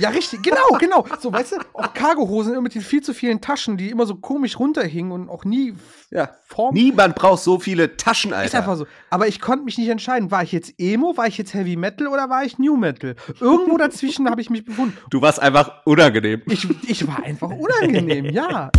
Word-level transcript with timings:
Ja, 0.00 0.08
richtig, 0.08 0.42
genau, 0.42 0.78
genau. 0.78 1.06
So, 1.20 1.32
weißt 1.32 1.52
du, 1.52 1.56
auch 1.74 1.92
Cargohosen 1.92 2.62
mit 2.62 2.74
den 2.74 2.82
viel 2.82 3.02
zu 3.02 3.12
vielen 3.12 3.40
Taschen, 3.40 3.76
die 3.76 3.90
immer 3.90 4.06
so 4.06 4.14
komisch 4.14 4.58
runterhingen 4.58 5.12
und 5.12 5.28
auch 5.28 5.44
nie 5.44 5.74
ja. 6.10 6.30
Form. 6.46 6.74
Niemand 6.74 7.14
braucht 7.14 7.42
so 7.42 7.58
viele 7.58 7.96
Taschen, 7.96 8.32
Alter. 8.32 8.46
Ist 8.46 8.54
einfach 8.54 8.76
so. 8.76 8.86
Aber 9.10 9.28
ich 9.28 9.40
konnte 9.40 9.64
mich 9.64 9.78
nicht 9.78 9.88
entscheiden. 9.88 10.30
War 10.30 10.42
ich 10.42 10.52
jetzt 10.52 10.74
Emo, 10.78 11.16
war 11.16 11.26
ich 11.26 11.38
jetzt 11.38 11.54
Heavy 11.54 11.76
Metal 11.76 12.08
oder 12.08 12.30
war 12.30 12.44
ich 12.44 12.58
New 12.58 12.76
Metal? 12.76 13.14
Irgendwo 13.38 13.76
dazwischen 13.76 14.28
habe 14.28 14.40
ich 14.40 14.50
mich 14.50 14.64
befunden. 14.64 14.96
Du 15.10 15.20
warst 15.20 15.40
einfach 15.40 15.84
unangenehm. 15.84 16.42
Ich, 16.46 16.66
ich 16.88 17.06
war 17.06 17.22
einfach 17.22 17.50
unangenehm, 17.50 18.24
ja. 18.32 18.70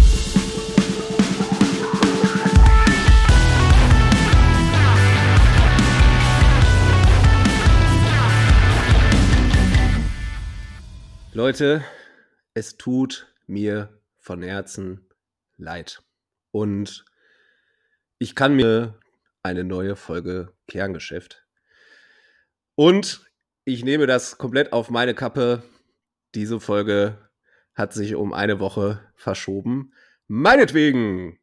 Leute, 11.34 11.82
es 12.54 12.76
tut 12.76 13.34
mir 13.48 14.02
von 14.18 14.44
Herzen 14.44 15.08
leid. 15.56 16.04
Und 16.52 17.06
ich 18.20 18.36
kann 18.36 18.54
mir 18.54 19.00
eine 19.42 19.64
neue 19.64 19.96
Folge 19.96 20.52
Kerngeschäft. 20.68 21.48
Und 22.76 23.26
ich 23.64 23.86
nehme 23.86 24.08
das 24.08 24.40
komplett 24.40 24.74
auf 24.74 24.90
meine 24.90 25.16
Kappe. 25.16 25.64
Diese 26.36 26.60
Folge 26.60 27.18
hat 27.76 27.94
sich 27.94 28.16
um 28.16 28.34
eine 28.34 28.60
Woche 28.60 29.00
verschoben. 29.16 29.94
Meinetwegen! 30.28 31.40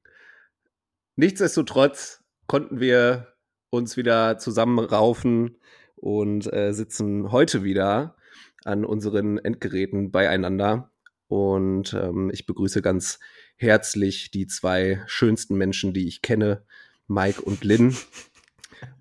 Nichtsdestotrotz 1.17 2.23
konnten 2.47 2.79
wir 2.79 3.33
uns 3.71 3.97
wieder 3.97 4.37
zusammenraufen 4.37 5.57
und 5.97 6.53
äh, 6.53 6.73
sitzen 6.73 7.33
heute 7.33 7.65
wieder 7.65 8.18
an 8.65 8.85
unseren 8.85 9.39
Endgeräten 9.39 10.11
beieinander. 10.11 10.91
Und 11.29 11.95
ähm, 11.95 12.31
ich 12.33 12.47
begrüße 12.47 12.83
ganz 12.83 13.19
herzlich 13.57 14.31
die 14.31 14.47
zwei 14.47 15.03
schönsten 15.07 15.57
Menschen, 15.57 15.93
die 15.93 16.09
ich 16.09 16.23
kenne, 16.23 16.63
Mike 17.07 17.43
und 17.43 17.65
Lynn. 17.65 17.97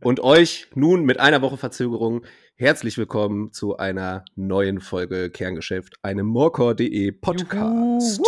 Und 0.02 0.20
euch 0.20 0.68
nun 0.76 1.06
mit 1.06 1.20
einer 1.20 1.42
Woche 1.42 1.58
Verzögerung 1.58 2.26
herzlich 2.56 2.98
willkommen 2.98 3.52
zu 3.52 3.78
einer 3.78 4.26
neuen 4.36 4.82
Folge 4.82 5.30
Kerngeschäft, 5.30 6.04
einem 6.04 6.26
Morcor.de 6.26 7.12
Podcast. 7.12 8.20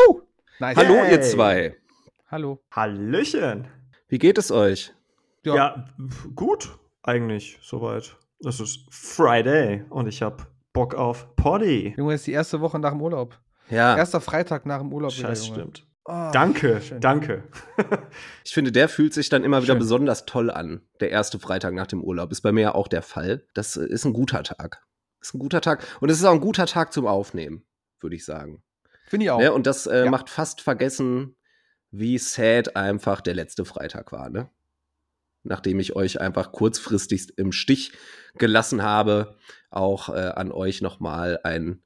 Nice. 0.59 0.77
Hallo, 0.77 0.95
hey. 0.95 1.13
ihr 1.13 1.22
zwei. 1.22 1.77
Hallo. 2.27 2.61
Hallöchen. 2.69 3.67
Wie 4.07 4.19
geht 4.19 4.38
es 4.38 4.52
euch? 4.52 4.94
Ja, 5.44 5.55
ja 5.55 5.85
gut, 6.35 6.77
eigentlich, 7.02 7.57
soweit. 7.61 8.17
Es 8.45 8.59
ist 8.59 8.85
Friday 8.91 9.83
und 9.89 10.07
ich 10.07 10.22
habe 10.22 10.45
Bock 10.80 10.95
auf 10.95 11.35
Poddy. 11.35 11.94
Junge, 11.97 12.13
ist 12.13 12.25
die 12.25 12.31
erste 12.31 12.61
Woche 12.61 12.80
nach 12.80 12.91
dem 12.91 13.02
Urlaub. 13.02 13.38
Ja. 13.69 13.97
Erster 13.97 14.22
Freitag 14.22 14.66
nach 14.66 14.80
dem 14.80 14.94
Urlaub. 14.94 15.11
Scheiß, 15.11 15.47
wieder, 15.47 15.55
stimmt. 15.55 15.85
Oh, 16.05 16.30
danke, 16.31 16.80
schön. 16.80 17.02
danke. 17.02 17.44
ich 18.45 18.53
finde, 18.53 18.72
der 18.72 18.88
fühlt 18.88 19.13
sich 19.13 19.27
dann 19.27 19.44
immer 19.44 19.61
wieder 19.61 19.73
schön. 19.73 19.80
besonders 19.80 20.23
toll 20.23 20.50
an. 20.50 20.80
Der 21.02 21.09
erste 21.09 21.38
Freitag 21.38 21.73
nach 21.73 21.88
dem 21.88 22.02
Urlaub 22.02 22.31
ist 22.31 22.39
bei 22.39 22.53
mir 22.53 22.61
ja 22.61 22.75
auch 22.75 22.88
der 22.88 23.02
Fall. 23.02 23.44
Das 23.53 23.75
ist 23.75 24.05
ein 24.05 24.13
guter 24.13 24.41
Tag. 24.41 24.81
Ist 25.19 25.35
ein 25.35 25.39
guter 25.39 25.59
Tag. 25.59 25.85
Und 26.00 26.09
es 26.09 26.19
ist 26.19 26.23
auch 26.23 26.31
ein 26.31 26.39
guter 26.39 26.66
Tag 26.66 26.94
zum 26.94 27.07
Aufnehmen, 27.07 27.66
würde 28.00 28.16
ich 28.16 28.23
sagen. 28.23 28.63
Finde 29.03 29.25
ich 29.25 29.31
auch. 29.31 29.39
Ne? 29.41 29.52
Und 29.52 29.67
das 29.67 29.85
äh, 29.85 30.05
ja. 30.05 30.09
macht 30.09 30.30
fast 30.30 30.61
vergessen, 30.61 31.35
wie 31.91 32.17
sad 32.19 32.77
einfach 32.77 33.19
der 33.19 33.33
letzte 33.33 33.66
Freitag 33.66 34.13
war, 34.13 34.30
ne? 34.30 34.50
Nachdem 35.50 35.80
ich 35.80 35.95
euch 35.95 36.22
einfach 36.22 36.52
kurzfristig 36.52 37.33
im 37.36 37.52
Stich 37.52 37.92
gelassen 38.38 38.83
habe, 38.83 39.36
auch 39.72 40.09
äh, 40.09 40.31
an 40.36 40.52
euch 40.52 40.81
nochmal 40.81 41.39
ein, 41.44 41.81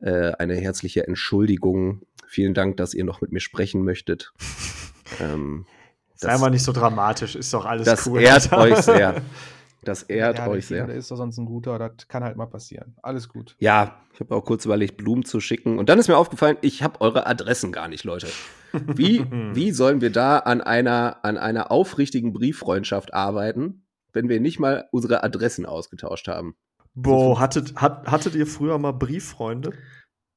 äh, 0.00 0.32
eine 0.32 0.54
herzliche 0.54 1.06
Entschuldigung. 1.06 2.02
Vielen 2.26 2.52
Dank, 2.52 2.76
dass 2.76 2.92
ihr 2.92 3.04
noch 3.04 3.22
mit 3.22 3.32
mir 3.32 3.40
sprechen 3.40 3.82
möchtet. 3.84 4.32
ähm, 5.20 5.66
Sei 6.14 6.30
das, 6.30 6.40
mal 6.40 6.50
nicht 6.50 6.62
so 6.62 6.72
dramatisch, 6.72 7.36
ist 7.36 7.52
doch 7.54 7.64
alles 7.64 7.86
das 7.86 8.06
cool. 8.06 8.22
Das 8.22 8.52
ehrt 8.52 8.60
euch 8.60 8.76
sehr. 8.76 9.22
Das 9.86 10.02
ehrt 10.02 10.38
ja, 10.38 10.48
euch 10.48 10.66
sehr. 10.66 10.84
Der 10.86 10.96
ist 10.96 11.12
doch 11.12 11.16
sonst 11.16 11.38
ein 11.38 11.46
guter, 11.46 11.78
das 11.78 12.08
kann 12.08 12.24
halt 12.24 12.36
mal 12.36 12.46
passieren. 12.46 12.96
Alles 13.02 13.28
gut. 13.28 13.54
Ja, 13.60 14.00
ich 14.12 14.18
habe 14.18 14.34
auch 14.34 14.44
kurz 14.44 14.64
überlegt, 14.64 14.96
Blumen 14.96 15.24
zu 15.24 15.38
schicken. 15.38 15.78
Und 15.78 15.88
dann 15.88 16.00
ist 16.00 16.08
mir 16.08 16.16
aufgefallen, 16.16 16.56
ich 16.60 16.82
habe 16.82 17.00
eure 17.00 17.26
Adressen 17.26 17.70
gar 17.70 17.86
nicht, 17.86 18.02
Leute. 18.02 18.26
Wie, 18.72 19.24
wie 19.54 19.70
sollen 19.70 20.00
wir 20.00 20.10
da 20.10 20.38
an 20.38 20.60
einer, 20.60 21.24
an 21.24 21.38
einer 21.38 21.70
aufrichtigen 21.70 22.32
Brieffreundschaft 22.32 23.14
arbeiten, 23.14 23.86
wenn 24.12 24.28
wir 24.28 24.40
nicht 24.40 24.58
mal 24.58 24.88
unsere 24.90 25.22
Adressen 25.22 25.66
ausgetauscht 25.66 26.26
haben? 26.26 26.56
Boah, 26.94 27.38
hattet, 27.38 27.76
hat, 27.76 28.10
hattet 28.10 28.34
ihr 28.34 28.48
früher 28.48 28.78
mal 28.78 28.92
Brieffreunde? 28.92 29.72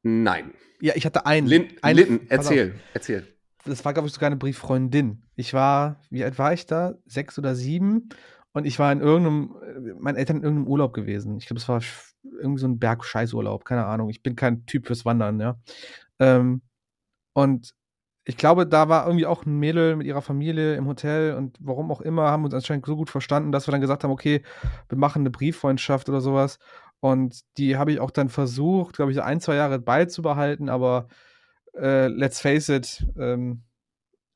Nein. 0.03 0.53
Ja, 0.79 0.93
ich 0.95 1.07
hatte 1.07 1.25
einen. 1.25 1.47
Lin, 1.47 1.69
einen 1.81 1.97
Linden, 1.97 2.27
erzähl, 2.29 2.75
erzähl. 2.93 3.27
Das 3.65 3.83
war, 3.83 3.93
glaube 3.93 4.07
ich, 4.07 4.13
sogar 4.13 4.27
eine 4.27 4.37
Brieffreundin. 4.37 5.23
Ich 5.35 5.53
war, 5.55 6.01
wie 6.11 6.23
alt 6.23 6.37
war 6.37 6.53
ich 6.53 6.67
da? 6.67 6.95
Sechs 7.05 7.39
oder 7.39 7.55
sieben. 7.55 8.09
Und 8.53 8.65
ich 8.65 8.79
war 8.79 8.91
in 8.91 9.01
irgendeinem, 9.01 9.55
meine 9.99 10.17
Eltern 10.17 10.37
in 10.37 10.43
irgendeinem 10.43 10.67
Urlaub 10.67 10.93
gewesen. 10.93 11.37
Ich 11.37 11.45
glaube, 11.45 11.59
es 11.59 11.69
war 11.69 11.81
irgendwie 12.41 12.61
so 12.61 12.67
ein 12.67 12.79
Bergscheißurlaub, 12.79 13.63
keine 13.63 13.85
Ahnung. 13.85 14.09
Ich 14.09 14.23
bin 14.23 14.35
kein 14.35 14.65
Typ 14.65 14.87
fürs 14.87 15.05
Wandern, 15.05 15.39
ja. 15.39 15.59
Ähm, 16.19 16.61
und 17.33 17.73
ich 18.25 18.37
glaube, 18.37 18.67
da 18.67 18.89
war 18.89 19.07
irgendwie 19.07 19.25
auch 19.25 19.45
ein 19.45 19.57
Mädel 19.57 19.95
mit 19.95 20.05
ihrer 20.05 20.21
Familie 20.21 20.75
im 20.75 20.87
Hotel 20.87 21.33
und 21.33 21.57
warum 21.59 21.91
auch 21.91 22.01
immer 22.01 22.29
haben 22.29 22.43
uns 22.43 22.53
anscheinend 22.53 22.85
so 22.85 22.95
gut 22.95 23.09
verstanden, 23.09 23.51
dass 23.51 23.67
wir 23.67 23.71
dann 23.71 23.81
gesagt 23.81 24.03
haben, 24.03 24.11
okay, 24.11 24.43
wir 24.87 24.97
machen 24.97 25.21
eine 25.21 25.31
Brieffreundschaft 25.31 26.09
oder 26.09 26.21
sowas. 26.21 26.59
Und 26.99 27.41
die 27.57 27.77
habe 27.77 27.91
ich 27.91 27.99
auch 27.99 28.11
dann 28.11 28.29
versucht, 28.29 28.97
glaube 28.97 29.11
ich, 29.11 29.21
ein, 29.21 29.39
zwei 29.39 29.55
Jahre 29.55 29.79
beizubehalten, 29.79 30.69
aber 30.69 31.07
äh, 31.73 32.07
let's 32.07 32.41
face 32.41 32.69
it, 32.69 33.07
ähm, 33.17 33.63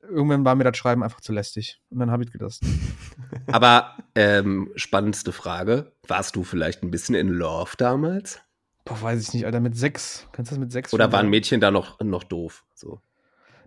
irgendwann 0.08 0.44
war 0.44 0.54
mir 0.54 0.64
das 0.64 0.76
Schreiben 0.76 1.02
einfach 1.02 1.20
zu 1.20 1.32
lästig. 1.32 1.80
Und 1.90 1.98
dann 1.98 2.10
habe 2.10 2.24
ich 2.24 2.32
gelassen. 2.32 2.96
Aber 3.46 3.96
ähm, 4.14 4.70
spannendste 4.76 5.32
Frage: 5.32 5.92
Warst 6.06 6.36
du 6.36 6.44
vielleicht 6.44 6.82
ein 6.82 6.90
bisschen 6.90 7.14
in 7.14 7.28
Love 7.28 7.72
damals? 7.76 8.40
Boah, 8.84 9.00
weiß 9.00 9.22
ich 9.22 9.32
nicht, 9.32 9.46
Alter, 9.46 9.60
mit 9.60 9.76
sechs. 9.76 10.26
Kannst 10.32 10.50
du 10.50 10.56
das 10.56 10.60
mit 10.60 10.72
sechs? 10.72 10.92
Oder 10.92 11.10
waren 11.10 11.30
Mädchen 11.30 11.60
da 11.60 11.70
noch, 11.70 12.00
noch 12.00 12.24
doof? 12.24 12.64
So. 12.74 13.00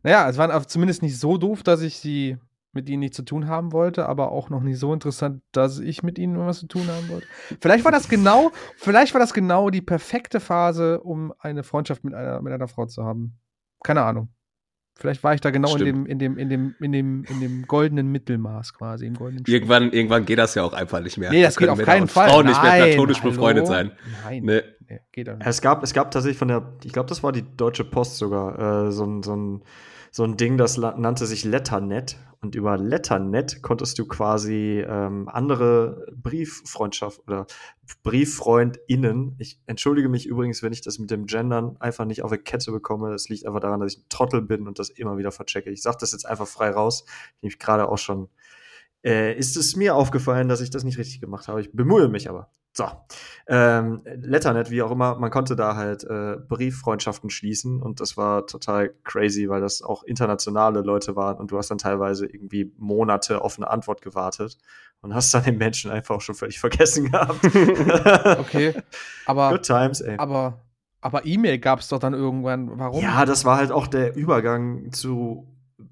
Naja, 0.04 0.30
es 0.30 0.38
waren 0.38 0.68
zumindest 0.68 1.02
nicht 1.02 1.20
so 1.20 1.38
doof, 1.38 1.64
dass 1.64 1.82
ich 1.82 1.98
sie 1.98 2.38
mit 2.74 2.88
ihnen 2.90 3.00
nichts 3.00 3.18
zu 3.18 3.24
tun 3.24 3.48
haben 3.48 3.72
wollte, 3.72 4.08
aber 4.08 4.32
auch 4.32 4.50
noch 4.50 4.62
nicht 4.62 4.78
so 4.78 4.94
interessant, 4.94 5.42
dass 5.52 5.80
ich 5.80 6.04
mit 6.04 6.20
ihnen 6.20 6.38
was 6.38 6.60
zu 6.60 6.68
tun 6.68 6.88
haben 6.88 7.10
wollte. 7.10 7.26
Vielleicht 7.60 7.84
war 7.84 7.92
das 7.92 8.08
genau, 8.08 8.52
vielleicht 8.76 9.14
war 9.16 9.20
das 9.20 9.34
genau 9.34 9.72
die 9.72 9.82
perfekte 9.82 10.40
Phase, 10.40 11.02
um 11.02 11.34
eine 11.40 11.64
Freundschaft 11.64 12.04
mit 12.04 12.14
einer, 12.14 12.40
mit 12.42 12.54
einer 12.54 12.68
Frau 12.68 12.86
zu 12.86 13.04
haben. 13.04 13.40
Keine 13.84 14.04
Ahnung. 14.04 14.30
Vielleicht 14.98 15.24
war 15.24 15.34
ich 15.34 15.42
da 15.42 15.52
genau 15.52 15.76
in 15.76 15.86
dem, 15.86 16.06
in 16.06 16.20
dem, 16.20 16.38
in 16.38 16.50
dem, 16.50 16.76
in 16.80 16.92
dem, 16.92 17.24
in 17.26 17.40
dem 17.40 17.68
goldenen 17.68 18.12
Mittelmaß 18.12 18.74
quasi. 18.74 19.06
Im 19.06 19.14
goldenen 19.14 19.46
irgendwann, 19.48 19.92
irgendwann 19.92 20.26
geht 20.26 20.40
das 20.40 20.56
ja 20.56 20.64
auch 20.64 20.74
einfach 20.74 21.02
nicht 21.02 21.18
mehr. 21.18 21.30
Nee, 21.30 21.44
das, 21.44 21.54
das 21.54 21.60
geht 21.60 21.70
auf 21.70 21.82
keinen 21.82 22.08
Fall. 22.08 22.30
Frauen 22.30 22.48
nicht 22.48 22.62
mehr 22.62 22.86
platonisch 22.86 23.22
hallo? 23.22 23.32
befreundet 23.32 23.68
sein. 23.68 23.92
Nein. 24.24 24.44
Nee. 24.44 24.62
nee 24.90 25.00
geht 25.12 25.28
nicht. 25.28 25.46
Es 25.46 25.62
gab, 25.62 25.84
es 25.84 25.94
gab 25.94 26.10
tatsächlich 26.12 26.38
von 26.38 26.48
der, 26.48 26.74
ich 26.84 26.94
glaube, 26.94 27.10
das 27.10 27.22
war 27.22 27.32
die 27.32 27.44
Deutsche 27.56 27.84
Post 27.84 28.18
sogar, 28.18 28.88
äh, 28.88 28.92
so 28.92 29.06
ein, 29.06 29.22
so 29.22 29.36
ein 29.36 29.62
so 30.12 30.24
ein 30.24 30.38
Ding, 30.38 30.58
das 30.58 30.78
nannte 30.78 31.26
sich 31.26 31.44
Letternet. 31.44 32.18
Und 32.40 32.54
über 32.54 32.78
Letternet 32.78 33.64
konntest 33.64 33.98
du 33.98 34.06
quasi 34.06 34.86
ähm, 34.88 35.28
andere 35.28 36.06
Brieffreundschaft 36.16 37.22
oder 37.28 37.48
BrieffreundInnen. 38.04 39.36
Ich 39.40 39.60
entschuldige 39.66 40.08
mich 40.08 40.28
übrigens, 40.28 40.62
wenn 40.62 40.72
ich 40.72 40.82
das 40.82 41.00
mit 41.00 41.10
dem 41.10 41.26
Gendern 41.26 41.78
einfach 41.80 42.06
nicht 42.06 42.22
auf 42.22 42.32
eine 42.32 42.42
Kette 42.42 42.72
bekomme. 42.72 43.10
Das 43.10 43.28
liegt 43.28 43.48
einfach 43.48 43.60
daran, 43.60 43.80
dass 43.80 43.94
ich 43.94 44.00
ein 44.00 44.10
Trottel 44.10 44.44
bin 44.44 44.68
und 44.68 44.78
das 44.78 44.90
immer 44.90 45.18
wieder 45.18 45.32
verchecke. 45.32 45.72
Ich 45.72 45.82
sage 45.82 45.98
das 46.00 46.12
jetzt 46.12 46.28
einfach 46.28 46.48
frei 46.48 46.70
raus. 46.70 47.06
Ich 47.42 47.58
gerade 47.58 47.90
auch 47.90 47.98
schon 47.98 48.30
äh, 49.04 49.38
ist 49.38 49.58
es 49.58 49.76
mir 49.76 49.96
aufgefallen, 49.96 50.48
dass 50.48 50.62
ich 50.62 50.70
das 50.70 50.84
nicht 50.84 50.98
richtig 50.98 51.22
gemacht 51.22 51.48
habe. 51.48 51.62
Ich 51.62 51.72
bemühe 51.72 52.08
mich 52.08 52.30
aber. 52.30 52.52
So. 52.78 52.86
Ähm, 53.48 54.04
Letternet, 54.06 54.70
wie 54.70 54.84
auch 54.84 54.92
immer, 54.92 55.16
man 55.16 55.32
konnte 55.32 55.56
da 55.56 55.76
halt 55.76 56.04
äh, 56.04 56.36
Brieffreundschaften 56.48 57.32
schließen 57.32 57.82
und 57.82 58.00
das 58.00 58.18
war 58.18 58.46
total 58.46 58.94
crazy, 59.04 59.50
weil 59.50 59.62
das 59.62 59.82
auch 59.82 60.04
internationale 60.04 60.82
Leute 60.82 61.16
waren 61.16 61.38
und 61.38 61.50
du 61.50 61.58
hast 61.58 61.72
dann 61.72 61.80
teilweise 61.80 62.28
irgendwie 62.28 62.72
Monate 62.78 63.42
auf 63.42 63.58
eine 63.58 63.68
Antwort 63.68 64.04
gewartet 64.04 64.60
und 65.02 65.16
hast 65.16 65.34
dann 65.34 65.44
den 65.44 65.58
Menschen 65.58 65.90
einfach 65.90 66.18
auch 66.18 66.22
schon 66.22 66.36
völlig 66.36 66.60
vergessen 66.60 67.10
gehabt. 67.10 67.44
okay. 68.40 68.76
Aber. 69.26 69.50
Good 69.50 69.64
times, 69.64 70.02
ey. 70.02 70.16
Aber, 70.20 70.62
aber 71.02 71.26
E-Mail 71.26 71.58
gab 71.58 71.80
es 71.80 71.88
doch 71.88 71.98
dann 71.98 72.14
irgendwann. 72.14 72.78
Warum? 72.78 73.02
Ja, 73.02 73.26
das 73.26 73.44
war 73.44 73.58
halt 73.58 73.72
auch 73.72 73.88
der 73.88 74.16
Übergang 74.16 74.92
zu 74.92 75.48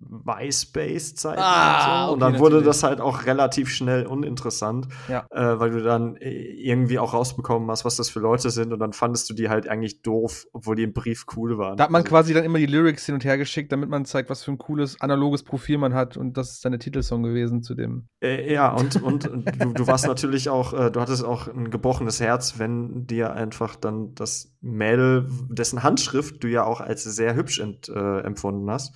MySpace-Zeiten 0.09 1.39
Ah, 1.41 2.05
und 2.05 2.07
so. 2.09 2.13
Und 2.15 2.23
okay, 2.23 2.31
dann 2.33 2.39
wurde 2.39 2.55
natürlich. 2.55 2.67
das 2.67 2.83
halt 2.83 3.01
auch 3.01 3.25
relativ 3.25 3.69
schnell 3.69 4.05
uninteressant, 4.05 4.87
Ja. 5.07 5.25
äh, 5.31 5.59
weil 5.59 5.71
du 5.71 5.81
dann 5.83 6.15
äh, 6.17 6.29
irgendwie 6.29 6.99
auch 6.99 7.13
rausbekommen 7.13 7.69
hast, 7.69 7.85
was 7.85 7.95
das 7.95 8.09
für 8.09 8.19
Leute 8.19 8.49
sind 8.49 8.73
und 8.73 8.79
dann 8.79 8.93
fandest 8.93 9.29
du 9.29 9.33
die 9.33 9.49
halt 9.49 9.67
eigentlich 9.67 10.01
doof, 10.01 10.45
obwohl 10.53 10.75
die 10.75 10.83
im 10.83 10.93
Brief 10.93 11.25
cool 11.35 11.57
waren. 11.57 11.77
Da 11.77 11.85
hat 11.85 11.91
man 11.91 12.01
Also, 12.01 12.09
quasi 12.09 12.33
dann 12.33 12.43
immer 12.43 12.57
die 12.59 12.65
Lyrics 12.65 13.05
hin 13.05 13.15
und 13.15 13.23
her 13.25 13.37
geschickt, 13.37 13.71
damit 13.71 13.89
man 13.89 14.05
zeigt, 14.05 14.29
was 14.29 14.43
für 14.43 14.51
ein 14.51 14.57
cooles 14.57 14.99
analoges 15.01 15.43
Profil 15.43 15.77
man 15.77 15.93
hat. 15.93 16.17
Und 16.17 16.37
das 16.37 16.51
ist 16.51 16.65
dann 16.65 16.71
der 16.71 16.79
Titelsong 16.79 17.23
gewesen 17.23 17.63
zu 17.63 17.75
dem. 17.75 18.07
Äh, 18.21 18.53
ja, 18.53 18.71
und, 18.73 19.01
und 19.01 19.25
du, 19.25 19.73
du 19.73 19.87
warst 19.87 20.07
natürlich 20.07 20.49
auch, 20.49 20.73
äh, 20.73 20.91
du 20.91 21.01
hattest 21.01 21.23
auch 21.23 21.47
ein 21.47 21.69
gebrochenes 21.71 22.19
Herz, 22.19 22.55
wenn 22.57 23.05
dir 23.07 23.33
einfach 23.33 23.75
dann 23.75 24.13
das 24.15 24.53
Mädel, 24.61 25.27
dessen 25.49 25.83
Handschrift 25.83 26.43
du 26.43 26.47
ja 26.47 26.63
auch 26.63 26.81
als 26.81 27.03
sehr 27.03 27.35
hübsch 27.35 27.59
ent, 27.59 27.89
äh, 27.89 28.19
empfunden 28.21 28.69
hast, 28.69 28.95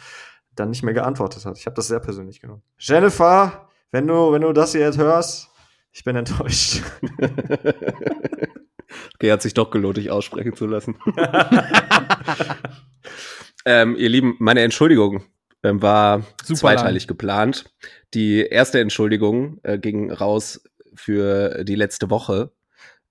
dann 0.60 0.70
nicht 0.70 0.84
mehr 0.84 0.94
geantwortet 0.94 1.46
hat. 1.46 1.58
Ich 1.58 1.66
habe 1.66 1.76
das 1.76 1.88
sehr 1.88 2.00
persönlich 2.00 2.42
genommen. 2.42 2.62
Jennifer, 2.78 3.70
wenn 3.92 4.08
du, 4.08 4.32
wenn 4.32 4.42
du 4.42 4.54
das 4.54 4.74
hier 4.74 4.82
jetzt 4.82 4.98
hörst, 4.98 5.50
ich 5.92 6.04
bin 6.04 6.16
enttäuscht. 6.16 6.82
Okay, 9.16 9.32
hat 9.32 9.42
sich 9.42 9.54
doch 9.54 9.70
gelohnt, 9.70 9.98
dich 9.98 10.12
aussprechen 10.12 10.56
zu 10.56 10.66
lassen. 10.66 10.96
ähm, 13.66 13.96
ihr 13.98 14.10
Lieben, 14.10 14.36
meine 14.40 14.62
Entschuldigung 14.62 15.24
ähm, 15.62 15.82
war 15.82 16.24
Super 16.44 16.60
zweiteilig 16.60 17.08
geplant. 17.08 17.72
Die 18.14 18.42
erste 18.42 18.80
Entschuldigung 18.80 19.60
äh, 19.64 19.78
ging 19.78 20.12
raus 20.12 20.64
für 20.96 21.64
die 21.64 21.76
letzte 21.76 22.10
Woche. 22.10 22.52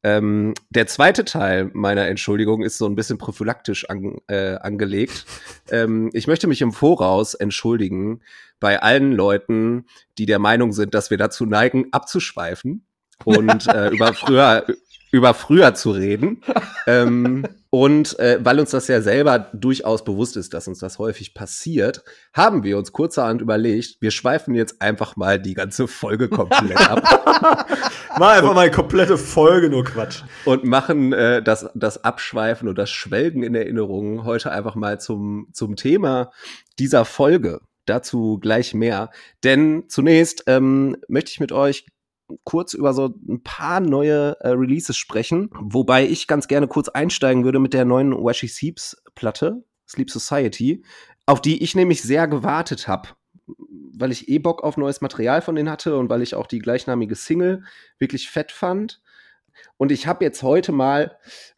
Ähm, 0.02 0.54
der 0.70 0.86
zweite 0.86 1.24
Teil 1.24 1.70
meiner 1.74 2.06
Entschuldigung 2.06 2.62
ist 2.62 2.78
so 2.78 2.86
ein 2.86 2.94
bisschen 2.94 3.18
prophylaktisch 3.18 3.88
an, 3.90 4.18
äh, 4.28 4.54
angelegt. 4.54 5.26
ähm, 5.70 6.10
ich 6.12 6.26
möchte 6.26 6.46
mich 6.46 6.62
im 6.62 6.72
Voraus 6.72 7.34
entschuldigen 7.34 8.20
bei 8.60 8.80
allen 8.80 9.12
Leuten, 9.12 9.86
die 10.16 10.26
der 10.26 10.38
Meinung 10.38 10.72
sind, 10.72 10.94
dass 10.94 11.10
wir 11.10 11.18
dazu 11.18 11.46
neigen, 11.46 11.86
abzuschweifen 11.92 12.84
und 13.24 13.66
äh, 13.66 13.88
über 13.92 14.14
früher 14.14 14.66
über 15.10 15.34
früher 15.34 15.74
zu 15.74 15.90
reden. 15.90 16.42
ähm, 16.86 17.44
und 17.70 18.18
äh, 18.18 18.38
weil 18.42 18.60
uns 18.60 18.70
das 18.70 18.88
ja 18.88 19.02
selber 19.02 19.50
durchaus 19.52 20.02
bewusst 20.02 20.36
ist, 20.36 20.54
dass 20.54 20.68
uns 20.68 20.78
das 20.78 20.98
häufig 20.98 21.34
passiert, 21.34 22.02
haben 22.32 22.62
wir 22.62 22.78
uns 22.78 22.92
kurzerhand 22.92 23.42
überlegt, 23.42 23.96
wir 24.00 24.10
schweifen 24.10 24.54
jetzt 24.54 24.80
einfach 24.80 25.16
mal 25.16 25.38
die 25.38 25.54
ganze 25.54 25.86
Folge 25.86 26.28
komplett 26.28 26.78
ab 26.90 27.02
Mach 28.18 28.30
einfach 28.30 28.54
mal 28.54 28.62
eine 28.62 28.70
komplette 28.70 29.18
Folge 29.18 29.68
nur 29.68 29.84
Quatsch. 29.84 30.22
und 30.44 30.64
machen 30.64 31.12
äh, 31.12 31.42
das, 31.42 31.68
das 31.74 32.04
Abschweifen 32.04 32.68
und 32.68 32.76
das 32.76 32.90
Schwelgen 32.90 33.42
in 33.42 33.54
Erinnerungen 33.54 34.24
heute 34.24 34.50
einfach 34.50 34.74
mal 34.74 34.98
zum, 34.98 35.48
zum 35.52 35.76
Thema 35.76 36.30
dieser 36.78 37.04
Folge. 37.04 37.60
Dazu 37.86 38.38
gleich 38.38 38.74
mehr. 38.74 39.10
Denn 39.44 39.84
zunächst 39.88 40.44
ähm, 40.46 40.96
möchte 41.08 41.30
ich 41.30 41.40
mit 41.40 41.52
euch 41.52 41.86
kurz 42.44 42.74
über 42.74 42.92
so 42.92 43.14
ein 43.28 43.42
paar 43.42 43.80
neue 43.80 44.36
äh, 44.40 44.48
Releases 44.48 44.96
sprechen, 44.96 45.50
wobei 45.60 46.06
ich 46.06 46.26
ganz 46.26 46.48
gerne 46.48 46.68
kurz 46.68 46.88
einsteigen 46.88 47.44
würde 47.44 47.58
mit 47.58 47.74
der 47.74 47.84
neuen 47.84 48.12
Washi 48.12 48.48
Sleeps 48.48 49.02
Platte, 49.14 49.64
Sleep 49.88 50.10
Society, 50.10 50.84
auf 51.26 51.40
die 51.40 51.62
ich 51.62 51.74
nämlich 51.74 52.02
sehr 52.02 52.28
gewartet 52.28 52.88
habe, 52.88 53.10
weil 53.46 54.12
ich 54.12 54.28
eh 54.28 54.38
Bock 54.38 54.62
auf 54.62 54.76
neues 54.76 55.00
Material 55.00 55.42
von 55.42 55.54
denen 55.54 55.70
hatte 55.70 55.96
und 55.96 56.08
weil 56.10 56.22
ich 56.22 56.34
auch 56.34 56.46
die 56.46 56.58
gleichnamige 56.58 57.14
Single 57.14 57.64
wirklich 57.98 58.30
fett 58.30 58.52
fand. 58.52 59.00
Und 59.76 59.90
ich 59.90 60.06
habe 60.06 60.24
jetzt 60.24 60.42
heute 60.42 60.72
mal 60.72 61.16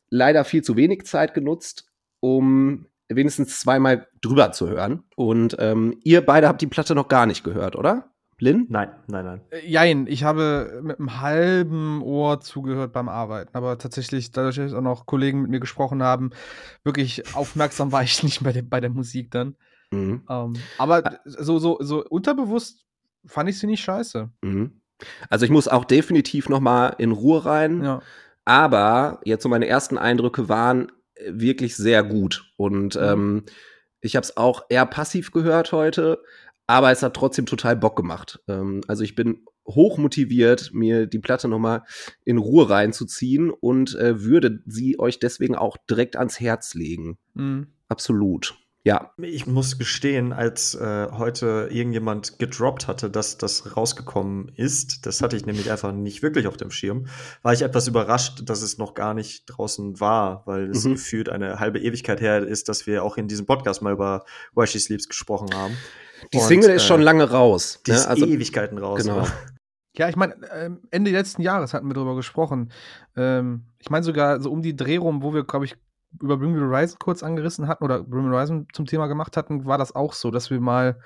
leider 0.08 0.44
viel 0.44 0.62
zu 0.62 0.76
wenig 0.76 1.05
Zeit 1.05 1.34
genutzt, 1.34 1.90
um 2.20 2.87
wenigstens 3.08 3.61
zweimal 3.61 4.08
drüber 4.20 4.52
zu 4.52 4.69
hören. 4.69 5.02
Und 5.16 5.56
ähm, 5.58 5.99
ihr 6.05 6.25
beide 6.25 6.49
habt 6.49 6.62
die 6.62 6.66
Platte 6.66 6.94
noch 6.94 7.08
gar 7.08 7.26
nicht 7.26 7.44
gehört, 7.44 7.76
oder? 7.76 8.11
Lynn? 8.40 8.66
Nein, 8.69 8.90
nein, 9.06 9.25
nein. 9.25 9.40
Äh, 9.50 9.66
Jein, 9.66 10.06
ich 10.06 10.25
habe 10.25 10.81
mit 10.82 10.98
einem 10.98 11.20
halben 11.20 12.02
Ohr 12.02 12.40
zugehört 12.40 12.92
beim 12.92 13.08
Arbeiten. 13.08 13.50
Aber 13.54 13.78
tatsächlich, 13.78 14.32
dadurch, 14.32 14.56
dass 14.56 14.72
auch 14.75 14.81
noch 14.81 15.06
Kollegen 15.06 15.42
mit 15.42 15.50
mir 15.50 15.60
gesprochen 15.60 16.02
haben, 16.02 16.31
wirklich 16.84 17.34
aufmerksam 17.34 17.92
war 17.92 18.02
ich 18.02 18.22
nicht 18.22 18.42
bei 18.42 18.52
der, 18.52 18.62
bei 18.62 18.81
der 18.81 18.90
Musik 18.90 19.31
dann. 19.31 19.56
Mhm. 19.90 20.22
Ähm, 20.28 20.52
aber 20.78 21.19
so, 21.25 21.58
so, 21.58 21.78
so 21.81 22.04
unterbewusst 22.04 22.84
fand 23.26 23.48
ich 23.50 23.58
sie 23.58 23.66
nicht 23.66 23.82
scheiße. 23.82 24.31
Mhm. 24.42 24.81
Also 25.28 25.44
ich 25.44 25.50
muss 25.50 25.69
auch 25.69 25.84
definitiv 25.84 26.48
noch 26.48 26.60
mal 26.60 26.88
in 26.98 27.12
Ruhe 27.12 27.44
rein. 27.44 27.82
Ja. 27.82 28.00
Aber 28.44 29.20
jetzt 29.25 29.42
so 29.42 29.48
meine 29.48 29.66
ersten 29.66 29.98
Eindrücke 29.98 30.48
waren 30.48 30.90
äh, 31.14 31.31
wirklich 31.34 31.76
sehr 31.76 32.02
gut. 32.02 32.52
Und 32.56 32.96
Mhm. 32.96 33.02
ähm, 33.02 33.42
ich 34.00 34.16
habe 34.16 34.25
es 34.25 34.37
auch 34.37 34.64
eher 34.70 34.87
passiv 34.87 35.31
gehört 35.32 35.72
heute, 35.72 36.22
aber 36.70 36.90
es 36.90 37.02
hat 37.02 37.14
trotzdem 37.14 37.46
total 37.46 37.76
Bock 37.76 37.96
gemacht. 37.96 38.40
Ähm, 38.49 38.81
also 38.87 39.02
ich 39.02 39.14
bin 39.14 39.44
hoch 39.67 39.99
motiviert, 39.99 40.70
mir 40.72 41.06
die 41.06 41.19
Platte 41.19 41.46
noch 41.49 41.58
mal 41.58 41.84
in 42.25 42.38
Ruhe 42.38 42.69
reinzuziehen 42.70 43.50
und 43.50 43.94
äh, 43.96 44.22
würde 44.22 44.62
sie 44.67 44.99
euch 44.99 45.19
deswegen 45.19 45.55
auch 45.55 45.76
direkt 45.88 46.17
ans 46.17 46.40
Herz 46.40 46.75
legen. 46.75 47.19
Mhm. 47.34 47.69
Absolut. 47.88 48.56
Ja. 48.82 49.12
Ich 49.19 49.46
muss 49.46 49.76
gestehen, 49.78 50.32
als 50.32 50.75
äh, 50.75 51.08
heute 51.12 51.69
irgendjemand 51.70 52.38
gedroppt 52.38 52.88
hatte, 52.88 53.11
dass 53.11 53.37
das 53.37 53.76
rausgekommen 53.76 54.50
ist, 54.56 55.05
das 55.05 55.20
hatte 55.20 55.37
ich 55.37 55.44
nämlich 55.44 55.70
einfach 55.70 55.93
nicht 55.93 56.23
wirklich 56.23 56.46
auf 56.46 56.56
dem 56.56 56.70
Schirm, 56.70 57.06
war 57.43 57.52
ich 57.52 57.61
etwas 57.61 57.88
überrascht, 57.88 58.40
dass 58.46 58.62
es 58.62 58.78
noch 58.78 58.94
gar 58.94 59.12
nicht 59.12 59.44
draußen 59.46 60.00
war, 60.00 60.44
weil 60.46 60.70
es 60.70 60.84
Mhm. 60.84 60.93
gefühlt 60.93 61.28
eine 61.28 61.61
halbe 61.61 61.78
Ewigkeit 61.78 62.23
her 62.23 62.43
ist, 62.46 62.70
dass 62.70 62.87
wir 62.87 63.05
auch 63.05 63.19
in 63.19 63.28
diesem 63.28 63.44
Podcast 63.44 63.82
mal 63.82 63.93
über 63.93 64.25
Why 64.55 64.66
She 64.66 64.78
Sleeps 64.78 65.08
gesprochen 65.08 65.55
haben. 65.55 65.76
Die 66.32 66.38
Und, 66.38 66.44
Single 66.44 66.70
ist 66.70 66.82
äh, 66.84 66.87
schon 66.87 67.00
lange 67.02 67.31
raus. 67.31 67.81
Die 67.87 67.90
ne? 67.90 67.96
ist 67.96 68.06
Also, 68.06 68.26
Ewigkeiten 68.26 68.78
raus. 68.78 69.02
genau. 69.02 69.19
oder? 69.19 69.32
Ja, 69.96 70.08
ich 70.08 70.17
meine, 70.17 70.34
ähm, 70.55 70.81
Ende 70.90 71.11
letzten 71.11 71.43
Jahres 71.43 71.75
hatten 71.75 71.88
wir 71.88 71.94
darüber 71.94 72.14
gesprochen. 72.17 72.70
Ähm, 73.17 73.64
ich 73.78 73.90
meine 73.90 74.05
sogar 74.05 74.40
so 74.40 74.50
um 74.50 74.62
die 74.62 74.76
Dreh 74.76 74.96
rum, 74.99 75.22
wo 75.22 75.34
wir, 75.34 75.44
glaube 75.44 75.64
ich, 75.64 75.76
über 76.20 76.37
Bring 76.37 76.52
Me 76.52 76.61
Horizon 76.61 76.99
kurz 76.99 77.22
angerissen 77.22 77.69
hatten 77.69 77.84
oder 77.84 78.02
Bring 78.02 78.25
Me 78.28 78.34
Horizon 78.34 78.67
zum 78.72 78.87
Thema 78.87 79.06
gemacht 79.08 79.37
hatten, 79.37 79.64
war 79.67 79.78
das 79.78 79.94
auch 79.94 80.12
so, 80.12 80.31
dass 80.31 80.50
wir 80.50 80.61
mal 80.61 81.00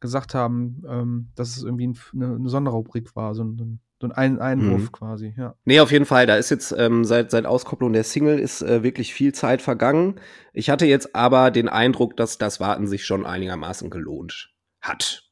gesagt 0.00 0.34
haben, 0.34 0.82
ähm, 0.88 1.28
dass 1.36 1.56
es 1.56 1.62
irgendwie 1.62 1.86
ein, 1.88 1.98
eine, 2.12 2.34
eine 2.36 2.48
Sonderrubrik 2.48 3.14
war, 3.16 3.34
so 3.34 3.44
ein, 3.44 3.56
so 3.56 3.64
ein 3.64 3.80
ein 4.12 4.38
Einwurf 4.38 4.82
Mhm. 4.82 4.92
quasi, 4.92 5.34
ja. 5.38 5.54
Nee, 5.64 5.80
auf 5.80 5.90
jeden 5.90 6.04
Fall. 6.04 6.26
Da 6.26 6.36
ist 6.36 6.50
jetzt 6.50 6.74
ähm, 6.76 7.04
seit, 7.06 7.30
seit 7.30 7.46
Auskopplung 7.46 7.94
der 7.94 8.04
Single 8.04 8.38
ist 8.38 8.60
äh, 8.60 8.82
wirklich 8.82 9.14
viel 9.14 9.32
Zeit 9.32 9.62
vergangen. 9.62 10.16
Ich 10.52 10.68
hatte 10.68 10.84
jetzt 10.84 11.16
aber 11.16 11.50
den 11.50 11.70
Eindruck, 11.70 12.14
dass 12.16 12.36
das 12.36 12.60
Warten 12.60 12.86
sich 12.86 13.06
schon 13.06 13.24
einigermaßen 13.24 13.88
gelohnt 13.88 14.53
hat. 14.84 15.24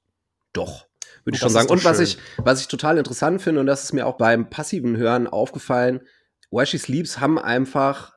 Doch. 0.53 0.87
Würde 1.25 1.37
ich 1.37 1.41
schon 1.41 1.51
sagen. 1.51 1.69
Und 1.71 1.85
was 1.85 1.97
schön. 1.99 2.05
ich, 2.07 2.19
was 2.39 2.61
ich 2.61 2.69
total 2.69 2.99
interessant 2.99 3.41
finde, 3.41 3.61
und 3.61 3.67
das 3.67 3.85
ist 3.85 3.93
mir 3.93 4.07
auch 4.07 4.17
beim 4.17 4.51
passiven 4.51 4.97
Hören 4.97 5.27
aufgefallen, 5.29 6.01
Why 6.51 6.67
She 6.67 6.79
Sleeps 6.79 7.21
haben 7.21 7.39
einfach, 7.39 8.15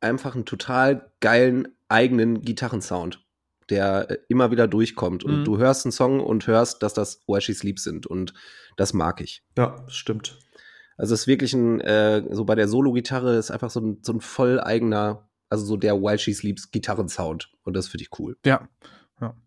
einfach 0.00 0.34
einen 0.34 0.44
total 0.44 1.10
geilen 1.20 1.68
eigenen 1.88 2.42
Gitarrensound, 2.42 3.24
der 3.70 4.10
äh, 4.10 4.18
immer 4.28 4.50
wieder 4.50 4.66
durchkommt. 4.68 5.24
Und 5.24 5.40
Mhm. 5.40 5.44
du 5.44 5.58
hörst 5.58 5.86
einen 5.86 5.92
Song 5.92 6.20
und 6.20 6.46
hörst, 6.46 6.82
dass 6.82 6.92
das 6.94 7.20
Why 7.26 7.40
She 7.40 7.54
Sleeps 7.54 7.84
sind. 7.84 8.06
Und 8.06 8.34
das 8.76 8.92
mag 8.92 9.20
ich. 9.20 9.42
Ja, 9.56 9.84
stimmt. 9.88 10.38
Also 10.96 11.14
es 11.14 11.20
ist 11.22 11.26
wirklich 11.28 11.54
ein, 11.54 11.80
äh, 11.80 12.24
so 12.32 12.44
bei 12.44 12.56
der 12.56 12.66
Solo-Gitarre 12.68 13.36
ist 13.36 13.50
einfach 13.52 13.70
so 13.70 13.80
ein, 13.80 13.98
so 14.02 14.12
ein 14.12 14.20
voll 14.20 14.60
eigener, 14.60 15.28
also 15.48 15.64
so 15.64 15.76
der 15.76 16.02
While 16.02 16.18
She 16.18 16.34
Sleeps 16.34 16.72
Gitarrensound. 16.72 17.50
Und 17.62 17.74
das 17.74 17.86
finde 17.88 18.02
ich 18.02 18.18
cool. 18.18 18.36
Ja. 18.44 18.68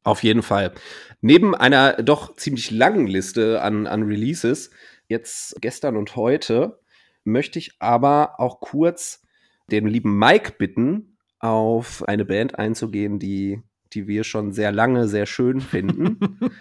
Auf 0.03 0.23
jeden 0.23 0.41
Fall. 0.41 0.73
Neben 1.21 1.55
einer 1.55 1.93
doch 2.03 2.35
ziemlich 2.35 2.71
langen 2.71 3.07
Liste 3.07 3.61
an, 3.61 3.87
an 3.87 4.03
Releases, 4.03 4.71
jetzt 5.07 5.61
gestern 5.61 5.97
und 5.97 6.15
heute, 6.15 6.79
möchte 7.23 7.59
ich 7.59 7.75
aber 7.79 8.39
auch 8.39 8.59
kurz 8.59 9.23
den 9.71 9.87
lieben 9.87 10.17
Mike 10.17 10.53
bitten, 10.57 11.17
auf 11.39 12.07
eine 12.07 12.25
Band 12.25 12.57
einzugehen, 12.59 13.17
die, 13.17 13.61
die 13.93 14.07
wir 14.07 14.23
schon 14.23 14.51
sehr 14.51 14.71
lange 14.71 15.07
sehr 15.07 15.25
schön 15.25 15.59
finden 15.59 16.19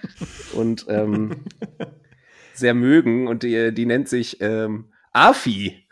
und 0.54 0.86
ähm, 0.88 1.44
sehr 2.54 2.74
mögen. 2.74 3.28
Und 3.28 3.42
die, 3.42 3.74
die 3.74 3.86
nennt 3.86 4.08
sich 4.08 4.40
ähm, 4.40 4.92
Afi. 5.12 5.86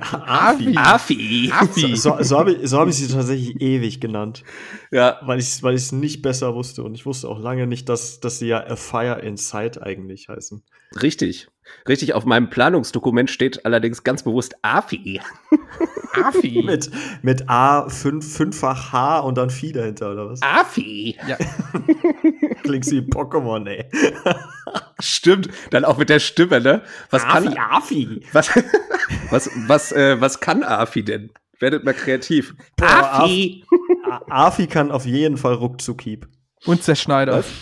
Afi. 0.00 0.74
Afi. 0.76 1.52
Afi. 1.52 1.96
So, 1.96 2.16
so 2.20 2.38
habe 2.38 2.52
ich, 2.52 2.68
so 2.68 2.78
hab 2.78 2.88
ich 2.88 2.96
sie 2.96 3.08
tatsächlich 3.12 3.60
ewig 3.60 4.00
genannt, 4.00 4.42
Ja, 4.90 5.18
weil 5.22 5.38
ich 5.38 5.46
es 5.46 5.62
weil 5.62 5.74
ich's 5.74 5.92
nicht 5.92 6.22
besser 6.22 6.54
wusste. 6.54 6.82
Und 6.82 6.94
ich 6.94 7.06
wusste 7.06 7.28
auch 7.28 7.38
lange 7.38 7.66
nicht, 7.66 7.88
dass, 7.88 8.20
dass 8.20 8.38
sie 8.38 8.48
ja 8.48 8.64
A 8.66 8.76
Fire 8.76 9.20
Inside 9.20 9.82
eigentlich 9.82 10.28
heißen. 10.28 10.62
richtig. 11.02 11.48
Richtig, 11.88 12.14
auf 12.14 12.24
meinem 12.24 12.48
Planungsdokument 12.48 13.28
steht 13.28 13.66
allerdings 13.66 14.04
ganz 14.04 14.22
bewusst 14.22 14.54
Afi. 14.62 15.20
Afi. 16.12 16.62
Mit, 16.64 16.90
mit 17.22 17.48
A, 17.50 17.88
fünf, 17.88 18.36
fünffach 18.36 18.92
H 18.92 19.18
und 19.18 19.36
dann 19.36 19.50
Vieh 19.50 19.72
dahinter, 19.72 20.12
oder 20.12 20.30
was? 20.30 20.40
Afi. 20.42 21.18
ja. 21.26 21.36
Klingt 22.62 22.88
wie 22.92 23.00
Pokémon, 23.00 23.66
ey. 23.68 23.84
Stimmt, 24.98 25.48
dann 25.70 25.84
auch 25.84 25.98
mit 25.98 26.08
der 26.08 26.20
Stimme, 26.20 26.60
ne? 26.60 26.82
Was 27.10 27.22
kann 27.22 27.56
Afi. 27.58 28.22
was 28.32 28.50
was 29.30 29.50
was 29.66 29.92
äh, 29.92 30.20
was 30.20 30.40
kann 30.40 30.62
Afi 30.62 31.04
denn? 31.04 31.30
Werdet 31.58 31.84
mal 31.84 31.94
kreativ. 31.94 32.54
Boah, 32.76 32.86
Afi. 33.22 33.64
A- 34.10 34.46
Afi 34.46 34.66
kann 34.66 34.90
auf 34.90 35.04
jeden 35.06 35.36
Fall 35.36 35.54
ruckzuck 35.54 35.98
Keep. 35.98 36.28
Und 36.64 36.82
Zerschneider. 36.82 37.44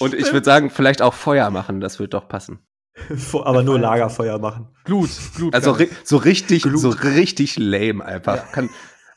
Und 0.00 0.14
ich 0.14 0.32
würde 0.32 0.44
sagen, 0.44 0.70
vielleicht 0.70 1.00
auch 1.02 1.14
Feuer 1.14 1.50
machen, 1.50 1.80
das 1.80 1.98
wird 1.98 2.14
doch 2.14 2.28
passen. 2.28 2.58
Aber 3.32 3.62
nur 3.62 3.78
Lagerfeuer 3.78 4.38
machen. 4.38 4.68
Glut, 4.84 5.10
Glut. 5.36 5.54
Also 5.54 5.72
ri 5.72 5.88
so 6.04 6.16
richtig, 6.16 6.62
Glut. 6.64 6.78
so 6.80 6.88
richtig 6.90 7.56
lame 7.58 8.04
einfach. 8.04 8.52
Kann, 8.52 8.68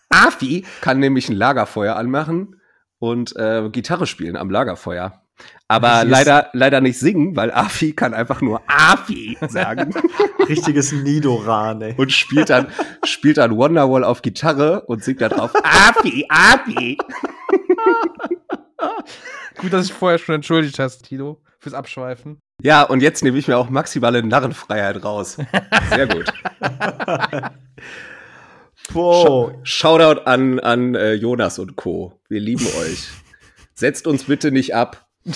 Afi 0.09 0.65
kann 0.81 0.99
nämlich 0.99 1.29
ein 1.29 1.35
Lagerfeuer 1.35 1.95
anmachen 1.95 2.61
und 2.99 3.35
äh, 3.35 3.69
Gitarre 3.71 4.05
spielen 4.07 4.37
am 4.37 4.49
Lagerfeuer. 4.49 5.21
Aber 5.67 5.87
Richtiges- 6.03 6.11
leider, 6.11 6.49
leider 6.53 6.81
nicht 6.81 6.99
singen, 6.99 7.35
weil 7.35 7.51
Afi 7.51 7.93
kann 7.93 8.13
einfach 8.13 8.41
nur 8.41 8.61
Afi 8.67 9.37
sagen 9.49 9.93
Richtiges 10.47 10.91
Nidoran, 10.91 11.81
ey. 11.81 11.95
und 11.97 12.11
spielt 12.11 12.49
dann, 12.51 12.67
spielt 13.03 13.37
dann 13.37 13.57
Wonderwall 13.57 14.03
auf 14.03 14.21
Gitarre 14.21 14.81
und 14.81 15.03
singt 15.03 15.21
da 15.21 15.29
drauf 15.29 15.51
Afi, 15.63 16.25
Afi. 16.29 16.97
Gut, 19.57 19.73
dass 19.73 19.85
ich 19.87 19.93
vorher 19.93 20.19
schon 20.19 20.35
entschuldigt 20.35 20.77
hast, 20.79 21.05
Tito, 21.05 21.41
fürs 21.59 21.73
Abschweifen. 21.73 22.39
Ja, 22.61 22.83
und 22.83 23.01
jetzt 23.01 23.23
nehme 23.23 23.37
ich 23.37 23.47
mir 23.47 23.57
auch 23.57 23.69
maximale 23.69 24.21
Narrenfreiheit 24.23 25.03
raus. 25.03 25.37
Sehr 25.89 26.07
gut. 26.07 26.31
Boah. 28.93 29.53
Shoutout 29.63 30.21
an, 30.25 30.59
an 30.59 30.95
äh, 30.95 31.13
Jonas 31.13 31.59
und 31.59 31.75
Co. 31.75 32.19
Wir 32.29 32.39
lieben 32.39 32.65
euch. 32.81 33.07
Setzt 33.73 34.07
uns 34.07 34.25
bitte 34.25 34.51
nicht 34.51 34.75
ab. 34.75 35.04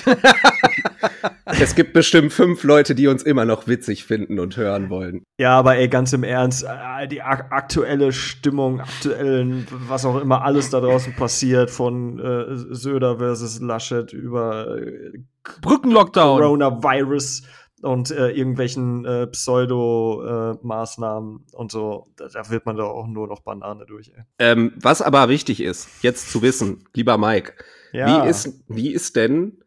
es 1.46 1.76
gibt 1.76 1.94
bestimmt 1.94 2.32
fünf 2.32 2.64
Leute, 2.64 2.96
die 2.96 3.08
uns 3.08 3.24
immer 3.24 3.46
noch 3.46 3.68
witzig 3.68 4.04
finden 4.06 4.40
und 4.40 4.56
hören 4.58 4.90
wollen. 4.90 5.24
Ja, 5.40 5.58
aber 5.58 5.78
ey, 5.78 5.88
ganz 5.88 6.14
im 6.14 6.24
Ernst, 6.24 6.64
äh, 6.64 7.08
die 7.08 7.22
ak 7.22 7.52
aktuelle 7.52 8.12
Stimmung, 8.12 8.82
aktuellen, 8.82 9.68
was 9.72 10.06
auch 10.06 10.20
immer 10.22 10.44
alles 10.44 10.70
da 10.70 10.80
draußen 10.80 11.16
passiert, 11.16 11.72
von 11.72 12.20
äh, 12.20 12.46
Söder 12.74 13.18
versus 13.18 13.60
Laschet 13.60 14.14
über 14.14 14.78
äh, 14.78 15.20
Brückenlockdown. 15.62 16.40
Coronavirus 16.40 17.44
und 17.82 18.12
äh, 18.12 18.32
irgendwelchen 18.32 19.06
äh, 19.06 19.26
Pseudo-Maßnahmen 19.28 21.46
und 21.54 21.72
so, 21.72 22.08
da, 22.18 22.28
da 22.28 22.50
wird 22.50 22.66
man 22.66 22.76
doch 22.76 22.90
auch 22.90 23.08
nur 23.08 23.28
noch 23.28 23.40
Banane 23.42 23.86
durch, 23.86 24.12
ey. 24.16 24.24
Ähm, 24.38 24.74
was 24.76 25.02
aber 25.02 25.30
wichtig 25.30 25.62
ist, 25.62 25.88
jetzt 26.04 26.30
zu 26.32 26.42
wissen, 26.42 26.84
lieber 26.94 27.18
Mike, 27.18 27.54
Ja. 27.94 28.26
wie, 28.26 28.30
ist, 28.30 28.64
wie 28.68 28.92
ist 28.92 29.16
denn 29.16 29.64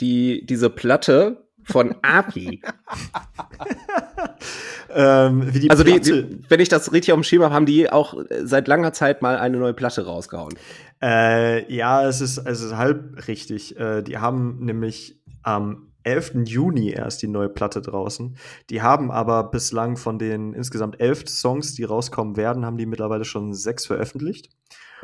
die, 0.00 0.44
diese 0.46 0.70
Platte 0.70 1.48
von 1.64 1.94
Api? 2.02 2.62
ähm, 4.94 5.52
die 5.52 5.70
also, 5.70 5.84
die, 5.84 6.00
die, 6.00 6.38
wenn 6.48 6.60
ich 6.60 6.68
das 6.68 6.92
richtig 6.92 7.12
auf 7.12 7.20
dem 7.20 7.24
Schirm 7.24 7.42
habe, 7.42 7.54
haben 7.54 7.66
die 7.66 7.90
auch 7.90 8.14
äh, 8.14 8.46
seit 8.46 8.68
langer 8.68 8.92
Zeit 8.92 9.22
mal 9.22 9.38
eine 9.38 9.58
neue 9.58 9.74
Platte 9.74 10.04
rausgehauen. 10.04 10.54
Äh, 11.02 11.72
ja, 11.74 12.06
es 12.06 12.20
ist, 12.20 12.38
es 12.38 12.60
ist 12.60 12.76
halb 12.76 13.26
richtig. 13.28 13.78
Äh, 13.78 14.02
die 14.02 14.18
haben 14.18 14.64
nämlich 14.64 15.20
am 15.42 15.92
11. 16.04 16.44
Juni 16.44 16.90
erst 16.90 17.22
die 17.22 17.28
neue 17.28 17.48
Platte 17.48 17.80
draußen. 17.80 18.36
Die 18.70 18.82
haben 18.82 19.10
aber 19.10 19.44
bislang 19.44 19.96
von 19.96 20.18
den 20.18 20.52
insgesamt 20.52 21.00
elf 21.00 21.26
Songs, 21.28 21.74
die 21.74 21.84
rauskommen 21.84 22.36
werden, 22.36 22.64
haben 22.64 22.76
die 22.76 22.86
mittlerweile 22.86 23.24
schon 23.24 23.54
sechs 23.54 23.86
veröffentlicht. 23.86 24.50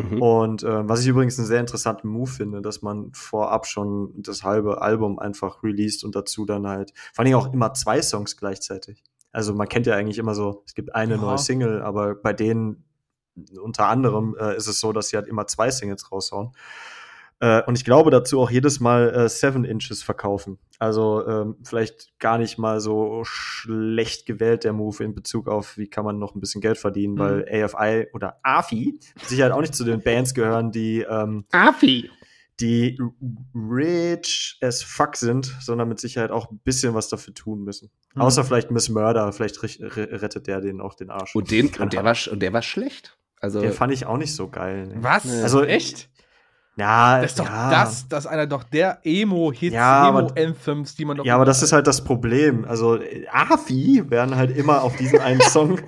Mhm. 0.03 0.23
Und 0.23 0.63
äh, 0.63 0.89
was 0.89 1.01
ich 1.03 1.09
übrigens 1.09 1.39
einen 1.39 1.47
sehr 1.47 1.61
interessanten 1.61 2.09
Move 2.09 2.31
finde, 2.31 2.63
dass 2.63 2.83
man 2.83 3.13
vorab 3.13 3.67
schon 3.67 4.13
das 4.17 4.43
halbe 4.43 4.83
Album 4.83 5.19
einfach 5.19 5.63
released 5.63 6.05
und 6.05 6.15
dazu 6.15 6.45
dann 6.45 6.67
halt, 6.67 6.93
vor 7.13 7.25
allem 7.25 7.35
auch 7.35 7.53
immer 7.53 7.73
zwei 7.75 8.03
Songs 8.03 8.37
gleichzeitig. 8.37 9.03
Also 9.33 9.55
man 9.55 9.69
kennt 9.69 9.87
ja 9.87 9.95
eigentlich 9.95 10.19
immer 10.19 10.35
so, 10.35 10.63
es 10.67 10.75
gibt 10.75 10.95
eine 10.95 11.15
Ja. 11.15 11.21
neue 11.21 11.39
Single, 11.39 11.83
aber 11.83 12.15
bei 12.15 12.33
denen 12.33 12.85
unter 13.63 13.87
anderem 13.87 14.37
äh, 14.39 14.57
ist 14.57 14.67
es 14.67 14.81
so, 14.81 14.93
dass 14.93 15.09
sie 15.09 15.17
halt 15.17 15.27
immer 15.29 15.47
zwei 15.47 15.71
Singles 15.71 16.11
raushauen. 16.11 16.51
Äh, 17.41 17.63
und 17.63 17.77
ich 17.77 17.85
glaube 17.85 18.11
dazu 18.11 18.39
auch 18.41 18.51
jedes 18.51 18.81
Mal 18.81 19.11
äh, 19.15 19.29
Seven 19.29 19.65
Inches 19.65 20.03
verkaufen. 20.03 20.59
Also 20.79 21.27
ähm, 21.27 21.57
vielleicht 21.63 22.19
gar 22.19 22.37
nicht 22.39 22.59
mal 22.59 22.81
so 22.81 23.23
schlecht 23.25 24.27
gewählt 24.27 24.65
der 24.65 24.73
Move 24.75 25.03
in 25.03 25.15
Bezug 25.15 25.49
auf, 25.49 25.77
wie 25.79 25.89
kann 25.89 26.05
man 26.05 26.19
noch 26.19 26.35
ein 26.35 26.41
bisschen 26.41 26.61
Geld 26.61 26.77
verdienen, 26.79 27.15
Mhm. 27.15 27.19
weil 27.19 27.65
AFI 27.65 28.09
oder 28.13 28.39
AFI 28.43 28.99
sicher 29.25 29.55
auch 29.55 29.61
nicht 29.61 29.75
zu 29.75 29.85
den 29.85 30.03
Bands 30.03 30.35
gehören, 30.35 30.71
die 30.71 31.01
ähm, 31.09 31.45
Api. 31.53 32.11
die 32.61 32.99
rich 33.55 34.59
as 34.63 34.83
fuck 34.83 35.17
sind, 35.17 35.47
sondern 35.61 35.89
mit 35.89 35.99
Sicherheit 36.01 36.31
auch 36.31 36.51
ein 36.51 36.59
bisschen 36.59 36.95
was 36.95 37.09
dafür 37.09 37.35
tun 37.35 37.63
müssen. 37.65 37.91
Mhm. 38.15 38.23
Außer 38.23 38.45
vielleicht 38.45 38.71
Miss 38.71 38.89
Murder, 38.89 39.33
vielleicht 39.33 39.63
rettet 39.63 40.47
der 40.47 40.61
den 40.61 40.81
auch 40.81 40.95
den 40.95 41.11
Arsch. 41.11 41.35
Und, 41.35 41.51
den, 41.51 41.71
und, 41.79 41.93
der 41.93 42.05
war, 42.05 42.17
und 42.31 42.41
der 42.41 42.53
war 42.53 42.63
schlecht. 42.63 43.17
Also, 43.41 43.61
den 43.63 43.73
fand 43.73 43.93
ich 43.93 44.05
auch 44.05 44.19
nicht 44.19 44.35
so 44.35 44.49
geil. 44.49 44.89
Ne? 44.89 44.95
Was? 45.01 45.27
Also- 45.43 45.63
echt? 45.65 46.09
Ja, 46.81 47.21
Das 47.21 47.33
ist 47.33 47.39
doch 47.39 47.45
ja. 47.47 47.71
das, 47.71 48.09
das 48.09 48.25
ist 48.25 48.31
einer 48.31 48.47
doch 48.47 48.63
der 48.65 48.99
Emo-Hits, 49.05 49.75
Ja, 49.75 50.03
aber- 50.03 50.33
Emo-Anthems, 50.35 50.95
die 50.97 51.05
man 51.05 51.17
doch. 51.19 51.25
Ja, 51.25 51.35
aber 51.37 51.45
das 51.45 51.63
ist 51.63 51.73
halt 51.73 51.87
das 51.87 52.03
Problem. 52.03 52.65
Also 52.65 52.99
AFI 53.31 54.05
werden 54.09 54.35
halt 54.37 54.57
immer 54.57 54.83
auf 54.83 54.97
diesen 54.97 55.21
einen 55.21 55.41
Song, 55.51 55.81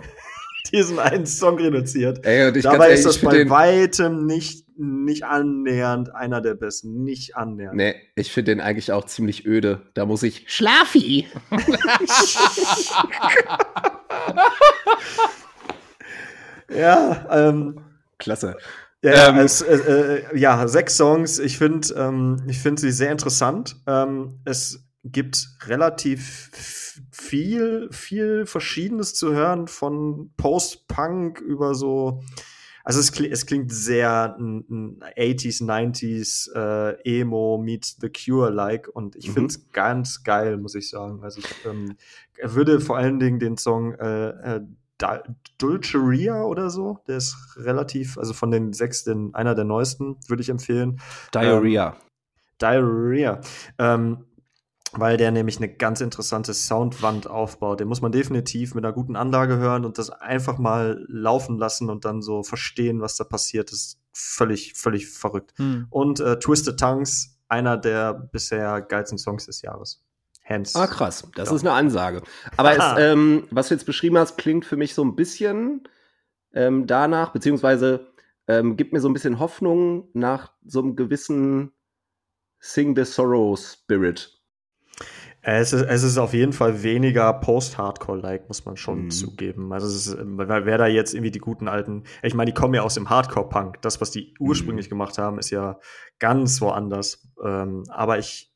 diesen 0.72 0.98
einen 0.98 1.26
Song 1.26 1.56
reduziert. 1.58 2.24
ey, 2.24 2.48
und 2.48 2.56
ich 2.56 2.62
Dabei 2.64 2.84
ehrlich, 2.90 2.98
ist 3.00 3.06
das 3.06 3.18
bei 3.18 3.48
weitem 3.50 4.26
nicht, 4.26 4.66
nicht 4.78 5.24
annähernd 5.24 6.14
einer 6.14 6.40
der 6.40 6.54
besten. 6.54 7.04
Nicht 7.04 7.36
annähernd. 7.36 7.76
nee, 7.76 7.94
ich 8.14 8.30
finde 8.32 8.52
den 8.52 8.60
eigentlich 8.60 8.92
auch 8.92 9.04
ziemlich 9.06 9.46
öde. 9.46 9.82
Da 9.94 10.06
muss 10.06 10.22
ich 10.22 10.44
Schlafi. 10.48 11.26
Ja, 16.74 17.26
ähm, 17.30 17.80
Klasse. 18.18 18.56
Ja, 19.04 19.30
Ähm, 19.30 19.38
es, 19.38 19.60
äh, 19.62 19.74
äh, 20.32 20.38
ja, 20.38 20.66
sechs 20.68 20.96
Songs. 20.96 21.38
Ich 21.38 21.58
finde, 21.58 21.92
ähm, 21.94 22.42
ich 22.46 22.58
finde 22.60 22.80
sie 22.80 22.92
sehr 22.92 23.10
interessant. 23.10 23.76
Ähm, 23.86 24.38
es 24.44 24.84
gibt 25.04 25.48
relativ 25.66 26.50
viel, 27.10 27.88
viel 27.90 28.46
Verschiedenes 28.46 29.14
zu 29.14 29.32
hören 29.34 29.66
von 29.66 30.30
Post-Punk 30.36 31.40
über 31.40 31.74
so. 31.74 32.22
Also 32.84 33.00
es, 33.00 33.12
kli 33.12 33.28
es 33.30 33.46
klingt 33.46 33.72
sehr 33.72 34.36
n- 34.38 34.64
n- 34.70 35.02
80s, 35.16 35.60
90s 35.62 36.48
äh, 36.54 36.94
Emo 37.04 37.58
meets 37.58 37.96
The 38.00 38.08
Cure-like 38.10 38.88
und 38.88 39.16
ich 39.16 39.28
Mhm. 39.28 39.32
finde 39.32 39.48
es 39.52 39.70
ganz 39.72 40.22
geil, 40.24 40.58
muss 40.58 40.74
ich 40.76 40.88
sagen. 40.90 41.22
Also 41.24 41.40
ich 41.40 41.56
ähm, 41.64 41.96
würde 42.42 42.80
vor 42.80 42.96
allen 42.96 43.18
Dingen 43.20 43.38
den 43.38 43.56
Song 43.56 43.94
äh, 43.94 44.56
äh, 44.56 44.60
Dulceria 45.58 46.42
oder 46.42 46.70
so, 46.70 46.98
der 47.08 47.16
ist 47.16 47.36
relativ, 47.56 48.18
also 48.18 48.32
von 48.32 48.50
den 48.50 48.72
sechs, 48.72 49.04
den, 49.04 49.34
einer 49.34 49.54
der 49.54 49.64
neuesten, 49.64 50.16
würde 50.28 50.42
ich 50.42 50.48
empfehlen. 50.48 51.00
Diarrhea. 51.34 51.96
Diarrhea. 52.60 53.40
Ähm, 53.78 54.24
weil 54.92 55.16
der 55.16 55.30
nämlich 55.30 55.56
eine 55.56 55.74
ganz 55.74 56.00
interessante 56.00 56.52
Soundwand 56.52 57.26
aufbaut. 57.26 57.80
Den 57.80 57.88
muss 57.88 58.02
man 58.02 58.12
definitiv 58.12 58.74
mit 58.74 58.84
einer 58.84 58.92
guten 58.92 59.16
Anlage 59.16 59.56
hören 59.56 59.84
und 59.84 59.98
das 59.98 60.10
einfach 60.10 60.58
mal 60.58 61.04
laufen 61.08 61.58
lassen 61.58 61.88
und 61.88 62.04
dann 62.04 62.20
so 62.20 62.42
verstehen, 62.42 63.00
was 63.00 63.16
da 63.16 63.24
passiert. 63.24 63.72
Das 63.72 63.78
ist 63.78 64.00
völlig, 64.12 64.74
völlig 64.74 65.08
verrückt. 65.08 65.54
Hm. 65.56 65.86
Und 65.88 66.20
äh, 66.20 66.38
Twisted 66.38 66.78
Tongues, 66.78 67.38
einer 67.48 67.78
der 67.78 68.12
bisher 68.12 68.82
geilsten 68.82 69.18
Songs 69.18 69.46
des 69.46 69.62
Jahres. 69.62 70.04
Hands. 70.52 70.76
Ah, 70.76 70.86
krass. 70.86 71.26
Das 71.34 71.48
Ja. 71.48 71.56
ist 71.56 71.62
eine 71.62 71.72
Ansage. 71.72 72.22
Aber 72.56 72.76
es, 72.76 72.84
ähm, 72.98 73.48
was 73.50 73.68
du 73.68 73.74
jetzt 73.74 73.84
beschrieben 73.86 74.18
hast, 74.18 74.36
klingt 74.38 74.64
für 74.64 74.76
mich 74.76 74.94
so 74.94 75.02
ein 75.04 75.16
bisschen 75.16 75.88
ähm, 76.54 76.86
danach, 76.86 77.32
beziehungsweise 77.32 78.12
ähm, 78.46 78.76
gibt 78.76 78.92
mir 78.92 79.00
so 79.00 79.08
ein 79.08 79.14
bisschen 79.14 79.38
Hoffnung 79.38 80.08
nach 80.12 80.52
so 80.64 80.80
einem 80.80 80.96
gewissen 80.96 81.72
Sing 82.60 82.94
the 82.94 83.04
Sorrow 83.04 83.58
Spirit. 83.58 84.38
Es 85.44 85.72
ist, 85.72 85.82
es 85.82 86.02
ist 86.04 86.18
auf 86.18 86.34
jeden 86.34 86.52
Fall 86.52 86.84
weniger 86.84 87.32
Post-Hardcore-like, 87.32 88.46
muss 88.46 88.64
man 88.64 88.76
schon 88.76 89.06
Mhm. 89.06 89.10
zugeben. 89.10 89.72
Also, 89.72 89.88
es 89.88 90.06
ist, 90.06 90.16
weil 90.20 90.66
wer 90.66 90.78
da 90.78 90.86
jetzt 90.86 91.14
irgendwie 91.14 91.32
die 91.32 91.40
guten 91.40 91.66
alten, 91.66 92.04
ich 92.22 92.34
meine, 92.34 92.52
die 92.52 92.54
kommen 92.54 92.74
ja 92.74 92.82
aus 92.82 92.94
dem 92.94 93.10
Hardcore-Punk. 93.10 93.82
Das, 93.82 94.00
was 94.00 94.12
die 94.12 94.34
ursprünglich 94.38 94.88
gemacht 94.88 95.18
haben, 95.18 95.38
ist 95.40 95.50
ja 95.50 95.80
ganz 96.20 96.60
woanders. 96.60 97.26
Ähm, 97.44 97.82
aber 97.88 98.18
ich 98.18 98.51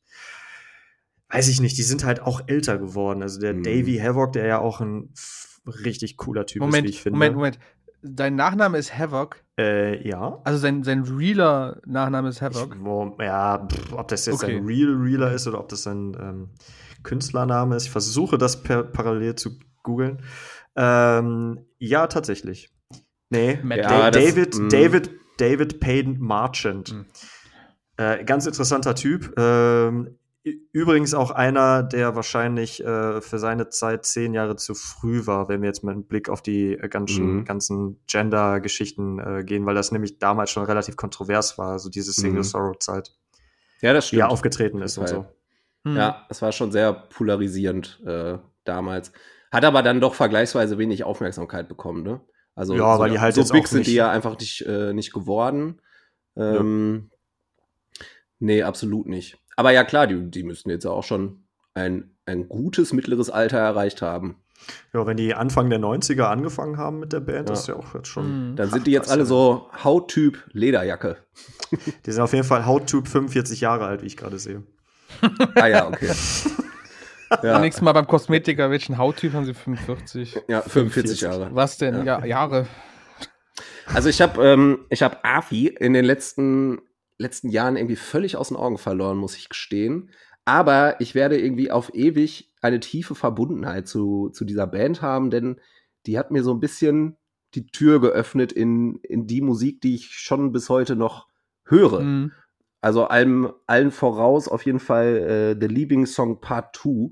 weiß 1.29 1.47
ich 1.49 1.59
nicht, 1.61 1.77
die 1.77 1.83
sind 1.83 2.03
halt 2.05 2.21
auch 2.21 2.41
älter 2.47 2.77
geworden. 2.77 3.21
Also 3.21 3.39
der 3.39 3.53
Mhm. 3.53 3.63
Davy 3.63 3.97
Havoc, 3.97 4.33
der 4.33 4.45
ja 4.47 4.59
auch 4.59 4.79
ein 4.81 5.13
richtig 5.65 6.17
cooler 6.17 6.45
Typ 6.45 6.61
ist, 6.61 6.67
wie 6.67 6.71
Moment, 6.71 6.89
ich 6.89 7.01
finde. 7.01 7.17
Moment, 7.17 7.35
Moment. 7.35 7.59
Dein 8.03 8.35
Nachname 8.35 8.77
ist 8.77 8.97
Havoc. 8.97 9.43
Äh, 9.59 10.07
ja. 10.07 10.39
Also 10.43 10.59
sein, 10.59 10.83
sein 10.83 11.01
realer 11.03 11.81
Nachname 11.85 12.29
ist 12.29 12.41
Havoc. 12.41 12.75
Ich, 12.75 12.83
wo, 12.85 13.17
ja, 13.19 13.67
pff, 13.67 13.91
ob 13.93 14.07
das 14.07 14.25
jetzt 14.27 14.43
Okay. 14.43 14.57
ein 14.57 14.65
Real 14.65 14.93
Realer 14.93 15.31
ist 15.33 15.47
oder 15.47 15.59
ob 15.59 15.67
das 15.67 15.85
ein 15.87 16.15
ähm, 16.19 16.49
Künstlername 17.03 17.75
ist. 17.75 17.85
Ich 17.85 17.91
versuche 17.91 18.37
das 18.37 18.61
per 18.63 18.83
parallel 18.83 19.35
zu 19.35 19.57
googeln. 19.83 20.21
Ähm, 20.75 21.65
ja, 21.79 22.07
tatsächlich. 22.07 22.69
Nee, 23.29 23.59
Matt 23.63 23.79
Da 23.79 24.11
das- 24.11 24.23
David, 24.23 24.55
mm. 24.57 24.69
David, 24.69 25.09
David 25.37 25.79
Payne 25.79 26.15
Marchant. 26.19 26.93
Mm. 26.93 27.05
Äh, 27.97 28.23
ganz 28.25 28.45
interessanter 28.45 28.93
Typ. 28.95 29.33
Ähm, 29.37 30.17
Übrigens 30.71 31.13
auch 31.13 31.31
einer, 31.31 31.83
der 31.83 32.15
wahrscheinlich 32.15 32.83
äh, 32.83 33.21
für 33.21 33.39
seine 33.39 33.69
Zeit 33.69 34.05
zehn 34.05 34.33
Jahre 34.33 34.55
zu 34.55 34.73
früh 34.75 35.25
war, 35.25 35.49
wenn 35.49 35.61
wir 35.61 35.67
jetzt 35.67 35.83
mit 35.83 35.93
einem 35.93 36.03
Blick 36.05 36.29
auf 36.29 36.41
die 36.41 36.73
äh, 36.73 36.87
ganzen, 36.89 37.37
Mhm. 37.37 37.45
ganzen 37.45 37.99
Gender-Geschichten 38.07 39.19
äh, 39.19 39.43
gehen, 39.43 39.65
weil 39.65 39.75
das 39.75 39.91
nämlich 39.91 40.19
damals 40.19 40.51
schon 40.51 40.63
relativ 40.65 40.95
kontrovers 40.95 41.57
war, 41.57 41.79
so 41.79 41.89
diese 41.89 42.13
Single 42.13 42.39
Mhm. 42.39 42.43
Sorrow-Zeit, 42.43 43.13
Ja, 43.81 43.93
das 43.93 44.05
die 44.05 44.07
stimmt. 44.09 44.19
ja 44.19 44.27
aufgetreten 44.27 44.81
ist 44.81 44.97
und 44.97 45.07
so. 45.09 45.25
Hm. 45.85 45.95
Ja, 45.95 46.25
es 46.29 46.41
war 46.41 46.51
schon 46.51 46.71
sehr 46.71 46.93
polarisierend 46.93 48.01
äh, 48.05 48.37
damals. 48.63 49.11
Hat 49.51 49.63
aber 49.65 49.81
dann 49.83 50.01
doch 50.01 50.13
vergleichsweise 50.15 50.77
wenig 50.77 51.03
Aufmerksamkeit 51.03 51.67
bekommen, 51.69 52.03
ne? 52.03 52.21
Also 52.55 52.75
Ja, 52.75 52.95
so, 52.95 52.99
weil 52.99 53.11
die 53.11 53.19
halt 53.19 53.35
so 53.35 53.41
jetzt 53.41 53.51
big 53.53 53.63
auch 53.63 53.67
sind 53.67 53.87
die 53.87 53.93
ja 53.93 54.09
einfach 54.11 54.37
nicht, 54.39 54.61
äh, 54.65 54.93
nicht 54.93 55.13
geworden. 55.13 55.81
Ähm, 56.35 57.09
Nee, 58.39 58.61
absolut 58.63 59.07
nicht. 59.07 59.37
Aber 59.57 59.71
ja, 59.71 59.83
klar, 59.83 60.07
die, 60.07 60.31
die 60.31 60.43
müssten 60.43 60.69
jetzt 60.69 60.85
ja 60.85 60.91
auch 60.91 61.03
schon 61.03 61.43
ein, 61.73 62.15
ein 62.25 62.47
gutes 62.47 62.93
mittleres 62.93 63.29
Alter 63.29 63.57
erreicht 63.57 64.01
haben. 64.01 64.37
Ja, 64.93 65.05
wenn 65.05 65.17
die 65.17 65.33
Anfang 65.35 65.69
der 65.69 65.79
90er 65.79 66.23
angefangen 66.23 66.77
haben 66.77 66.99
mit 66.99 67.11
der 67.13 67.19
Band, 67.19 67.49
Ja. 67.49 67.53
das 67.53 67.61
ist 67.61 67.67
ja 67.67 67.75
auch 67.75 67.93
jetzt 67.93 68.07
schon. 68.07 68.25
Hm. 68.25 68.55
Dann 68.55 68.69
sind 68.69 68.87
die 68.87 68.91
jetzt 68.91 69.09
alle 69.11 69.25
so 69.25 69.69
Hauttyp 69.83 70.43
Lederjacke. 70.51 71.17
Die 72.05 72.11
sind 72.11 72.21
auf 72.21 72.33
jeden 72.33 72.45
Fall 72.45 72.65
Hauttyp 72.65 73.07
45 73.07 73.61
Jahre 73.61 73.85
alt, 73.85 74.01
wie 74.01 74.07
ich 74.07 74.17
gerade 74.17 74.39
sehe. 74.39 74.63
Ah 75.55 75.67
ja, 75.67 75.87
okay. 75.87 76.11
ja, 77.43 77.59
Nächstes 77.59 77.81
Mal 77.83 77.93
beim 77.93 78.07
Kosmetiker, 78.07 78.71
welchen 78.71 78.97
Hauttyp 78.97 79.33
haben 79.33 79.45
sie? 79.45 79.53
45. 79.53 80.43
ja 80.47 80.61
45 80.61 81.21
Jahre. 81.21 81.49
Was 81.53 81.77
denn? 81.77 82.05
Ja, 82.05 82.25
Jahre. 82.25 82.67
Also 83.93 84.09
ich 84.09 84.21
habe 84.21 84.43
ähm, 84.45 84.85
ich 84.89 85.01
habe 85.01 85.23
Afi 85.23 85.67
in 85.67 85.93
den 85.93 86.03
letzten 86.05 86.79
letzten 87.17 87.49
Jahren 87.49 87.77
irgendwie 87.77 87.95
völlig 87.95 88.35
aus 88.37 88.49
den 88.49 88.57
Augen 88.57 88.77
verloren, 88.77 89.17
muss 89.17 89.37
ich 89.37 89.49
gestehen. 89.49 90.11
Aber 90.45 91.01
ich 91.01 91.15
werde 91.15 91.39
irgendwie 91.39 91.71
auf 91.71 91.93
ewig 91.93 92.53
eine 92.61 92.79
tiefe 92.79 93.15
Verbundenheit 93.15 93.87
zu, 93.87 94.29
zu 94.29 94.45
dieser 94.45 94.67
Band 94.67 95.01
haben, 95.01 95.29
denn 95.29 95.59
die 96.05 96.17
hat 96.17 96.31
mir 96.31 96.43
so 96.43 96.53
ein 96.53 96.59
bisschen 96.59 97.17
die 97.53 97.67
Tür 97.67 97.99
geöffnet 97.99 98.51
in, 98.51 98.95
in 99.03 99.27
die 99.27 99.41
Musik, 99.41 99.81
die 99.81 99.95
ich 99.95 100.11
schon 100.11 100.51
bis 100.51 100.69
heute 100.69 100.95
noch 100.95 101.27
höre. 101.65 101.99
Hm. 101.99 102.31
Also 102.81 103.05
allem, 103.05 103.51
allen 103.65 103.91
voraus 103.91 104.47
auf 104.47 104.65
jeden 104.65 104.79
Fall 104.79 105.17
äh, 105.17 105.57
The 105.59 105.67
Leaving 105.67 106.05
Song 106.05 106.39
Part 106.39 106.75
2, 106.77 107.11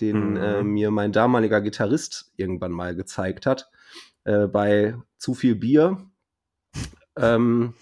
den 0.00 0.30
Mhm. 0.30 0.36
äh, 0.36 0.62
mir 0.62 0.90
mein 0.90 1.12
damaliger 1.12 1.60
Gitarrist 1.60 2.32
irgendwann 2.36 2.72
mal 2.72 2.94
gezeigt 2.94 3.46
hat, 3.46 3.70
äh, 4.24 4.46
bei 4.46 4.96
zu 5.16 5.34
viel 5.34 5.56
Bier. 5.56 6.08
Ähm, 7.16 7.74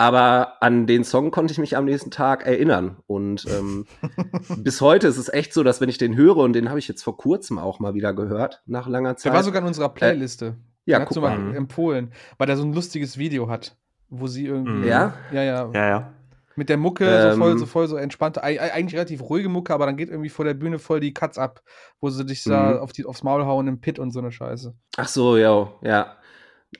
aber 0.00 0.62
an 0.62 0.86
den 0.86 1.04
Song 1.04 1.30
konnte 1.30 1.52
ich 1.52 1.58
mich 1.58 1.76
am 1.76 1.84
nächsten 1.84 2.10
Tag 2.10 2.46
erinnern. 2.46 2.96
Und 3.06 3.44
ähm, 3.50 3.86
bis 4.56 4.80
heute 4.80 5.06
ist 5.08 5.18
es 5.18 5.28
echt 5.28 5.52
so, 5.52 5.62
dass 5.62 5.82
wenn 5.82 5.90
ich 5.90 5.98
den 5.98 6.16
höre, 6.16 6.38
und 6.38 6.54
den 6.54 6.70
habe 6.70 6.78
ich 6.78 6.88
jetzt 6.88 7.02
vor 7.02 7.18
kurzem 7.18 7.58
auch 7.58 7.80
mal 7.80 7.92
wieder 7.92 8.14
gehört, 8.14 8.62
nach 8.66 8.88
langer 8.88 9.16
Zeit. 9.16 9.26
Der 9.26 9.32
war 9.34 9.44
sogar 9.44 9.60
in 9.60 9.68
unserer 9.68 9.90
Playliste. 9.90 10.56
ja, 10.86 10.98
Den 11.00 11.04
guck 11.06 11.16
du 11.16 11.20
mal 11.20 11.38
mal. 11.38 11.54
empfohlen, 11.54 12.12
weil 12.38 12.46
der 12.46 12.56
so 12.56 12.64
ein 12.64 12.72
lustiges 12.72 13.18
Video 13.18 13.50
hat, 13.50 13.76
wo 14.08 14.26
sie 14.26 14.46
irgendwie. 14.46 14.88
Ja? 14.88 15.12
Ja, 15.32 15.42
ja. 15.42 15.70
Ja, 15.74 15.88
ja. 15.88 16.12
Mit 16.56 16.68
der 16.70 16.78
Mucke 16.78 17.32
so 17.32 17.38
voll, 17.38 17.52
Ähm. 17.52 17.58
so 17.58 17.66
voll, 17.66 17.86
so 17.86 17.96
entspannte, 17.96 18.42
ei- 18.42 18.58
ei- 18.60 18.72
eigentlich 18.72 18.94
relativ 18.94 19.22
ruhige 19.22 19.48
Mucke, 19.50 19.72
aber 19.74 19.84
dann 19.86 19.96
geht 19.98 20.08
irgendwie 20.08 20.30
vor 20.30 20.44
der 20.46 20.54
Bühne 20.54 20.78
voll 20.78 21.00
die 21.00 21.12
Cuts 21.14 21.36
ab, 21.38 21.60
wo 22.00 22.08
sie 22.10 22.24
dich 22.24 22.42
da 22.44 22.72
Mhm. 22.72 22.78
auf 22.78 22.92
die, 22.92 23.04
aufs 23.04 23.22
Maul 23.22 23.44
hauen 23.44 23.68
im 23.68 23.80
Pit 23.80 23.98
und 23.98 24.12
so 24.12 24.18
eine 24.18 24.32
Scheiße. 24.32 24.74
Ach 24.96 25.08
so, 25.08 25.36
ja, 25.36 25.68
ja. 25.82 26.16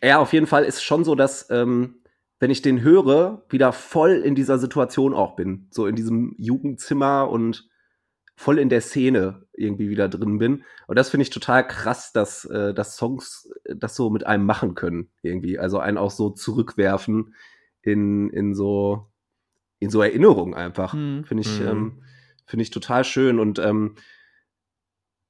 Ja, 0.03 0.19
auf 0.19 0.33
jeden 0.33 0.47
Fall 0.47 0.65
ist 0.65 0.83
schon 0.83 1.05
so, 1.05 1.15
dass, 1.15 1.49
ähm, 1.51 1.97
wenn 2.41 2.51
ich 2.51 2.63
den 2.63 2.81
höre, 2.81 3.45
wieder 3.51 3.73
voll 3.73 4.13
in 4.13 4.35
dieser 4.35 4.59
Situation 4.59 5.15
auch 5.15 5.37
bin. 5.37 5.69
So 5.71 5.87
in 5.87 5.95
diesem 5.95 6.35
Jugendzimmer 6.39 7.29
und 7.31 7.69
voll 8.35 8.59
in 8.59 8.71
der 8.71 8.81
Szene 8.81 9.47
irgendwie 9.53 9.91
wieder 9.91 10.09
drin 10.09 10.39
bin. 10.39 10.65
Und 10.87 10.99
das 10.99 11.11
finde 11.11 11.23
ich 11.23 11.31
total 11.31 11.67
krass, 11.67 12.13
dass, 12.13 12.47
äh, 12.47 12.73
dass 12.73 12.97
Songs 12.97 13.51
äh, 13.65 13.77
das 13.77 13.95
so 13.95 14.09
mit 14.09 14.27
einem 14.27 14.47
machen 14.47 14.75
können, 14.75 15.11
irgendwie. 15.21 15.59
Also 15.59 15.79
einen 15.79 15.99
auch 15.99 16.11
so 16.11 16.31
zurückwerfen 16.31 17.35
in, 17.83 18.31
in 18.31 18.55
so, 18.55 19.11
in 19.79 19.91
so 19.91 20.01
Erinnerungen 20.01 20.55
einfach. 20.55 20.95
Mhm. 20.95 21.25
Finde 21.25 21.43
ich, 21.43 21.61
Mhm. 21.61 21.67
ähm, 21.67 22.03
finde 22.47 22.63
ich 22.63 22.71
total 22.71 23.05
schön. 23.05 23.39
Und 23.39 23.59
ähm, 23.59 23.97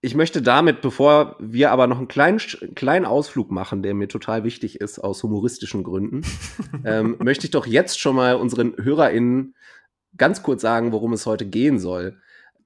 ich 0.02 0.14
möchte 0.14 0.40
damit, 0.40 0.80
bevor 0.80 1.36
wir 1.38 1.70
aber 1.70 1.86
noch 1.86 1.98
einen 1.98 2.08
kleinen, 2.08 2.38
kleinen 2.74 3.04
Ausflug 3.04 3.50
machen, 3.50 3.82
der 3.82 3.94
mir 3.94 4.08
total 4.08 4.44
wichtig 4.44 4.80
ist, 4.80 4.98
aus 4.98 5.22
humoristischen 5.22 5.82
Gründen, 5.82 6.22
ähm, 6.84 7.16
möchte 7.18 7.46
ich 7.46 7.50
doch 7.50 7.66
jetzt 7.66 8.00
schon 8.00 8.16
mal 8.16 8.36
unseren 8.36 8.74
HörerInnen 8.76 9.54
ganz 10.16 10.42
kurz 10.42 10.62
sagen, 10.62 10.92
worum 10.92 11.12
es 11.12 11.26
heute 11.26 11.46
gehen 11.46 11.78
soll. 11.78 12.18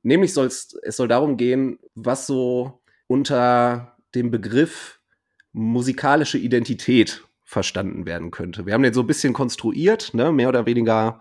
Nämlich 0.03 0.33
soll 0.33 0.47
es, 0.47 0.79
es 0.83 0.97
soll 0.97 1.09
darum 1.09 1.37
gehen, 1.37 1.79
was 1.95 2.27
so 2.27 2.81
unter 3.07 3.97
dem 4.15 4.31
Begriff 4.31 5.01
musikalische 5.53 6.39
Identität 6.39 7.25
verstanden 7.43 8.07
werden 8.07 8.31
könnte. 8.31 8.67
Wir 8.67 8.75
haben 8.75 8.83
den 8.83 8.95
so 8.95 9.01
ein 9.01 9.07
bisschen 9.07 9.33
konstruiert, 9.33 10.15
ne, 10.15 10.33
mehr 10.33 10.49
oder 10.49 10.67
weniger 10.67 11.21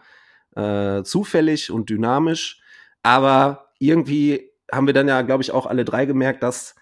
äh, 0.55 1.03
zufällig 1.03 1.71
und 1.71 1.89
dynamisch, 1.89 2.61
aber 3.01 3.71
irgendwie 3.79 4.52
haben 4.71 4.87
wir 4.87 4.93
dann 4.93 5.07
ja, 5.07 5.21
glaube 5.21 5.43
ich, 5.43 5.51
auch 5.51 5.65
alle 5.65 5.85
drei 5.85 6.05
gemerkt, 6.05 6.43
dass, 6.43 6.75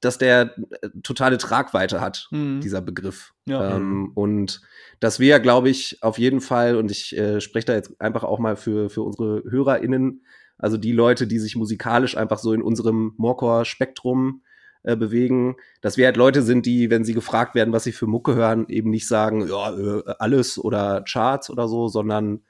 dass 0.00 0.18
der 0.18 0.54
äh, 0.82 0.88
totale 1.02 1.38
Tragweite 1.38 2.00
hat, 2.00 2.28
Mhm. 2.30 2.60
dieser 2.60 2.80
Begriff. 2.80 3.32
Ja. 3.46 3.76
Ähm, 3.76 4.12
und 4.14 4.60
dass 5.00 5.20
wir, 5.20 5.40
glaube 5.40 5.68
ich, 5.68 6.02
auf 6.02 6.18
jeden 6.18 6.40
Fall, 6.40 6.76
und 6.76 6.90
ich 6.90 7.16
äh, 7.16 7.40
spreche 7.40 7.66
da 7.66 7.74
jetzt 7.74 8.00
einfach 8.00 8.24
auch 8.24 8.38
mal 8.38 8.56
für, 8.56 8.90
für 8.90 9.02
unsere 9.02 9.42
HörerInnen, 9.48 10.24
also 10.58 10.76
die 10.78 10.92
Leute, 10.92 11.26
die 11.26 11.38
sich 11.38 11.56
musikalisch 11.56 12.16
einfach 12.16 12.38
so 12.38 12.52
in 12.52 12.62
unserem 12.62 13.12
Morcor-Spektrum 13.18 14.42
äh, 14.84 14.96
bewegen, 14.96 15.56
dass 15.82 15.96
wir 15.96 16.06
halt 16.06 16.16
Leute 16.16 16.42
sind, 16.42 16.64
die, 16.64 16.90
wenn 16.90 17.04
sie 17.04 17.12
gefragt 17.12 17.54
werden, 17.54 17.72
was 17.72 17.84
sie 17.84 17.92
für 17.92 18.06
Mucke 18.06 18.34
hören, 18.34 18.66
eben 18.68 18.90
nicht 18.90 19.06
sagen, 19.08 19.46
ja, 19.48 19.76
äh, 19.76 20.02
alles 20.18 20.58
oder 20.58 21.02
Charts 21.02 21.50
oder 21.50 21.68
so, 21.68 21.88
sondern 21.88 22.42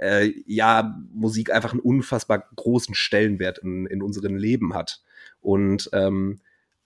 äh, 0.00 0.32
ja, 0.46 0.98
Musik 1.12 1.52
einfach 1.52 1.72
einen 1.72 1.80
unfassbar 1.80 2.48
großen 2.56 2.94
Stellenwert 2.94 3.58
in, 3.58 3.86
in 3.86 4.02
unserem 4.02 4.36
Leben 4.36 4.74
hat. 4.74 5.02
Und 5.40 5.90
ähm, 5.92 6.40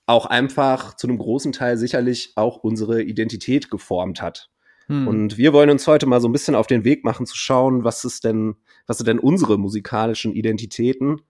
auch 0.06 0.26
einfach 0.26 0.94
zu 0.94 1.06
einem 1.06 1.18
großen 1.18 1.52
Teil 1.52 1.78
sicherlich 1.78 2.32
auch 2.36 2.58
unsere 2.58 3.02
Identität 3.02 3.70
geformt 3.70 4.20
hat. 4.20 4.50
Hm. 4.86 5.08
Und 5.08 5.38
wir 5.38 5.52
wollen 5.52 5.70
uns 5.70 5.86
heute 5.86 6.06
mal 6.06 6.20
so 6.20 6.28
ein 6.28 6.32
bisschen 6.32 6.54
auf 6.54 6.66
den 6.66 6.84
Weg 6.84 7.04
machen, 7.04 7.24
zu 7.24 7.36
schauen, 7.36 7.84
was 7.84 8.04
ist 8.04 8.24
denn, 8.24 8.56
was 8.86 8.98
sind 8.98 9.06
denn 9.06 9.18
unsere 9.18 9.58
musikalischen 9.58 10.34
Identitäten 10.34 11.22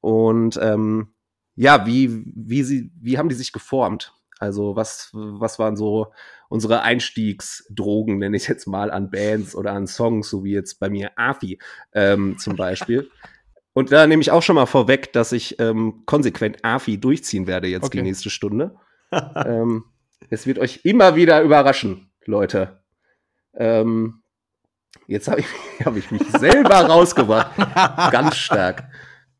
und 0.00 0.58
ähm, 0.62 1.08
ja, 1.56 1.86
wie, 1.86 2.24
wie 2.34 2.62
sie, 2.62 2.90
wie 3.00 3.18
haben 3.18 3.28
die 3.28 3.34
sich 3.34 3.52
geformt? 3.52 4.12
Also 4.38 4.74
was, 4.74 5.10
was 5.12 5.58
waren 5.58 5.76
so 5.76 6.12
unsere 6.54 6.82
Einstiegsdrogen, 6.82 8.18
nenne 8.18 8.36
ich 8.36 8.46
jetzt 8.46 8.68
mal, 8.68 8.92
an 8.92 9.10
Bands 9.10 9.56
oder 9.56 9.72
an 9.72 9.88
Songs, 9.88 10.30
so 10.30 10.44
wie 10.44 10.52
jetzt 10.52 10.78
bei 10.78 10.88
mir 10.88 11.10
Afi 11.16 11.58
ähm, 11.92 12.38
zum 12.38 12.54
Beispiel. 12.54 13.10
Und 13.72 13.90
da 13.90 14.06
nehme 14.06 14.22
ich 14.22 14.30
auch 14.30 14.44
schon 14.44 14.54
mal 14.54 14.66
vorweg, 14.66 15.12
dass 15.12 15.32
ich 15.32 15.58
ähm, 15.58 16.04
konsequent 16.06 16.64
Afi 16.64 17.00
durchziehen 17.00 17.48
werde 17.48 17.66
jetzt 17.66 17.86
Okay. 17.86 17.98
die 17.98 18.02
nächste 18.04 18.30
Stunde. 18.30 18.76
ähm, 19.10 19.86
es 20.30 20.46
wird 20.46 20.60
euch 20.60 20.84
immer 20.84 21.16
wieder 21.16 21.42
überraschen, 21.42 22.12
Leute. 22.24 22.84
Ähm, 23.54 24.22
jetzt 25.08 25.26
habe 25.26 25.40
ich, 25.40 25.46
hab 25.84 25.96
ich 25.96 26.12
mich 26.12 26.22
selber 26.38 26.82
rausgebracht. 26.86 27.50
Ganz 28.12 28.36
stark. 28.36 28.84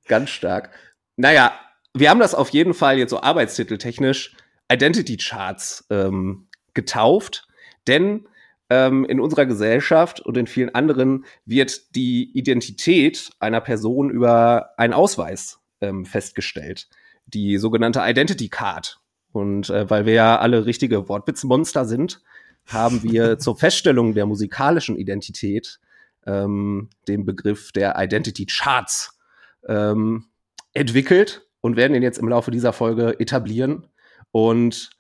Ganz 0.09 0.31
stark. 0.31 0.71
Naja, 1.15 1.53
wir 1.95 2.11
haben 2.11 2.19
das 2.19 2.35
auf 2.35 2.49
jeden 2.49 2.75
Fall 2.75 2.99
jetzt 2.99 3.11
so 3.11 3.23
arbeitstiteltechnisch 3.23 4.35
Identity 4.69 5.17
Charts 5.17 5.87
ähm, 5.91 6.49
getauft, 6.75 7.47
denn 7.87 8.27
ähm, 8.71 9.05
in 9.05 9.21
unserer 9.21 9.47
Gesellschaft 9.47 10.21
und 10.21 10.37
in 10.37 10.47
vielen 10.47 10.75
anderen 10.75 11.25
wird 11.45 11.95
die 11.95 12.31
Identität 12.37 13.31
einer 13.39 13.61
Person 13.61 14.11
über 14.11 14.71
einen 14.77 14.93
Ausweis 14.93 15.61
ähm, 15.81 16.05
festgestellt, 16.05 16.89
die 17.27 17.59
sogenannte 17.59 18.01
Identity 18.03 18.49
Card. 18.49 19.01
Und 19.33 19.69
äh, 19.71 19.89
weil 19.91 20.07
wir 20.07 20.15
ja 20.15 20.39
alle 20.39 20.67
richtige 20.67 21.09
Wortwitzmonster 21.09 21.85
sind, 21.85 22.23
haben 22.67 23.03
wir 23.03 23.39
zur 23.39 23.57
Feststellung 23.57 24.15
der 24.15 24.27
musikalischen 24.27 24.97
Identität 24.97 25.81
ähm, 26.27 26.89
den 27.07 27.25
Begriff 27.25 27.73
der 27.73 27.95
Identity 27.99 28.47
Charts 28.47 29.19
ähm, 29.67 30.27
entwickelt 30.73 31.47
und 31.61 31.77
werden 31.77 31.95
ihn 31.95 32.03
jetzt 32.03 32.19
im 32.19 32.29
Laufe 32.29 32.51
dieser 32.51 32.73
Folge 32.73 33.19
etablieren. 33.21 33.87
Und 34.31 34.91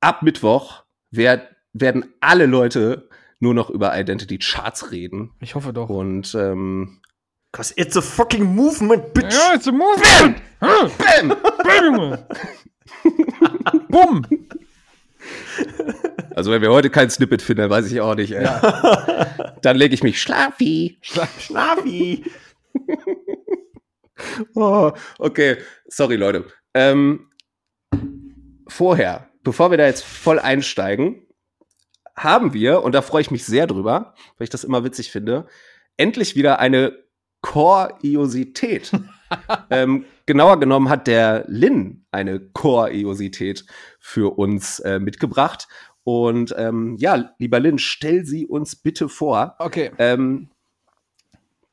ab 0.00 0.22
Mittwoch 0.22 0.83
werd, 1.16 1.48
werden 1.72 2.04
alle 2.20 2.46
Leute 2.46 3.08
nur 3.40 3.54
noch 3.54 3.70
über 3.70 3.98
Identity 3.98 4.38
Charts 4.38 4.90
reden. 4.90 5.32
ich 5.40 5.54
hoffe 5.54 5.72
doch. 5.72 5.88
Und 5.90 6.34
ähm, 6.34 7.00
Cause 7.52 7.72
it's 7.76 7.96
a 7.96 8.02
fucking 8.02 8.44
movement, 8.44 9.14
bitch. 9.14 9.32
Ja, 9.32 9.54
it's 9.54 9.68
a 9.68 9.72
movement! 9.72 10.38
bam! 10.58 11.28
Bam, 11.28 11.84
Junge! 11.84 12.26
Bumm! 13.88 14.26
Also 16.34 16.50
wenn 16.50 16.62
wir 16.62 16.70
heute 16.70 16.90
kein 16.90 17.10
Snippet 17.10 17.42
finden, 17.42 17.62
dann 17.62 17.70
weiß 17.70 17.90
ich 17.90 18.00
auch 18.00 18.16
nicht. 18.16 18.32
Ey. 18.32 18.44
Dann 19.62 19.76
lege 19.76 19.94
ich 19.94 20.02
mich 20.02 20.20
schlafi. 20.20 20.98
Schlafi. 21.00 22.24
oh, 24.54 24.92
okay, 25.18 25.58
sorry 25.86 26.16
Leute. 26.16 26.46
Ähm, 26.74 27.30
vorher, 28.66 29.30
bevor 29.44 29.70
wir 29.70 29.78
da 29.78 29.86
jetzt 29.86 30.04
voll 30.04 30.38
einsteigen, 30.38 31.26
haben 32.16 32.52
wir, 32.54 32.82
und 32.82 32.94
da 32.94 33.02
freue 33.02 33.22
ich 33.22 33.30
mich 33.30 33.44
sehr 33.44 33.66
drüber, 33.66 34.14
weil 34.38 34.44
ich 34.44 34.50
das 34.50 34.64
immer 34.64 34.84
witzig 34.84 35.10
finde, 35.10 35.46
endlich 35.96 36.36
wieder 36.36 36.58
eine 36.58 36.98
Choriosität. 37.40 38.90
ähm, 39.70 40.06
genauer 40.26 40.60
genommen 40.60 40.88
hat 40.88 41.06
der 41.06 41.44
Lin 41.48 42.06
eine 42.10 42.40
Choriosität 42.40 43.64
für 43.98 44.38
uns 44.38 44.80
äh, 44.80 44.98
mitgebracht. 44.98 45.68
Und 46.04 46.54
ähm, 46.56 46.96
ja, 46.98 47.34
lieber 47.38 47.60
Lin, 47.60 47.78
stell 47.78 48.24
sie 48.24 48.46
uns 48.46 48.76
bitte 48.76 49.08
vor. 49.08 49.56
Okay. 49.58 49.90
Ähm, 49.98 50.48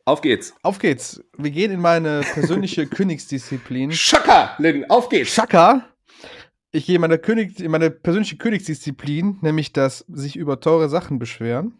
auf 0.05 0.21
geht's. 0.21 0.53
Auf 0.63 0.79
geht's. 0.79 1.23
Wir 1.37 1.51
gehen 1.51 1.71
in 1.71 1.79
meine 1.79 2.21
persönliche 2.33 2.87
Königsdisziplin. 2.87 3.91
Schaka, 3.91 4.55
Lin, 4.57 4.89
auf 4.89 5.09
geht's. 5.09 5.33
Schaka. 5.33 5.90
Ich 6.71 6.85
gehe 6.85 6.95
in 6.95 7.01
meine, 7.01 7.19
König, 7.19 7.59
in 7.59 7.69
meine 7.69 7.91
persönliche 7.91 8.37
Königsdisziplin, 8.37 9.39
nämlich 9.41 9.73
das 9.73 10.05
sich 10.07 10.37
über 10.37 10.59
teure 10.61 10.87
Sachen 10.87 11.19
beschweren. 11.19 11.77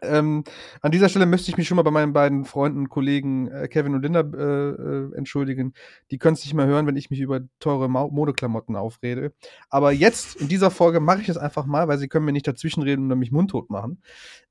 Ähm, 0.00 0.44
an 0.80 0.92
dieser 0.92 1.08
Stelle 1.08 1.26
möchte 1.26 1.50
ich 1.50 1.56
mich 1.56 1.66
schon 1.66 1.74
mal 1.76 1.82
bei 1.82 1.90
meinen 1.90 2.12
beiden 2.12 2.44
Freunden 2.44 2.78
und 2.78 2.88
Kollegen 2.88 3.48
äh, 3.48 3.66
Kevin 3.66 3.94
und 3.94 4.02
Linda 4.02 4.20
äh, 4.20 4.70
äh, 4.70 5.16
entschuldigen. 5.16 5.74
Die 6.12 6.18
können 6.18 6.34
es 6.34 6.44
nicht 6.44 6.54
mehr 6.54 6.66
hören, 6.66 6.86
wenn 6.86 6.96
ich 6.96 7.10
mich 7.10 7.18
über 7.18 7.40
teure 7.58 7.88
Mo 7.88 8.08
Modeklamotten 8.08 8.76
aufrede. 8.76 9.32
Aber 9.70 9.90
jetzt, 9.90 10.36
in 10.36 10.46
dieser 10.46 10.70
Folge, 10.70 11.00
mache 11.00 11.20
ich 11.20 11.28
es 11.28 11.36
einfach 11.36 11.66
mal, 11.66 11.88
weil 11.88 11.98
sie 11.98 12.08
können 12.08 12.26
mir 12.26 12.32
nicht 12.32 12.46
dazwischenreden 12.46 13.10
und 13.10 13.18
mich 13.18 13.32
mundtot 13.32 13.70
machen. 13.70 14.00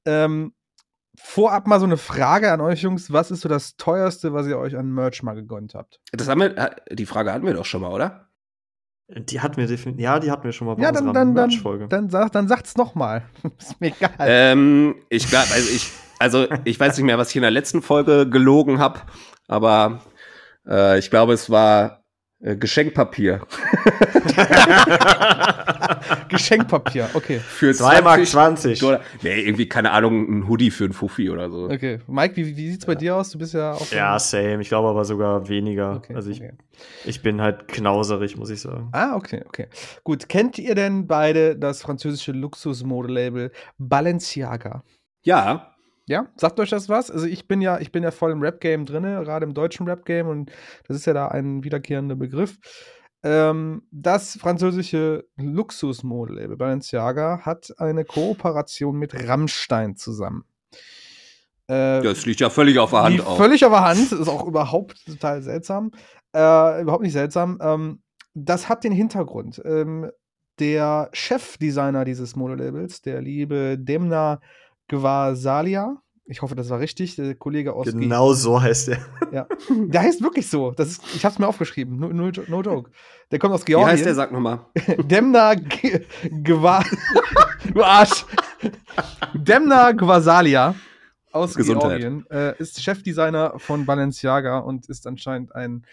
Ähm, 0.03 0.53
vorab 1.15 1.67
mal 1.67 1.79
so 1.79 1.85
eine 1.85 1.97
Frage 1.97 2.51
an 2.51 2.59
euch, 2.59 2.81
Jungs. 2.81 3.13
Was 3.13 3.31
ist 3.31 3.41
so 3.41 3.47
das 3.49 3.77
teuerste, 3.77 4.33
was 4.33 4.47
ihr 4.47 4.57
euch 4.57 4.75
an 4.75 4.91
Merch 4.91 5.23
mal 5.23 5.35
gegönnt 5.35 5.75
habt? 5.75 6.01
Das 6.11 6.27
haben 6.27 6.41
wir, 6.41 6.75
die 6.91 7.05
Frage 7.05 7.31
hatten 7.31 7.45
wir 7.45 7.53
doch 7.53 7.65
schon 7.65 7.81
mal, 7.81 7.93
oder? 7.93 8.26
Die 9.09 9.39
hatten 9.39 9.57
wir 9.57 9.67
definitiv. 9.67 10.03
Ja, 10.03 10.19
die 10.19 10.29
hatten 10.31 10.43
wir 10.43 10.51
schon 10.51 10.67
mal 10.67 10.75
bei 10.75 10.83
ja, 10.83 10.91
dann, 10.91 11.07
unserer 11.07 11.13
dann, 11.13 11.35
dann, 11.35 11.49
Merch-Folge. 11.49 11.87
dann, 11.87 12.09
sag, 12.09 12.31
dann 12.33 12.47
sagt's 12.47 12.75
nochmal. 12.75 13.23
ist 13.57 13.79
mir 13.79 13.87
egal. 13.87 14.11
Ähm, 14.19 14.95
ich 15.09 15.29
glaube, 15.29 15.47
also 15.53 15.69
ich, 15.73 15.91
also 16.19 16.47
ich 16.65 16.79
weiß 16.79 16.97
nicht 16.97 17.05
mehr, 17.05 17.17
was 17.17 17.29
ich 17.29 17.37
in 17.37 17.43
der 17.43 17.51
letzten 17.51 17.81
Folge 17.81 18.29
gelogen 18.29 18.79
habe, 18.79 18.99
aber 19.47 20.01
äh, 20.67 20.99
ich 20.99 21.09
glaube, 21.09 21.33
es 21.33 21.49
war 21.49 22.03
Geschenkpapier. 22.39 23.41
Geschenkpapier, 26.29 27.09
okay. 27.15 27.39
Für 27.39 27.73
2 27.73 28.01
Mark 28.01 28.23
20. 28.25 28.83
Oder, 28.83 29.01
nee, 29.23 29.41
irgendwie, 29.41 29.67
keine 29.67 29.91
Ahnung, 29.91 30.27
ein 30.29 30.47
Hoodie 30.47 30.69
für 30.69 30.83
einen 30.83 30.93
Fuffi 30.93 31.31
oder 31.31 31.49
so. 31.49 31.63
Okay. 31.63 31.97
Mike, 32.07 32.35
wie, 32.35 32.55
wie 32.55 32.71
sieht's 32.71 32.85
bei 32.85 32.93
dir 32.93 33.15
aus? 33.15 33.31
Du 33.31 33.39
bist 33.39 33.55
ja 33.55 33.73
auch. 33.73 33.91
Ja, 33.91 34.19
same. 34.19 34.61
Ich 34.61 34.69
glaube 34.69 34.87
aber 34.87 35.03
sogar 35.03 35.49
weniger. 35.49 35.95
Okay, 35.95 36.13
also 36.13 36.29
ich, 36.29 36.39
okay. 36.39 36.53
ich 37.05 37.23
bin 37.23 37.41
halt 37.41 37.67
knauserig, 37.67 38.37
muss 38.37 38.51
ich 38.51 38.61
sagen. 38.61 38.89
Ah, 38.91 39.15
okay, 39.15 39.43
okay. 39.47 39.65
Gut. 40.03 40.29
Kennt 40.29 40.59
ihr 40.59 40.75
denn 40.75 41.07
beide 41.07 41.55
das 41.55 41.81
französische 41.81 42.33
Luxusmodelabel 42.33 43.51
Balenciaga? 43.79 44.83
Ja, 45.23 45.73
Ja, 46.07 46.27
sagt 46.37 46.59
euch 46.59 46.69
das 46.69 46.87
was? 46.87 47.11
Also 47.11 47.25
ich 47.25 47.47
bin 47.47 47.61
ja, 47.61 47.79
ich 47.79 47.91
bin 47.91 48.01
ja 48.01 48.11
voll 48.11 48.31
im 48.31 48.41
Rap-Game 48.41 48.85
drinne, 48.85 49.21
gerade 49.23 49.45
im 49.45 49.53
deutschen 49.53 49.87
Rap-Game 49.87 50.27
und 50.27 50.51
das 50.87 50.97
ist 50.97 51.05
ja 51.05 51.13
da 51.13 51.27
ein 51.27 51.63
wiederkehrender 51.63 52.15
Begriff. 52.15 52.57
Ähm, 53.23 53.83
das 53.91 54.37
französische 54.37 55.25
Luxusmodelabel 55.35 56.55
Balenciaga 56.55 57.41
hat 57.41 57.73
eine 57.77 58.05
Kooperation 58.05 58.97
mit 58.97 59.27
Rammstein 59.27 59.97
zusammen. 59.97 60.45
Äh, 61.67 62.01
das 62.01 62.25
liegt 62.25 62.39
ja 62.39 62.49
völlig 62.49 62.79
auf 62.79 62.91
der 62.91 63.03
Hand 63.03 63.25
auch. 63.25 63.37
Völlig 63.37 63.65
auf 63.65 63.73
der 63.73 63.83
Hand, 63.83 64.11
ist 64.11 64.29
auch 64.29 64.47
überhaupt 64.47 65.05
total 65.05 65.41
seltsam. 65.41 65.91
Äh, 66.33 66.81
überhaupt 66.81 67.03
nicht 67.03 67.13
seltsam. 67.13 67.59
Ähm, 67.61 68.01
das 68.33 68.69
hat 68.69 68.85
den 68.85 68.93
Hintergrund. 68.93 69.61
Ähm, 69.65 70.09
der 70.59 71.09
Chefdesigner 71.11 72.05
dieses 72.05 72.35
Modelabels, 72.35 73.01
der 73.01 73.21
liebe 73.21 73.77
Demna 73.77 74.39
Gvasalia, 74.87 76.01
ich 76.25 76.41
hoffe, 76.41 76.55
das 76.55 76.69
war 76.69 76.79
richtig, 76.79 77.15
der 77.15 77.35
Kollege 77.35 77.73
aus 77.73 77.85
Ge- 77.85 77.93
Genau 77.99 78.33
so 78.33 78.61
heißt 78.61 78.89
er. 78.89 78.97
ja. 79.31 79.47
Der 79.69 80.01
heißt 80.01 80.21
wirklich 80.21 80.49
so. 80.49 80.71
Das 80.71 80.89
ist, 80.89 81.01
ich 81.15 81.23
habe 81.23 81.33
es 81.33 81.39
mir 81.39 81.47
aufgeschrieben. 81.47 81.97
No, 81.97 82.09
no, 82.09 82.31
no 82.47 82.61
joke. 82.61 82.91
Der 83.31 83.39
kommt 83.39 83.53
aus 83.53 83.61
Wie 83.61 83.71
Georgien. 83.71 83.89
heißt 83.91 84.05
der, 84.05 84.15
sag 84.15 84.31
nochmal. 84.31 84.65
Demna 85.03 85.55
G- 85.55 86.01
Gva 86.43 86.83
Du 87.73 87.83
Arsch. 87.83 88.25
Demna 89.33 89.91
Gvasalia 89.91 90.75
aus 91.31 91.55
Gesundheit. 91.55 91.99
Georgien 92.01 92.25
äh, 92.29 92.57
ist 92.57 92.81
Chefdesigner 92.81 93.53
von 93.57 93.85
Balenciaga 93.85 94.59
und 94.59 94.87
ist 94.87 95.05
anscheinend 95.07 95.53
ein 95.55 95.85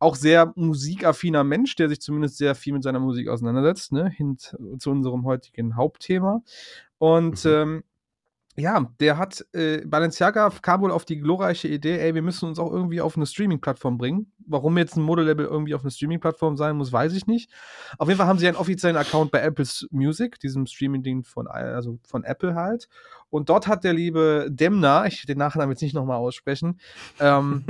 auch 0.00 0.16
sehr 0.16 0.52
musikaffiner 0.56 1.44
Mensch, 1.44 1.76
der 1.76 1.88
sich 1.88 2.00
zumindest 2.00 2.36
sehr 2.36 2.54
viel 2.54 2.74
mit 2.74 2.82
seiner 2.82 2.98
Musik 2.98 3.28
auseinandersetzt, 3.28 3.92
ne? 3.92 4.10
hin 4.10 4.36
zu 4.36 4.90
unserem 4.90 5.24
heutigen 5.24 5.76
Hauptthema. 5.76 6.42
Und 6.98 7.44
Mhm. 7.44 7.50
ähm, 7.50 7.84
ja, 8.56 8.88
der 9.00 9.18
hat, 9.18 9.44
äh, 9.52 9.84
Balenciaga 9.84 10.50
kam 10.62 10.82
wohl 10.82 10.92
auf 10.92 11.04
die 11.04 11.18
glorreiche 11.18 11.66
Idee, 11.66 11.98
ey, 11.98 12.14
wir 12.14 12.22
müssen 12.22 12.48
uns 12.48 12.60
auch 12.60 12.70
irgendwie 12.70 13.00
auf 13.00 13.16
eine 13.16 13.26
Streaming-Plattform 13.26 13.98
bringen. 13.98 14.32
Warum 14.46 14.78
jetzt 14.78 14.96
ein 14.96 15.02
Modelabel 15.02 15.46
irgendwie 15.46 15.74
auf 15.74 15.82
eine 15.82 15.90
Streaming-Plattform 15.90 16.56
sein 16.56 16.76
muss, 16.76 16.92
weiß 16.92 17.14
ich 17.14 17.26
nicht. 17.26 17.50
Auf 17.98 18.06
jeden 18.06 18.18
Fall 18.18 18.28
haben 18.28 18.38
sie 18.38 18.46
einen 18.46 18.56
offiziellen 18.56 18.96
Account 18.96 19.32
bei 19.32 19.42
Apple's 19.42 19.88
Music, 19.90 20.38
diesem 20.38 20.66
Streaming-Ding 20.66 21.24
von, 21.24 21.48
also 21.48 21.98
von 22.06 22.22
Apple 22.22 22.54
halt. 22.54 22.88
Und 23.28 23.48
dort 23.48 23.66
hat 23.66 23.82
der 23.82 23.92
liebe 23.92 24.46
Demna, 24.48 25.06
ich 25.06 25.26
den 25.26 25.38
Nachnamen 25.38 25.72
jetzt 25.72 25.82
nicht 25.82 25.94
nochmal 25.94 26.18
aussprechen, 26.18 26.78
ähm, 27.18 27.64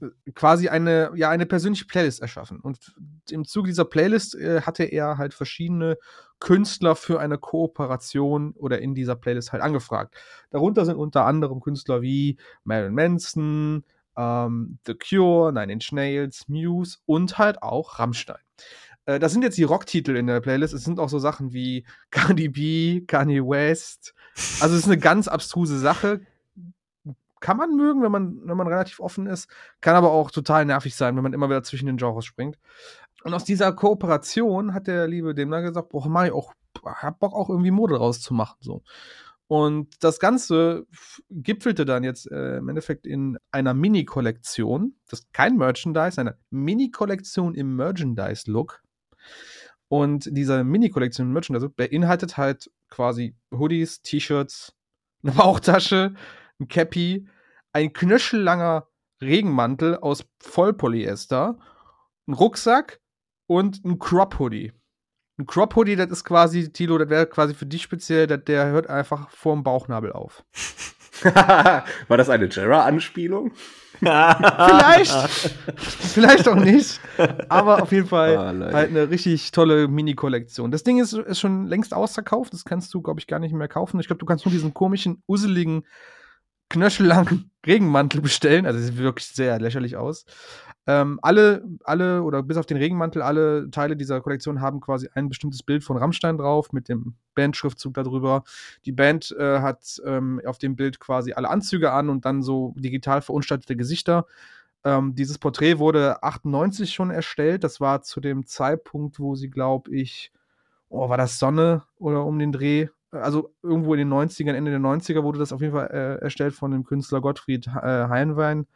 quasi 0.34 0.68
eine, 0.68 1.10
ja, 1.16 1.30
eine 1.30 1.46
persönliche 1.46 1.86
Playlist 1.86 2.22
erschaffen. 2.22 2.60
Und 2.60 2.94
im 3.30 3.44
Zuge 3.44 3.68
dieser 3.68 3.84
Playlist 3.84 4.36
äh, 4.36 4.60
hatte 4.62 4.84
er 4.84 5.18
halt 5.18 5.34
verschiedene 5.34 5.96
Künstler 6.40 6.96
für 6.96 7.20
eine 7.20 7.38
Kooperation 7.38 8.52
oder 8.56 8.80
in 8.80 8.94
dieser 8.94 9.14
Playlist 9.14 9.52
halt 9.52 9.62
angefragt. 9.62 10.14
Darunter 10.50 10.84
sind 10.84 10.96
unter 10.96 11.26
anderem 11.26 11.60
Künstler 11.60 12.02
wie 12.02 12.38
Marilyn 12.64 12.94
Manson, 12.94 13.84
ähm, 14.16 14.78
The 14.86 14.94
Cure, 14.94 15.52
Nine 15.52 15.72
Inch 15.72 15.92
Nails, 15.92 16.48
Muse 16.48 16.98
und 17.06 17.38
halt 17.38 17.62
auch 17.62 17.98
Rammstein. 17.98 18.40
Äh, 19.06 19.18
das 19.18 19.32
sind 19.32 19.42
jetzt 19.42 19.58
die 19.58 19.64
Rocktitel 19.64 20.16
in 20.16 20.26
der 20.26 20.40
Playlist. 20.40 20.74
Es 20.74 20.84
sind 20.84 20.98
auch 20.98 21.08
so 21.08 21.18
Sachen 21.18 21.52
wie 21.52 21.84
Cardi 22.10 22.48
B, 22.48 23.00
Kanye 23.02 23.42
West. 23.42 24.14
Also 24.60 24.74
es 24.74 24.82
ist 24.82 24.86
eine 24.86 24.98
ganz 24.98 25.28
abstruse 25.28 25.78
Sache. 25.78 26.20
Kann 27.40 27.56
man 27.56 27.74
mögen, 27.74 28.02
wenn 28.02 28.12
man, 28.12 28.38
wenn 28.44 28.56
man 28.56 28.66
relativ 28.66 29.00
offen 29.00 29.26
ist. 29.26 29.48
Kann 29.80 29.96
aber 29.96 30.10
auch 30.10 30.30
total 30.30 30.66
nervig 30.66 30.94
sein, 30.94 31.16
wenn 31.16 31.22
man 31.22 31.32
immer 31.32 31.48
wieder 31.48 31.62
zwischen 31.62 31.86
den 31.86 31.96
Genres 31.96 32.26
springt. 32.26 32.58
Und 33.24 33.34
aus 33.34 33.44
dieser 33.44 33.72
Kooperation 33.72 34.74
hat 34.74 34.86
der 34.86 35.06
liebe 35.06 35.34
Demner 35.34 35.62
gesagt, 35.62 35.90
boah, 35.90 36.08
mach 36.08 36.24
ich 36.24 36.32
auch, 36.32 36.52
hab 36.84 37.20
Bock 37.20 37.34
auch 37.34 37.50
irgendwie 37.50 37.70
Mode 37.70 37.96
rauszumachen, 37.96 38.56
so. 38.60 38.82
Und 39.50 40.04
das 40.04 40.20
Ganze 40.20 40.86
gipfelte 41.28 41.84
dann 41.84 42.04
jetzt 42.04 42.30
äh, 42.30 42.58
im 42.58 42.68
Endeffekt 42.68 43.04
in 43.04 43.36
einer 43.50 43.74
Mini-Kollektion. 43.74 44.94
Das 45.08 45.20
ist 45.20 45.32
kein 45.32 45.56
Merchandise, 45.56 46.20
eine 46.20 46.38
Mini-Kollektion 46.50 47.56
im 47.56 47.74
Merchandise-Look. 47.74 48.80
Und 49.88 50.28
diese 50.30 50.62
Mini-Kollektion 50.62 51.26
im 51.26 51.32
Merchandise-Look 51.32 51.74
beinhaltet 51.74 52.36
halt 52.36 52.70
quasi 52.90 53.34
Hoodies, 53.52 54.02
T-Shirts, 54.02 54.72
eine 55.24 55.32
Bauchtasche, 55.32 56.14
ein 56.60 56.68
Cappy, 56.68 57.26
ein 57.72 57.92
knöchellanger 57.92 58.86
Regenmantel 59.20 59.96
aus 59.96 60.24
Vollpolyester, 60.38 61.58
ein 62.28 62.34
Rucksack 62.34 62.99
und 63.50 63.84
ein 63.84 63.98
Crop-Hoodie. 63.98 64.72
Ein 65.36 65.46
Crop-Hoodie, 65.46 65.96
das 65.96 66.08
ist 66.10 66.22
quasi, 66.24 66.70
Tilo, 66.72 66.98
das 66.98 67.08
wäre 67.08 67.26
quasi 67.26 67.52
für 67.52 67.66
dich 67.66 67.82
speziell, 67.82 68.28
das, 68.28 68.44
der 68.44 68.66
hört 68.66 68.88
einfach 68.88 69.28
vorm 69.30 69.64
Bauchnabel 69.64 70.12
auf. 70.12 70.44
War 71.24 72.16
das 72.16 72.30
eine 72.30 72.46
Jera-Anspielung? 72.46 73.50
Vielleicht, 74.00 75.12
vielleicht 75.76 76.48
auch 76.48 76.54
nicht, 76.54 77.00
aber 77.50 77.82
auf 77.82 77.92
jeden 77.92 78.06
Fall 78.06 78.36
Ah, 78.38 78.72
halt 78.72 78.88
eine 78.88 79.10
richtig 79.10 79.50
tolle 79.50 79.88
Mini-Kollektion. 79.88 80.70
Das 80.70 80.84
Ding 80.84 80.98
ist, 80.98 81.12
ist 81.12 81.40
schon 81.40 81.66
längst 81.66 81.92
ausverkauft, 81.92 82.54
das 82.54 82.64
kannst 82.64 82.94
du, 82.94 83.02
glaube 83.02 83.20
ich, 83.20 83.26
gar 83.26 83.40
nicht 83.40 83.52
mehr 83.52 83.68
kaufen. 83.68 84.00
Ich 84.00 84.06
glaube, 84.06 84.20
du 84.20 84.24
kannst 84.24 84.46
nur 84.46 84.52
diesen 84.52 84.72
komischen, 84.72 85.22
useligen, 85.26 85.84
knöchellangen 86.70 87.50
Regenmantel 87.66 88.22
bestellen. 88.22 88.64
Also, 88.64 88.78
es 88.78 88.86
sieht 88.86 88.96
wirklich 88.96 89.26
sehr 89.26 89.60
lächerlich 89.60 89.96
aus. 89.98 90.24
Ähm, 90.90 91.20
alle, 91.22 91.62
alle 91.84 92.24
oder 92.24 92.42
bis 92.42 92.56
auf 92.56 92.66
den 92.66 92.76
Regenmantel, 92.76 93.22
alle 93.22 93.70
Teile 93.70 93.96
dieser 93.96 94.20
Kollektion 94.20 94.60
haben 94.60 94.80
quasi 94.80 95.08
ein 95.14 95.28
bestimmtes 95.28 95.62
Bild 95.62 95.84
von 95.84 95.96
Rammstein 95.96 96.36
drauf 96.36 96.72
mit 96.72 96.88
dem 96.88 97.14
Bandschriftzug 97.36 97.94
darüber. 97.94 98.42
Die 98.86 98.90
Band 98.90 99.30
äh, 99.38 99.60
hat 99.60 100.02
ähm, 100.04 100.40
auf 100.44 100.58
dem 100.58 100.74
Bild 100.74 100.98
quasi 100.98 101.32
alle 101.32 101.48
Anzüge 101.48 101.92
an 101.92 102.08
und 102.08 102.24
dann 102.24 102.42
so 102.42 102.74
digital 102.76 103.22
verunstaltete 103.22 103.76
Gesichter. 103.76 104.26
Ähm, 104.82 105.14
dieses 105.14 105.38
Porträt 105.38 105.78
wurde 105.78 106.24
98 106.24 106.92
schon 106.92 107.12
erstellt. 107.12 107.62
Das 107.62 107.80
war 107.80 108.02
zu 108.02 108.20
dem 108.20 108.46
Zeitpunkt, 108.46 109.20
wo 109.20 109.36
sie, 109.36 109.48
glaube 109.48 109.94
ich, 109.94 110.32
oh, 110.88 111.08
war 111.08 111.18
das 111.18 111.38
Sonne 111.38 111.84
oder 111.98 112.24
um 112.24 112.40
den 112.40 112.50
Dreh? 112.50 112.88
Also 113.12 113.54
irgendwo 113.62 113.94
in 113.94 113.98
den 113.98 114.12
90ern, 114.12 114.54
Ende 114.54 114.72
der 114.72 114.80
90er 114.80 115.22
wurde 115.22 115.38
das 115.38 115.52
auf 115.52 115.60
jeden 115.60 115.74
Fall 115.74 115.88
äh, 115.92 116.24
erstellt 116.24 116.54
von 116.54 116.72
dem 116.72 116.82
Künstler 116.84 117.20
Gottfried 117.20 117.68
äh, 117.68 118.08
Heinwein. 118.08 118.66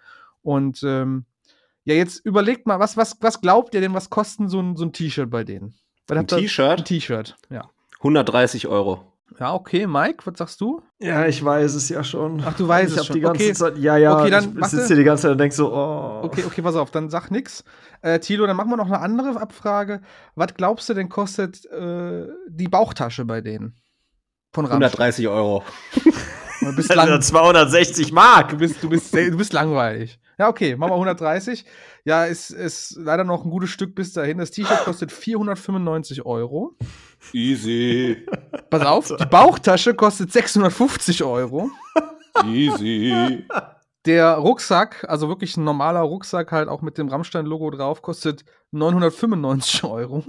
Und 0.42 0.82
ähm, 0.84 1.24
Ja, 1.84 1.94
jetzt 1.94 2.24
überlegt 2.24 2.66
mal, 2.66 2.78
was, 2.80 2.96
was, 2.96 3.16
was 3.20 3.40
glaubt 3.40 3.74
ihr 3.74 3.80
denn, 3.80 3.94
was 3.94 4.10
kosten 4.10 4.48
so 4.48 4.60
ein, 4.60 4.76
so 4.76 4.84
ein 4.84 4.92
T-Shirt 4.92 5.30
bei 5.30 5.44
denen? 5.44 5.74
Ein 6.10 6.26
T-Shirt? 6.26 6.78
Ein 6.80 6.84
T-Shirt, 6.84 7.36
ja. 7.50 7.68
130 7.98 8.66
Euro. 8.66 9.10
Ja, 9.40 9.54
okay, 9.54 9.86
Mike, 9.86 10.24
was 10.26 10.38
sagst 10.38 10.60
du? 10.60 10.82
Ja, 10.98 11.26
ich 11.26 11.44
weiß 11.44 11.74
es 11.74 11.88
ja 11.88 12.04
schon. 12.04 12.42
Ach, 12.46 12.54
du 12.54 12.68
weißt 12.68 12.90
ich 12.90 12.92
es 12.92 12.98
hab 13.00 13.06
schon. 13.06 13.14
die 13.14 13.20
ganze 13.20 13.42
Okay. 13.42 13.52
Zeit. 13.54 13.78
Ja, 13.78 13.96
ja. 13.96 14.20
Okay, 14.20 14.30
dann 14.30 14.56
ich 14.58 14.66
sitze 14.66 14.88
hier 14.88 14.96
die 14.96 15.04
ganze 15.04 15.22
Zeit 15.22 15.32
und 15.32 15.38
denk 15.38 15.52
so, 15.52 15.74
oh. 15.74 16.20
Okay, 16.22 16.44
okay, 16.46 16.62
pass 16.62 16.76
auf, 16.76 16.90
dann 16.90 17.10
sag 17.10 17.30
nix. 17.30 17.64
Äh, 18.02 18.20
Tilo, 18.20 18.46
dann 18.46 18.56
machen 18.56 18.70
wir 18.70 18.76
noch 18.76 18.86
eine 18.86 19.00
andere 19.00 19.40
Abfrage. 19.40 20.02
Was 20.36 20.54
glaubst 20.54 20.88
du 20.88 20.94
denn 20.94 21.08
kostet 21.08 21.64
äh, 21.66 22.26
die 22.48 22.68
Bauchtasche 22.68 23.24
bei 23.24 23.40
denen? 23.40 23.74
Von 24.52 24.66
Rammstein. 24.66 24.82
130 24.92 25.28
Euro. 25.28 25.64
Du 25.94 26.02
bist, 26.04 26.20
Das 26.60 26.86
sind 26.86 26.96
lang, 26.96 27.20
260 27.20 28.12
Mark. 28.12 28.50
du, 28.50 28.58
bist, 28.58 28.82
du, 28.82 28.88
bist, 28.88 29.12
du 29.12 29.36
bist 29.36 29.52
langweilig. 29.52 30.20
Ja, 30.38 30.48
okay, 30.48 30.76
machen 30.76 30.90
wir 30.90 30.94
130. 30.94 31.64
Ja, 32.04 32.24
ist, 32.24 32.50
ist 32.50 32.96
leider 32.96 33.24
noch 33.24 33.44
ein 33.44 33.50
gutes 33.50 33.70
Stück 33.70 33.94
bis 33.94 34.12
dahin. 34.12 34.38
Das 34.38 34.50
T-Shirt 34.50 34.84
kostet 34.84 35.12
495 35.12 36.26
Euro. 36.26 36.76
Easy. 37.32 38.26
Pass 38.70 38.84
auf, 38.84 39.08
die 39.08 39.26
Bauchtasche 39.26 39.94
kostet 39.94 40.32
650 40.32 41.22
Euro. 41.22 41.70
Easy. 42.44 43.44
Der 44.06 44.34
Rucksack, 44.34 45.06
also 45.08 45.28
wirklich 45.28 45.56
ein 45.56 45.64
normaler 45.64 46.00
Rucksack, 46.00 46.52
halt 46.52 46.68
auch 46.68 46.82
mit 46.82 46.98
dem 46.98 47.08
Rammstein-Logo 47.08 47.70
drauf, 47.70 48.02
kostet 48.02 48.44
995 48.72 49.84
Euro. 49.84 50.24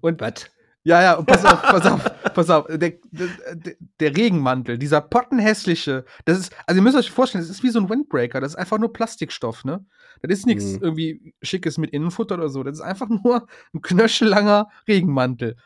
Und 0.00 0.20
Was? 0.20 0.50
Ja, 0.84 1.02
ja, 1.02 1.14
und 1.14 1.26
pass 1.26 1.44
auf, 1.44 1.62
pass 1.62 1.86
auf, 1.86 2.32
pass 2.34 2.50
auf. 2.50 2.66
Der, 2.68 2.92
der, 3.10 3.74
der 4.00 4.16
Regenmantel, 4.16 4.78
dieser 4.78 5.00
pottenhässliche, 5.00 6.04
das 6.24 6.38
ist, 6.38 6.52
also 6.66 6.78
ihr 6.78 6.82
müsst 6.82 6.96
euch 6.96 7.10
vorstellen, 7.10 7.42
das 7.42 7.50
ist 7.50 7.62
wie 7.62 7.70
so 7.70 7.80
ein 7.80 7.88
Windbreaker, 7.88 8.40
das 8.40 8.52
ist 8.52 8.56
einfach 8.56 8.78
nur 8.78 8.92
Plastikstoff, 8.92 9.64
ne? 9.64 9.84
Das 10.22 10.38
ist 10.38 10.46
nichts 10.46 10.64
Mhm. 10.64 10.78
irgendwie 10.80 11.34
Schickes 11.42 11.76
mit 11.78 11.90
Innenfutter 11.90 12.36
oder 12.36 12.48
so. 12.48 12.62
Das 12.62 12.74
ist 12.74 12.80
einfach 12.80 13.08
nur 13.08 13.46
ein 13.74 13.82
knöchellanger 13.82 14.68
Regenmantel. 14.88 15.56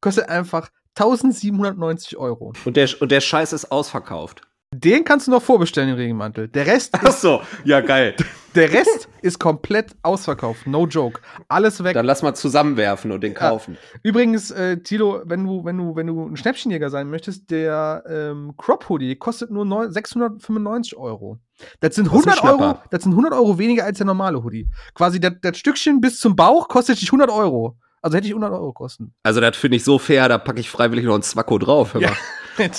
Kostet 0.00 0.28
einfach 0.28 0.70
1790 0.96 2.16
Euro. 2.16 2.52
Und 2.64 2.76
der, 2.76 2.88
und 3.00 3.12
der 3.12 3.20
Scheiß 3.20 3.52
ist 3.52 3.70
ausverkauft. 3.70 4.42
Den 4.74 5.04
kannst 5.04 5.26
du 5.26 5.30
noch 5.30 5.42
vorbestellen, 5.42 5.88
den 5.88 5.96
Regenmantel. 5.96 6.48
Der 6.48 6.66
Rest 6.66 6.92
Ach 6.92 7.10
so, 7.10 7.40
ja 7.64 7.80
geil. 7.80 8.14
Der 8.54 8.72
Rest 8.72 9.08
ist 9.22 9.38
komplett 9.38 9.92
ausverkauft. 10.02 10.66
No 10.66 10.86
joke. 10.86 11.20
Alles 11.48 11.82
weg. 11.84 11.94
Dann 11.94 12.04
lass 12.06 12.22
mal 12.22 12.34
zusammenwerfen 12.34 13.12
und 13.12 13.22
den 13.22 13.32
kaufen. 13.32 13.78
Übrigens, 14.02 14.50
äh, 14.50 14.78
Tilo, 14.82 15.22
wenn 15.24 15.44
du, 15.44 15.64
wenn 15.64 15.76
du, 15.78 15.94
wenn 15.96 16.06
du 16.06 16.26
ein 16.26 16.36
Schnäppchenjäger 16.36 16.90
sein 16.90 17.08
möchtest, 17.08 17.50
der 17.50 18.02
ähm, 18.08 18.54
Crop 18.58 18.88
Hoodie 18.88 19.16
kostet 19.16 19.50
nur 19.50 19.64
neun- 19.64 19.90
695 19.92 20.96
Euro. 20.96 21.38
Das 21.80 21.94
sind 21.94 22.06
Das 22.08 22.14
ist 22.20 22.26
ein 22.26 22.38
100 22.38 22.44
Euro, 22.44 22.78
das 22.90 23.02
sind 23.04 23.12
100 23.12 23.32
Euro 23.32 23.58
weniger 23.58 23.84
als 23.84 23.98
der 23.98 24.06
normale 24.06 24.42
Hoodie. 24.42 24.68
Quasi 24.94 25.20
das, 25.20 25.32
das 25.40 25.56
Stückchen 25.56 26.00
bis 26.00 26.18
zum 26.18 26.34
Bauch 26.34 26.68
kostet 26.68 27.00
dich 27.00 27.08
100 27.08 27.30
Euro. 27.30 27.76
Also 28.02 28.16
hätte 28.16 28.26
ich 28.26 28.32
100 28.32 28.52
Euro 28.52 28.72
kosten. 28.72 29.14
Also, 29.22 29.40
das 29.40 29.56
finde 29.56 29.76
ich 29.76 29.84
so 29.84 29.98
fair, 29.98 30.28
da 30.28 30.38
packe 30.38 30.60
ich 30.60 30.70
freiwillig 30.70 31.04
noch 31.04 31.14
ein 31.14 31.22
Zwacko 31.22 31.58
drauf. 31.58 31.94
Hör 31.94 32.00
mal. 32.02 32.12
Ja. 32.58 32.72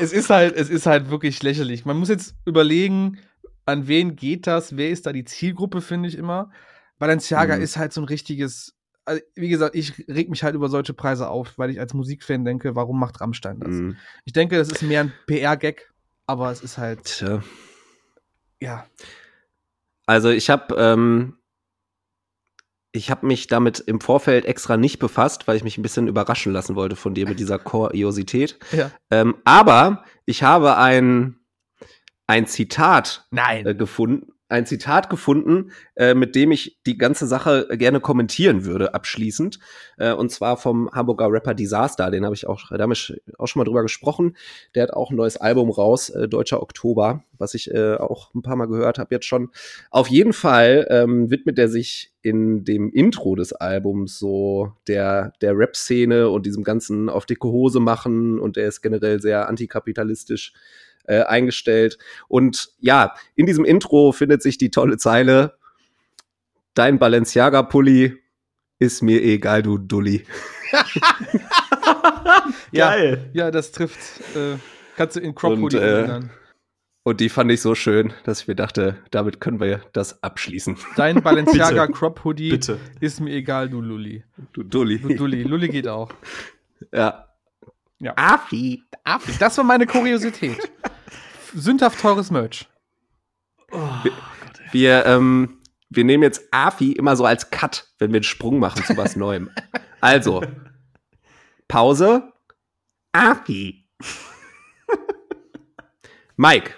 Es 0.00 0.12
ist 0.12 0.30
halt, 0.30 0.54
es 0.56 0.68
ist 0.70 0.86
halt 0.86 1.10
wirklich 1.10 1.42
lächerlich. 1.42 1.84
Man 1.84 1.96
muss 1.98 2.08
jetzt 2.08 2.34
überlegen, 2.44 3.18
an 3.64 3.88
wen 3.88 4.16
geht 4.16 4.46
das, 4.46 4.76
wer 4.76 4.90
ist 4.90 5.06
da 5.06 5.12
die 5.12 5.24
Zielgruppe, 5.24 5.80
finde 5.80 6.08
ich 6.08 6.16
immer. 6.16 6.50
Balenciaga 6.98 7.56
Mhm. 7.56 7.62
ist 7.62 7.76
halt 7.76 7.92
so 7.92 8.00
ein 8.00 8.04
richtiges, 8.04 8.74
also, 9.04 9.20
wie 9.34 9.48
gesagt, 9.48 9.74
ich 9.74 9.92
reg 10.08 10.30
mich 10.30 10.42
halt 10.42 10.54
über 10.54 10.68
solche 10.68 10.94
Preise 10.94 11.28
auf, 11.28 11.58
weil 11.58 11.70
ich 11.70 11.78
als 11.80 11.94
Musikfan 11.94 12.44
denke, 12.44 12.74
warum 12.74 12.98
macht 12.98 13.20
Rammstein 13.20 13.60
das? 13.60 13.70
Mhm. 13.70 13.96
Ich 14.24 14.32
denke, 14.32 14.56
das 14.56 14.68
ist 14.70 14.82
mehr 14.82 15.00
ein 15.02 15.12
PR-Gag, 15.26 15.92
aber 16.26 16.50
es 16.50 16.60
ist 16.62 16.78
halt, 16.78 17.04
Tja. 17.04 17.42
ja. 18.60 18.86
Also 20.06 20.30
ich 20.30 20.48
habe 20.50 20.74
ähm, 20.78 21.36
ich 22.96 23.10
habe 23.10 23.26
mich 23.26 23.46
damit 23.46 23.80
im 23.80 24.00
Vorfeld 24.00 24.44
extra 24.44 24.76
nicht 24.76 24.98
befasst, 24.98 25.46
weil 25.46 25.56
ich 25.56 25.64
mich 25.64 25.78
ein 25.78 25.82
bisschen 25.82 26.08
überraschen 26.08 26.52
lassen 26.52 26.74
wollte 26.74 26.96
von 26.96 27.14
dir 27.14 27.28
mit 27.28 27.38
dieser 27.38 27.58
Kuriosität. 27.58 28.58
ja. 28.72 28.90
Ähm, 29.10 29.36
aber 29.44 30.04
ich 30.24 30.42
habe 30.42 30.76
ein 30.76 31.36
ein 32.26 32.46
Zitat 32.46 33.26
Nein. 33.30 33.66
äh, 33.66 33.74
gefunden, 33.74 34.32
ein 34.48 34.66
Zitat 34.66 35.10
gefunden, 35.10 35.72
äh, 35.96 36.14
mit 36.14 36.36
dem 36.36 36.52
ich 36.52 36.78
die 36.86 36.96
ganze 36.96 37.26
Sache 37.26 37.66
gerne 37.72 38.00
kommentieren 38.00 38.64
würde, 38.64 38.94
abschließend. 38.94 39.58
Äh, 39.98 40.12
und 40.12 40.30
zwar 40.30 40.56
vom 40.56 40.90
Hamburger 40.92 41.30
Rapper 41.30 41.54
Disaster, 41.54 42.10
den 42.10 42.24
habe 42.24 42.34
ich 42.34 42.46
auch, 42.46 42.70
da 42.70 42.86
auch 43.38 43.46
schon 43.46 43.60
mal 43.60 43.64
drüber 43.64 43.82
gesprochen. 43.82 44.36
Der 44.74 44.84
hat 44.84 44.92
auch 44.92 45.10
ein 45.10 45.16
neues 45.16 45.36
Album 45.36 45.70
raus, 45.70 46.10
äh, 46.10 46.28
Deutscher 46.28 46.62
Oktober, 46.62 47.24
was 47.38 47.54
ich 47.54 47.72
äh, 47.72 47.94
auch 47.94 48.32
ein 48.34 48.42
paar 48.42 48.56
Mal 48.56 48.68
gehört 48.68 48.98
habe 48.98 49.14
jetzt 49.14 49.26
schon. 49.26 49.50
Auf 49.90 50.08
jeden 50.08 50.32
Fall 50.32 50.86
ähm, 50.90 51.30
widmet 51.30 51.58
er 51.58 51.68
sich 51.68 52.12
in 52.22 52.64
dem 52.64 52.90
Intro 52.90 53.34
des 53.34 53.52
Albums 53.52 54.18
so 54.18 54.72
der, 54.86 55.32
der 55.40 55.56
Rap-Szene 55.56 56.28
und 56.28 56.46
diesem 56.46 56.64
ganzen 56.64 57.08
auf 57.08 57.26
dicke 57.26 57.48
Hose 57.48 57.80
machen 57.80 58.38
und 58.38 58.56
er 58.56 58.68
ist 58.68 58.82
generell 58.82 59.20
sehr 59.20 59.48
antikapitalistisch 59.48 60.52
äh, 61.06 61.22
eingestellt. 61.22 61.98
Und 62.28 62.70
ja, 62.78 63.14
in 63.34 63.46
diesem 63.46 63.64
Intro 63.64 64.12
findet 64.12 64.42
sich 64.42 64.58
die 64.58 64.70
tolle 64.70 64.98
Zeile: 64.98 65.56
Dein 66.74 66.98
Balenciaga-Pulli 66.98 68.18
ist 68.78 69.02
mir 69.02 69.22
egal, 69.22 69.62
du 69.62 69.78
Dulli. 69.78 70.24
ja, 72.72 72.90
Geil. 72.90 73.30
ja, 73.32 73.50
das 73.50 73.72
trifft, 73.72 73.98
äh, 74.36 74.56
kannst 74.96 75.16
du 75.16 75.20
in 75.20 75.34
Crop 75.34 75.52
Und, 75.52 75.62
Hoodie 75.62 75.78
äh, 75.78 76.00
ändern. 76.02 76.30
Und 77.02 77.20
die 77.20 77.28
fand 77.28 77.52
ich 77.52 77.60
so 77.60 77.76
schön, 77.76 78.12
dass 78.24 78.42
ich 78.42 78.48
mir 78.48 78.56
dachte, 78.56 78.98
damit 79.12 79.40
können 79.40 79.60
wir 79.60 79.80
das 79.92 80.24
abschließen. 80.24 80.76
Dein 80.96 81.22
Balenciaga 81.22 81.86
Crop 81.86 82.24
Hoodie 82.24 82.50
Bitte. 82.50 82.80
ist 82.98 83.20
mir 83.20 83.32
egal, 83.32 83.68
du 83.68 83.80
Lulli. 83.80 84.24
Du 84.52 84.64
Dulli. 84.64 84.98
Du 84.98 85.14
Dulli. 85.14 85.44
Lulli 85.44 85.68
geht 85.68 85.86
auch. 85.86 86.10
Ja. 86.92 87.28
Ja. 88.00 88.12
Afi. 88.16 88.82
Das 89.38 89.56
war 89.56 89.64
meine 89.64 89.86
Kuriosität. 89.86 90.58
Sündhaft 91.56 92.00
teures 92.00 92.30
Merch. 92.30 92.68
Wir, 94.72 95.06
ähm, 95.06 95.60
wir 95.88 96.04
nehmen 96.04 96.22
jetzt 96.22 96.42
Afi 96.50 96.92
immer 96.92 97.16
so 97.16 97.24
als 97.24 97.50
Cut, 97.50 97.88
wenn 97.98 98.12
wir 98.12 98.18
einen 98.18 98.24
Sprung 98.24 98.58
machen 98.58 98.84
zu 98.84 98.96
was 98.96 99.16
Neuem. 99.16 99.50
Also, 100.00 100.42
Pause. 101.66 102.32
Afi. 103.12 103.86
Mike, 106.36 106.74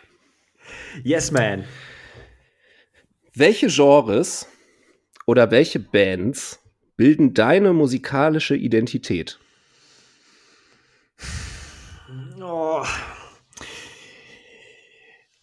Yes, 1.03 1.33
man. 1.33 1.65
welche 3.35 3.67
Genres 3.67 4.47
oder 5.27 5.51
welche 5.51 5.81
Bands 5.81 6.61
bilden 6.97 7.35
deine 7.35 7.73
musikalische 7.73 8.55
Identität? 8.55 9.41
Oh. 12.41 12.85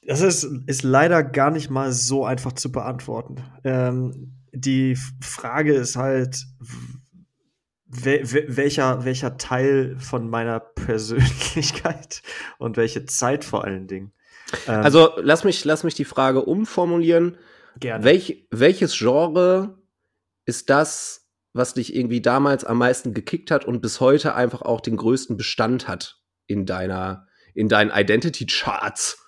Das 0.08 0.22
ist, 0.22 0.48
ist 0.68 0.84
leider 0.84 1.24
gar 1.24 1.52
nicht 1.52 1.70
mal 1.70 1.92
so 1.92 2.26
einfach 2.26 2.54
zu 2.54 2.72
beantworten. 2.72 3.38
Ähm, 3.64 4.34
die 4.52 4.98
Frage 5.22 5.74
ist 5.74 5.96
halt, 5.96 6.46
wel, 7.88 8.24
wel- 8.24 8.46
welcher, 8.56 9.04
welcher 9.06 9.38
Teil 9.38 9.98
von 10.00 10.30
meiner 10.30 10.60
Persönlichkeit 10.60 12.22
und 12.58 12.78
welche 12.78 13.06
Zeit 13.06 13.44
vor 13.46 13.64
allen 13.64 13.88
Dingen. 13.88 14.14
Ähm, 14.68 14.82
Also, 14.84 15.10
lass 15.18 15.44
mich, 15.44 15.66
lass 15.66 15.84
mich 15.84 15.96
die 15.96 16.06
Frage 16.06 16.42
umformulieren. 16.44 17.38
gerne. 17.80 18.04
Welch, 18.04 18.48
welches 18.52 18.96
Genre 18.98 19.80
ist 20.46 20.70
das, 20.70 21.28
was 21.54 21.74
dich 21.74 21.96
irgendwie 21.96 22.22
damals 22.22 22.64
am 22.66 22.78
meisten 22.78 23.14
gekickt 23.14 23.50
hat 23.50 23.66
und 23.66 23.82
bis 23.82 24.00
heute 24.02 24.36
einfach 24.36 24.62
auch 24.62 24.82
den 24.82 24.98
größten 24.98 25.38
Bestand 25.38 25.88
hat 25.88 26.20
in 26.48 26.66
deiner, 26.66 27.28
in 27.54 27.70
deinen 27.70 27.92
Identity 27.92 28.46
Charts? 28.46 29.25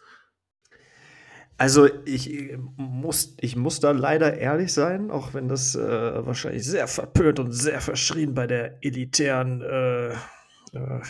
Also 1.57 1.89
ich 2.05 2.31
äh, 2.31 2.57
muss, 2.77 3.35
ich 3.39 3.55
muss 3.55 3.79
da 3.79 3.91
leider 3.91 4.37
ehrlich 4.37 4.71
sein, 4.73 5.09
auch 5.11 5.33
wenn 5.33 5.47
das 5.47 5.75
äh, 5.75 6.25
wahrscheinlich 6.25 6.63
sehr 6.65 6.87
verpönt 6.87 7.39
und 7.39 7.51
sehr 7.51 7.81
verschrien 7.81 8.33
bei 8.35 8.45
der 8.47 8.77
elitären 8.83 9.61
äh, 9.61 10.09
äh, 10.09 11.01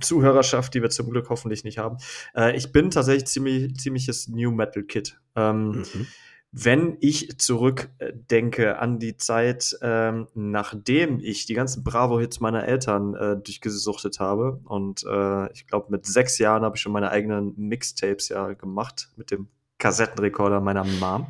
Zuhörerschaft, 0.00 0.74
die 0.74 0.82
wir 0.82 0.90
zum 0.90 1.10
Glück 1.10 1.28
hoffentlich 1.30 1.64
nicht 1.64 1.78
haben. 1.78 1.96
Äh, 2.36 2.56
ich 2.56 2.70
bin 2.70 2.90
tatsächlich 2.90 3.26
ziemlich, 3.26 3.74
ziemliches 3.76 4.28
New 4.28 4.50
Metal 4.52 4.82
Kid. 4.82 5.18
Ähm, 5.34 5.70
Mhm. 5.70 6.06
wenn 6.52 6.96
ich 7.00 7.36
zurückdenke 7.38 8.78
an 8.78 9.00
die 9.00 9.16
Zeit, 9.16 9.76
ähm, 9.82 10.28
nachdem 10.34 11.18
ich 11.18 11.46
die 11.46 11.54
ganzen 11.54 11.82
Bravo-Hits 11.82 12.38
meiner 12.38 12.64
Eltern 12.68 13.14
äh, 13.14 13.36
durchgesuchtet 13.36 14.20
habe 14.20 14.60
und 14.64 15.02
äh, 15.04 15.52
ich 15.52 15.66
glaube 15.66 15.86
mit 15.90 16.06
sechs 16.06 16.38
Jahren 16.38 16.62
habe 16.62 16.76
ich 16.76 16.82
schon 16.82 16.92
meine 16.92 17.10
eigenen 17.10 17.54
Mixtapes 17.56 18.28
ja 18.28 18.52
gemacht 18.52 19.08
mit 19.16 19.32
dem 19.32 19.48
Kassettenrekorder 19.84 20.60
meiner 20.60 20.82
Mom. 20.82 21.26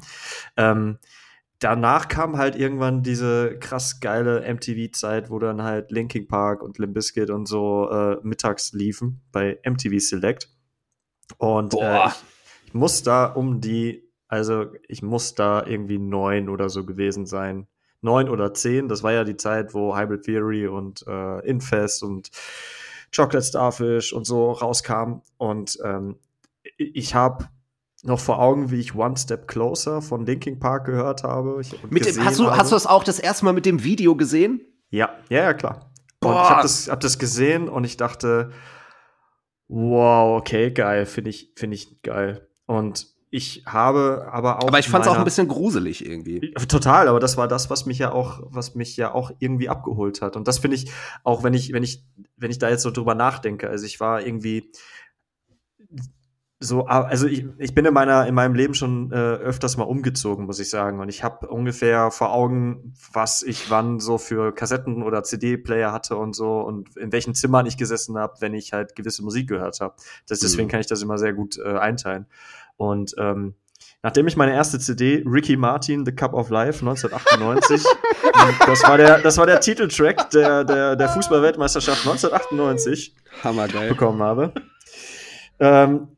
Ähm, 0.56 0.98
danach 1.58 2.06
kam 2.06 2.38
halt 2.38 2.54
irgendwann 2.54 3.02
diese 3.02 3.58
krass 3.58 3.98
geile 3.98 4.42
MTV-Zeit, 4.42 5.28
wo 5.28 5.40
dann 5.40 5.64
halt 5.64 5.90
Linkin 5.90 6.28
Park 6.28 6.62
und 6.62 6.78
Limp 6.78 6.94
Bizkit 6.94 7.30
und 7.30 7.46
so 7.46 7.90
äh, 7.90 8.16
mittags 8.22 8.72
liefen 8.72 9.22
bei 9.32 9.58
MTV 9.64 9.98
Select. 9.98 10.50
Und 11.38 11.74
äh, 11.74 12.06
ich 12.66 12.74
muss 12.74 13.02
da 13.02 13.24
um 13.26 13.60
die 13.60 14.08
Also 14.28 14.66
ich 14.86 15.02
muss 15.02 15.34
da 15.34 15.66
irgendwie 15.66 15.98
neun 15.98 16.48
oder 16.48 16.68
so 16.68 16.84
gewesen 16.84 17.26
sein. 17.26 17.66
Neun 18.02 18.28
oder 18.28 18.54
zehn, 18.54 18.86
das 18.86 19.02
war 19.02 19.12
ja 19.12 19.24
die 19.24 19.36
Zeit, 19.36 19.74
wo 19.74 19.96
Hybrid 19.96 20.22
Theory 20.22 20.68
und 20.68 21.04
äh, 21.08 21.40
Infest 21.44 22.04
und 22.04 22.30
Chocolate 23.16 23.46
Starfish 23.46 24.12
und 24.12 24.26
so 24.26 24.52
rauskam. 24.52 25.22
Und 25.38 25.76
ähm, 25.82 26.18
ich 26.76 27.14
habe 27.16 27.48
noch 28.04 28.20
vor 28.20 28.38
Augen, 28.38 28.70
wie 28.70 28.80
ich 28.80 28.94
One 28.94 29.16
Step 29.16 29.48
Closer 29.48 30.02
von 30.02 30.26
Linkin 30.26 30.58
Park 30.58 30.84
gehört 30.86 31.22
habe. 31.22 31.60
Mit 31.88 32.06
dem, 32.06 32.24
hast, 32.24 32.38
du, 32.38 32.46
habe. 32.46 32.58
hast 32.58 32.70
du 32.70 32.76
das 32.76 32.86
auch 32.86 33.02
das 33.02 33.18
erste 33.18 33.44
Mal 33.44 33.52
mit 33.52 33.66
dem 33.66 33.82
Video 33.82 34.14
gesehen? 34.14 34.60
Ja, 34.90 35.10
ja, 35.28 35.42
ja, 35.42 35.54
klar. 35.54 35.90
Ich 36.22 36.28
habe 36.28 36.62
das, 36.62 36.88
hab 36.88 37.00
das 37.00 37.18
gesehen 37.18 37.68
und 37.68 37.84
ich 37.84 37.96
dachte, 37.96 38.50
wow, 39.68 40.38
okay, 40.38 40.70
geil, 40.70 41.06
finde 41.06 41.30
ich, 41.30 41.52
finde 41.56 41.74
ich 41.74 42.02
geil. 42.02 42.48
Und 42.66 43.08
ich 43.30 43.64
habe 43.66 44.28
aber 44.30 44.62
auch. 44.62 44.68
Aber 44.68 44.78
ich 44.78 44.88
fand 44.88 45.04
es 45.04 45.10
auch 45.10 45.18
ein 45.18 45.24
bisschen 45.24 45.48
gruselig 45.48 46.06
irgendwie. 46.06 46.54
Total, 46.68 47.08
aber 47.08 47.18
das 47.18 47.36
war 47.36 47.48
das, 47.48 47.68
was 47.68 47.84
mich 47.84 47.98
ja 47.98 48.12
auch, 48.12 48.40
was 48.44 48.74
mich 48.74 48.96
ja 48.96 49.12
auch 49.12 49.32
irgendwie 49.40 49.68
abgeholt 49.68 50.22
hat. 50.22 50.36
Und 50.36 50.46
das 50.46 50.58
finde 50.58 50.76
ich, 50.76 50.90
auch 51.24 51.42
wenn 51.42 51.52
ich, 51.52 51.72
wenn 51.72 51.82
ich, 51.82 52.04
wenn 52.36 52.52
ich 52.52 52.58
da 52.58 52.70
jetzt 52.70 52.82
so 52.82 52.92
drüber 52.92 53.16
nachdenke, 53.16 53.68
also 53.68 53.84
ich 53.86 53.98
war 53.98 54.24
irgendwie 54.24 54.70
so, 56.64 56.86
also 56.86 57.26
ich, 57.26 57.46
ich 57.58 57.74
bin 57.74 57.84
in 57.84 57.92
meiner, 57.92 58.26
in 58.26 58.34
meinem 58.34 58.54
Leben 58.54 58.74
schon 58.74 59.12
äh, 59.12 59.14
öfters 59.14 59.76
mal 59.76 59.84
umgezogen, 59.84 60.46
muss 60.46 60.58
ich 60.58 60.70
sagen. 60.70 61.00
Und 61.00 61.08
ich 61.08 61.22
habe 61.22 61.48
ungefähr 61.48 62.10
vor 62.10 62.32
Augen, 62.32 62.94
was 63.12 63.42
ich 63.42 63.70
wann 63.70 64.00
so 64.00 64.18
für 64.18 64.52
Kassetten 64.52 65.02
oder 65.02 65.22
CD-Player 65.22 65.92
hatte 65.92 66.16
und 66.16 66.34
so 66.34 66.60
und 66.60 66.96
in 66.96 67.12
welchen 67.12 67.34
Zimmern 67.34 67.66
ich 67.66 67.76
gesessen 67.76 68.16
habe, 68.16 68.34
wenn 68.40 68.54
ich 68.54 68.72
halt 68.72 68.96
gewisse 68.96 69.22
Musik 69.22 69.48
gehört 69.48 69.80
habe. 69.80 69.94
Deswegen 70.28 70.64
mhm. 70.64 70.70
kann 70.70 70.80
ich 70.80 70.86
das 70.86 71.02
immer 71.02 71.18
sehr 71.18 71.34
gut 71.34 71.58
äh, 71.58 71.76
einteilen. 71.76 72.26
Und 72.76 73.14
ähm, 73.18 73.54
nachdem 74.02 74.26
ich 74.26 74.36
meine 74.36 74.54
erste 74.54 74.78
CD, 74.78 75.22
Ricky 75.26 75.56
Martin, 75.56 76.06
The 76.06 76.12
Cup 76.12 76.32
of 76.32 76.48
Life, 76.48 76.80
1998, 76.80 77.84
das 78.66 78.82
war 78.84 78.96
der, 78.96 79.18
das 79.18 79.36
war 79.36 79.46
der 79.46 79.60
Titeltrack 79.60 80.30
der, 80.30 80.64
der, 80.64 80.96
der 80.96 81.08
Fußballweltmeisterschaft 81.10 82.06
1998 82.06 83.14
Hammergeil. 83.42 83.90
bekommen 83.90 84.22
habe. 84.22 84.52
Ähm, 85.60 86.08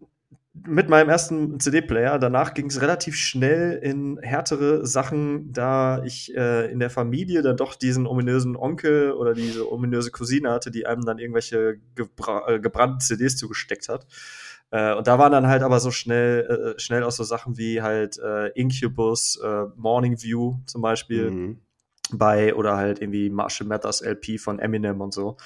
mit 0.66 0.88
meinem 0.88 1.08
ersten 1.08 1.60
CD-Player. 1.60 2.18
Danach 2.18 2.54
ging 2.54 2.66
es 2.66 2.80
relativ 2.80 3.16
schnell 3.16 3.78
in 3.82 4.18
härtere 4.20 4.86
Sachen, 4.86 5.52
da 5.52 6.02
ich 6.04 6.34
äh, 6.36 6.70
in 6.70 6.78
der 6.78 6.90
Familie 6.90 7.42
dann 7.42 7.56
doch 7.56 7.74
diesen 7.74 8.06
ominösen 8.06 8.56
Onkel 8.56 9.12
oder 9.12 9.34
diese 9.34 9.70
ominöse 9.70 10.10
Cousine 10.10 10.50
hatte, 10.50 10.70
die 10.70 10.86
einem 10.86 11.04
dann 11.04 11.18
irgendwelche 11.18 11.78
gebra 11.94 12.48
äh, 12.48 12.60
gebrannten 12.60 13.00
CDs 13.00 13.36
zugesteckt 13.36 13.88
hat. 13.88 14.06
Äh, 14.70 14.94
und 14.94 15.06
da 15.06 15.18
waren 15.18 15.32
dann 15.32 15.46
halt 15.46 15.62
aber 15.62 15.80
so 15.80 15.90
schnell, 15.90 16.74
äh, 16.76 16.80
schnell 16.80 17.04
auch 17.04 17.12
so 17.12 17.24
Sachen 17.24 17.56
wie 17.56 17.82
halt 17.82 18.18
äh, 18.18 18.48
Incubus, 18.48 19.40
äh, 19.42 19.64
Morning 19.76 20.22
View 20.22 20.56
zum 20.66 20.82
Beispiel. 20.82 21.30
Mhm. 21.30 21.60
Bei 22.12 22.54
oder 22.54 22.76
halt 22.76 23.00
irgendwie 23.00 23.30
Marshall 23.30 23.66
Mathers 23.66 24.00
LP 24.00 24.38
von 24.38 24.60
Eminem 24.60 25.00
und 25.00 25.12
so. 25.12 25.36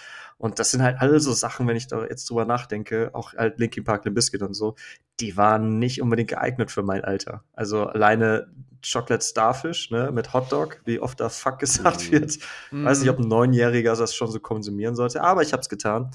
Und 0.40 0.58
das 0.58 0.70
sind 0.70 0.82
halt 0.82 0.96
alle 1.00 1.20
so 1.20 1.34
Sachen, 1.34 1.68
wenn 1.68 1.76
ich 1.76 1.86
da 1.86 2.06
jetzt 2.06 2.28
drüber 2.30 2.46
nachdenke, 2.46 3.10
auch 3.12 3.34
halt 3.34 3.58
Linkin 3.58 3.84
Park, 3.84 4.06
Limp 4.06 4.14
Bizkit 4.14 4.40
und 4.40 4.54
so, 4.54 4.74
die 5.20 5.36
waren 5.36 5.78
nicht 5.78 6.00
unbedingt 6.00 6.30
geeignet 6.30 6.70
für 6.70 6.82
mein 6.82 7.04
Alter. 7.04 7.44
Also 7.52 7.84
alleine 7.84 8.48
Chocolate 8.82 9.22
Starfish, 9.22 9.90
ne, 9.90 10.10
mit 10.12 10.32
Hotdog, 10.32 10.80
wie 10.86 10.98
oft 10.98 11.20
da 11.20 11.28
Fuck 11.28 11.58
gesagt 11.58 12.08
mm. 12.08 12.12
wird. 12.12 12.38
Mm. 12.70 12.86
Weiß 12.86 13.00
nicht, 13.00 13.10
ob 13.10 13.18
ein 13.18 13.28
Neunjähriger 13.28 13.94
das 13.94 14.14
schon 14.14 14.30
so 14.30 14.40
konsumieren 14.40 14.96
sollte, 14.96 15.22
aber 15.22 15.42
ich 15.42 15.52
hab's 15.52 15.68
getan. 15.68 16.10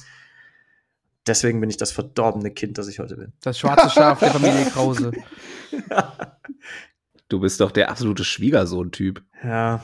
Deswegen 1.27 1.59
bin 1.59 1.69
ich 1.69 1.77
das 1.77 1.91
verdorbene 1.91 2.49
Kind, 2.49 2.79
das 2.79 2.87
ich 2.87 2.97
heute 2.97 3.17
bin. 3.17 3.31
Das 3.41 3.59
schwarze 3.59 3.91
Schaf 3.91 4.19
der 4.19 4.31
Familie 4.31 4.65
Krause. 4.65 5.11
Du 7.27 7.39
bist 7.39 7.59
doch 7.59 7.71
der 7.71 7.89
absolute 7.89 8.23
Schwiegersohn-Typ. 8.23 9.23
Ja, 9.43 9.83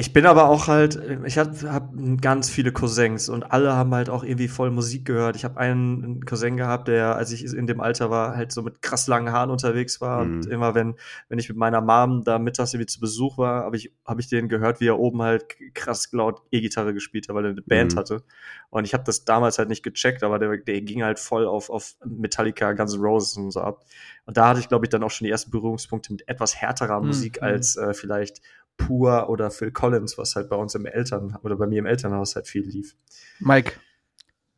ich 0.00 0.14
bin 0.14 0.24
aber 0.24 0.48
auch 0.48 0.66
halt, 0.66 0.98
ich 1.26 1.36
habe 1.36 1.70
hab 1.70 1.92
ganz 2.22 2.48
viele 2.48 2.72
Cousins 2.72 3.28
und 3.28 3.52
alle 3.52 3.74
haben 3.74 3.94
halt 3.94 4.08
auch 4.08 4.24
irgendwie 4.24 4.48
voll 4.48 4.70
Musik 4.70 5.04
gehört. 5.04 5.36
Ich 5.36 5.44
habe 5.44 5.60
einen 5.60 6.24
Cousin 6.24 6.56
gehabt, 6.56 6.88
der, 6.88 7.16
als 7.16 7.32
ich 7.32 7.44
in 7.44 7.66
dem 7.66 7.82
Alter 7.82 8.08
war, 8.08 8.34
halt 8.34 8.50
so 8.50 8.62
mit 8.62 8.80
krass 8.80 9.08
langen 9.08 9.30
Haaren 9.30 9.50
unterwegs 9.50 10.00
war. 10.00 10.24
Mhm. 10.24 10.32
Und 10.32 10.46
immer 10.46 10.74
wenn, 10.74 10.94
wenn 11.28 11.38
ich 11.38 11.50
mit 11.50 11.58
meiner 11.58 11.82
Mom 11.82 12.24
da 12.24 12.38
mittags 12.38 12.72
irgendwie 12.72 12.86
zu 12.86 12.98
Besuch 12.98 13.36
war, 13.36 13.64
habe 13.64 13.76
ich, 13.76 13.92
hab 14.06 14.18
ich 14.18 14.28
den 14.28 14.48
gehört, 14.48 14.80
wie 14.80 14.88
er 14.88 14.98
oben 14.98 15.20
halt 15.20 15.44
krass 15.74 16.08
laut 16.12 16.40
E-Gitarre 16.50 16.94
gespielt 16.94 17.28
hat, 17.28 17.34
weil 17.34 17.44
er 17.44 17.50
eine 17.50 17.60
Band 17.60 17.94
mhm. 17.94 17.98
hatte. 17.98 18.22
Und 18.70 18.86
ich 18.86 18.94
habe 18.94 19.04
das 19.04 19.26
damals 19.26 19.58
halt 19.58 19.68
nicht 19.68 19.82
gecheckt, 19.82 20.22
aber 20.22 20.38
der, 20.38 20.56
der 20.56 20.80
ging 20.80 21.02
halt 21.02 21.18
voll 21.18 21.46
auf, 21.46 21.68
auf 21.68 21.96
Metallica, 22.06 22.72
Guns 22.72 22.94
N' 22.94 23.02
Roses 23.02 23.36
und 23.36 23.50
so 23.50 23.60
ab. 23.60 23.84
Und 24.24 24.36
da 24.38 24.48
hatte 24.48 24.60
ich, 24.60 24.68
glaube 24.68 24.86
ich, 24.86 24.88
dann 24.88 25.02
auch 25.02 25.10
schon 25.10 25.26
die 25.26 25.30
ersten 25.30 25.50
Berührungspunkte 25.50 26.12
mit 26.12 26.26
etwas 26.26 26.56
härterer 26.56 27.00
mhm. 27.00 27.08
Musik 27.08 27.42
als 27.42 27.76
äh, 27.76 27.92
vielleicht 27.92 28.40
Pur 28.80 29.28
oder 29.28 29.50
Phil 29.50 29.70
Collins, 29.70 30.16
was 30.18 30.36
halt 30.36 30.48
bei 30.48 30.56
uns 30.56 30.74
im 30.74 30.86
Eltern 30.86 31.36
oder 31.42 31.56
bei 31.56 31.66
mir 31.66 31.78
im 31.78 31.86
Elternhaus 31.86 32.34
halt 32.34 32.46
viel 32.46 32.62
lief. 32.62 32.96
Mike, 33.38 33.72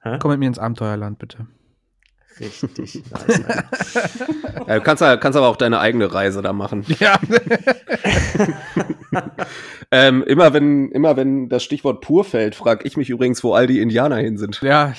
Hä? 0.03 0.19
komm 0.21 0.31
mit 0.31 0.41
mir 0.41 0.47
ins 0.47 0.59
Abenteuerland, 0.59 1.19
bitte. 1.19 1.47
Richtig 2.41 3.03
nice. 3.11 3.43
ja, 4.67 4.79
du 4.79 4.81
kannst, 4.81 5.03
kannst 5.21 5.37
aber 5.37 5.49
auch 5.49 5.57
deine 5.57 5.81
eigene 5.81 6.13
Reise 6.13 6.43
da 6.43 6.53
machen. 6.53 6.85
Ja. 6.99 7.19
ähm, 9.91 10.23
immer, 10.23 10.53
wenn, 10.53 10.91
immer 10.93 11.17
wenn 11.17 11.49
das 11.49 11.63
Stichwort 11.65 12.01
pur 12.01 12.25
fällt, 12.25 12.55
frage 12.55 12.87
ich 12.87 12.97
mich 12.97 13.11
übrigens, 13.11 13.45
wo 13.45 13.55
all 13.55 13.67
die 13.67 13.81
Indianer 13.81 14.17
hin 14.17 14.39
sind. 14.39 14.61
Ja. 14.63 14.95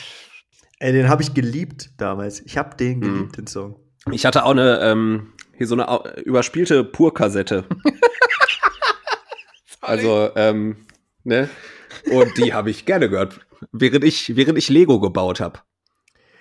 Ey, 0.80 0.92
den 0.92 1.10
habe 1.10 1.24
ich 1.24 1.34
geliebt 1.34 1.92
damals. 1.98 2.42
Ich 2.46 2.58
habe 2.58 2.76
den 2.76 3.02
geliebt, 3.02 3.32
mhm. 3.32 3.44
den 3.44 3.48
Song. 3.48 3.80
Ich 4.12 4.26
hatte 4.26 4.46
auch 4.46 4.52
eine, 4.52 4.80
ähm, 4.82 5.34
hier 5.56 5.68
so 5.68 5.76
eine 5.76 6.22
überspielte 6.24 6.84
Pur-Kassette. 6.84 7.66
Also, 9.84 10.30
ähm, 10.36 10.78
ne? 11.24 11.50
Und 12.12 12.38
die 12.38 12.54
habe 12.54 12.69
ich 12.69 12.86
gerne 12.86 13.10
gehört, 13.10 13.39
während 13.72 14.04
ich, 14.04 14.36
während 14.36 14.58
ich 14.58 14.69
Lego 14.69 15.00
gebaut 15.00 15.39
habe. 15.39 15.60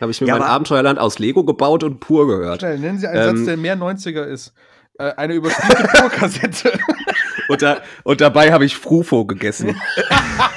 Habe 0.01 0.11
ich 0.11 0.21
mir 0.21 0.29
ja, 0.29 0.39
mein 0.39 0.49
Abenteuerland 0.49 0.99
aus 0.99 1.19
Lego 1.19 1.45
gebaut 1.45 1.85
und 1.85 2.01
pur 2.01 2.27
gehört. 2.27 2.61
Schnell, 2.61 2.79
nennen 2.79 2.99
Sie 2.99 3.07
einen 3.07 3.31
ähm, 3.31 3.37
Satz, 3.37 3.47
der 3.47 3.57
mehr 3.57 3.77
90er 3.77 4.25
ist. 4.25 4.53
Äh, 4.99 5.13
eine 5.17 5.35
überspielte 5.35 5.89
Purkassette. 5.95 6.73
und, 7.49 7.63
da, 7.63 7.83
und 8.05 8.21
dabei 8.21 8.53
habe 8.53 8.65
ich 8.65 8.77
Frufo 8.77 9.25
gegessen. 9.25 9.77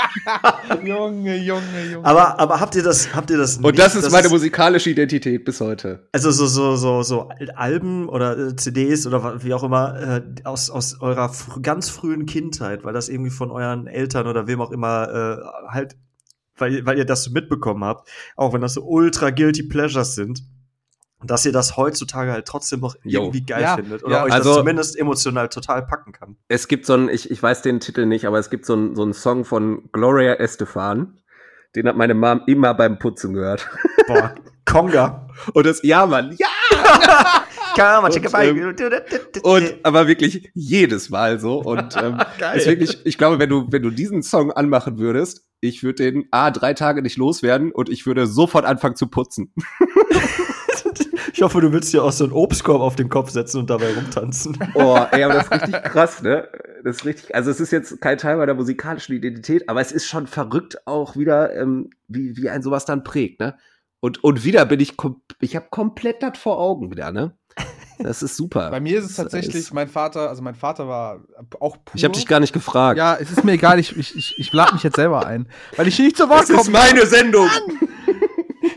Junge, 0.84 1.36
Junge, 1.36 1.84
Junge. 1.90 2.04
Aber, 2.04 2.38
aber 2.38 2.60
habt 2.60 2.74
ihr 2.74 2.82
das, 2.82 3.14
habt 3.14 3.30
ihr 3.30 3.38
das 3.38 3.56
Und 3.58 3.78
das 3.78 3.94
ist 3.94 4.10
meine 4.10 4.26
ist, 4.26 4.32
musikalische 4.32 4.90
Identität 4.90 5.44
bis 5.44 5.60
heute. 5.60 6.08
Also 6.12 6.30
so, 6.30 6.46
so, 6.46 6.76
so, 6.76 7.02
so 7.02 7.28
Alben 7.56 8.08
oder 8.08 8.38
äh, 8.38 8.56
CDs 8.56 9.06
oder 9.06 9.42
wie 9.42 9.54
auch 9.54 9.62
immer 9.62 10.00
äh, 10.00 10.22
aus, 10.44 10.70
aus 10.70 11.00
eurer 11.00 11.28
fr 11.28 11.60
ganz 11.60 11.88
frühen 11.88 12.26
Kindheit, 12.26 12.84
weil 12.84 12.92
das 12.92 13.08
irgendwie 13.08 13.30
von 13.30 13.50
euren 13.50 13.86
Eltern 13.86 14.26
oder 14.26 14.46
wem 14.46 14.60
auch 14.60 14.70
immer 14.70 15.08
äh, 15.08 15.72
halt, 15.72 15.96
weil, 16.56 16.84
weil 16.86 16.98
ihr 16.98 17.04
das 17.04 17.24
so 17.24 17.30
mitbekommen 17.30 17.84
habt, 17.84 18.08
auch 18.36 18.52
wenn 18.52 18.60
das 18.60 18.74
so 18.74 18.82
ultra 18.82 19.30
guilty 19.30 19.64
pleasures 19.64 20.14
sind 20.14 20.42
dass 21.24 21.46
ihr 21.46 21.52
das 21.52 21.76
heutzutage 21.76 22.32
halt 22.32 22.46
trotzdem 22.46 22.80
noch 22.80 22.96
irgendwie 23.04 23.38
jo. 23.38 23.44
geil 23.46 23.62
ja, 23.62 23.76
findet 23.76 24.02
oder 24.04 24.16
ja. 24.16 24.24
euch 24.24 24.32
also, 24.32 24.50
das 24.50 24.58
zumindest 24.58 24.98
emotional 24.98 25.48
total 25.48 25.86
packen 25.86 26.12
kann. 26.12 26.36
Es 26.52 26.68
gibt 26.68 26.84
so 26.84 26.92
ein, 26.92 27.08
ich, 27.08 27.30
ich 27.30 27.42
weiß 27.42 27.62
den 27.62 27.80
Titel 27.80 28.04
nicht, 28.04 28.26
aber 28.26 28.38
es 28.38 28.50
gibt 28.50 28.66
so 28.66 28.76
ein, 28.76 28.94
so 28.94 29.02
einen 29.02 29.14
Song 29.14 29.46
von 29.46 29.88
Gloria 29.90 30.34
Estefan. 30.34 31.18
Den 31.74 31.88
hat 31.88 31.96
meine 31.96 32.12
Mom 32.12 32.42
immer 32.46 32.74
beim 32.74 32.98
Putzen 32.98 33.32
gehört. 33.32 33.70
Boah, 34.06 34.34
Konga. 34.66 35.28
Und 35.54 35.64
das, 35.64 35.82
ja, 35.82 36.04
Mann, 36.04 36.36
ja! 36.38 36.48
und, 38.04 38.34
ähm, 38.34 38.74
und 39.44 39.74
aber 39.82 40.06
wirklich 40.08 40.50
jedes 40.52 41.08
Mal 41.08 41.40
so. 41.40 41.62
Und 41.62 41.96
ähm, 42.02 42.18
ist 42.54 42.66
wirklich, 42.66 42.98
ich 43.06 43.16
glaube, 43.16 43.38
wenn 43.38 43.48
du, 43.48 43.68
wenn 43.70 43.82
du 43.82 43.88
diesen 43.88 44.22
Song 44.22 44.52
anmachen 44.52 44.98
würdest, 44.98 45.46
ich 45.60 45.82
würde 45.82 46.12
den 46.12 46.28
A 46.32 46.50
drei 46.50 46.74
Tage 46.74 47.00
nicht 47.00 47.16
loswerden 47.16 47.72
und 47.72 47.88
ich 47.88 48.04
würde 48.04 48.26
sofort 48.26 48.66
anfangen 48.66 48.96
zu 48.96 49.06
putzen. 49.06 49.54
Ich 51.32 51.42
hoffe, 51.42 51.60
du 51.60 51.72
willst 51.72 51.92
dir 51.92 52.02
auch 52.02 52.12
so 52.12 52.24
einen 52.24 52.32
Obstkorb 52.32 52.80
auf 52.80 52.96
den 52.96 53.08
Kopf 53.08 53.30
setzen 53.30 53.58
und 53.58 53.70
dabei 53.70 53.92
rumtanzen. 53.94 54.58
Oh, 54.74 54.98
ey, 55.10 55.24
aber 55.24 55.34
das 55.34 55.44
ist 55.44 55.52
richtig 55.52 55.82
krass, 55.84 56.22
ne? 56.22 56.48
Das 56.84 56.96
ist 56.96 57.04
richtig, 57.04 57.34
also 57.34 57.50
es 57.50 57.60
ist 57.60 57.70
jetzt 57.70 58.00
kein 58.00 58.18
Teil 58.18 58.36
meiner 58.36 58.54
musikalischen 58.54 59.14
Identität, 59.14 59.68
aber 59.68 59.80
es 59.80 59.92
ist 59.92 60.06
schon 60.06 60.26
verrückt 60.26 60.86
auch 60.86 61.16
wieder, 61.16 61.54
ähm, 61.54 61.90
wie, 62.08 62.36
wie 62.36 62.48
ein 62.48 62.62
sowas 62.62 62.84
dann 62.84 63.04
prägt, 63.04 63.40
ne? 63.40 63.56
Und, 64.00 64.24
und 64.24 64.44
wieder 64.44 64.66
bin 64.66 64.80
ich, 64.80 64.94
ich 65.40 65.56
habe 65.56 65.66
komplett 65.70 66.22
das 66.22 66.36
vor 66.36 66.58
Augen 66.58 66.90
wieder, 66.90 67.12
ne? 67.12 67.36
Das 67.98 68.22
ist 68.22 68.36
super. 68.36 68.70
Bei 68.70 68.80
mir 68.80 68.98
ist 68.98 69.04
es 69.04 69.16
tatsächlich, 69.16 69.72
mein 69.72 69.88
Vater, 69.88 70.28
also 70.28 70.42
mein 70.42 70.54
Vater 70.54 70.88
war 70.88 71.20
auch 71.60 71.76
pur. 71.84 71.94
Ich 71.94 72.04
habe 72.04 72.14
dich 72.14 72.26
gar 72.26 72.40
nicht 72.40 72.52
gefragt. 72.52 72.98
Ja, 72.98 73.16
es 73.16 73.30
ist 73.30 73.44
mir 73.44 73.52
egal, 73.52 73.78
ich, 73.78 73.96
ich, 73.96 74.16
ich, 74.16 74.34
ich 74.38 74.52
lade 74.52 74.74
mich 74.74 74.82
jetzt 74.82 74.96
selber 74.96 75.26
ein, 75.26 75.46
weil 75.76 75.86
ich 75.86 75.96
hier 75.96 76.06
nicht 76.06 76.16
zur 76.16 76.28
Wort 76.28 76.46
komme. 76.46 76.58
Das 76.58 76.66
ist 76.66 76.72
meine 76.72 77.06
Sendung. 77.06 77.48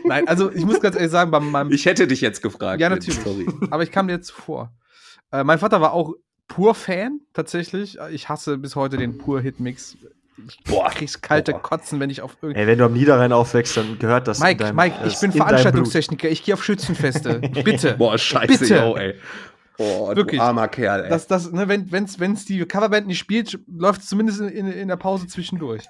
Nein, 0.06 0.28
also 0.28 0.50
ich 0.52 0.64
muss 0.64 0.80
ganz 0.80 0.96
ehrlich 0.96 1.10
sagen, 1.10 1.30
bei 1.30 1.40
meinem. 1.40 1.70
Ich 1.72 1.86
hätte 1.86 2.06
dich 2.06 2.20
jetzt 2.20 2.42
gefragt. 2.42 2.80
Ja, 2.80 2.88
natürlich. 2.88 3.20
Sorry. 3.20 3.46
Aber 3.70 3.82
ich 3.82 3.90
kam 3.90 4.08
dir 4.08 4.14
jetzt 4.14 4.30
vor. 4.30 4.72
Äh, 5.32 5.44
mein 5.44 5.58
Vater 5.58 5.80
war 5.80 5.92
auch 5.92 6.14
pur 6.48 6.74
Fan, 6.74 7.20
tatsächlich. 7.32 7.98
Ich 8.10 8.28
hasse 8.28 8.58
bis 8.58 8.76
heute 8.76 8.96
den 8.96 9.18
pur 9.18 9.40
Hitmix. 9.40 9.96
Boah, 10.66 10.90
kriegst 10.90 11.22
kalte 11.22 11.52
boah. 11.52 11.62
Kotzen, 11.62 11.98
wenn 11.98 12.10
ich 12.10 12.20
auf 12.20 12.36
irgendwie. 12.42 12.60
Ey, 12.60 12.66
wenn 12.66 12.78
du 12.78 12.84
am 12.84 12.92
Niederrhein 12.92 13.32
aufwächst, 13.32 13.76
dann 13.76 13.98
gehört 13.98 14.28
das 14.28 14.38
Mike, 14.40 14.62
deinem, 14.62 14.76
Mike, 14.76 14.96
ich 15.06 15.18
bin 15.18 15.32
Veranstaltungstechniker, 15.32 16.28
ich 16.28 16.44
gehe 16.44 16.54
auf 16.54 16.62
Schützenfeste. 16.62 17.40
Bitte. 17.64 17.94
Boah, 17.94 18.18
scheiße, 18.18 18.58
Bitte. 18.58 18.76
Yo, 18.76 18.96
ey. 18.96 19.14
Oh, 19.78 20.14
Wirklich. 20.14 20.40
armer 20.40 20.68
Kerl, 20.68 21.04
ey. 21.04 21.10
Das, 21.10 21.26
das, 21.26 21.52
ne, 21.52 21.68
wenn 21.68 21.92
wenn's, 21.92 22.18
wenn's 22.18 22.44
die 22.46 22.64
Coverband 22.64 23.06
nicht 23.06 23.18
spielt, 23.18 23.58
läuft 23.66 24.00
es 24.00 24.08
zumindest 24.08 24.40
in, 24.40 24.48
in, 24.48 24.66
in, 24.68 24.88
der 24.88 24.96
Pause 24.96 25.26
zwischendurch. 25.26 25.84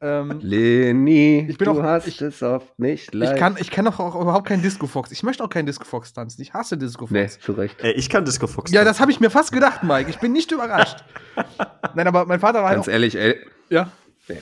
Ähm, 0.00 0.38
Leni, 0.40 1.46
ich 1.48 1.58
bin 1.58 1.66
du 1.66 1.80
auch, 1.80 1.82
hast 1.82 2.06
ich, 2.06 2.20
es 2.20 2.42
oft 2.42 2.78
nicht 2.78 3.12
leicht. 3.12 3.32
Ich 3.32 3.38
kann, 3.38 3.56
ich 3.58 3.70
kann 3.70 3.86
auch, 3.88 3.98
auch 3.98 4.20
überhaupt 4.20 4.46
keinen 4.46 4.62
Disco 4.62 4.86
Fox. 4.86 5.10
Ich 5.10 5.22
möchte 5.24 5.42
auch 5.42 5.48
keinen 5.48 5.66
Disco 5.66 5.84
Fox 5.84 6.12
tanzen. 6.12 6.42
Ich 6.42 6.54
hasse 6.54 6.78
Disco 6.78 7.06
Fox. 7.06 7.12
Nee, 7.12 7.28
zu 7.28 7.52
Recht. 7.52 7.82
Ey, 7.82 7.92
ich 7.92 8.08
kann 8.08 8.24
Disco 8.24 8.46
Fox 8.46 8.70
tanzen. 8.70 8.76
Ja, 8.76 8.84
das 8.84 9.00
habe 9.00 9.10
ich 9.10 9.18
mir 9.18 9.30
fast 9.30 9.50
gedacht, 9.50 9.82
Mike. 9.82 10.08
Ich 10.10 10.18
bin 10.20 10.32
nicht 10.32 10.52
überrascht. 10.52 11.04
Nein, 11.94 12.06
aber 12.06 12.26
mein 12.26 12.38
Vater 12.40 12.60
war 12.60 12.68
halt 12.68 12.76
Ganz 12.76 12.86
halt 12.86 12.94
ehrlich, 12.94 13.16
ey. 13.16 13.36
Ja. 13.68 13.90
Nee. 14.28 14.40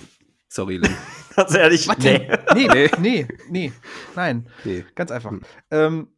Sorry, 0.49 0.77
Lynn. 0.77 0.95
Ganz 1.37 1.55
ehrlich, 1.55 1.89
nee. 1.99 2.29
nee. 2.55 2.69
Nee, 2.75 2.89
nee, 2.99 3.27
nee, 3.49 3.73
nein. 4.15 4.47
Nee. 4.65 4.85
Ganz 4.95 5.11
einfach. 5.11 5.31
Hm. 5.31 5.41
Ähm, 5.71 6.09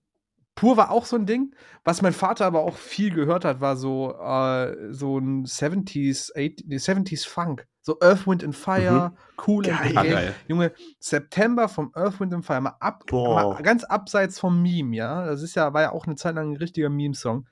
Pur 0.54 0.76
war 0.76 0.90
auch 0.90 1.04
so 1.04 1.16
ein 1.16 1.26
Ding. 1.26 1.54
Was 1.82 2.02
mein 2.02 2.12
Vater 2.12 2.46
aber 2.46 2.60
auch 2.60 2.76
viel 2.76 3.10
gehört 3.10 3.44
hat, 3.44 3.60
war 3.60 3.76
so, 3.76 4.14
äh, 4.14 4.92
so 4.92 5.18
ein 5.18 5.44
70s, 5.44 6.30
80, 6.32 6.66
70s 6.68 7.26
Funk. 7.26 7.66
So 7.80 7.98
Earth, 8.00 8.26
Wind 8.26 8.42
and 8.42 8.56
Fire, 8.56 9.10
mhm. 9.10 9.42
Cool 9.46 9.64
geil. 9.64 9.76
and 9.82 9.94
geil. 9.94 10.34
Junge, 10.48 10.72
September 10.98 11.68
vom 11.68 11.92
Earth, 11.94 12.18
Wind 12.18 12.32
and 12.32 12.46
Fire, 12.46 12.60
mal, 12.60 12.76
ab, 12.80 13.04
mal 13.12 13.60
ganz 13.62 13.84
abseits 13.84 14.38
vom 14.38 14.62
Meme, 14.62 14.96
ja. 14.96 15.26
Das 15.26 15.42
ist 15.42 15.54
ja, 15.54 15.74
war 15.74 15.82
ja 15.82 15.92
auch 15.92 16.06
eine 16.06 16.16
Zeit 16.16 16.34
lang 16.34 16.52
ein 16.52 16.56
richtiger 16.56 16.88
Meme-Song. 16.88 17.46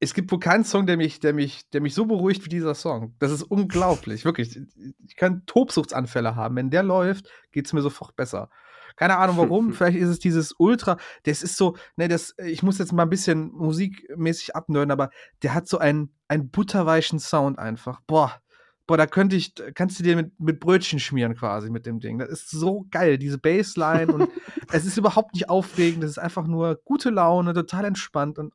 Es 0.00 0.12
gibt 0.12 0.30
wohl 0.32 0.40
keinen 0.40 0.64
Song, 0.64 0.86
der 0.86 0.96
mich, 0.96 1.20
der 1.20 1.32
mich, 1.32 1.70
der 1.70 1.80
mich 1.80 1.94
so 1.94 2.04
beruhigt 2.04 2.44
wie 2.44 2.50
dieser 2.50 2.74
Song. 2.74 3.14
Das 3.18 3.30
ist 3.30 3.42
unglaublich, 3.42 4.24
wirklich. 4.24 4.58
Ich 5.06 5.16
kann 5.16 5.46
Tobsuchtsanfälle 5.46 6.36
haben. 6.36 6.56
Wenn 6.56 6.70
der 6.70 6.82
läuft, 6.82 7.30
geht 7.52 7.66
es 7.66 7.72
mir 7.72 7.80
sofort 7.80 8.16
besser. 8.16 8.50
Keine 8.96 9.18
Ahnung 9.18 9.36
warum. 9.36 9.72
Vielleicht 9.72 9.98
ist 9.98 10.08
es 10.08 10.18
dieses 10.18 10.54
Ultra. 10.58 10.96
Das 11.24 11.42
ist 11.42 11.56
so, 11.56 11.76
ne, 11.96 12.08
das, 12.08 12.34
ich 12.44 12.62
muss 12.62 12.78
jetzt 12.78 12.92
mal 12.92 13.04
ein 13.04 13.10
bisschen 13.10 13.52
musikmäßig 13.52 14.56
abnörden, 14.56 14.90
aber 14.90 15.10
der 15.42 15.54
hat 15.54 15.68
so 15.68 15.78
einen, 15.78 16.14
einen 16.28 16.50
butterweichen 16.50 17.18
Sound 17.18 17.58
einfach. 17.58 18.00
Boah. 18.06 18.40
Boah, 18.88 18.96
da 18.96 19.06
könnte 19.06 19.34
ich, 19.34 19.52
kannst 19.74 19.98
du 19.98 20.04
dir 20.04 20.14
mit, 20.14 20.38
mit 20.38 20.60
Brötchen 20.60 21.00
schmieren 21.00 21.34
quasi 21.34 21.70
mit 21.70 21.86
dem 21.86 21.98
Ding. 21.98 22.20
Das 22.20 22.30
ist 22.30 22.50
so 22.50 22.86
geil, 22.92 23.18
diese 23.18 23.36
Bassline 23.36 24.12
und 24.12 24.28
es 24.72 24.86
ist 24.86 24.96
überhaupt 24.96 25.34
nicht 25.34 25.50
aufregend, 25.50 26.04
es 26.04 26.12
ist 26.12 26.18
einfach 26.18 26.46
nur 26.46 26.80
gute 26.84 27.10
Laune, 27.10 27.52
total 27.52 27.84
entspannt 27.84 28.38
und 28.38 28.54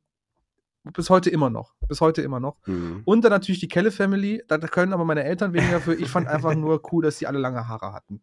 bis 0.83 1.09
heute 1.09 1.29
immer 1.29 1.49
noch. 1.49 1.73
Bis 1.87 2.01
heute 2.01 2.21
immer 2.21 2.39
noch. 2.39 2.57
Mhm. 2.65 3.01
Und 3.05 3.23
dann 3.23 3.31
natürlich 3.31 3.59
die 3.59 3.67
Kelle 3.67 3.91
Family. 3.91 4.41
Da 4.47 4.57
können 4.57 4.93
aber 4.93 5.05
meine 5.05 5.23
Eltern 5.23 5.53
weniger 5.53 5.79
für. 5.79 5.93
Ich 5.93 6.09
fand 6.09 6.27
einfach 6.27 6.55
nur 6.55 6.81
cool, 6.91 7.03
dass 7.03 7.19
sie 7.19 7.27
alle 7.27 7.39
lange 7.39 7.67
Haare 7.67 7.93
hatten. 7.93 8.21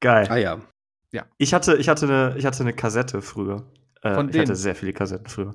Geil. 0.00 0.26
Ah 0.28 0.36
ja. 0.36 0.60
Ja. 1.12 1.26
Ich 1.38 1.54
hatte, 1.54 1.76
ich 1.76 1.88
hatte, 1.88 2.06
eine, 2.06 2.34
ich 2.36 2.46
hatte 2.46 2.62
eine 2.62 2.72
Kassette 2.72 3.22
früher. 3.22 3.70
Äh, 4.02 4.14
Von 4.14 4.26
ich 4.26 4.32
denen? 4.32 4.46
hatte 4.46 4.56
sehr 4.56 4.74
viele 4.74 4.92
Kassetten 4.92 5.28
früher. 5.28 5.54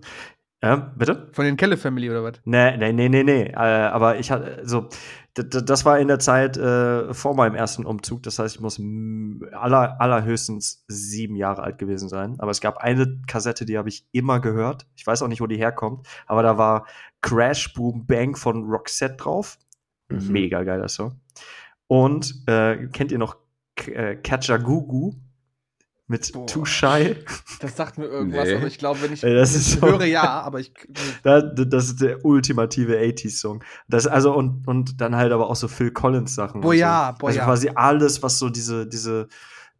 Ja, 0.63 0.75
bitte? 0.95 1.29
Von 1.33 1.45
den 1.45 1.55
Kelle 1.55 1.77
Family 1.77 2.09
oder 2.09 2.23
was? 2.23 2.41
Nee, 2.45 2.77
nee, 2.77 2.91
nee, 2.91 3.09
nee, 3.09 3.23
nee. 3.23 3.43
Äh, 3.43 3.55
aber 3.55 4.17
ich 4.17 4.31
hatte, 4.31 4.61
so, 4.63 4.89
das 5.35 5.85
war 5.85 5.99
in 5.99 6.07
der 6.07 6.17
Zeit 6.17 6.57
äh, 6.57 7.13
vor 7.13 7.35
meinem 7.35 7.53
ersten 7.53 7.85
Umzug. 7.85 8.23
Das 8.23 8.39
heißt, 8.39 8.55
ich 8.55 8.61
muss 8.61 8.81
aller, 9.51 10.01
allerhöchstens 10.01 10.83
sieben 10.87 11.35
Jahre 11.35 11.61
alt 11.61 11.77
gewesen 11.77 12.09
sein. 12.09 12.37
Aber 12.39 12.49
es 12.49 12.59
gab 12.59 12.77
eine 12.77 13.21
Kassette, 13.27 13.65
die 13.65 13.77
habe 13.77 13.89
ich 13.89 14.07
immer 14.11 14.39
gehört. 14.39 14.87
Ich 14.95 15.05
weiß 15.05 15.21
auch 15.21 15.27
nicht, 15.27 15.41
wo 15.41 15.47
die 15.47 15.57
herkommt. 15.57 16.07
Aber 16.25 16.41
da 16.41 16.57
war 16.57 16.87
Crash 17.21 17.73
Boom 17.73 18.07
Bang 18.07 18.35
von 18.35 18.63
Roxette 18.63 19.15
drauf. 19.15 19.59
Mhm. 20.09 20.31
Mega 20.31 20.63
geiler 20.63 20.87
Song. 20.87 21.19
Und 21.85 22.43
äh, 22.47 22.87
kennt 22.87 23.11
ihr 23.11 23.19
noch 23.19 23.37
K 23.75 23.91
äh, 23.91 24.15
Catcher 24.15 24.57
Gugu? 24.57 25.13
Mit 26.07 26.31
Boah. 26.31 26.45
Too 26.47 26.65
Shy. 26.65 27.17
Das 27.59 27.75
sagt 27.75 27.97
mir 27.97 28.05
irgendwas, 28.05 28.47
nee. 28.47 28.55
aber 28.55 28.67
ich 28.67 28.77
glaube, 28.77 29.01
wenn 29.01 29.13
ich 29.13 29.21
das 29.21 29.55
ist 29.55 29.81
höre, 29.81 30.05
ja, 30.05 30.41
aber 30.41 30.59
ich. 30.59 30.73
das, 31.23 31.43
das 31.55 31.85
ist 31.87 32.01
der 32.01 32.23
ultimative 32.23 32.97
80s-Song. 32.97 33.63
Das, 33.87 34.07
also, 34.07 34.33
und, 34.33 34.67
und 34.67 35.01
dann 35.01 35.15
halt 35.15 35.31
aber 35.31 35.49
auch 35.49 35.55
so 35.55 35.67
Phil 35.67 35.91
Collins-Sachen. 35.91 36.61
Boah, 36.61 36.73
ja, 36.73 37.11
boah, 37.11 37.27
also 37.27 37.39
quasi 37.41 37.69
alles, 37.75 38.23
was 38.23 38.39
so 38.39 38.49
diese, 38.49 38.87
diese, 38.87 39.27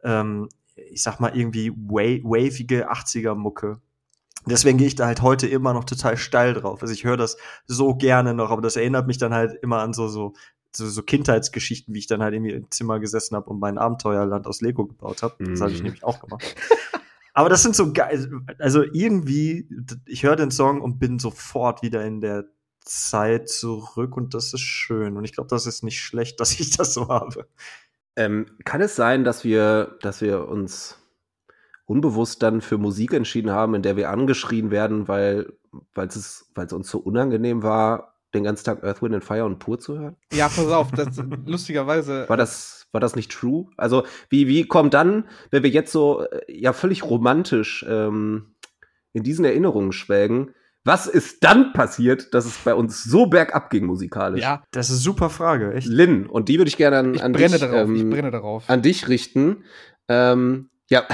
ähm, 0.04 0.48
ich 0.90 1.02
sag 1.02 1.18
mal, 1.18 1.34
irgendwie 1.34 1.70
wa 1.70 2.02
wavige 2.22 2.90
80er-Mucke. 2.90 3.80
Deswegen 4.46 4.78
gehe 4.78 4.86
ich 4.86 4.94
da 4.94 5.06
halt 5.06 5.22
heute 5.22 5.46
immer 5.46 5.72
noch 5.72 5.84
total 5.84 6.16
steil 6.16 6.54
drauf. 6.54 6.80
Also 6.82 6.94
ich 6.94 7.04
höre 7.04 7.16
das 7.16 7.36
so 7.66 7.94
gerne 7.94 8.34
noch, 8.34 8.50
aber 8.50 8.62
das 8.62 8.76
erinnert 8.76 9.06
mich 9.06 9.18
dann 9.18 9.34
halt 9.34 9.58
immer 9.62 9.80
an 9.80 9.92
so, 9.92 10.08
so 10.08 10.34
so, 10.74 10.86
so 10.86 11.02
Kindheitsgeschichten, 11.02 11.94
wie 11.94 11.98
ich 11.98 12.06
dann 12.06 12.22
halt 12.22 12.34
irgendwie 12.34 12.52
im 12.52 12.70
Zimmer 12.70 13.00
gesessen 13.00 13.36
habe 13.36 13.50
und 13.50 13.58
mein 13.60 13.78
Abenteuerland 13.78 14.46
aus 14.46 14.60
Lego 14.60 14.86
gebaut 14.86 15.22
habe. 15.22 15.44
Das 15.44 15.60
habe 15.60 15.72
ich 15.72 15.78
mhm. 15.78 15.84
nämlich 15.84 16.04
auch 16.04 16.20
gemacht. 16.20 16.56
Aber 17.34 17.48
das 17.48 17.62
sind 17.62 17.76
so 17.76 17.92
geil, 17.92 18.30
also 18.58 18.82
irgendwie, 18.82 19.68
ich 20.06 20.24
höre 20.24 20.36
den 20.36 20.50
Song 20.50 20.80
und 20.80 20.98
bin 20.98 21.18
sofort 21.20 21.82
wieder 21.82 22.04
in 22.04 22.20
der 22.20 22.46
Zeit 22.80 23.48
zurück 23.48 24.16
und 24.16 24.34
das 24.34 24.52
ist 24.54 24.60
schön. 24.60 25.16
Und 25.16 25.24
ich 25.24 25.34
glaube, 25.34 25.48
das 25.48 25.66
ist 25.66 25.84
nicht 25.84 26.00
schlecht, 26.00 26.40
dass 26.40 26.58
ich 26.58 26.76
das 26.76 26.94
so 26.94 27.08
habe. 27.08 27.46
Ähm, 28.16 28.46
kann 28.64 28.80
es 28.80 28.96
sein, 28.96 29.22
dass 29.22 29.44
wir, 29.44 29.98
dass 30.00 30.20
wir 30.20 30.48
uns 30.48 30.98
unbewusst 31.84 32.42
dann 32.42 32.60
für 32.60 32.76
Musik 32.76 33.12
entschieden 33.12 33.50
haben, 33.50 33.74
in 33.74 33.82
der 33.82 33.96
wir 33.96 34.10
angeschrien 34.10 34.70
werden, 34.70 35.06
weil 35.06 35.52
es 35.94 36.44
uns 36.72 36.90
so 36.90 36.98
unangenehm 36.98 37.62
war, 37.62 38.07
den 38.34 38.44
ganzen 38.44 38.64
Tag 38.64 38.84
Earth, 38.84 39.02
Wind 39.02 39.14
and 39.14 39.24
Fire 39.24 39.44
und 39.44 39.58
Pur 39.58 39.78
zu 39.78 39.98
hören? 39.98 40.16
Ja, 40.32 40.48
pass 40.48 40.66
auf, 40.66 40.90
das, 40.92 41.16
lustigerweise. 41.46 42.28
War 42.28 42.36
das, 42.36 42.86
war 42.92 43.00
das 43.00 43.16
nicht 43.16 43.30
true? 43.30 43.66
Also, 43.76 44.04
wie, 44.28 44.48
wie 44.48 44.64
kommt 44.64 44.94
dann, 44.94 45.28
wenn 45.50 45.62
wir 45.62 45.70
jetzt 45.70 45.92
so 45.92 46.24
äh, 46.24 46.40
ja 46.48 46.72
völlig 46.72 47.04
romantisch 47.04 47.84
ähm, 47.88 48.54
in 49.12 49.22
diesen 49.22 49.44
Erinnerungen 49.44 49.92
schwelgen, 49.92 50.54
was 50.84 51.06
ist 51.06 51.44
dann 51.44 51.72
passiert, 51.72 52.32
dass 52.32 52.46
es 52.46 52.56
bei 52.58 52.74
uns 52.74 53.04
so 53.04 53.26
bergab 53.26 53.68
ging 53.70 53.84
musikalisch? 53.84 54.42
Ja, 54.42 54.62
das 54.70 54.86
ist 54.86 54.96
eine 54.96 55.00
super 55.00 55.28
Frage, 55.28 55.74
echt. 55.74 55.86
Lynn, 55.86 56.26
und 56.26 56.48
die 56.48 56.58
würde 56.58 56.68
ich 56.68 56.76
gerne 56.76 56.98
an, 56.98 57.18
an 57.18 57.32
dich, 57.32 57.58
darauf, 57.58 57.88
ähm, 57.88 57.94
ich 57.94 58.08
brenne 58.08 58.30
darauf. 58.30 58.70
an 58.70 58.80
dich 58.82 59.08
richten. 59.08 59.64
Ähm, 60.08 60.70
ja, 60.88 61.06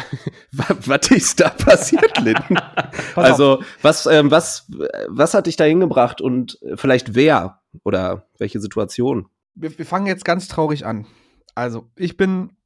was 0.52 1.10
ist 1.10 1.40
da 1.40 1.50
passiert, 1.50 2.20
Lynn? 2.20 2.36
also, 3.16 3.62
was, 3.82 4.06
ähm, 4.06 4.30
was, 4.30 4.70
was 5.08 5.34
hat 5.34 5.46
dich 5.46 5.56
da 5.56 5.64
hingebracht 5.64 6.20
und 6.20 6.58
vielleicht 6.76 7.14
wer 7.14 7.60
oder 7.82 8.26
welche 8.38 8.60
Situation? 8.60 9.28
Wir, 9.54 9.76
wir 9.76 9.86
fangen 9.86 10.06
jetzt 10.06 10.24
ganz 10.24 10.48
traurig 10.48 10.86
an. 10.86 11.06
Also, 11.54 11.88
ich 11.96 12.16
bin 12.16 12.56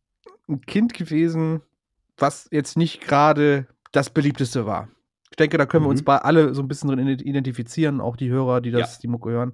ein 0.49 0.61
Kind 0.63 0.95
gewesen, 0.95 1.63
was 2.17 2.49
jetzt 2.51 2.77
nicht 2.77 3.01
gerade 3.01 3.67
das 3.93 4.11
beliebteste 4.11 4.67
war. 4.67 4.89
Ich 5.31 5.37
denke, 5.37 5.59
da 5.59 5.67
können 5.67 5.85
wir 5.85 5.91
uns 5.91 6.01
mhm. 6.01 6.07
bei 6.07 6.19
alle 6.19 6.55
so 6.55 6.63
ein 6.63 6.69
bisschen 6.69 6.91
drin 6.91 7.07
identifizieren, 7.07 8.01
auch 8.01 8.17
die 8.17 8.29
Hörer, 8.29 8.61
die 8.61 8.71
das, 8.71 8.95
ja. 8.95 9.01
die 9.03 9.09
Mucke 9.09 9.31
hören. 9.31 9.53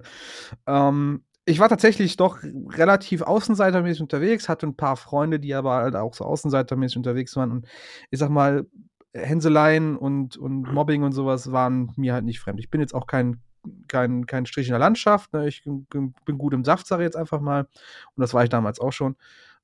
Ähm, 0.65 1.23
ich 1.45 1.59
war 1.59 1.69
tatsächlich 1.69 2.17
doch 2.17 2.39
relativ 2.43 3.21
außenseitermäßig 3.21 4.01
unterwegs, 4.01 4.49
hatte 4.49 4.65
ein 4.65 4.75
paar 4.75 4.97
Freunde, 4.97 5.39
die 5.39 5.53
aber 5.53 5.75
halt 5.75 5.95
auch 5.95 6.15
so 6.15 6.25
außenseitermäßig 6.25 6.97
unterwegs 6.97 7.35
waren. 7.35 7.51
Und 7.51 7.67
ich 8.09 8.19
sag 8.19 8.29
mal, 8.29 8.65
Hänseleien 9.13 9.95
und, 9.95 10.37
und 10.37 10.73
Mobbing 10.73 11.03
und 11.03 11.13
sowas 11.13 11.51
waren 11.51 11.91
mir 11.95 12.13
halt 12.13 12.25
nicht 12.25 12.39
fremd. 12.39 12.59
Ich 12.59 12.69
bin 12.69 12.81
jetzt 12.81 12.95
auch 12.95 13.05
kein, 13.05 13.41
kein, 13.87 14.25
kein 14.25 14.45
Strich 14.45 14.67
in 14.67 14.73
der 14.73 14.79
Landschaft. 14.79 15.31
Ne? 15.33 15.47
Ich 15.47 15.63
bin 15.63 16.37
gut 16.37 16.53
im 16.53 16.65
Saft, 16.65 16.87
sage 16.87 17.03
ich 17.03 17.07
jetzt 17.07 17.15
einfach 17.15 17.39
mal. 17.39 17.61
Und 17.61 18.21
das 18.21 18.33
war 18.33 18.43
ich 18.43 18.49
damals 18.49 18.79
auch 18.79 18.91
schon. 18.91 19.15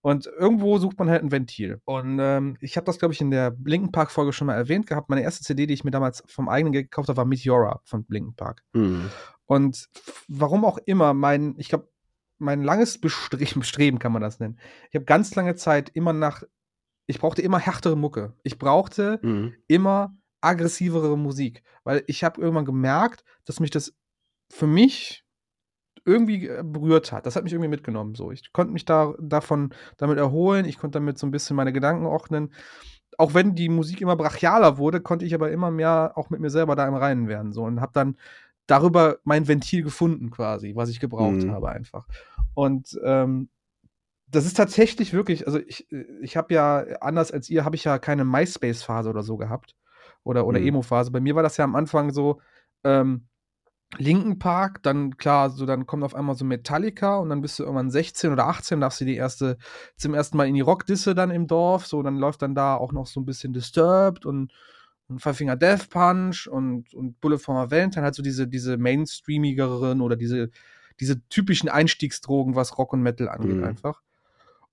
Und 0.02 0.26
irgendwo 0.26 0.78
sucht 0.80 0.98
man 0.98 1.10
halt 1.10 1.24
ein 1.24 1.32
Ventil. 1.32 1.80
Und 1.86 2.18
ähm, 2.20 2.58
ich 2.60 2.76
habe 2.76 2.86
das, 2.86 2.98
glaube 2.98 3.14
ich, 3.14 3.22
in 3.22 3.30
der 3.30 3.52
Blinken 3.52 3.92
Park-Folge 3.92 4.34
schon 4.34 4.48
mal 4.48 4.56
erwähnt 4.56 4.88
gehabt. 4.88 5.10
Meine 5.10 5.22
erste 5.22 5.44
CD, 5.44 5.68
die 5.68 5.76
ich 5.76 5.84
mir 5.84 5.92
damals 5.92 6.24
vom 6.28 6.50
eigenen 6.50 6.74
gekauft 6.74 7.10
habe, 7.10 7.18
war 7.18 7.26
Meteora 7.26 7.82
von 7.84 8.04
Blinken 8.04 8.36
Park. 8.36 8.64
Mhm. 8.74 9.10
Und 9.52 9.90
warum 10.30 10.64
auch 10.64 10.78
immer, 10.86 11.14
mein, 11.14 11.56
ich 11.58 11.68
glaube, 11.68 11.90
mein 12.38 12.64
langes 12.64 12.98
Bestreben, 13.02 14.00
kann 14.00 14.14
man 14.14 14.22
das 14.22 14.40
nennen. 14.40 14.58
Ich 14.90 14.96
habe 14.96 15.04
ganz 15.04 15.36
lange 15.36 15.56
Zeit 15.56 15.90
immer 15.90 16.14
nach, 16.14 16.44
ich 17.06 17.20
brauchte 17.20 17.42
immer 17.42 17.60
härtere 17.60 17.98
Mucke. 17.98 18.34
Ich 18.44 18.58
brauchte 18.58 19.20
mhm. 19.22 19.54
immer 19.68 20.16
aggressivere 20.40 21.18
Musik, 21.18 21.64
weil 21.84 22.02
ich 22.08 22.24
habe 22.24 22.40
irgendwann 22.40 22.64
gemerkt, 22.64 23.26
dass 23.44 23.60
mich 23.60 23.72
das 23.72 23.94
für 24.50 24.68
mich 24.68 25.26
irgendwie 26.06 26.48
äh, 26.48 26.64
berührt 26.64 27.12
hat. 27.12 27.26
Das 27.26 27.36
hat 27.36 27.44
mich 27.44 27.52
irgendwie 27.52 27.68
mitgenommen. 27.68 28.16
So, 28.16 28.32
ich 28.32 28.54
konnte 28.54 28.72
mich 28.72 28.86
da 28.86 29.16
davon 29.20 29.74
damit 29.98 30.18
erholen. 30.18 30.64
Ich 30.64 30.78
konnte 30.78 30.98
damit 30.98 31.18
so 31.18 31.28
ein 31.28 31.32
bisschen 31.32 31.58
meine 31.58 31.74
Gedanken 31.74 32.06
ordnen. 32.06 32.54
Auch 33.18 33.34
wenn 33.34 33.54
die 33.54 33.68
Musik 33.68 34.00
immer 34.00 34.16
brachialer 34.16 34.78
wurde, 34.78 35.02
konnte 35.02 35.26
ich 35.26 35.36
aber 35.36 35.52
immer 35.52 35.72
mehr 35.72 36.14
auch 36.16 36.30
mit 36.30 36.40
mir 36.40 36.50
selber 36.50 36.78
da 36.78 36.88
im 36.88 36.96
Reinen 36.96 37.28
werden. 37.28 37.52
So 37.52 37.64
und 37.64 37.82
habe 37.82 37.92
dann 37.92 38.16
darüber 38.72 39.18
mein 39.26 39.50
Ventil 39.50 39.84
gefunden, 39.84 40.32
quasi, 40.32 40.76
was 40.76 40.90
ich 40.90 41.02
gebraucht 41.02 41.44
mhm. 41.44 41.52
habe 41.52 41.70
einfach. 41.70 42.08
Und 42.54 42.98
ähm, 43.04 43.50
das 44.28 44.46
ist 44.46 44.56
tatsächlich 44.56 45.12
wirklich, 45.12 45.46
also 45.46 45.60
ich, 45.60 45.88
ich 46.22 46.38
habe 46.38 46.54
ja, 46.54 46.86
anders 47.02 47.34
als 47.34 47.50
ihr, 47.50 47.66
habe 47.66 47.76
ich 47.76 47.84
ja 47.84 48.00
keine 48.00 48.24
MySpace-Phase 48.24 49.10
oder 49.10 49.24
so 49.24 49.36
gehabt. 49.36 49.76
Oder, 50.24 50.46
oder 50.46 50.60
mhm. 50.60 50.68
Emo-Phase. 50.68 51.12
Bei 51.12 51.20
mir 51.20 51.36
war 51.36 51.44
das 51.44 51.58
ja 51.58 51.66
am 51.66 51.76
Anfang 51.76 52.12
so, 52.12 52.40
ähm, 52.84 53.28
Linken 53.98 54.40
Park, 54.40 54.82
dann 54.84 55.18
klar, 55.18 55.50
so 55.50 55.66
dann 55.66 55.86
kommt 55.86 56.06
auf 56.06 56.16
einmal 56.16 56.36
so 56.36 56.46
Metallica 56.46 57.18
und 57.18 57.28
dann 57.28 57.42
bist 57.42 57.60
du 57.60 57.64
irgendwann 57.64 57.92
16 57.92 58.32
oder 58.32 58.48
18, 58.48 58.80
darfst 58.80 59.02
du 59.02 59.06
die 59.06 59.18
erste, 59.18 59.58
zum 59.98 60.14
ersten 60.14 60.38
Mal 60.38 60.48
in 60.48 60.54
die 60.54 60.62
Rockdisse 60.62 61.14
dann 61.14 61.30
im 61.30 61.48
Dorf, 61.48 61.88
so, 61.88 62.02
dann 62.02 62.16
läuft 62.16 62.42
dann 62.42 62.56
da 62.56 62.76
auch 62.76 62.94
noch 62.94 63.06
so 63.06 63.20
ein 63.20 63.26
bisschen 63.26 63.52
Disturbed 63.52 64.26
und, 64.26 64.54
und 65.12 65.20
Five 65.22 65.38
Finger 65.38 65.56
Death 65.56 65.90
Punch 65.90 66.48
und, 66.48 66.94
und 66.94 67.20
Bullet 67.22 67.38
for 67.38 67.54
my 67.64 67.70
Valentine, 67.70 68.04
halt 68.04 68.16
so 68.16 68.24
diese, 68.24 68.48
diese 68.48 68.78
mainstreamigeren 68.78 70.02
oder 70.02 70.16
diese, 70.16 70.50
diese 71.00 71.22
typischen 71.30 71.70
Einstiegsdrogen, 71.70 72.56
was 72.56 72.78
Rock 72.78 72.94
und 72.94 73.02
Metal 73.02 73.30
angeht, 73.30 73.58
Mhm. 73.58 73.64
einfach. 73.64 74.02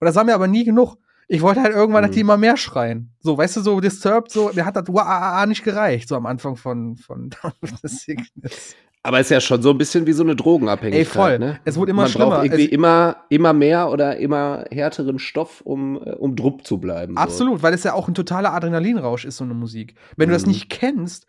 Und 0.01 0.05
das 0.07 0.15
war 0.15 0.25
mir 0.25 0.35
aber 0.35 0.47
nie 0.47 0.65
genug. 0.65 0.97
Ich 1.27 1.43
wollte 1.43 1.61
halt 1.63 1.75
irgendwann, 1.75 2.05
Mhm. 2.05 2.13
die 2.13 2.21
immer 2.21 2.37
mehr 2.39 2.57
schreien. 2.57 3.11
So, 3.21 3.37
weißt 3.37 3.57
du, 3.57 3.61
so 3.61 3.81
Disturbed, 3.81 4.31
so, 4.31 4.51
der 4.51 4.65
hat 4.65 4.77
das 4.77 4.89
Wah 4.89 5.45
nicht 5.47 5.63
gereicht, 5.65 6.09
so 6.09 6.17
am 6.17 6.25
Anfang 6.27 6.57
von, 6.57 6.97
von 6.97 7.31
Down 7.43 7.53
with 7.61 7.75
the 7.83 7.89
Sickness. 7.89 8.75
Aber 9.09 9.21
ist 9.21 9.31
ja 9.31 9.41
schon 9.41 9.63
so 9.63 9.71
ein 9.71 9.79
bisschen 9.79 10.07
wie 10.07 10.13
so 10.13 10.23
eine 10.23 10.37
Drogenabhängigkeit. 10.37 11.01
Ey, 11.01 11.05
voll. 11.11 11.39
Ne? 11.39 11.59
Es 11.65 11.77
wurde 11.77 11.91
immer 11.93 12.03
Man 12.03 12.11
schlimmer. 12.11 12.31
braucht 12.31 12.45
irgendwie 12.45 12.67
Es- 12.67 12.71
immer, 12.73 13.17
immer 13.31 13.53
mehr 13.55 13.91
oder 13.91 14.19
immer 14.19 14.65
härteren 14.71 15.19
Stoff, 15.19 15.63
um, 15.63 15.97
äh, 16.05 16.11
um 16.11 16.37
drupp 16.37 16.67
zu 16.67 16.79
bleiben. 16.79 17.15
So. 17.15 17.21
Absolut, 17.21 17.63
weil 17.63 17.73
es 17.73 17.85
ja 17.85 17.95
auch 17.95 18.07
ein 18.09 18.15
totaler 18.15 18.53
Adrenalinrausch 18.53 19.25
ist, 19.25 19.39
so 19.39 19.45
eine 19.45 19.55
Musik. 19.55 19.95
Wenn 20.17 20.29
du 20.29 20.35
das 20.35 20.45
Mhm. 20.45 20.53
nicht 20.53 20.69
kennst, 20.69 21.27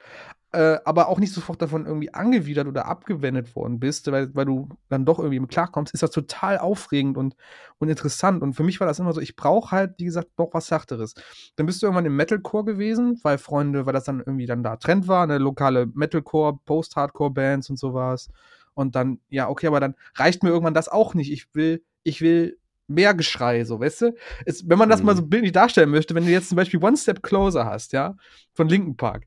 äh, 0.52 0.78
aber 0.86 1.10
auch 1.10 1.20
nicht 1.20 1.34
sofort 1.34 1.62
davon 1.62 1.86
irgendwie 1.86 2.14
angewidert 2.14 2.68
oder 2.68 2.88
abgewendet 2.88 3.56
worden 3.56 3.80
bist, 3.80 4.12
weil, 4.12 4.34
weil 4.34 4.46
du 4.46 4.70
dann 4.90 5.06
doch 5.06 5.20
irgendwie 5.20 5.46
klarkommst, 5.48 5.94
ist 5.94 6.02
das 6.02 6.12
total 6.12 6.58
aufregend 6.58 7.18
und, 7.18 7.36
und 7.78 7.90
interessant. 7.90 8.42
Und 8.42 8.54
für 8.54 8.64
mich 8.64 8.80
war 8.80 8.88
das 8.88 9.00
immer 9.00 9.14
so, 9.14 9.22
ich 9.22 9.36
brauche 9.36 9.72
halt, 9.72 9.94
wie 10.00 10.06
gesagt, 10.06 10.30
noch 10.38 10.50
was 10.54 10.68
Sachteres. 10.68 11.14
Dann 11.56 11.66
bist 11.68 11.82
du 11.82 11.86
irgendwann 11.86 12.06
im 12.06 12.16
Metalcore 12.16 12.66
gewesen, 12.66 13.20
weil 13.24 13.38
Freunde, 13.38 13.86
weil 13.86 13.94
das 13.94 14.06
dann 14.06 14.20
irgendwie 14.20 14.48
dann 14.48 14.64
da 14.64 14.78
Trend 14.78 15.08
war, 15.08 15.24
eine 15.24 15.38
lokale 15.38 15.86
Metalcore, 15.86 16.58
Post-Hardcore-Bands 16.66 17.70
und 17.70 17.78
sowas. 17.78 18.30
Und 18.74 18.96
dann, 18.96 19.20
ja, 19.30 19.50
okay, 19.50 19.68
aber 19.68 19.80
dann 19.80 19.96
reicht 20.16 20.42
mir 20.42 20.50
irgendwann 20.50 20.74
das 20.74 20.90
auch 20.90 21.14
nicht. 21.14 21.32
Ich 21.32 21.54
will, 21.54 21.84
ich 22.04 22.22
will 22.22 22.58
mehr 22.88 23.14
Geschrei, 23.14 23.66
so, 23.66 23.80
weißt 23.80 24.02
du? 24.02 24.16
Es, 24.46 24.68
wenn 24.68 24.80
man 24.80 24.90
das 24.90 25.02
Mhm. 25.02 25.06
mal 25.06 25.16
so 25.16 25.22
bildlich 25.24 25.52
darstellen 25.52 25.92
möchte, 25.92 26.16
wenn 26.16 26.26
du 26.26 26.32
jetzt 26.32 26.50
zum 26.50 26.56
Beispiel 26.56 26.84
One 26.84 26.98
Step 26.98 27.22
Closer 27.22 27.66
hast, 27.66 27.94
ja, 27.94 28.16
von 28.54 28.68
Linken 28.68 28.98
Park, 28.98 29.26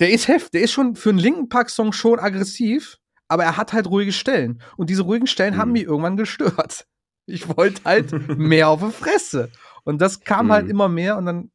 der 0.00 0.10
ist 0.10 0.28
heftig, 0.28 0.50
der 0.52 0.60
ist 0.62 0.72
schon 0.72 0.96
für 0.96 1.10
einen 1.10 1.18
Linken 1.18 1.48
Park-Song 1.48 1.92
schon 1.92 2.18
aggressiv, 2.18 2.98
aber 3.28 3.44
er 3.44 3.56
hat 3.56 3.72
halt 3.72 3.86
ruhige 3.86 4.12
Stellen. 4.12 4.60
Und 4.76 4.90
diese 4.90 5.02
ruhigen 5.02 5.26
Stellen 5.26 5.56
haben 5.56 5.68
Mhm. 5.68 5.72
mich 5.72 5.82
irgendwann 5.84 6.16
gestört. 6.16 6.86
Ich 7.26 7.56
wollte 7.56 7.82
halt 7.84 8.12
mehr 8.38 8.68
auf 8.68 8.80
die 8.84 8.90
Fresse. 8.90 9.48
Und 9.84 10.00
das 10.02 10.20
kam 10.20 10.50
halt 10.52 10.64
Mhm. 10.64 10.70
immer 10.72 10.88
mehr 10.88 11.16
und 11.16 11.24
dann 11.26 11.50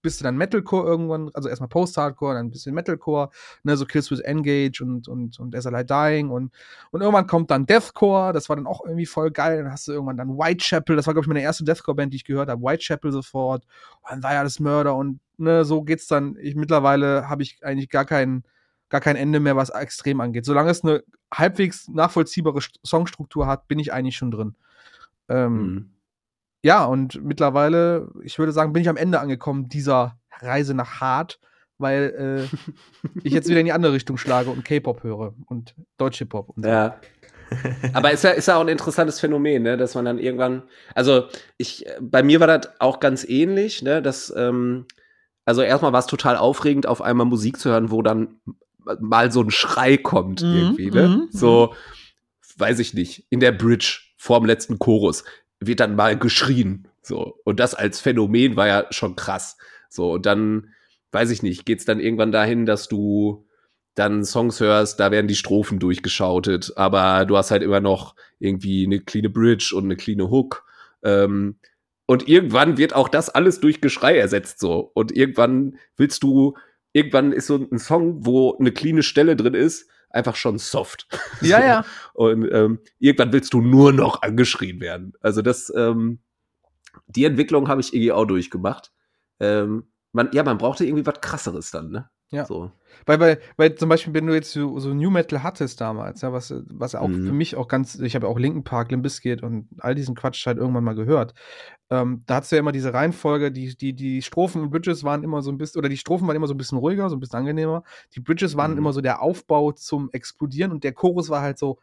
bist 0.00 0.20
du 0.20 0.24
dann 0.24 0.36
Metalcore 0.36 0.86
irgendwann, 0.86 1.28
also 1.34 1.48
erstmal 1.48 1.68
Post-Hardcore, 1.68 2.34
dann 2.34 2.46
ein 2.46 2.50
bisschen 2.52 2.72
Metalcore, 2.72 3.30
ne, 3.64 3.76
so 3.76 3.84
Kills 3.84 4.12
with 4.12 4.20
Engage 4.20 4.80
und, 4.80 5.08
und, 5.08 5.40
und 5.40 5.56
As 5.56 5.66
I 5.66 5.70
Lie 5.70 5.84
Dying 5.84 6.30
und, 6.30 6.52
und 6.92 7.00
irgendwann 7.00 7.26
kommt 7.26 7.50
dann 7.50 7.66
Deathcore, 7.66 8.32
das 8.32 8.48
war 8.48 8.54
dann 8.54 8.68
auch 8.68 8.84
irgendwie 8.84 9.06
voll 9.06 9.32
geil, 9.32 9.64
dann 9.64 9.72
hast 9.72 9.88
du 9.88 9.92
irgendwann 9.92 10.16
dann 10.16 10.38
Whitechapel, 10.38 10.94
das 10.94 11.08
war 11.08 11.14
glaube 11.14 11.24
ich 11.24 11.28
meine 11.28 11.42
erste 11.42 11.64
Deathcore-Band, 11.64 12.12
die 12.12 12.18
ich 12.18 12.24
gehört 12.24 12.48
habe, 12.48 12.62
Whitechapel 12.62 13.10
sofort, 13.10 13.64
und 14.02 14.10
dann 14.12 14.22
war 14.22 14.34
ja 14.34 14.44
das 14.44 14.60
Mörder 14.60 14.94
und 14.94 15.18
ne, 15.38 15.64
so 15.64 15.82
geht's 15.82 16.06
dann, 16.06 16.36
ich 16.40 16.54
mittlerweile 16.54 17.28
habe 17.28 17.42
ich 17.42 17.58
eigentlich 17.62 17.88
gar 17.88 18.04
kein, 18.04 18.44
gar 18.90 19.00
kein 19.00 19.16
Ende 19.16 19.40
mehr, 19.40 19.56
was 19.56 19.70
extrem 19.70 20.20
angeht. 20.20 20.44
Solange 20.44 20.70
es 20.70 20.82
eine 20.84 21.02
halbwegs 21.32 21.88
nachvollziehbare 21.88 22.58
St- 22.60 22.78
Songstruktur 22.86 23.46
hat, 23.46 23.68
bin 23.68 23.78
ich 23.78 23.92
eigentlich 23.92 24.16
schon 24.16 24.30
drin. 24.30 24.54
Ähm, 25.28 25.52
Mhm. 25.72 25.90
ja, 26.62 26.84
und 26.84 27.22
mittlerweile, 27.22 28.10
ich 28.22 28.38
würde 28.38 28.52
sagen, 28.52 28.72
bin 28.72 28.82
ich 28.82 28.88
am 28.88 28.96
Ende 28.96 29.20
angekommen 29.20 29.68
dieser 29.68 30.18
Reise 30.40 30.74
nach 30.74 31.00
Hart, 31.00 31.38
weil 31.78 32.48
äh, 32.52 32.56
ich 33.22 33.32
jetzt 33.32 33.48
wieder 33.48 33.60
in 33.60 33.66
die 33.66 33.72
andere 33.72 33.92
Richtung 33.92 34.16
schlage 34.16 34.50
und 34.50 34.64
K-Pop 34.64 35.02
höre 35.02 35.34
und 35.46 35.74
Deutsch-Hip-Hop. 35.98 36.48
und 36.50 36.62
so. 36.64 36.68
Ja. 36.68 36.98
Aber 37.94 38.10
ist 38.10 38.24
ja, 38.24 38.30
ist 38.30 38.48
ja 38.48 38.56
auch 38.56 38.60
ein 38.60 38.68
interessantes 38.68 39.20
Phänomen, 39.20 39.62
ne? 39.62 39.76
dass 39.78 39.94
man 39.94 40.04
dann 40.04 40.18
irgendwann, 40.18 40.64
also 40.94 41.28
ich, 41.56 41.86
bei 42.00 42.22
mir 42.22 42.40
war 42.40 42.46
das 42.46 42.68
auch 42.78 43.00
ganz 43.00 43.24
ähnlich, 43.24 43.80
ne? 43.82 44.02
dass, 44.02 44.32
ähm, 44.36 44.86
also 45.48 45.62
erstmal 45.62 45.94
war 45.94 46.00
es 46.00 46.06
total 46.06 46.36
aufregend, 46.36 46.86
auf 46.86 47.00
einmal 47.00 47.26
Musik 47.26 47.58
zu 47.58 47.70
hören, 47.70 47.90
wo 47.90 48.02
dann 48.02 48.38
mal 49.00 49.32
so 49.32 49.40
ein 49.40 49.50
Schrei 49.50 49.96
kommt 49.96 50.42
Mhm, 50.42 50.52
irgendwie, 50.52 50.90
ne? 50.90 51.08
mhm, 51.08 51.28
So, 51.30 51.74
weiß 52.58 52.78
ich 52.80 52.92
nicht, 52.92 53.24
in 53.30 53.40
der 53.40 53.52
Bridge 53.52 54.00
vorm 54.18 54.44
letzten 54.44 54.78
Chorus 54.78 55.24
wird 55.58 55.80
dann 55.80 55.96
mal 55.96 56.18
geschrien, 56.18 56.86
so. 57.00 57.38
Und 57.44 57.60
das 57.60 57.74
als 57.74 57.98
Phänomen 57.98 58.56
war 58.56 58.66
ja 58.66 58.86
schon 58.90 59.16
krass. 59.16 59.56
So, 59.88 60.12
und 60.12 60.26
dann, 60.26 60.74
weiß 61.12 61.30
ich 61.30 61.42
nicht, 61.42 61.64
geht's 61.64 61.86
dann 61.86 61.98
irgendwann 61.98 62.30
dahin, 62.30 62.66
dass 62.66 62.86
du 62.86 63.46
dann 63.94 64.24
Songs 64.26 64.60
hörst, 64.60 65.00
da 65.00 65.10
werden 65.10 65.28
die 65.28 65.34
Strophen 65.34 65.78
durchgeschautet, 65.78 66.74
aber 66.76 67.24
du 67.24 67.38
hast 67.38 67.50
halt 67.50 67.62
immer 67.62 67.80
noch 67.80 68.14
irgendwie 68.38 68.84
eine 68.84 69.00
cleane 69.00 69.30
Bridge 69.30 69.72
und 69.74 69.84
eine 69.84 69.96
cleane 69.96 70.28
Hook. 70.30 70.64
Ähm, 71.02 71.56
und 72.08 72.26
irgendwann 72.26 72.78
wird 72.78 72.94
auch 72.94 73.10
das 73.10 73.28
alles 73.28 73.60
durch 73.60 73.82
Geschrei 73.82 74.16
ersetzt 74.16 74.60
so. 74.60 74.90
Und 74.94 75.12
irgendwann 75.12 75.76
willst 75.98 76.22
du, 76.22 76.56
irgendwann 76.94 77.32
ist 77.32 77.48
so 77.48 77.56
ein 77.56 77.78
Song, 77.78 78.24
wo 78.24 78.56
eine 78.56 78.72
cleane 78.72 79.02
Stelle 79.02 79.36
drin 79.36 79.52
ist, 79.52 79.90
einfach 80.08 80.34
schon 80.34 80.56
soft. 80.56 81.06
Ja, 81.42 81.58
so. 81.60 81.66
ja. 81.66 81.84
Und 82.14 82.48
ähm, 82.50 82.78
irgendwann 82.98 83.34
willst 83.34 83.52
du 83.52 83.60
nur 83.60 83.92
noch 83.92 84.22
angeschrien 84.22 84.80
werden. 84.80 85.12
Also 85.20 85.42
das, 85.42 85.70
ähm, 85.76 86.20
die 87.08 87.26
Entwicklung 87.26 87.68
habe 87.68 87.82
ich 87.82 87.92
irgendwie 87.92 88.12
auch 88.12 88.24
durchgemacht. 88.24 88.90
Ähm, 89.38 89.88
man, 90.12 90.30
ja, 90.32 90.44
man 90.44 90.56
brauchte 90.56 90.86
irgendwie 90.86 91.04
was 91.04 91.20
krasseres 91.20 91.70
dann, 91.70 91.90
ne? 91.90 92.08
Ja. 92.30 92.46
So. 92.46 92.72
Weil, 93.06 93.20
weil, 93.20 93.38
weil 93.56 93.74
zum 93.74 93.88
Beispiel, 93.88 94.14
wenn 94.14 94.26
du 94.26 94.34
jetzt 94.34 94.52
so, 94.52 94.78
so 94.78 94.92
New 94.94 95.10
Metal 95.10 95.42
hattest 95.42 95.80
damals, 95.80 96.20
ja, 96.20 96.32
was, 96.32 96.52
was 96.70 96.94
auch 96.94 97.08
Mhm. 97.08 97.26
für 97.26 97.32
mich 97.32 97.56
auch 97.56 97.68
ganz, 97.68 97.98
ich 97.98 98.14
habe 98.14 98.26
ja 98.26 98.32
auch 98.32 98.38
Linken 98.38 98.64
Park, 98.64 98.90
Limp 98.90 99.02
Bizkit 99.02 99.42
und 99.42 99.68
all 99.78 99.94
diesen 99.94 100.14
Quatsch 100.14 100.46
halt 100.46 100.58
irgendwann 100.58 100.84
mal 100.84 100.94
gehört. 100.94 101.34
Ähm, 101.90 102.22
da 102.26 102.36
hattest 102.36 102.52
du 102.52 102.56
ja 102.56 102.60
immer 102.60 102.72
diese 102.72 102.92
Reihenfolge, 102.92 103.50
die, 103.50 103.74
die, 103.76 103.94
die 103.94 104.20
Strophen 104.22 104.60
und 104.62 104.70
Bridges 104.70 105.04
waren 105.04 105.22
immer 105.24 105.40
so 105.42 105.50
ein 105.50 105.58
bisschen, 105.58 105.78
oder 105.78 105.88
die 105.88 105.96
Strophen 105.96 106.26
waren 106.26 106.36
immer 106.36 106.46
so 106.48 106.54
ein 106.54 106.58
bisschen 106.58 106.78
ruhiger, 106.78 107.08
so 107.08 107.16
ein 107.16 107.20
bisschen 107.20 107.38
angenehmer. 107.38 107.82
Die 108.14 108.20
Bridges 108.20 108.56
waren 108.56 108.72
Mhm. 108.72 108.78
immer 108.78 108.92
so 108.92 109.00
der 109.00 109.22
Aufbau 109.22 109.72
zum 109.72 110.10
Explodieren 110.12 110.70
und 110.72 110.84
der 110.84 110.92
Chorus 110.92 111.30
war 111.30 111.40
halt 111.40 111.58
so, 111.58 111.78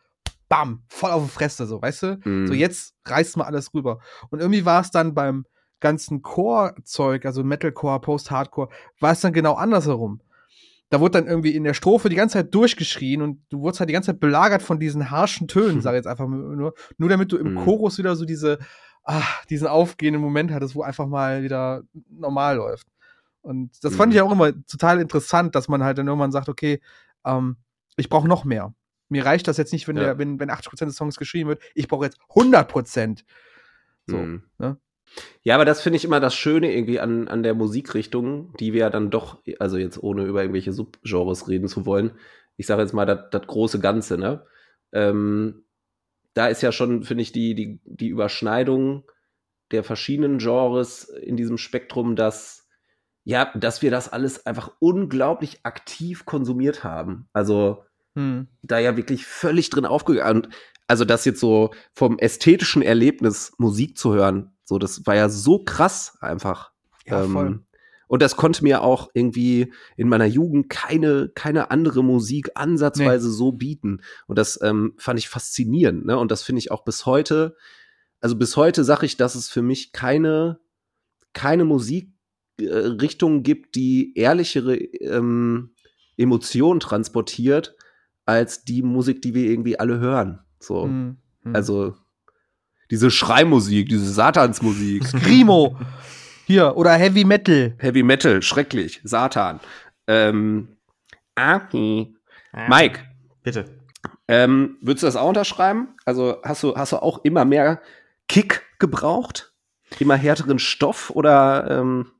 bam, 0.48 0.84
voll 0.88 1.10
auf 1.12 1.24
die 1.24 1.30
Fresse, 1.32 1.66
so, 1.66 1.82
weißt 1.82 2.04
du? 2.04 2.20
Mhm. 2.24 2.48
So, 2.48 2.54
jetzt 2.54 2.96
reißt 3.06 3.36
mal 3.38 3.46
alles 3.46 3.74
rüber. 3.74 4.00
Und 4.30 4.42
irgendwie 4.42 4.64
war 4.66 4.82
es 4.82 4.92
dann 4.92 5.16
beim 5.16 5.46
ganzen 5.80 6.22
Core-Zeug, 6.22 7.26
also 7.26 7.44
Metalcore, 7.44 8.00
Post-Hardcore, 8.00 8.70
war 9.00 9.12
es 9.12 9.22
dann 9.22 9.34
genau 9.34 9.54
andersherum. 9.56 10.22
Da 10.90 11.00
wurde 11.00 11.20
dann 11.20 11.28
irgendwie 11.28 11.56
in 11.56 11.64
der 11.64 11.74
Strophe 11.74 12.10
die 12.10 12.16
ganze 12.16 12.34
Zeit 12.34 12.54
durchgeschrien 12.54 13.22
und 13.22 13.42
du 13.50 13.60
wurdest 13.62 13.80
halt 13.80 13.90
die 13.90 13.94
ganze 13.94 14.12
Zeit 14.12 14.20
belagert 14.20 14.62
von 14.62 14.80
diesen 14.80 15.10
harschen 15.10 15.48
Tönen, 15.48 15.82
sag 15.82 15.92
ich 15.94 15.98
jetzt 15.98 16.08
einfach 16.08 16.28
nur, 16.28 16.74
nur 16.98 17.10
damit 17.10 17.32
du 17.32 17.38
im 17.38 17.54
Mhm. 17.54 17.56
Chorus 17.56 17.98
wieder 17.98 18.16
so 18.16 18.24
diese, 18.26 18.60
ah, 19.04 19.24
diesen 19.50 19.68
aufgehenden 19.68 20.22
Moment 20.22 20.52
hattest, 20.52 20.76
wo 20.76 20.84
einfach 20.84 21.08
mal 21.08 21.42
wieder 21.44 21.82
normal 22.10 22.58
läuft. 22.58 22.88
Und 23.42 23.72
das 23.84 23.96
fand 23.96 24.12
Mhm. 24.12 24.16
ich 24.18 24.22
auch 24.22 24.32
immer 24.32 24.54
total 24.68 25.02
interessant, 25.02 25.56
dass 25.56 25.68
man 25.68 25.84
halt 25.84 25.98
dann 25.98 26.08
irgendwann 26.08 26.32
sagt, 26.32 26.50
okay, 26.50 26.80
ähm, 27.26 27.58
ich 27.98 28.10
brauche 28.10 28.28
noch 28.28 28.44
mehr. 28.46 28.74
Mir 29.10 29.26
reicht 29.26 29.48
das 29.48 29.58
jetzt 29.58 29.74
nicht, 29.74 29.88
wenn, 29.88 29.98
Ja. 29.98 30.04
der, 30.04 30.18
wenn, 30.20 30.40
wenn 30.40 30.50
80% 30.50 30.90
des 30.92 30.98
Songs 30.98 31.18
geschrieben 31.18 31.50
wird. 31.50 31.62
Ich 31.76 31.88
brauche 31.88 32.06
jetzt 32.06 32.18
100%. 32.30 33.24
So, 34.08 34.18
Mhm. 34.18 34.44
ne? 34.60 34.78
Ja, 35.44 35.56
aber 35.56 35.66
das 35.66 35.82
finde 35.82 35.98
ich 35.98 36.06
immer 36.06 36.20
das 36.20 36.36
Schöne 36.36 36.74
irgendwie 36.74 37.00
an, 37.00 37.28
an 37.28 37.44
der 37.44 37.54
Musikrichtung, 37.54 38.54
die 38.60 38.74
wir 38.74 38.82
ja 38.82 38.90
dann 38.90 39.12
doch, 39.12 39.42
also 39.60 39.78
jetzt 39.78 40.02
ohne 40.02 40.24
über 40.26 40.42
irgendwelche 40.42 40.74
Subgenres 40.74 41.48
reden 41.48 41.68
zu 41.68 41.86
wollen, 41.86 42.12
ich 42.58 42.68
sage 42.68 42.82
jetzt 42.82 42.94
mal 42.94 43.06
das 43.06 43.48
große 43.48 43.80
Ganze, 43.80 44.18
ne? 44.18 44.46
Ähm, 44.92 45.66
da 46.34 46.48
ist 46.48 46.62
ja 46.62 46.72
schon, 46.72 47.04
finde 47.04 47.22
ich, 47.22 47.32
die, 47.32 47.56
die, 47.56 47.80
die 47.86 48.10
Überschneidung 48.10 49.04
der 49.72 49.84
verschiedenen 49.84 50.38
Genres 50.38 51.06
in 51.06 51.38
diesem 51.38 51.58
Spektrum, 51.58 52.16
dass, 52.16 52.68
ja, 53.24 53.52
dass 53.56 53.82
wir 53.82 53.92
das 53.92 54.12
alles 54.12 54.46
einfach 54.46 54.72
unglaublich 54.80 55.60
aktiv 55.64 56.26
konsumiert 56.26 56.84
haben. 56.84 57.28
Also, 57.34 57.84
Hm. 58.16 58.48
da 58.62 58.80
ja 58.80 58.96
wirklich 58.96 59.26
völlig 59.26 59.70
drin 59.70 59.86
aufgegangen. 59.86 60.48
Also 60.88 61.04
das 61.04 61.26
jetzt 61.26 61.40
so 61.40 61.72
vom 61.94 62.18
ästhetischen 62.18 62.82
Erlebnis 62.82 63.52
Musik 63.58 63.98
zu 63.98 64.14
hören, 64.14 64.55
so 64.66 64.80
das 64.80 65.06
war 65.06 65.16
ja 65.16 65.30
so 65.30 65.64
krass 65.64 66.18
einfach. 66.20 66.72
Ja, 67.06 67.24
voll. 67.24 67.48
Ähm, 67.48 67.66
und 68.08 68.22
das 68.22 68.36
konnte 68.36 68.64
mir 68.64 68.82
auch 68.82 69.10
irgendwie 69.14 69.74
in 69.98 70.10
meiner 70.10 70.26
Jugend 70.26 70.70
keine, 70.70 71.30
keine 71.34 71.72
andere 71.72 72.04
Musik 72.04 72.52
ansatzweise 72.56 73.32
so 73.32 73.52
bieten. 73.52 74.02
Und 74.28 74.38
das 74.38 74.60
ähm, 74.62 74.94
fand 74.98 75.20
ich 75.20 75.30
faszinierend. 75.30 76.06
Ne? 76.06 76.18
Und 76.18 76.32
das 76.32 76.44
finde 76.44 76.60
ich 76.60 76.72
auch 76.72 76.84
bis 76.84 77.06
heute, 77.06 77.56
also 78.22 78.36
bis 78.36 78.58
heute 78.58 78.84
sage 78.84 79.06
ich, 79.06 79.18
dass 79.18 79.36
es 79.36 79.50
für 79.50 79.62
mich 79.62 79.92
keine, 79.92 80.60
keine 81.34 81.66
Musikrichtung 81.66 83.44
gibt, 83.44 83.76
die 83.76 84.14
ehrlichere 84.16 84.76
ähm, 84.76 85.72
Emotionen 86.18 86.80
transportiert, 86.80 87.76
als 88.26 88.64
die 88.64 88.82
Musik, 88.82 89.22
die 89.22 89.34
wir 89.34 89.50
irgendwie 89.50 89.80
alle 89.80 90.00
hören. 90.00 90.40
So. 90.60 90.84
Hm. 90.84 91.18
Hm. 91.42 91.56
Also 91.56 91.96
diese 92.92 93.12
Schreimusik, 93.12 93.90
diese 93.90 94.12
Satansmusik. 94.12 95.06
Screamo. 95.06 95.78
Hier, 96.46 96.78
oder 96.78 96.94
Heavy 96.94 97.24
Metal. 97.26 97.76
Heavy 97.80 98.04
Metal, 98.04 98.42
schrecklich, 98.42 99.02
Satan. 99.04 99.60
Ähm, 100.08 100.78
ah, 101.36 101.62
hm. 101.72 102.16
Mike, 102.70 103.00
Bitte. 103.46 103.66
Ähm, 104.28 104.78
würdest 104.82 105.04
du 105.04 105.08
das 105.08 105.16
auch 105.16 105.30
unterschreiben? 105.30 105.90
Also 106.04 106.38
hast 106.44 106.64
du, 106.64 106.76
hast 106.76 106.92
du 106.94 106.98
auch 106.98 107.24
immer 107.24 107.46
mehr 107.46 107.80
Kick 108.28 108.64
gebraucht? 108.80 109.54
Immer 110.00 110.16
härteren 110.16 110.58
Stoff 110.58 111.12
oder 111.12 111.70
ähm, 111.70 112.12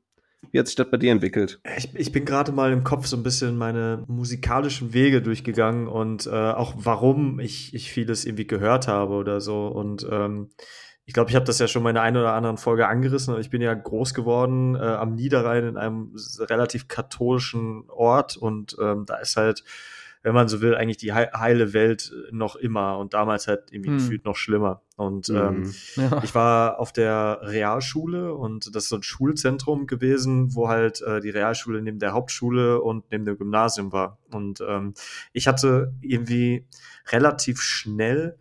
wie 0.52 0.58
hat 0.58 0.66
sich 0.66 0.76
das 0.76 0.90
bei 0.90 0.96
dir 0.96 1.12
entwickelt? 1.12 1.60
Ich, 1.76 1.94
ich 1.94 2.12
bin 2.12 2.24
gerade 2.24 2.52
mal 2.52 2.72
im 2.72 2.84
Kopf 2.84 3.06
so 3.06 3.16
ein 3.16 3.22
bisschen 3.22 3.56
meine 3.56 4.04
musikalischen 4.06 4.92
Wege 4.92 5.22
durchgegangen 5.22 5.88
und 5.88 6.26
äh, 6.26 6.30
auch 6.30 6.74
warum 6.76 7.40
ich, 7.40 7.74
ich 7.74 7.90
vieles 7.90 8.24
irgendwie 8.24 8.46
gehört 8.46 8.88
habe 8.88 9.14
oder 9.14 9.40
so. 9.40 9.66
Und 9.66 10.06
ähm, 10.10 10.50
ich 11.04 11.14
glaube, 11.14 11.30
ich 11.30 11.36
habe 11.36 11.46
das 11.46 11.60
ja 11.60 11.68
schon 11.68 11.84
mal 11.84 11.90
in 11.90 11.94
der 11.94 12.02
einen 12.02 12.16
oder 12.16 12.32
anderen 12.32 12.56
Folge 12.56 12.88
angerissen, 12.88 13.32
aber 13.32 13.40
ich 13.40 13.50
bin 13.50 13.62
ja 13.62 13.72
groß 13.72 14.12
geworden 14.12 14.74
äh, 14.74 14.80
am 14.80 15.14
Niederrhein 15.14 15.64
in 15.64 15.76
einem 15.76 16.16
relativ 16.40 16.88
katholischen 16.88 17.84
Ort 17.88 18.36
und 18.36 18.76
ähm, 18.80 19.06
da 19.06 19.16
ist 19.16 19.36
halt 19.36 19.62
wenn 20.26 20.34
man 20.34 20.48
so 20.48 20.60
will, 20.60 20.74
eigentlich 20.74 20.96
die 20.96 21.12
heile 21.12 21.72
Welt 21.72 22.12
noch 22.32 22.56
immer 22.56 22.98
und 22.98 23.14
damals 23.14 23.46
halt 23.46 23.70
irgendwie 23.70 23.90
hm. 23.90 23.98
gefühlt 23.98 24.24
noch 24.24 24.34
schlimmer. 24.34 24.82
Und 24.96 25.28
mhm. 25.28 25.36
ähm, 25.36 25.74
ja. 25.94 26.20
ich 26.24 26.34
war 26.34 26.80
auf 26.80 26.92
der 26.92 27.38
Realschule 27.42 28.34
und 28.34 28.74
das 28.74 28.84
ist 28.84 28.88
so 28.88 28.96
ein 28.96 29.04
Schulzentrum 29.04 29.86
gewesen, 29.86 30.52
wo 30.56 30.66
halt 30.68 31.00
äh, 31.02 31.20
die 31.20 31.30
Realschule 31.30 31.80
neben 31.80 32.00
der 32.00 32.12
Hauptschule 32.12 32.80
und 32.82 33.04
neben 33.12 33.24
dem 33.24 33.38
Gymnasium 33.38 33.92
war. 33.92 34.18
Und 34.32 34.60
ähm, 34.66 34.94
ich 35.32 35.46
hatte 35.46 35.94
irgendwie 36.00 36.66
relativ 37.12 37.60
schnell 37.60 38.36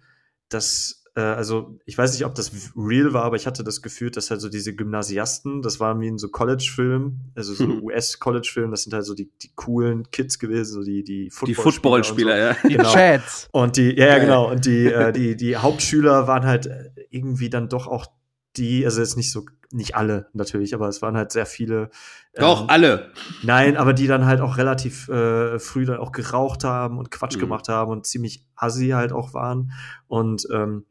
das 0.50 1.05
äh, 1.16 1.22
also 1.22 1.80
ich 1.86 1.98
weiß 1.98 2.14
nicht, 2.14 2.26
ob 2.26 2.36
das 2.36 2.52
real 2.76 3.14
war, 3.14 3.24
aber 3.24 3.38
ich 3.38 3.48
hatte 3.48 3.64
das 3.64 3.82
Gefühl, 3.82 4.12
dass 4.12 4.30
halt 4.30 4.42
so 4.42 4.50
diese 4.50 4.76
Gymnasiasten, 4.76 5.62
das 5.62 5.80
war 5.80 6.00
wie 6.00 6.08
in 6.08 6.18
so 6.18 6.30
College-Filmen, 6.30 7.32
also 7.36 7.54
so 7.54 7.66
hm. 7.66 7.84
US-College-Filmen, 7.84 8.72
das 8.72 8.84
sind 8.84 8.94
halt 8.94 9.06
so 9.06 9.14
die, 9.14 9.32
die 9.42 9.52
coolen 9.56 10.12
Kids 10.12 10.40
gewesen, 10.40 10.74
so 10.74 10.84
die, 10.84 11.04
die 11.04 11.30
Footballspieler. 11.32 11.56
Die 11.56 11.72
Footballspieler, 11.72 12.36
so. 12.36 12.42
ja. 12.42 12.70
Die 12.70 12.76
genau. 12.76 12.94
Chats. 12.94 13.48
Und 13.52 13.78
die, 13.78 13.98
ja, 13.98 14.08
ja, 14.08 14.20
genau. 14.20 14.52
Und 14.52 14.66
die, 14.66 14.88
äh, 14.88 15.12
die, 15.14 15.36
die 15.38 15.56
Hauptschüler 15.56 16.28
waren 16.28 16.46
halt 16.46 16.70
irgendwie 17.10 17.50
dann 17.50 17.70
doch 17.70 17.88
auch 17.88 18.08
die, 18.58 18.86
also 18.86 19.00
jetzt 19.02 19.16
nicht 19.18 19.32
so, 19.32 19.46
nicht 19.72 19.96
alle 19.96 20.28
natürlich, 20.34 20.74
aber 20.74 20.88
es 20.88 21.02
waren 21.02 21.16
halt 21.16 21.32
sehr 21.32 21.46
viele. 21.46 21.90
Doch, 22.36 22.64
ähm, 22.64 22.70
alle. 22.70 23.12
Nein, 23.44 23.78
aber 23.78 23.94
die 23.94 24.08
dann 24.08 24.26
halt 24.26 24.42
auch 24.42 24.58
relativ 24.58 25.08
äh, 25.10 25.60
früh 25.60 25.86
dann 25.86 25.98
auch 25.98 26.12
geraucht 26.12 26.64
haben 26.64 26.98
und 26.98 27.12
Quatsch 27.12 27.36
mhm. 27.36 27.42
gemacht 27.42 27.70
haben 27.70 27.92
und 27.92 28.06
ziemlich 28.06 28.46
assi 28.56 28.90
halt 28.90 29.12
auch 29.12 29.34
waren. 29.34 29.72
Und 30.08 30.48
ähm, 30.54 30.86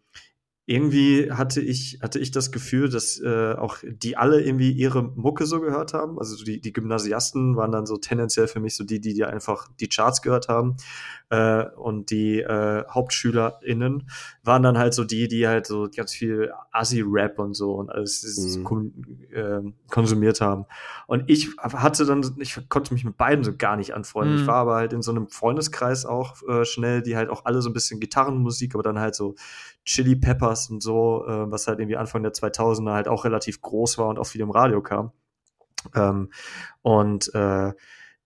irgendwie 0.67 1.31
hatte 1.31 1.61
ich, 1.61 1.99
hatte 2.03 2.19
ich 2.19 2.31
das 2.31 2.51
Gefühl, 2.51 2.89
dass 2.89 3.21
äh, 3.21 3.53
auch 3.53 3.79
die 3.85 4.17
alle 4.17 4.43
irgendwie 4.43 4.71
ihre 4.73 5.03
Mucke 5.03 5.45
so 5.45 5.61
gehört 5.61 5.93
haben. 5.93 6.19
Also 6.19 6.43
die, 6.43 6.61
die 6.61 6.73
Gymnasiasten 6.73 7.57
waren 7.57 7.71
dann 7.71 7.85
so 7.85 7.99
tendenziell 7.99 8.47
für 8.47 8.61
mich 8.61 8.75
so 8.75 8.83
die, 8.83 8.99
die, 8.99 9.13
die 9.13 9.25
einfach 9.25 9.69
die 9.79 9.89
Charts 9.89 10.23
gehört 10.23 10.49
haben. 10.49 10.77
Äh, 11.35 11.67
und 11.77 12.11
die 12.11 12.41
äh, 12.41 12.85
HauptschülerInnen 12.89 14.09
waren 14.45 14.63
dann 14.63 14.79
halt 14.79 14.95
so 14.95 15.05
die, 15.05 15.27
die 15.27 15.49
halt 15.49 15.67
so 15.67 15.89
ganz 15.95 16.13
viel 16.13 16.53
Assi-Rap 16.71 17.39
und 17.41 17.55
so 17.55 17.73
und 17.73 17.91
alles 17.91 18.57
mhm. 18.57 18.93
äh, 19.33 19.73
konsumiert 19.91 20.41
haben. 20.41 20.67
Und 21.07 21.25
ich 21.27 21.57
hatte 21.59 22.07
dann, 22.07 22.37
ich 22.39 22.57
konnte 22.69 22.95
mich 22.95 23.05
mit 23.05 23.17
beiden 23.17 23.43
so 23.43 23.57
gar 23.57 23.77
nicht 23.77 23.95
anfreunden. 23.95 24.37
Mhm. 24.37 24.43
Ich 24.43 24.47
war 24.47 24.57
aber 24.57 24.77
halt 24.77 24.93
in 24.93 25.03
so 25.03 25.11
einem 25.11 25.29
Freundeskreis 25.29 26.07
auch 26.07 26.37
äh, 26.49 26.65
schnell, 26.65 27.03
die 27.03 27.17
halt 27.17 27.31
auch 27.31 27.45
alle 27.47 27.63
so 27.63 27.71
ein 27.71 27.75
bisschen 27.75 27.99
Gitarrenmusik, 27.99 28.75
aber 28.75 28.85
dann 28.85 29.01
halt 29.01 29.17
so 29.17 29.35
Chili 29.85 30.15
Peppers 30.15 30.71
und 30.71 30.83
so, 30.83 31.25
äh, 31.27 31.51
was 31.51 31.67
halt 31.67 31.81
irgendwie 31.81 31.97
Anfang 31.97 32.23
der 32.23 32.33
2000er 32.33 32.93
halt 32.93 33.09
auch 33.09 33.25
relativ 33.25 33.61
groß 33.61 33.99
war 33.99 34.07
und 34.07 34.19
auch 34.19 34.27
viel 34.27 34.41
im 34.41 34.51
Radio 34.51 34.81
kam. 34.83 35.11
Ähm, 35.95 36.31
und 36.83 37.35
äh, 37.35 37.73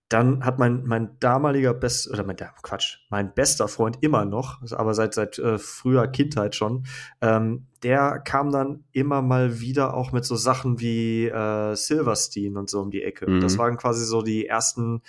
dann 0.09 0.44
hat 0.44 0.59
mein, 0.59 0.84
mein 0.84 1.18
damaliger 1.20 1.74
Best, 1.74 2.11
oder 2.11 2.24
mein, 2.24 2.36
Quatsch, 2.36 2.98
mein 3.11 3.34
bester 3.34 3.68
Freund 3.68 3.98
immer 4.00 4.24
noch, 4.24 4.62
aber 4.72 4.94
seit, 4.94 5.14
seit 5.14 5.38
äh, 5.38 5.59
früher 5.59 6.06
Kindheit 6.09 6.54
schon, 6.54 6.86
ähm, 7.20 7.66
der 7.82 8.18
kam 8.20 8.50
dann 8.50 8.84
immer 8.92 9.20
mal 9.20 9.61
wieder 9.61 9.94
auch 9.94 10.12
mit 10.12 10.24
so 10.24 10.36
Sachen 10.36 10.80
wie 10.80 11.26
äh, 11.26 11.74
Silverstein 11.74 12.56
und 12.56 12.70
so 12.70 12.80
um 12.80 12.90
die 12.90 13.02
Ecke. 13.02 13.30
Mhm. 13.30 13.40
Das 13.40 13.59
waren 13.59 13.76
quasi 13.76 14.04
so 14.04 14.22
die 14.22 14.46
ersten 14.46 15.02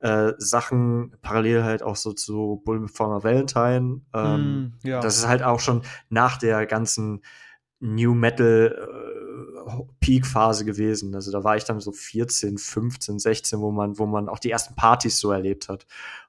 äh, 0.00 0.32
Sachen 0.38 1.16
parallel 1.22 1.64
halt 1.64 1.82
auch 1.82 1.96
so 1.96 2.12
zu 2.12 2.62
Bullformer 2.64 3.24
Valentine. 3.24 4.02
Ähm, 4.14 4.72
mm, 4.82 4.86
ja. 4.86 5.00
Das 5.00 5.16
ist 5.18 5.26
halt 5.26 5.42
auch 5.42 5.60
schon 5.60 5.82
nach 6.08 6.36
der 6.36 6.66
ganzen 6.66 7.22
New 7.80 8.14
Metal 8.14 8.88
äh, 8.88 9.25
Peak-Phase 10.00 10.64
gewesen. 10.64 11.14
Also 11.14 11.32
da 11.32 11.44
war 11.44 11.56
ich 11.56 11.64
dann 11.64 11.80
so 11.80 11.92
14, 11.92 12.58
15, 12.58 13.18
16, 13.18 13.60
wo 13.60 13.70
man, 13.70 13.98
wo 13.98 14.06
man 14.06 14.28
auch 14.28 14.38
die 14.38 14.50
ersten 14.50 14.74
Partys 14.74 15.18
so 15.18 15.30
erlebt 15.30 15.68
hat. 15.68 15.86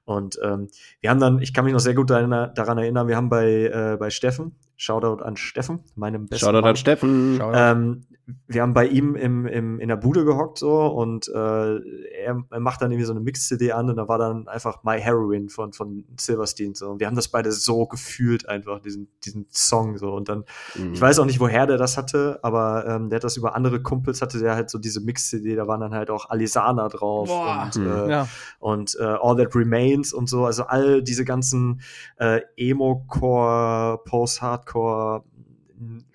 Und 0.08 0.38
ähm, 0.42 0.68
wir 1.00 1.10
haben 1.10 1.20
dann, 1.20 1.42
ich 1.42 1.52
kann 1.52 1.66
mich 1.66 1.74
noch 1.74 1.80
sehr 1.80 1.94
gut 1.94 2.08
daran, 2.08 2.32
erinnern, 2.32 3.08
wir 3.08 3.16
haben 3.16 3.28
bei, 3.28 3.66
äh, 3.66 3.96
bei 3.98 4.08
Steffen, 4.08 4.56
Shoutout 4.74 5.22
an 5.22 5.36
Steffen, 5.36 5.80
meinem 5.96 6.28
besten 6.28 6.46
Shoutout 6.46 6.62
Mann. 6.62 6.70
an 6.70 6.76
Steffen. 6.76 7.40
Ähm, 7.52 8.06
wir 8.46 8.62
haben 8.62 8.74
bei 8.74 8.86
ihm 8.86 9.16
im, 9.16 9.46
im, 9.46 9.80
in 9.80 9.88
der 9.88 9.96
Bude 9.96 10.24
gehockt 10.24 10.58
so 10.58 10.86
und 10.86 11.28
äh, 11.28 11.34
er, 11.34 12.44
er 12.50 12.60
macht 12.60 12.82
dann 12.82 12.90
irgendwie 12.90 13.06
so 13.06 13.12
eine 13.12 13.20
Mix-CD 13.20 13.72
an 13.72 13.88
und 13.88 13.96
da 13.96 14.06
war 14.06 14.18
dann 14.18 14.48
einfach 14.48 14.82
My 14.84 15.00
Heroin 15.00 15.48
von, 15.48 15.72
von 15.72 16.04
Silverstein 16.18 16.74
so. 16.74 16.90
Und 16.90 17.00
wir 17.00 17.06
haben 17.06 17.16
das 17.16 17.28
beide 17.28 17.52
so 17.52 17.86
gefühlt 17.86 18.48
einfach, 18.48 18.80
diesen, 18.80 19.08
diesen 19.24 19.46
Song 19.50 19.96
so. 19.96 20.12
Und 20.12 20.28
dann, 20.28 20.44
mhm. 20.74 20.92
ich 20.92 21.00
weiß 21.00 21.18
auch 21.20 21.24
nicht, 21.24 21.40
woher 21.40 21.66
der 21.66 21.78
das 21.78 21.96
hatte, 21.96 22.38
aber 22.42 22.86
ähm, 22.86 23.08
der 23.08 23.16
hat 23.16 23.24
das 23.24 23.36
über 23.36 23.54
andere 23.54 23.82
Kumpels, 23.82 24.20
hatte 24.20 24.38
der 24.38 24.54
halt 24.54 24.68
so 24.68 24.78
diese 24.78 25.00
Mix-CD, 25.00 25.56
da 25.56 25.66
waren 25.66 25.80
dann 25.80 25.94
halt 25.94 26.10
auch 26.10 26.28
Alisana 26.28 26.88
drauf 26.88 27.28
Boah. 27.28 27.64
und, 27.64 27.76
mhm. 27.76 27.90
äh, 27.90 28.10
ja. 28.10 28.28
und 28.58 28.96
äh, 29.00 29.04
All 29.04 29.36
That 29.36 29.54
Remains 29.56 29.97
und 30.12 30.28
so. 30.28 30.44
Also 30.44 30.64
all 30.64 31.02
diese 31.02 31.24
ganzen 31.24 31.80
äh, 32.16 32.40
Emo-Core, 32.56 34.02
Post-Hardcore, 34.04 35.24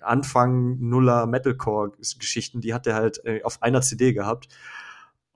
Anfang 0.00 0.78
Nuller 0.80 1.26
Metalcore-Geschichten, 1.26 2.60
die 2.60 2.74
hat 2.74 2.86
er 2.86 2.94
halt 2.94 3.24
äh, 3.24 3.42
auf 3.42 3.62
einer 3.62 3.80
CD 3.80 4.12
gehabt. 4.12 4.48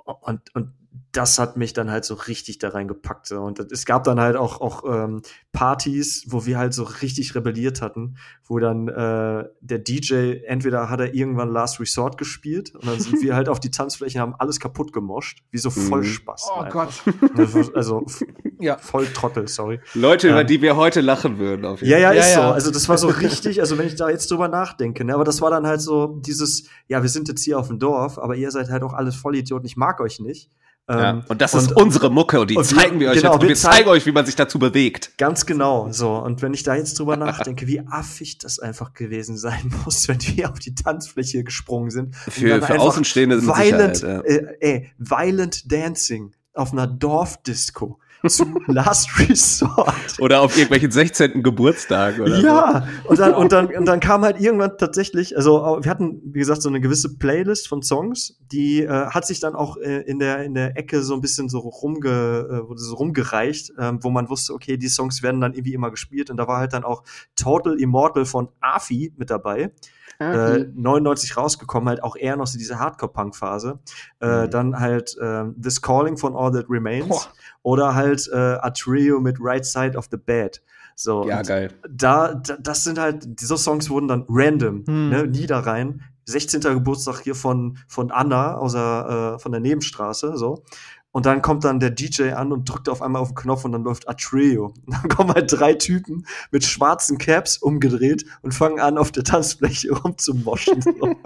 Und, 0.05 0.55
und 0.55 0.73
das 1.13 1.39
hat 1.39 1.57
mich 1.57 1.73
dann 1.73 1.91
halt 1.91 2.05
so 2.05 2.15
richtig 2.15 2.59
da 2.59 2.69
reingepackt. 2.69 3.27
So. 3.27 3.41
Und 3.41 3.59
es 3.59 3.87
gab 3.87 4.05
dann 4.05 4.21
halt 4.21 4.37
auch, 4.37 4.61
auch 4.61 4.85
ähm, 4.85 5.23
Partys, 5.53 6.25
wo 6.29 6.47
wir 6.47 6.59
halt 6.59 6.75
so 6.75 6.85
richtig 6.85 7.35
rebelliert 7.35 7.83
hatten, 7.83 8.17
wo 8.45 8.59
dann 8.59 8.89
äh, 8.89 9.45
der 9.61 9.79
DJ, 9.79 10.35
entweder 10.47 10.91
hat 10.91 11.01
er 11.01 11.15
irgendwann 11.15 11.49
Last 11.51 11.81
Resort 11.81 12.19
gespielt 12.19 12.75
und 12.75 12.87
dann 12.87 13.01
sind 13.01 13.23
wir 13.23 13.35
halt 13.37 13.49
auf 13.49 13.59
die 13.59 13.71
Tanzfläche 13.71 14.19
und 14.19 14.23
haben 14.23 14.35
alles 14.39 14.61
kaputt 14.61 14.93
gemoscht, 14.93 15.43
wie 15.51 15.59
so 15.59 15.71
voll 15.71 16.01
mhm. 16.01 16.05
Spaß. 16.05 16.49
Oh 16.55 16.61
einfach. 16.61 16.91
Gott. 17.05 17.75
Also 17.75 18.05
ja. 18.61 18.77
voll 18.77 19.07
Trottel, 19.07 19.49
sorry. 19.49 19.81
Leute, 19.95 20.29
ähm, 20.29 20.35
über 20.35 20.45
die 20.45 20.63
wir 20.63 20.77
heute 20.77 21.01
lachen 21.01 21.39
würden. 21.39 21.65
Auf 21.65 21.81
jeden 21.81 21.91
ja, 21.91 21.99
ja, 21.99 22.11
ist 22.13 22.35
ja, 22.35 22.35
so. 22.35 22.53
Also 22.53 22.71
das 22.71 22.89
war 22.89 22.99
so 22.99 23.09
richtig, 23.09 23.61
also 23.61 23.79
wenn 23.79 23.87
ich 23.87 23.97
da 23.97 24.11
jetzt 24.11 24.31
drüber 24.31 24.49
nachdenke, 24.49 25.05
ne, 25.05 25.15
aber 25.15 25.25
das 25.25 25.41
war 25.41 25.51
dann 25.51 25.67
halt 25.67 25.81
so 25.81 26.19
dieses, 26.21 26.69
ja, 26.87 27.03
wir 27.03 27.09
sind 27.09 27.29
jetzt 27.29 27.43
hier 27.43 27.59
auf 27.59 27.69
dem 27.69 27.79
Dorf, 27.79 28.19
aber 28.19 28.37
ihr 28.37 28.51
seid 28.51 28.69
halt 28.71 28.83
auch 28.83 28.93
alles 28.93 29.17
Vollidioten, 29.17 29.67
ich 29.67 29.77
mag 29.77 30.01
euch 30.01 30.21
nicht. 30.21 30.51
Ja, 30.89 31.11
ähm, 31.11 31.23
und 31.29 31.43
das 31.43 31.53
ist 31.53 31.73
unsere 31.73 32.11
Mucke 32.11 32.41
und 32.41 32.51
die 32.51 32.57
und 32.57 32.65
zeigen 32.65 32.99
wir, 32.99 33.11
euch 33.11 33.19
genau, 33.19 33.33
jetzt. 33.33 33.35
Und 33.35 33.43
wir, 33.43 33.49
wir 33.51 33.57
zeigen 33.57 33.89
euch, 33.91 34.07
wie 34.07 34.13
man 34.13 34.25
sich 34.25 34.37
dazu 34.37 34.59
bewegt. 34.59 35.13
Ganz 35.19 35.45
genau, 35.45 35.93
so. 35.93 36.17
Und 36.17 36.41
wenn 36.41 36.55
ich 36.55 36.63
da 36.63 36.75
jetzt 36.77 36.99
drüber 36.99 37.17
nachdenke, 37.19 37.67
wie 37.67 37.81
affig 37.81 38.39
das 38.39 38.59
einfach 38.59 38.95
gewesen 38.95 39.37
sein 39.37 39.71
muss, 39.85 40.09
wenn 40.09 40.19
wir 40.23 40.51
auf 40.51 40.59
die 40.59 40.75
Tanzfläche 40.75 41.45
gesprungen 41.45 41.91
sind. 41.91 42.17
Für, 42.17 42.63
für 42.63 42.81
Außenstehende 42.81 43.43
violent, 43.43 44.01
ja. 44.01 44.21
äh, 44.21 44.57
äh, 44.61 44.87
violent 44.97 45.71
Dancing 45.71 46.33
auf 46.55 46.73
einer 46.73 46.87
Dorfdisco 46.87 47.99
zu 48.27 48.47
Last 48.67 49.09
Resort. 49.19 49.95
Oder 50.19 50.41
auf 50.41 50.57
irgendwelchen 50.57 50.91
16. 50.91 51.43
Geburtstag 51.43 52.19
oder 52.19 52.41
Ja, 52.41 52.87
so. 53.05 53.11
und 53.11 53.19
dann, 53.19 53.35
und 53.35 53.53
dann, 53.53 53.67
und 53.67 53.85
dann 53.87 54.01
kam 54.01 54.23
halt 54.23 54.41
irgendwann 54.41 54.77
tatsächlich, 54.79 55.37
also 55.37 55.79
wir 55.81 55.91
hatten, 55.91 56.21
wie 56.25 56.39
gesagt, 56.39 56.63
so 56.63 56.69
eine 56.69 56.81
gewisse 56.81 57.17
Playlist 57.19 57.69
von 57.69 57.83
Songs, 57.83 58.39
die 58.53 58.83
äh, 58.83 58.89
hat 58.89 59.27
sich 59.27 59.41
dann 59.41 59.55
auch 59.55 59.77
äh, 59.77 60.01
in 60.03 60.19
der, 60.19 60.43
in 60.45 60.55
der 60.55 60.77
Ecke 60.77 61.03
so 61.03 61.15
ein 61.15 61.21
bisschen 61.21 61.49
so 61.49 61.59
rumge, 61.59 62.09
äh, 62.09 62.69
wurde 62.69 62.81
so 62.81 62.97
rumgereicht, 62.97 63.71
äh, 63.79 63.93
wo 64.01 64.11
man 64.11 64.29
wusste, 64.29 64.55
okay, 64.55 64.77
die 64.77 64.89
Songs 64.89 65.23
werden 65.23 65.41
dann 65.41 65.53
irgendwie 65.53 65.75
immer 65.75 65.91
gespielt 65.91 66.31
und 66.31 66.37
da 66.37 66.49
war 66.49 66.59
halt 66.59 66.73
dann 66.73 66.85
auch 66.85 67.03
Total 67.37 67.79
Immortal 67.81 68.25
von 68.25 68.49
Afi 68.61 69.13
mit 69.17 69.31
dabei. 69.31 69.73
Äh, 70.21 70.67
99 70.75 71.37
rausgekommen, 71.37 71.89
halt 71.89 72.03
auch 72.03 72.17
eher 72.17 72.37
noch 72.37 72.47
so 72.47 72.59
diese 72.59 72.79
Hardcore-Punk-Phase. 72.79 73.79
Äh, 74.21 74.47
mhm. 74.47 74.51
Dann 74.51 74.81
halt 74.81 75.17
äh, 75.21 75.45
This 75.63 75.81
Calling 75.81 76.17
von 76.17 76.35
All 76.35 76.51
That 76.53 76.67
Remains. 76.69 77.09
Boah. 77.09 77.27
Oder 77.63 77.95
halt 77.95 78.29
äh, 78.33 78.37
A 78.37 78.71
Trio 78.71 79.21
mit 79.21 79.37
Right 79.41 79.65
Side 79.65 79.97
of 79.97 80.09
the 80.11 80.17
Bed. 80.17 80.61
So, 80.97 81.29
ja, 81.29 81.43
geil. 81.43 81.71
Da, 81.89 82.35
da, 82.35 82.57
das 82.59 82.83
sind 82.83 82.99
halt, 82.99 83.41
diese 83.41 83.57
Songs 83.57 83.89
wurden 83.89 84.09
dann 84.09 84.25
random, 84.29 84.85
hm. 84.85 85.11
ne, 85.11 85.27
niederrein. 85.29 86.03
16. 86.25 86.61
Geburtstag 86.61 87.21
hier 87.21 87.35
von, 87.35 87.79
von 87.87 88.11
Anna 88.11 88.57
aus 88.57 88.73
der, 88.73 89.37
äh, 89.37 89.39
von 89.39 89.53
der 89.53 89.61
Nebenstraße, 89.61 90.37
so. 90.37 90.65
Und 91.11 91.27
dann 91.27 91.43
kommt 91.43 91.65
dann 91.65 91.81
der 91.81 91.91
DJ 91.91 92.33
an 92.33 92.53
und 92.53 92.69
drückt 92.69 92.89
auf 92.89 93.03
einmal 93.03 93.23
auf 93.23 93.29
den 93.29 93.35
Knopf 93.35 93.65
und 93.65 93.73
dann 93.73 93.83
läuft 93.83 94.09
Atreo. 94.09 94.67
Und 94.67 94.83
dann 94.87 95.09
kommen 95.09 95.33
halt 95.33 95.51
drei 95.51 95.75
Typen 95.75 96.27
mit 96.51 96.65
schwarzen 96.65 97.19
Caps 97.19 97.59
umgedreht 97.59 98.25
und 98.43 98.53
fangen 98.53 98.81
an, 98.81 98.99
auf 98.99 99.11
der 99.11 99.25
Tanzfläche 99.25 99.93
rumzumoschen. 99.93 100.85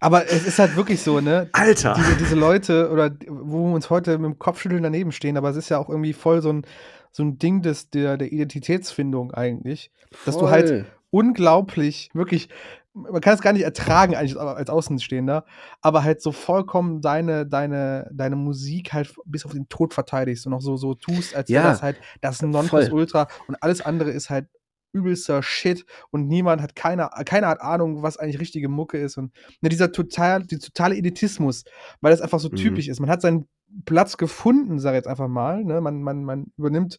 Aber 0.00 0.26
es 0.26 0.46
ist 0.46 0.58
halt 0.58 0.74
wirklich 0.74 1.00
so, 1.00 1.20
ne? 1.20 1.48
Alter! 1.52 1.94
Diese, 1.96 2.16
diese 2.16 2.34
Leute, 2.34 2.90
oder 2.90 3.14
wo 3.28 3.68
wir 3.68 3.74
uns 3.74 3.88
heute 3.88 4.18
mit 4.18 4.32
dem 4.32 4.38
Kopfschütteln 4.38 4.82
daneben 4.82 5.12
stehen, 5.12 5.36
aber 5.36 5.50
es 5.50 5.56
ist 5.56 5.68
ja 5.68 5.78
auch 5.78 5.88
irgendwie 5.88 6.12
voll 6.12 6.42
so 6.42 6.52
ein, 6.52 6.66
so 7.12 7.22
ein 7.22 7.38
Ding 7.38 7.62
des, 7.62 7.88
der, 7.88 8.16
der 8.16 8.32
Identitätsfindung 8.32 9.32
eigentlich. 9.32 9.92
Dass 10.26 10.36
du 10.36 10.50
halt 10.50 10.86
unglaublich, 11.10 12.10
wirklich, 12.14 12.48
man 12.94 13.20
kann 13.22 13.34
es 13.34 13.40
gar 13.40 13.52
nicht 13.52 13.62
ertragen 13.62 14.14
eigentlich 14.14 14.38
als 14.38 14.68
Außenstehender, 14.68 15.44
aber 15.80 16.04
halt 16.04 16.20
so 16.20 16.30
vollkommen 16.32 17.00
deine, 17.00 17.46
deine, 17.46 18.10
deine 18.12 18.36
Musik 18.36 18.92
halt 18.92 19.14
bis 19.24 19.44
auf 19.46 19.52
den 19.52 19.68
Tod 19.68 19.94
verteidigst 19.94 20.46
und 20.46 20.52
auch 20.52 20.60
so, 20.60 20.76
so 20.76 20.94
tust, 20.94 21.34
als 21.34 21.54
wäre 21.54 21.62
Ja, 21.62 21.70
das 21.70 21.82
halt 21.82 22.00
das 22.20 22.42
Nonplusultra 22.42 23.28
und 23.46 23.62
alles 23.62 23.80
andere 23.80 24.10
ist 24.10 24.28
halt 24.30 24.46
übelster 24.94 25.42
Shit 25.42 25.86
und 26.10 26.28
niemand 26.28 26.60
hat 26.60 26.76
keine, 26.76 27.08
keine 27.24 27.46
Art 27.46 27.62
Ahnung, 27.62 28.02
was 28.02 28.18
eigentlich 28.18 28.40
richtige 28.40 28.68
Mucke 28.68 28.98
ist 28.98 29.16
und 29.16 29.32
ne, 29.62 29.70
dieser 29.70 29.90
total, 29.90 30.44
die 30.44 30.58
totale 30.58 30.96
Elitismus, 30.96 31.64
weil 32.02 32.10
das 32.10 32.20
einfach 32.20 32.40
so 32.40 32.50
Mhm. 32.50 32.56
typisch 32.56 32.88
ist. 32.88 33.00
Man 33.00 33.08
hat 33.08 33.22
seinen 33.22 33.48
Platz 33.86 34.18
gefunden, 34.18 34.78
sag 34.80 34.90
ich 34.92 34.96
jetzt 34.96 35.08
einfach 35.08 35.28
mal, 35.28 35.64
ne? 35.64 35.80
man, 35.80 36.02
man, 36.02 36.24
man 36.24 36.52
übernimmt 36.58 36.98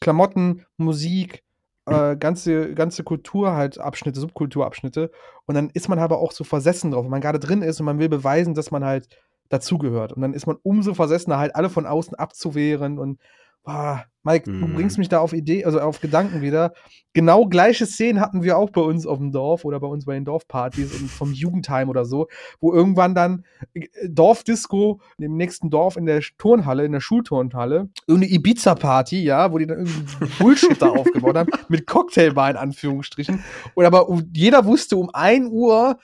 Klamotten, 0.00 0.66
Musik, 0.76 1.41
äh, 1.86 2.16
ganze, 2.16 2.74
ganze 2.74 3.04
Kultur 3.04 3.52
halt 3.52 3.78
Abschnitte, 3.78 4.20
Subkulturabschnitte. 4.20 5.10
Und 5.46 5.54
dann 5.54 5.70
ist 5.70 5.88
man 5.88 5.98
aber 5.98 6.18
auch 6.18 6.32
so 6.32 6.44
versessen 6.44 6.90
drauf, 6.90 7.04
wenn 7.04 7.10
man 7.10 7.20
gerade 7.20 7.40
drin 7.40 7.62
ist 7.62 7.80
und 7.80 7.86
man 7.86 7.98
will 7.98 8.08
beweisen, 8.08 8.54
dass 8.54 8.70
man 8.70 8.84
halt 8.84 9.08
dazugehört. 9.48 10.12
Und 10.12 10.22
dann 10.22 10.34
ist 10.34 10.46
man 10.46 10.56
umso 10.62 10.94
versessener 10.94 11.38
halt 11.38 11.54
alle 11.56 11.70
von 11.70 11.86
außen 11.86 12.14
abzuwehren 12.14 12.98
und 12.98 13.20
boah, 13.64 14.04
Mike, 14.24 14.44
du 14.50 14.66
Mhm. 14.66 14.74
bringst 14.74 14.98
mich 14.98 15.08
da 15.08 15.18
auf 15.18 15.32
Idee, 15.32 15.64
also 15.64 15.80
auf 15.80 16.00
Gedanken 16.00 16.42
wieder. 16.42 16.74
Genau 17.12 17.46
gleiche 17.46 17.86
Szenen 17.86 18.20
hatten 18.20 18.42
wir 18.42 18.56
auch 18.56 18.70
bei 18.70 18.80
uns 18.80 19.04
auf 19.06 19.18
dem 19.18 19.32
Dorf 19.32 19.64
oder 19.64 19.80
bei 19.80 19.88
uns 19.88 20.04
bei 20.04 20.14
den 20.14 20.24
Dorfpartys 20.24 20.92
und 21.00 21.10
vom 21.10 21.32
Jugendheim 21.32 21.88
oder 21.88 22.04
so, 22.04 22.28
wo 22.60 22.72
irgendwann 22.72 23.14
dann 23.16 23.44
äh, 23.74 23.88
Dorfdisco 24.08 25.00
im 25.18 25.36
nächsten 25.36 25.70
Dorf 25.70 25.96
in 25.96 26.06
der 26.06 26.20
Turnhalle, 26.38 26.84
in 26.84 26.92
der 26.92 27.00
Schulturnhalle, 27.00 27.88
irgendeine 28.06 28.32
Ibiza-Party, 28.34 29.22
ja, 29.22 29.52
wo 29.52 29.58
die 29.58 29.66
dann 29.66 29.78
irgendwie 29.78 30.26
Bullshit 30.38 30.80
da 30.80 30.90
aufgebaut 30.90 31.36
haben, 31.36 31.50
mit 31.68 31.86
Cocktailbar 31.86 32.50
in 32.50 32.56
Anführungsstrichen. 32.56 33.42
Und 33.74 33.84
aber 33.84 34.06
jeder 34.32 34.64
wusste, 34.64 34.96
um 34.96 35.10
1 35.12 35.48
Uhr 35.50 35.98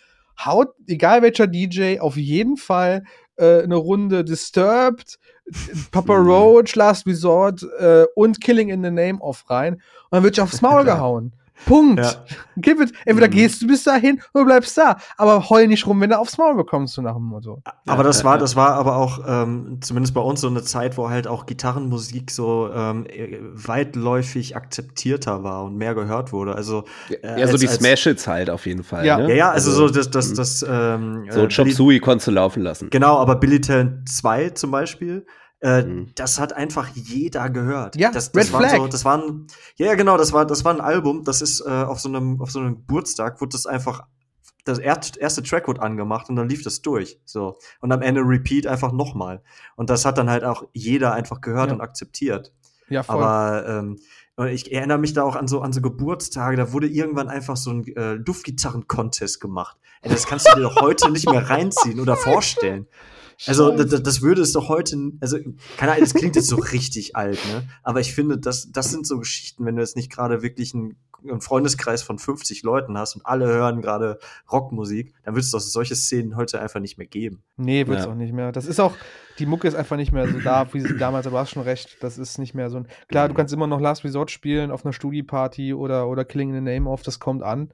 haut, 0.45 0.69
egal 0.87 1.23
welcher 1.23 1.47
DJ, 1.47 2.01
auf 2.01 2.17
jeden 2.17 2.57
Fall 2.57 3.05
äh, 3.39 3.63
eine 3.63 3.77
Runde 3.77 4.25
Disturbed, 4.25 5.19
Papa. 5.91 6.15
Roach, 6.15 6.75
Last 6.75 7.07
Resort 7.07 7.63
äh, 7.79 8.05
und 8.15 8.41
Killing 8.41 8.69
in 8.69 8.83
the 8.83 8.91
Name 8.91 9.19
of 9.21 9.49
rein. 9.49 9.75
Und 9.75 9.83
dann 10.11 10.23
wird 10.23 10.35
sich 10.35 10.43
aufs 10.43 10.61
Maul 10.61 10.85
gehauen. 10.85 11.33
Punkt. 11.67 12.01
Ja. 12.03 12.13
Gib 12.57 12.81
it. 12.81 12.93
Entweder 13.05 13.27
Mhm. 13.29 13.33
gehst 13.33 13.63
du 13.63 13.67
bis 13.67 13.85
dahin 13.85 14.21
oder 14.35 14.45
bleibst 14.45 14.77
da. 14.79 14.97
Aber 15.17 15.49
heul 15.51 15.67
nicht 15.69 15.87
rum, 15.87 16.01
wenn 16.01 16.11
du 16.11 16.19
aufs 16.19 16.39
Maul 16.39 16.55
bekommst, 16.57 16.95
so 16.95 17.03
nach 17.03 17.15
dem 17.15 17.25
Motto. 17.25 17.63
Aber 17.87 18.03
das 18.03 18.25
war, 18.25 18.39
das 18.39 18.57
war 18.57 18.71
aber 18.75 18.97
auch 18.97 19.21
ähm, 19.27 19.79
zumindest 19.81 20.15
bei 20.15 20.21
uns 20.21 20.41
so 20.41 20.49
eine 20.49 20.63
Zeit, 20.63 20.97
wo 20.99 21.11
halt 21.11 21.27
auch 21.27 21.47
Gitarrenmusik 21.47 22.31
so 22.31 22.71
ähm, 22.73 23.07
äh, 23.07 23.39
weitläufig 23.43 24.57
akzeptierter 24.57 25.43
war 25.45 25.65
und 25.65 25.77
mehr 25.77 25.95
gehört 25.95 26.33
wurde. 26.33 26.55
Also 26.55 26.85
äh, 27.23 27.41
Ja, 27.41 27.47
so 27.47 27.53
als- 27.53 27.61
die 27.61 27.67
Smash-Hits 27.67 28.27
halt 28.27 28.51
auf 28.51 28.67
jeden 28.67 28.83
Fall. 28.85 29.05
Ja. 29.05 29.19
ne? 29.19 29.29
Ja, 29.31 29.35
ja, 29.35 29.51
also, 29.51 29.71
so 29.71 29.89
das, 29.89 30.11
das, 30.11 30.31
mhm. 30.31 30.35
das 30.37 30.67
ähm, 30.69 31.27
So 31.31 31.43
äh, 31.45 31.49
Chop 31.49 31.71
Suey 31.71 32.01
konntest 32.01 32.29
du 32.29 32.33
laufen 32.33 32.63
lassen. 32.63 32.91
Genau, 32.91 33.17
aber 33.19 33.37
Billy 33.37 33.61
Talent 33.61 34.09
2 34.09 34.51
zum 34.51 34.71
Beispiel, 34.71 35.27
äh, 35.61 35.83
Mhm. 35.83 36.13
das 36.15 36.39
hat 36.39 36.53
einfach 36.53 36.89
jeder 36.95 37.51
gehört. 37.51 37.97
Ja, 37.97 38.11
das, 38.13 38.31
das 38.33 38.47
Red 38.47 38.53
waren 38.53 38.69
Flag. 38.69 38.77
So, 38.79 38.87
das 38.89 39.05
waren, 39.05 39.47
ja, 39.77 39.87
ja, 39.87 39.95
genau, 39.97 40.17
das 40.17 40.33
war, 40.33 40.47
das 40.47 40.65
war 40.65 40.73
ein 40.73 40.81
Album, 40.81 41.25
das 41.25 41.43
ist 41.43 41.61
äh, 41.67 41.69
auf 41.71 42.01
so 42.01 42.09
einem, 42.09 42.41
auf 42.41 42.51
so 42.51 42.61
einem 42.61 42.77
Geburtstag, 42.77 43.41
wurde 43.41 43.51
das 43.53 43.67
einfach, 43.67 44.03
das 44.65 44.79
er- 44.79 45.01
erste 45.19 45.43
Track 45.43 45.67
wurde 45.67 45.83
angemacht 45.83 46.29
und 46.29 46.37
dann 46.37 46.49
lief 46.49 46.63
das 46.63 46.83
durch, 46.83 47.19
so. 47.25 47.57
Und 47.81 47.91
am 47.91 48.03
Ende 48.03 48.21
Repeat 48.21 48.67
einfach 48.67 48.93
nochmal. 48.93 49.43
Und 49.77 49.91
das 49.91 50.05
hat 50.05 50.17
dann 50.19 50.31
halt 50.31 50.45
auch 50.45 50.65
jeder 50.73 51.13
einfach 51.15 51.41
gehört 51.41 51.69
Ja. 51.69 51.75
und 51.75 51.81
akzeptiert. 51.81 52.53
Ja, 52.89 53.03
voll. 53.03 53.17
Aber 53.17 53.67
ähm, 53.69 53.99
ich 54.53 54.71
erinnere 54.73 54.99
mich 54.99 55.13
da 55.15 55.25
auch 55.25 55.35
an 55.35 55.49
so 55.49 55.61
an 55.63 55.73
so 55.73 55.81
Geburtstage, 55.81 56.57
da 56.57 56.73
wurde 56.73 56.87
irgendwann 56.87 57.29
einfach 57.29 57.57
so 57.57 57.71
ein 57.73 57.85
äh, 57.97 58.13
Luftgitarren-Contest 58.15 59.41
gemacht. 59.41 59.77
Ey, 60.03 60.11
das 60.11 60.27
kannst 60.27 60.49
du 60.49 60.55
dir 60.57 60.63
doch 60.63 60.81
heute 60.81 61.11
nicht 61.11 61.29
mehr 61.31 61.49
reinziehen 61.51 62.01
oder 62.01 62.17
vorstellen. 62.17 62.87
Also 63.47 63.71
das, 63.71 64.03
das 64.03 64.21
würde 64.21 64.43
es 64.43 64.53
doch 64.53 64.69
heute, 64.69 64.97
also 65.21 65.39
keine 65.77 65.93
Ahnung, 65.93 66.05
das 66.05 66.15
klingt 66.15 66.35
jetzt 66.35 66.49
so 66.49 66.57
richtig 66.57 67.15
alt, 67.15 67.39
ne? 67.53 67.69
Aber 67.85 68.01
ich 68.01 68.13
finde, 68.13 68.37
das, 68.37 68.73
das 68.73 68.91
sind 68.91 69.07
so 69.07 69.19
Geschichten, 69.19 69.65
wenn 69.65 69.77
du 69.77 69.83
jetzt 69.83 69.95
nicht 69.95 70.11
gerade 70.11 70.43
wirklich 70.43 70.75
einen, 70.75 70.97
einen 71.23 71.41
Freundeskreis 71.41 72.03
von 72.03 72.19
50 72.19 72.65
Leuten 72.65 72.99
hast 72.99 73.15
und 73.15 73.25
alle 73.25 73.47
hören 73.47 73.81
gerade 73.81 74.19
Rockmusik, 74.51 75.15
dann 75.25 75.35
würde 75.35 75.43
es 75.45 75.53
doch 75.53 75.61
solche 75.61 75.95
Szenen 75.95 76.35
heute 76.37 76.61
einfach 76.61 76.81
nicht 76.81 76.99
mehr 76.99 77.07
geben. 77.07 77.45
Nee, 77.57 77.87
wird's 77.87 78.07
Ja. 78.07 78.11
auch 78.11 78.17
nicht 78.17 78.33
mehr. 78.33 78.51
Das 78.51 78.67
ist 78.67 78.81
auch, 78.81 78.95
die 79.39 79.47
Mucke 79.47 79.69
ist 79.69 79.75
einfach 79.77 79.97
nicht 79.97 80.11
mehr 80.11 80.27
so 80.29 80.41
da, 80.41 80.73
wie 80.75 80.81
sie 80.81 80.97
damals, 80.97 81.27
aber 81.29 81.37
du 81.37 81.41
hast 81.43 81.51
schon 81.51 81.63
recht, 81.63 81.99
das 82.01 82.19
ist 82.19 82.39
nicht 82.39 82.55
mehr 82.55 82.71
so 82.71 82.79
ein. 82.79 82.89
Klar, 83.07 83.29
du 83.29 83.35
kannst 83.35 83.55
immer 83.55 83.69
noch 83.69 83.81
Last 83.81 84.03
Resort 84.03 84.33
spielen 84.33 84.73
auf 84.73 84.85
einer 84.85 84.93
Studi-Party 84.93 85.75
oder, 85.75 86.09
oder 86.09 86.25
Killing 86.25 86.51
in 86.57 86.65
the 86.67 86.73
Name 86.73 86.91
of, 86.91 87.03
das 87.03 87.21
kommt 87.21 87.45
an. 87.45 87.71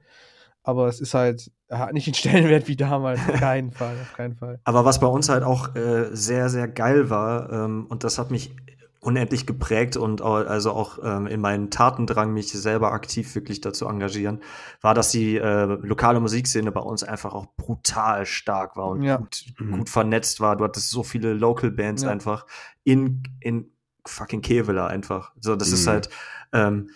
Aber 0.65 0.87
es 0.87 0.99
ist 0.99 1.13
halt, 1.13 1.51
hat 1.69 1.93
nicht 1.93 2.07
den 2.07 2.13
Stellenwert 2.15 2.67
wie 2.67 2.75
damals, 2.75 3.19
auf 3.27 3.39
keinen 3.39 3.71
Fall, 3.71 3.95
auf 4.01 4.17
keinen 4.17 4.35
Fall. 4.35 4.59
Aber 4.63 4.83
was 4.83 4.99
bei 4.99 5.07
uns 5.07 5.29
halt 5.29 5.43
auch 5.43 5.75
äh, 5.75 6.09
sehr, 6.11 6.49
sehr 6.49 6.67
geil 6.67 7.09
war, 7.09 7.51
ähm, 7.51 7.85
und 7.87 8.03
das 8.03 8.17
hat 8.17 8.31
mich 8.31 8.55
unendlich 8.99 9.45
geprägt 9.45 9.97
und 9.97 10.23
au- 10.23 10.33
also 10.33 10.71
auch 10.71 10.97
ähm, 11.03 11.27
in 11.27 11.39
meinen 11.39 11.69
Tatendrang, 11.69 12.33
mich 12.33 12.51
selber 12.51 12.91
aktiv 12.91 13.35
wirklich 13.35 13.61
dazu 13.61 13.85
engagieren, 13.87 14.41
war, 14.81 14.95
dass 14.95 15.11
die 15.11 15.37
äh, 15.37 15.65
lokale 15.65 16.19
Musikszene 16.19 16.71
bei 16.71 16.79
uns 16.81 17.03
einfach 17.03 17.35
auch 17.35 17.45
brutal 17.55 18.25
stark 18.25 18.75
war 18.75 18.87
und 18.87 19.03
Ja. 19.03 19.17
gut, 19.17 19.45
Mhm. 19.59 19.71
gut 19.77 19.89
vernetzt 19.89 20.39
war. 20.39 20.55
Du 20.55 20.63
hattest 20.63 20.89
so 20.89 21.03
viele 21.03 21.33
Local 21.33 21.69
Bands 21.69 22.01
Ja. 22.01 22.09
einfach 22.09 22.47
in, 22.83 23.21
in 23.41 23.69
fucking 24.07 24.41
Kevela 24.41 24.87
einfach. 24.87 25.33
So, 25.39 25.55
das 25.55 25.71
ist 25.71 25.85
Mhm. 25.85 25.89
halt, 25.91 26.09
ähm, 26.53 26.89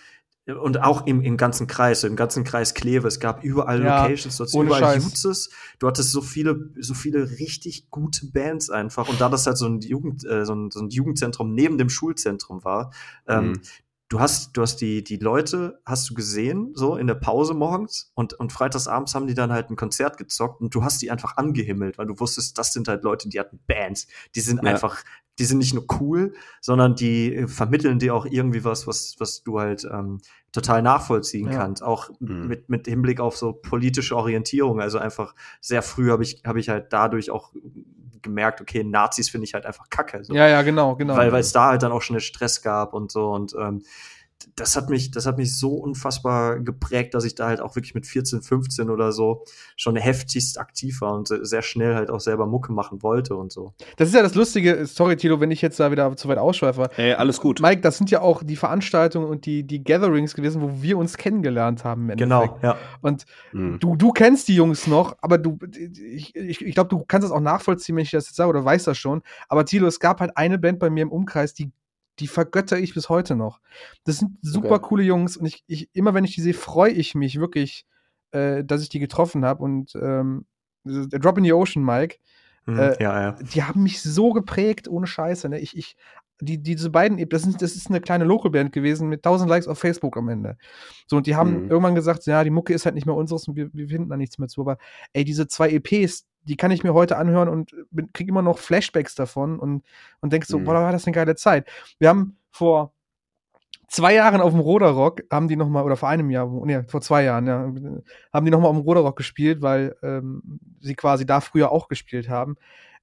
und 0.57 0.81
auch 0.81 1.05
im, 1.05 1.21
im 1.21 1.37
ganzen 1.37 1.67
Kreis, 1.67 2.03
im 2.03 2.15
ganzen 2.15 2.43
Kreis 2.43 2.73
Kleve, 2.73 3.07
es 3.07 3.19
gab 3.19 3.43
überall 3.43 3.83
Ja, 3.83 4.03
Locations, 4.03 4.37
du 4.37 4.43
hattest 4.43 4.55
überall 4.55 4.81
Scheiß. 4.81 5.03
Jutzes, 5.03 5.49
du 5.79 5.87
hattest 5.87 6.11
so 6.11 6.21
viele, 6.21 6.69
so 6.79 6.93
viele 6.93 7.29
richtig 7.39 7.89
gute 7.89 8.27
Bands 8.27 8.69
einfach. 8.69 9.09
Und 9.09 9.21
da 9.21 9.29
das 9.29 9.45
halt 9.45 9.57
so 9.57 9.67
ein 9.67 9.81
Jugend, 9.81 10.25
äh, 10.25 10.45
so 10.45 10.53
ein, 10.53 10.71
so 10.71 10.79
ein 10.79 10.89
Jugendzentrum 10.89 11.53
neben 11.53 11.77
dem 11.77 11.89
Schulzentrum 11.89 12.63
war, 12.63 12.91
ähm, 13.27 13.49
Mhm. 13.49 13.61
Du 14.09 14.19
hast, 14.19 14.57
du 14.57 14.61
hast 14.63 14.77
die, 14.77 15.03
die 15.03 15.17
Leute, 15.17 15.79
hast 15.85 16.09
du 16.09 16.15
gesehen, 16.15 16.71
so 16.73 16.95
in 16.97 17.07
der 17.07 17.13
Pause 17.15 17.53
morgens 17.53 18.11
und, 18.15 18.33
und 18.33 18.51
freitagsabends 18.51 19.13
haben 19.15 19.27
die 19.27 19.35
dann 19.35 19.51
halt 19.51 19.69
ein 19.69 19.75
Konzert 19.75 20.17
gezockt 20.17 20.61
und 20.61 20.73
du 20.73 20.83
hast 20.83 21.01
die 21.01 21.11
einfach 21.11 21.37
angehimmelt, 21.37 21.97
weil 21.97 22.07
du 22.07 22.19
wusstest, 22.19 22.57
das 22.57 22.73
sind 22.73 22.87
halt 22.87 23.03
Leute, 23.03 23.29
die 23.29 23.39
hatten 23.39 23.59
Bands. 23.67 24.07
Die 24.35 24.41
sind 24.41 24.63
Ja. 24.63 24.71
einfach, 24.71 25.03
die 25.37 25.45
sind 25.45 25.59
nicht 25.59 25.73
nur 25.75 25.85
cool, 26.01 26.33
sondern 26.59 26.95
die 26.95 27.33
äh, 27.35 27.47
vermitteln 27.47 27.99
dir 27.99 28.15
auch 28.15 28.25
irgendwie 28.25 28.63
was, 28.63 28.87
was, 28.87 29.15
was 29.19 29.43
du 29.43 29.59
halt 29.59 29.87
ähm, 29.89 30.19
total 30.51 30.81
nachvollziehen 30.81 31.47
Ja. 31.51 31.57
kannst. 31.59 31.83
Auch 31.83 32.09
Mhm. 32.19 32.47
mit, 32.47 32.67
mit 32.69 32.87
Hinblick 32.87 33.19
auf 33.19 33.37
so 33.37 33.53
politische 33.53 34.17
Orientierung. 34.17 34.81
Also 34.81 34.97
einfach 34.97 35.35
sehr 35.61 35.83
früh 35.83 36.09
habe 36.09 36.23
ich, 36.23 36.41
habe 36.45 36.59
ich 36.59 36.69
halt 36.69 36.91
dadurch 36.91 37.29
auch 37.29 37.53
gemerkt, 38.21 38.61
okay, 38.61 38.83
Nazis 38.83 39.29
finde 39.29 39.45
ich 39.45 39.53
halt 39.53 39.65
einfach 39.65 39.89
kacke. 39.89 40.23
So 40.23 40.33
Ja, 40.33 40.47
ja, 40.47 40.61
genau, 40.61 40.95
genau. 40.95 41.15
weil 41.15 41.31
weil 41.31 41.41
es 41.41 41.51
da 41.51 41.67
halt 41.67 41.83
dann 41.83 41.91
auch 41.91 42.01
schnell 42.01 42.19
Stress 42.19 42.61
gab 42.61 42.93
und 42.93 43.11
so 43.11 43.31
und 43.31 43.53
ähm, 43.59 43.83
das 44.55 44.75
hat 44.77 44.89
mich 44.89 45.11
das 45.11 45.25
hat 45.25 45.37
mich 45.37 45.57
so 45.57 45.73
unfassbar 45.75 46.59
geprägt, 46.59 47.13
dass 47.13 47.25
ich 47.25 47.35
da 47.35 47.47
halt 47.47 47.59
auch 47.59 47.75
wirklich 47.75 47.93
mit 47.93 48.05
14, 48.07 48.41
15 48.41 48.89
oder 48.89 49.11
so 49.11 49.43
schon 49.75 49.95
heftigst 49.97 50.57
aktiv 50.59 51.01
war 51.01 51.13
und 51.13 51.27
se- 51.27 51.45
sehr 51.45 51.61
schnell 51.61 51.93
halt 51.95 52.09
auch 52.09 52.21
selber 52.21 52.45
Mucke 52.45 52.71
machen 52.71 53.03
wollte 53.03 53.35
und 53.35 53.51
so. 53.51 53.73
das 53.97 54.07
ist 54.09 54.13
ja 54.15 54.21
das 54.23 54.35
Lustige, 54.35 54.85
sorry 54.85 55.17
Tilo, 55.17 55.39
wenn 55.41 55.51
ich 55.51 55.61
jetzt 55.61 55.79
da 55.79 55.91
wieder 55.91 56.15
zu 56.15 56.27
weit 56.29 56.37
ausschweife. 56.37 56.89
Ey, 56.95 57.13
alles 57.13 57.41
gut. 57.41 57.59
Mike, 57.61 57.81
das 57.81 57.97
sind 57.97 58.11
ja 58.11 58.21
auch 58.21 58.41
die 58.43 58.55
Veranstaltungen 58.55 59.27
und 59.27 59.45
die, 59.45 59.63
die 59.63 59.83
Gatherings 59.83 60.33
gewesen, 60.33 60.61
wo 60.61 60.81
wir 60.81 60.97
uns 60.97 61.17
kennengelernt 61.17 61.83
haben. 61.83 62.09
im 62.09 62.17
Genau, 62.17 62.43
Endeffekt. 62.43 62.63
ja. 62.63 62.77
Und 63.01 63.25
Mhm. 63.51 63.79
du, 63.79 63.95
du 63.97 64.11
kennst 64.13 64.47
die 64.47 64.55
Jungs 64.55 64.87
noch, 64.87 65.17
aber 65.21 65.37
du, 65.37 65.57
ich, 65.77 66.33
ich, 66.35 66.61
ich 66.65 66.73
glaube, 66.75 66.89
du 66.89 67.03
kannst 67.05 67.25
das 67.25 67.31
auch 67.31 67.39
nachvollziehen, 67.41 67.95
wenn 67.97 68.03
ich 68.03 68.11
das 68.11 68.27
jetzt 68.27 68.35
sage, 68.37 68.49
oder 68.49 68.63
weißt 68.63 68.87
das 68.87 68.97
schon. 68.97 69.21
Aber 69.49 69.65
Tilo, 69.65 69.87
es 69.87 69.99
gab 69.99 70.21
halt 70.21 70.37
eine 70.37 70.57
Band 70.57 70.79
bei 70.79 70.89
mir 70.89 71.01
im 71.01 71.11
Umkreis, 71.11 71.53
die, 71.53 71.71
die 72.19 72.27
vergötter 72.27 72.77
ich 72.77 72.93
bis 72.93 73.09
heute 73.09 73.35
noch. 73.35 73.59
Das 74.03 74.17
sind 74.17 74.37
super 74.41 74.75
Okay. 74.75 74.85
coole 74.87 75.03
Jungs 75.03 75.37
und 75.37 75.45
ich, 75.45 75.63
ich, 75.67 75.89
immer 75.93 76.13
wenn 76.13 76.23
ich 76.25 76.35
die 76.35 76.41
sehe, 76.41 76.53
freue 76.53 76.91
ich 76.91 77.15
mich 77.15 77.39
wirklich, 77.39 77.85
äh, 78.31 78.63
dass 78.63 78.81
ich 78.83 78.89
die 78.89 78.99
getroffen 78.99 79.45
habe. 79.45 79.63
Und 79.63 79.95
ähm, 79.95 80.45
der 80.83 81.19
Drop 81.19 81.37
in 81.37 81.43
the 81.43 81.53
Ocean, 81.53 81.83
Mike, 81.83 82.17
Mhm, 82.65 82.77
Äh, 82.79 83.03
ja, 83.03 83.21
ja. 83.21 83.31
die 83.41 83.63
haben 83.63 83.83
mich 83.83 84.01
so 84.01 84.31
geprägt, 84.33 84.87
ohne 84.87 85.07
Scheiße. 85.07 85.49
Ne? 85.49 85.59
Ich, 85.59 85.75
ich, 85.77 85.95
die, 86.41 86.61
diese 86.61 86.89
beiden, 86.89 87.17
das, 87.29 87.41
sind, 87.41 87.61
das 87.61 87.75
ist 87.75 87.89
eine 87.89 87.99
kleine 88.01 88.25
Local-Band 88.25 88.71
gewesen 88.71 89.09
mit 89.09 89.25
1000 89.25 89.49
Likes 89.49 89.67
auf 89.67 89.79
Facebook 89.79 90.15
am 90.17 90.29
Ende. 90.29 90.57
So, 91.07 91.17
und 91.17 91.25
die 91.27 91.35
haben 91.35 91.63
Mhm. 91.63 91.69
irgendwann 91.71 91.95
gesagt, 91.95 92.25
ja, 92.27 92.43
die 92.43 92.49
Mucke 92.49 92.73
ist 92.73 92.85
halt 92.85 92.95
nicht 92.95 93.05
mehr 93.05 93.15
unseres 93.15 93.47
und 93.47 93.55
wir, 93.55 93.69
wir 93.73 93.87
finden 93.87 94.09
da 94.09 94.17
nichts 94.17 94.37
mehr 94.37 94.49
zu. 94.49 94.61
Aber 94.61 94.77
ey, 95.13 95.23
diese 95.23 95.47
zwei 95.47 95.69
EPs, 95.71 96.25
die 96.43 96.57
kann 96.57 96.71
ich 96.71 96.83
mir 96.83 96.93
heute 96.93 97.17
anhören 97.17 97.49
und 97.49 97.75
bin- 97.91 98.11
krieg 98.13 98.27
immer 98.27 98.41
noch 98.41 98.59
Flashbacks 98.59 99.15
davon 99.15 99.59
und, 99.59 99.83
und 100.21 100.33
denk 100.33 100.45
so, 100.45 100.59
Mhm. 100.59 100.63
boah, 100.65 100.73
war 100.75 100.91
das 100.91 101.05
eine 101.05 101.13
geile 101.13 101.35
Zeit. 101.35 101.67
Wir 101.99 102.09
haben 102.09 102.37
vor 102.51 102.93
zwei 103.87 104.13
Jahren 104.13 104.41
auf 104.41 104.51
dem 104.51 104.59
Roderrock, 104.59 105.21
haben 105.31 105.47
die 105.47 105.55
nochmal, 105.55 105.83
oder 105.83 105.95
vor 105.97 106.09
einem 106.09 106.29
Jahr, 106.29 106.47
nee, 106.65 106.83
vor 106.83 107.01
zwei 107.01 107.23
Jahren, 107.23 107.47
ja, 107.47 107.71
haben 108.33 108.45
die 108.45 108.51
nochmal 108.51 108.69
auf 108.69 108.77
dem 108.77 108.83
Roderrock 108.83 109.15
gespielt, 109.17 109.61
weil 109.61 109.95
ähm, 110.03 110.59
sie 110.79 110.95
quasi 110.95 111.25
da 111.25 111.41
früher 111.41 111.71
auch 111.71 111.87
gespielt 111.87 112.29
haben. 112.29 112.55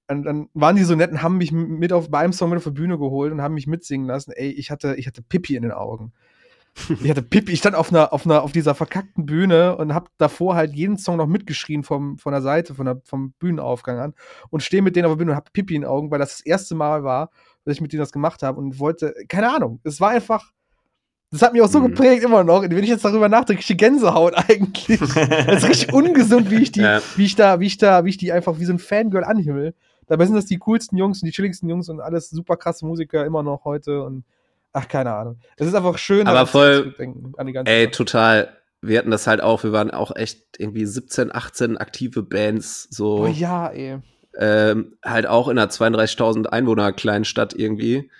Und 0.08 0.22
dann 0.22 0.48
waren 0.54 0.76
die 0.76 0.84
so 0.84 0.94
nett 0.94 1.10
und 1.10 1.22
haben 1.22 1.38
mich 1.38 1.50
mit 1.50 1.92
auf, 1.92 2.08
bei 2.10 2.20
einem 2.20 2.32
Song 2.32 2.50
mit 2.50 2.58
auf 2.58 2.64
die 2.64 2.70
Bühne 2.70 2.96
geholt 2.98 3.32
und 3.32 3.42
haben 3.42 3.54
mich 3.54 3.66
mitsingen 3.66 4.06
lassen. 4.06 4.30
Ey, 4.32 4.50
ich 4.50 4.70
hatte, 4.70 4.94
ich 4.94 5.08
hatte 5.08 5.22
Pippi 5.22 5.56
in 5.56 5.62
den 5.62 5.72
Augen. 5.72 6.12
Ich 7.02 7.10
hatte 7.10 7.22
Pippi, 7.22 7.52
ich 7.52 7.58
stand 7.58 7.74
auf 7.74 7.90
einer, 7.90 8.12
auf 8.12 8.26
einer, 8.26 8.42
auf 8.42 8.52
dieser 8.52 8.74
verkackten 8.74 9.26
Bühne 9.26 9.76
und 9.76 9.94
hab 9.94 10.10
davor 10.18 10.54
halt 10.54 10.74
jeden 10.74 10.98
Song 10.98 11.16
noch 11.16 11.26
mitgeschrien 11.26 11.82
vom, 11.82 12.18
von 12.18 12.32
der 12.32 12.42
Seite, 12.42 12.74
von 12.74 12.86
der, 12.86 13.00
vom 13.04 13.32
Bühnenaufgang 13.32 13.98
an 13.98 14.14
und 14.50 14.62
stehe 14.62 14.82
mit 14.82 14.94
denen 14.94 15.06
auf 15.06 15.12
der 15.12 15.16
Bühne 15.16 15.30
und 15.32 15.36
hab 15.36 15.52
Pippi 15.52 15.74
in 15.74 15.82
den 15.82 15.88
Augen, 15.88 16.10
weil 16.10 16.18
das 16.18 16.38
das 16.38 16.40
erste 16.46 16.74
Mal 16.74 17.02
war, 17.02 17.30
dass 17.64 17.74
ich 17.74 17.80
mit 17.80 17.92
denen 17.92 18.00
das 18.00 18.12
gemacht 18.12 18.42
habe 18.42 18.58
und 18.58 18.78
wollte, 18.78 19.14
keine 19.28 19.52
Ahnung, 19.52 19.80
es 19.84 20.00
war 20.00 20.10
einfach, 20.10 20.52
das 21.30 21.42
hat 21.42 21.52
mich 21.52 21.62
auch 21.62 21.68
so 21.68 21.80
mhm. 21.80 21.88
geprägt 21.88 22.22
immer 22.22 22.44
noch. 22.44 22.62
Wenn 22.62 22.84
ich 22.84 22.88
jetzt 22.88 23.04
darüber 23.04 23.28
nachdenke, 23.28 23.60
ich 23.60 23.66
die 23.66 23.76
Gänsehaut 23.76 24.34
eigentlich. 24.48 24.98
das 24.98 25.64
ist 25.64 25.68
richtig 25.68 25.92
ungesund, 25.92 26.50
wie 26.50 26.62
ich 26.62 26.72
die, 26.72 26.80
ja. 26.80 27.00
wie 27.16 27.24
ich 27.24 27.34
da, 27.36 27.58
wie 27.58 27.66
ich 27.66 27.78
da, 27.78 28.04
wie 28.04 28.10
ich 28.10 28.18
die 28.18 28.32
einfach 28.32 28.58
wie 28.58 28.64
so 28.64 28.72
ein 28.72 28.78
Fangirl 28.78 29.24
anhimmel. 29.24 29.74
Dabei 30.06 30.26
sind 30.26 30.36
das 30.36 30.46
die 30.46 30.58
coolsten 30.58 30.96
Jungs 30.96 31.20
und 31.20 31.26
die 31.26 31.32
chilligsten 31.32 31.68
Jungs 31.68 31.88
und 31.88 32.00
alles 32.00 32.30
super 32.30 32.56
krasse 32.56 32.86
Musiker 32.86 33.24
immer 33.24 33.42
noch 33.42 33.64
heute 33.64 34.04
und 34.04 34.24
ach, 34.76 34.88
keine 34.88 35.12
Ahnung. 35.14 35.38
Es 35.56 35.66
ist 35.66 35.74
einfach 35.74 35.98
schön, 35.98 36.26
aber 36.26 36.46
voll, 36.46 36.94
an 37.36 37.46
die 37.46 37.52
ganze 37.52 37.72
ey, 37.72 37.86
Zeit. 37.86 37.94
total. 37.94 38.56
Wir 38.82 38.98
hatten 38.98 39.10
das 39.10 39.26
halt 39.26 39.40
auch, 39.40 39.64
wir 39.64 39.72
waren 39.72 39.90
auch 39.90 40.14
echt 40.14 40.44
irgendwie 40.58 40.84
17, 40.84 41.34
18 41.34 41.78
aktive 41.78 42.22
Bands, 42.22 42.86
so. 42.90 43.22
Oh 43.22 43.26
ja, 43.26 43.68
ey. 43.68 43.98
Ähm, 44.38 44.96
halt 45.02 45.26
auch 45.26 45.48
in 45.48 45.58
einer 45.58 45.70
32.000 45.70 46.46
Einwohner 46.46 46.92
kleinen 46.92 47.24
Stadt 47.24 47.54
irgendwie. 47.54 48.10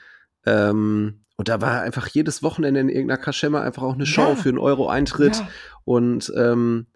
Ähm, 0.47 1.21
und 1.37 1.49
da 1.51 1.61
war 1.61 1.83
einfach 1.83 2.09
jedes 2.09 2.43
Wochenende 2.43 2.81
in 2.81 2.89
irgendeiner 2.89 3.21
Kaschemme 3.21 3.61
einfach 3.61 3.83
auch 3.83 3.95
eine 3.95 4.07
Show 4.07 4.31
ja. 4.31 4.35
für 4.35 4.49
einen 4.49 4.59
Euro 4.59 4.89
Eintritt. 4.89 5.37
Ja. 5.37 5.49
Und 5.85 6.33
ähm, 6.35 6.87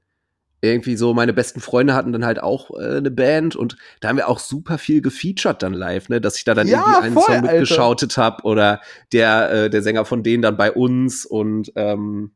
irgendwie 0.62 0.96
so, 0.96 1.14
meine 1.14 1.32
besten 1.32 1.60
Freunde 1.60 1.94
hatten 1.94 2.12
dann 2.12 2.24
halt 2.24 2.42
auch 2.42 2.70
äh, 2.78 2.96
eine 2.96 3.10
Band 3.10 3.56
und 3.56 3.76
da 4.00 4.08
haben 4.08 4.16
wir 4.16 4.28
auch 4.28 4.38
super 4.38 4.78
viel 4.78 5.00
gefeatured 5.00 5.62
dann 5.62 5.72
live, 5.72 6.08
ne, 6.08 6.20
dass 6.20 6.36
ich 6.36 6.44
da 6.44 6.54
dann 6.54 6.68
ja, 6.68 6.78
irgendwie 6.78 7.06
einen 7.06 7.14
voll, 7.14 7.24
Song 7.24 7.40
mitgeschautet 7.42 8.16
habe 8.16 8.42
oder 8.44 8.80
der, 9.12 9.50
äh, 9.50 9.70
der 9.70 9.82
Sänger 9.82 10.04
von 10.04 10.22
denen 10.22 10.42
dann 10.42 10.56
bei 10.56 10.70
uns 10.72 11.24
und 11.24 11.72
ähm, 11.76 12.32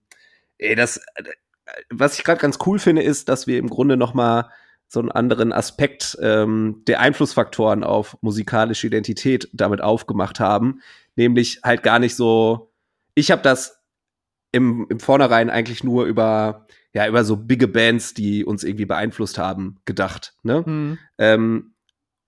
ey, 0.58 0.74
das, 0.74 0.98
äh, 1.16 1.24
was 1.90 2.18
ich 2.18 2.24
gerade 2.24 2.40
ganz 2.40 2.58
cool 2.66 2.78
finde, 2.78 3.02
ist, 3.02 3.28
dass 3.28 3.46
wir 3.46 3.58
im 3.58 3.68
Grunde 3.68 3.96
noch 3.96 4.14
mal 4.14 4.50
so 4.88 5.00
einen 5.00 5.10
anderen 5.10 5.52
Aspekt 5.52 6.16
ähm, 6.22 6.82
der 6.86 7.00
Einflussfaktoren 7.00 7.84
auf 7.84 8.16
musikalische 8.22 8.86
Identität 8.86 9.48
damit 9.52 9.80
aufgemacht 9.80 10.40
haben, 10.40 10.80
nämlich 11.16 11.60
halt 11.62 11.82
gar 11.82 11.98
nicht 11.98 12.16
so, 12.16 12.72
ich 13.14 13.30
habe 13.30 13.42
das 13.42 13.82
im, 14.52 14.86
im 14.88 15.00
Vornherein 15.00 15.50
eigentlich 15.50 15.84
nur 15.84 16.04
über 16.04 16.66
ja, 16.94 17.08
über 17.08 17.24
so 17.24 17.36
bigge 17.36 17.68
Bands, 17.68 18.14
die 18.14 18.44
uns 18.44 18.62
irgendwie 18.62 18.86
beeinflusst 18.86 19.36
haben, 19.36 19.78
gedacht. 19.84 20.34
Ne? 20.42 20.62
Mhm. 20.64 20.98
Ähm, 21.18 21.74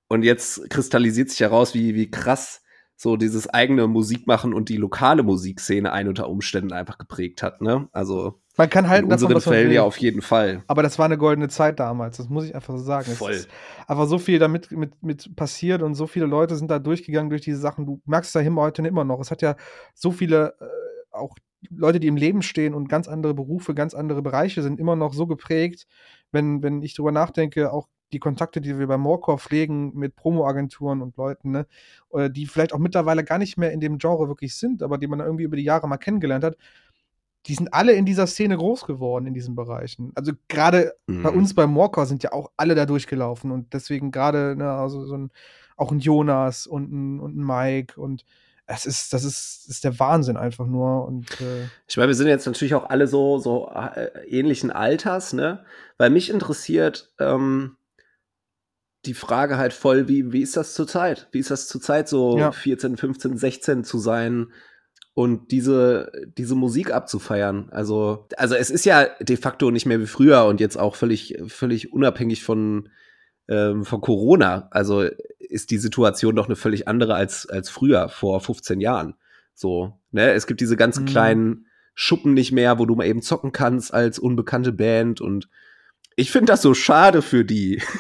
und 0.09 0.23
jetzt 0.23 0.69
kristallisiert 0.71 1.31
sich 1.31 1.41
heraus, 1.41 1.73
wie, 1.73 1.95
wie 1.95 2.11
krass 2.11 2.63
so 2.97 3.17
dieses 3.17 3.49
eigene 3.49 3.87
Musikmachen 3.87 4.55
und 4.55 4.69
die 4.69 4.77
lokale 4.77 5.23
Musikszene 5.23 5.93
ein 5.93 6.09
unter 6.09 6.29
Umständen 6.29 6.73
einfach 6.73 6.99
geprägt 6.99 7.43
hat. 7.43 7.61
Ne? 7.61 7.89
Also 7.93 8.41
man 8.57 8.71
kann 8.71 8.89
halten 8.89 9.07
in 9.07 9.13
unseren 9.13 9.35
davon, 9.35 9.53
Fällen 9.53 9.71
ja 9.71 9.83
auf 9.83 9.99
jeden 9.99 10.23
Fall. 10.23 10.65
Aber 10.67 10.83
das 10.83 10.99
war 10.99 11.05
eine 11.05 11.19
goldene 11.19 11.49
Zeit 11.49 11.79
damals, 11.79 12.17
das 12.17 12.29
muss 12.29 12.47
ich 12.47 12.55
einfach 12.55 12.77
so 12.77 12.83
sagen. 12.83 13.13
Voll. 13.13 13.33
Es 13.33 13.41
ist 13.41 13.51
einfach 13.87 14.07
so 14.07 14.19
viel 14.19 14.39
damit 14.39 14.73
mit, 14.73 15.03
mit 15.03 15.37
passiert 15.37 15.83
und 15.83 15.95
so 15.95 16.07
viele 16.07 16.27
Leute 16.27 16.57
sind 16.57 16.71
da 16.71 16.79
durchgegangen 16.79 17.29
durch 17.29 17.43
diese 17.43 17.59
Sachen. 17.59 17.85
Du 17.85 18.01
merkst 18.07 18.35
da 18.35 18.43
heute 18.43 18.83
immer 18.83 19.05
noch. 19.05 19.21
Es 19.21 19.31
hat 19.31 19.43
ja 19.43 19.57
so 19.95 20.11
viele 20.11 20.55
äh, 20.59 20.65
auch 21.13 21.37
Leute, 21.71 22.01
die 22.01 22.07
im 22.07 22.17
Leben 22.17 22.43
stehen 22.43 22.75
und 22.75 22.89
ganz 22.89 23.09
andere 23.09 23.35
Berufe, 23.35 23.75
ganz 23.75 23.95
andere 23.95 24.23
Bereiche 24.23 24.63
sind 24.63 24.79
immer 24.79 24.97
noch 24.97 25.15
so 25.15 25.27
geprägt, 25.27 25.87
wenn, 26.33 26.63
wenn 26.63 26.83
ich 26.83 26.95
drüber 26.95 27.13
nachdenke, 27.13 27.73
auch 27.73 27.89
die 28.13 28.21
Kontakte, 28.21 28.61
die 28.61 28.79
wir 28.79 28.87
bei 28.87 28.99
Morkor 28.99 29.39
pflegen 29.39 29.93
mit 29.95 30.15
Promo-Agenturen 30.15 31.03
und 31.03 31.17
Leuten, 31.17 31.51
ne, 31.51 31.67
die 32.31 32.47
vielleicht 32.47 32.73
auch 32.73 32.79
mittlerweile 32.79 33.25
gar 33.25 33.39
nicht 33.39 33.57
mehr 33.57 33.73
in 33.73 33.81
dem 33.81 33.99
Genre 33.99 34.29
wirklich 34.29 34.57
sind, 34.57 34.83
aber 34.83 34.99
die 34.99 35.09
man 35.09 35.21
irgendwie 35.21 35.45
über 35.45 35.57
die 35.57 35.65
Jahre 35.65 35.89
mal 35.89 35.97
kennengelernt 35.97 36.45
hat, 36.45 36.57
die 37.47 37.55
sind 37.55 37.73
alle 37.73 37.93
in 37.93 38.05
dieser 38.05 38.27
Szene 38.27 38.57
groß 38.57 38.87
geworden, 38.87 39.27
in 39.27 39.35
diesen 39.35 39.55
Bereichen. 39.55 40.13
Also 40.15 40.33
gerade 40.49 40.95
mhm. 41.07 41.23
bei 41.23 41.31
uns 41.31 41.55
bei 41.55 41.67
Morkor 41.67 42.07
sind 42.07 42.23
ja 42.23 42.33
auch 42.33 42.51
alle 42.57 42.75
da 42.75 42.87
durchgelaufen 42.87 43.51
und 43.51 43.73
deswegen 43.73 44.11
gerade, 44.11 44.55
ne, 44.57 44.71
also 44.71 45.05
so 45.05 45.17
ein, 45.17 45.31
auch 45.77 45.93
ein 45.93 46.01
Jonas 46.01 46.67
und 46.67 46.93
ein, 46.93 47.21
und 47.21 47.37
ein 47.37 47.45
Mike 47.45 48.01
und 48.01 48.25
es 48.67 48.87
ist, 48.87 49.13
das 49.13 49.25
ist, 49.25 49.65
das 49.67 49.77
ist 49.77 49.85
der 49.85 49.99
Wahnsinn 49.99 50.37
einfach 50.37 50.67
nur. 50.67 51.07
Und, 51.07 51.41
äh 51.41 51.69
ich 51.87 51.97
meine, 51.97 52.09
wir 52.09 52.15
sind 52.15 52.29
jetzt 52.29 52.47
natürlich 52.47 52.75
auch 52.75 52.91
alle 52.91 53.07
so, 53.07 53.39
so 53.39 53.71
äh, 53.71 54.27
ähnlichen 54.29 54.71
Alters, 54.71 55.33
ne? 55.33 55.65
Weil 55.99 56.11
mich 56.11 56.31
interessiert 56.31 57.13
ähm, 57.19 57.77
die 59.05 59.15
Frage 59.15 59.57
halt 59.57 59.73
voll, 59.73 60.09
wie, 60.09 60.33
wie 60.33 60.43
ist 60.43 60.57
das 60.57 60.75
zurzeit? 60.75 61.29
Wie 61.31 61.39
ist 61.39 61.51
das 61.51 61.69
zurzeit 61.69 62.09
so 62.09 62.39
ja. 62.39 62.51
14, 62.51 62.97
15, 62.97 63.37
16 63.37 63.85
zu 63.85 63.99
sein? 63.99 64.49
und 65.17 65.51
diese, 65.51 66.13
diese 66.37 66.55
Musik 66.55 66.93
abzufeiern. 66.93 67.71
Also, 67.71 68.27
also 68.37 68.55
es 68.55 68.69
ist 68.69 68.85
ja 68.85 69.07
de 69.19 69.39
facto 69.39 69.71
nicht 69.71 69.87
mehr 69.87 69.99
wie 69.99 70.07
früher 70.07 70.45
und 70.45 70.61
jetzt 70.61 70.77
auch 70.77 70.95
völlig, 70.95 71.39
völlig 71.47 71.95
unabhängig 71.95 72.45
von, 72.45 72.91
ähm, 73.49 73.85
von 73.85 74.01
Corona. 74.01 74.69
Also 74.71 75.03
ist 75.39 75.71
die 75.71 75.79
Situation 75.79 76.37
doch 76.37 76.47
eine 76.47 76.57
völlig 76.57 76.89
andere 76.89 77.15
als, 77.15 77.47
als 77.49 77.71
früher, 77.71 78.09
vor 78.09 78.41
15 78.41 78.81
Jahren. 78.81 79.15
So, 79.55 79.99
ne? 80.11 80.33
Es 80.33 80.47
gibt 80.47 80.61
diese 80.61 80.77
ganzen 80.77 81.05
mhm. 81.05 81.09
kleinen 81.09 81.67
Schuppen 81.95 82.35
nicht 82.35 82.53
mehr, 82.53 82.79
wo 82.79 82.87
du 82.87 82.95
mal 82.95 83.07
eben 83.07 83.23
zocken 83.23 83.53
kannst 83.53 83.95
als 83.95 84.19
unbekannte 84.19 84.73
Band 84.73 85.21
und 85.21 85.49
ich 86.19 86.31
finde 86.31 86.53
das 86.53 86.63
so 86.63 86.75
schade 86.75 87.23
für 87.23 87.45
die. 87.45 87.83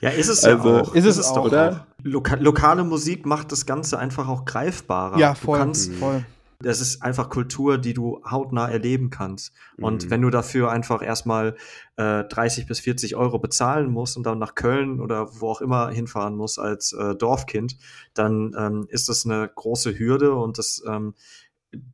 Ja, 0.00 0.10
ist 0.10 0.28
es 0.28 0.44
also, 0.44 0.68
ja 0.68 0.80
auch. 0.82 0.94
Ist 0.94 1.06
es, 1.06 1.16
ist 1.16 1.24
es 1.24 1.32
auch, 1.32 1.46
oder? 1.46 1.86
Loka 2.02 2.34
lokale 2.34 2.84
Musik 2.84 3.24
macht 3.24 3.52
das 3.52 3.64
Ganze 3.64 3.98
einfach 3.98 4.28
auch 4.28 4.44
greifbarer. 4.44 5.18
Ja, 5.18 5.34
voll. 5.34 5.56
Du 5.56 5.64
kannst, 5.64 5.94
voll 5.94 6.26
das 6.60 6.80
ist 6.80 7.02
einfach 7.02 7.28
Kultur, 7.28 7.78
die 7.78 7.94
du 7.94 8.22
hautnah 8.24 8.68
erleben 8.68 9.10
kannst. 9.10 9.52
Und 9.76 10.06
mhm. 10.06 10.10
wenn 10.10 10.22
du 10.22 10.30
dafür 10.30 10.70
einfach 10.70 11.02
erstmal 11.02 11.56
äh, 11.96 12.24
30 12.24 12.66
bis 12.66 12.80
40 12.80 13.16
Euro 13.16 13.38
bezahlen 13.38 13.90
musst 13.90 14.16
und 14.16 14.24
dann 14.24 14.38
nach 14.38 14.54
Köln 14.54 15.00
oder 15.00 15.40
wo 15.40 15.48
auch 15.48 15.60
immer 15.60 15.90
hinfahren 15.90 16.36
musst 16.36 16.58
als 16.58 16.92
äh, 16.92 17.14
Dorfkind, 17.14 17.76
dann 18.14 18.54
ähm, 18.58 18.86
ist 18.88 19.08
das 19.08 19.24
eine 19.26 19.50
große 19.54 19.98
Hürde 19.98 20.34
und 20.34 20.58
das 20.58 20.82
ähm, 20.86 21.14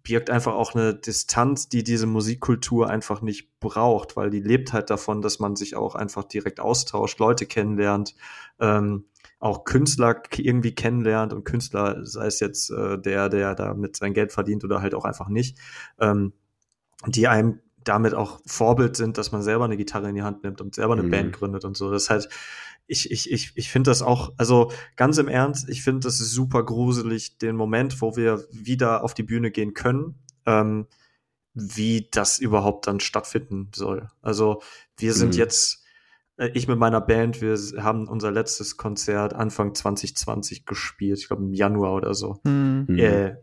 birgt 0.03 0.31
einfach 0.31 0.55
auch 0.55 0.75
eine 0.75 0.95
Distanz, 0.95 1.69
die 1.69 1.83
diese 1.83 2.07
Musikkultur 2.07 2.89
einfach 2.89 3.23
nicht 3.23 3.61
braucht, 3.61 4.17
weil 4.17 4.31
die 4.31 4.41
lebt 4.41 4.73
halt 4.73 4.91
davon, 4.91 5.23
dass 5.23 5.39
man 5.39 5.57
sich 5.57 5.77
auch 5.77 5.95
einfach 5.95 6.25
direkt 6.25 6.61
austauscht, 6.61 7.19
Leute 7.19 7.47
kennenlernt, 7.47 8.15
ähm, 8.59 9.05
auch 9.41 9.65
Künstler 9.65 10.23
irgendwie 10.37 10.75
kennenlernt 10.75 11.33
und 11.33 11.45
Künstler, 11.45 12.05
sei 12.05 12.27
es 12.27 12.41
jetzt 12.41 12.71
äh, 12.71 12.99
der, 12.99 13.29
der 13.31 13.55
damit 13.55 13.97
sein 13.97 14.13
Geld 14.13 14.33
verdient 14.33 14.63
oder 14.65 14.83
halt 14.83 14.95
auch 14.95 15.07
einfach 15.07 15.29
nicht, 15.29 15.59
ähm, 15.99 16.35
die 17.07 17.27
einem 17.27 17.61
damit 17.83 18.15
auch 18.15 18.41
Vorbild 18.45 18.97
sind, 18.97 19.17
dass 19.17 19.33
man 19.33 19.43
selber 19.43 19.65
eine 19.65 19.79
Gitarre 19.79 20.11
in 20.11 20.15
die 20.15 20.23
Hand 20.23 20.45
nimmt 20.45 20.61
und 20.61 20.75
selber 20.75 20.93
eine 20.93 21.03
mhm. 21.03 21.11
Band 21.11 21.33
gründet 21.33 21.65
und 21.65 21.75
so. 21.77 21.91
Das 21.91 22.05
ist 22.05 22.11
halt, 22.11 22.29
ich, 22.87 23.11
ich, 23.11 23.31
ich, 23.31 23.53
ich 23.55 23.71
finde 23.71 23.91
das 23.91 24.03
auch, 24.03 24.35
also 24.37 24.71
ganz 24.97 25.17
im 25.17 25.29
Ernst, 25.29 25.71
ich 25.71 25.83
finde 25.83 26.01
das 26.01 26.19
super 26.19 26.63
gruselig, 26.63 27.39
den 27.39 27.57
Moment, 27.57 28.03
wo 28.03 28.17
wir 28.17 28.45
wieder 28.51 29.03
auf 29.03 29.15
die 29.15 29.23
Bühne 29.23 29.51
gehen 29.51 29.73
können, 29.73 30.17
ähm, 30.45 30.87
wie 31.55 32.09
das 32.11 32.39
überhaupt 32.39 32.87
dann 32.87 33.01
stattfinden 33.01 33.71
soll. 33.75 34.11
Also 34.21 34.61
wir 34.99 35.15
sind 35.15 35.35
mhm. 35.35 35.39
jetzt 35.39 35.80
ich 36.49 36.69
mit 36.69 36.79
meiner 36.79 37.01
Band, 37.01 37.41
wir 37.41 37.57
haben 37.83 38.09
unser 38.09 38.31
letztes 38.31 38.77
Konzert 38.77 39.35
Anfang 39.35 39.75
2020 39.75 40.65
gespielt, 40.65 41.19
ich 41.19 41.29
glaube 41.29 41.43
im 41.43 41.53
Januar 41.53 41.95
oder 41.95 42.15
so. 42.15 42.41
Mhm. 42.45 42.87
Äh, 42.97 43.37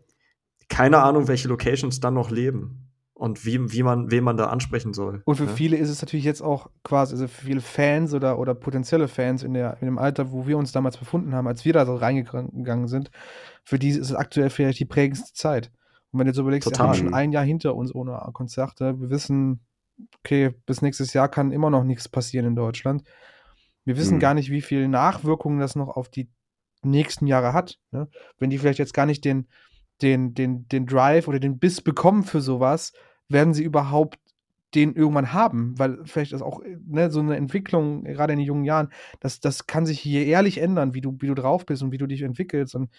keine 0.68 0.98
Ahnung, 1.02 1.28
welche 1.28 1.48
Locations 1.48 2.00
dann 2.00 2.14
noch 2.14 2.30
leben 2.30 2.88
und 3.14 3.44
wie, 3.44 3.72
wie 3.72 3.82
man, 3.82 4.10
wen 4.10 4.22
man 4.22 4.36
da 4.36 4.46
ansprechen 4.46 4.92
soll. 4.92 5.22
Und 5.24 5.36
für 5.36 5.44
ja? 5.44 5.50
viele 5.50 5.76
ist 5.76 5.90
es 5.90 6.02
natürlich 6.02 6.24
jetzt 6.24 6.42
auch 6.42 6.70
quasi, 6.84 7.14
also 7.14 7.26
für 7.26 7.46
viele 7.46 7.60
Fans 7.60 8.14
oder, 8.14 8.38
oder 8.38 8.54
potenzielle 8.54 9.08
Fans 9.08 9.42
in, 9.42 9.54
der, 9.54 9.78
in 9.80 9.86
dem 9.86 9.98
Alter, 9.98 10.30
wo 10.30 10.46
wir 10.46 10.58
uns 10.58 10.72
damals 10.72 10.96
befunden 10.96 11.34
haben, 11.34 11.48
als 11.48 11.64
wir 11.64 11.72
da 11.72 11.86
so 11.86 11.96
reingegangen 11.96 12.88
sind, 12.88 13.10
für 13.64 13.78
die 13.78 13.88
ist 13.90 13.98
es 13.98 14.14
aktuell 14.14 14.50
vielleicht 14.50 14.78
die 14.78 14.84
prägendste 14.84 15.32
Zeit. 15.34 15.72
Und 16.10 16.20
wenn 16.20 16.26
du 16.26 16.30
jetzt 16.30 16.38
überlegst, 16.38 16.68
Total. 16.68 16.86
wir 16.86 16.88
haben 16.88 16.96
schon 16.96 17.14
ein 17.14 17.32
Jahr 17.32 17.44
hinter 17.44 17.74
uns 17.74 17.94
ohne 17.94 18.18
Konzerte, 18.32 19.00
wir 19.00 19.10
wissen, 19.10 19.60
okay, 20.18 20.54
bis 20.66 20.82
nächstes 20.82 21.12
Jahr 21.12 21.28
kann 21.28 21.52
immer 21.52 21.70
noch 21.70 21.84
nichts 21.84 22.08
passieren 22.08 22.46
in 22.46 22.56
Deutschland. 22.56 23.04
Wir 23.84 23.96
wissen 23.96 24.14
hm. 24.14 24.20
gar 24.20 24.34
nicht, 24.34 24.50
wie 24.50 24.60
viel 24.60 24.88
Nachwirkungen 24.88 25.60
das 25.60 25.76
noch 25.76 25.88
auf 25.88 26.08
die 26.08 26.28
nächsten 26.82 27.26
Jahre 27.26 27.52
hat. 27.52 27.78
Ne? 27.90 28.08
Wenn 28.38 28.50
die 28.50 28.58
vielleicht 28.58 28.78
jetzt 28.78 28.94
gar 28.94 29.06
nicht 29.06 29.24
den, 29.24 29.48
den, 30.02 30.34
den, 30.34 30.68
den 30.68 30.86
Drive 30.86 31.28
oder 31.28 31.40
den 31.40 31.58
Biss 31.58 31.80
bekommen 31.80 32.22
für 32.22 32.40
sowas, 32.40 32.92
werden 33.28 33.54
sie 33.54 33.64
überhaupt 33.64 34.18
den 34.74 34.94
irgendwann 34.94 35.32
haben, 35.32 35.78
weil 35.78 35.98
vielleicht 36.04 36.32
ist 36.32 36.42
auch 36.42 36.60
ne, 36.86 37.10
so 37.10 37.20
eine 37.20 37.36
Entwicklung, 37.36 38.04
gerade 38.04 38.34
in 38.34 38.38
den 38.38 38.46
jungen 38.46 38.64
Jahren, 38.64 38.90
das, 39.20 39.40
das 39.40 39.66
kann 39.66 39.86
sich 39.86 39.98
hier 39.98 40.26
ehrlich 40.26 40.58
ändern, 40.58 40.92
wie 40.92 41.00
du, 41.00 41.16
wie 41.20 41.26
du 41.26 41.34
drauf 41.34 41.64
bist 41.64 41.82
und 41.82 41.90
wie 41.90 41.98
du 41.98 42.06
dich 42.06 42.20
entwickelst. 42.20 42.74
Und 42.74 42.90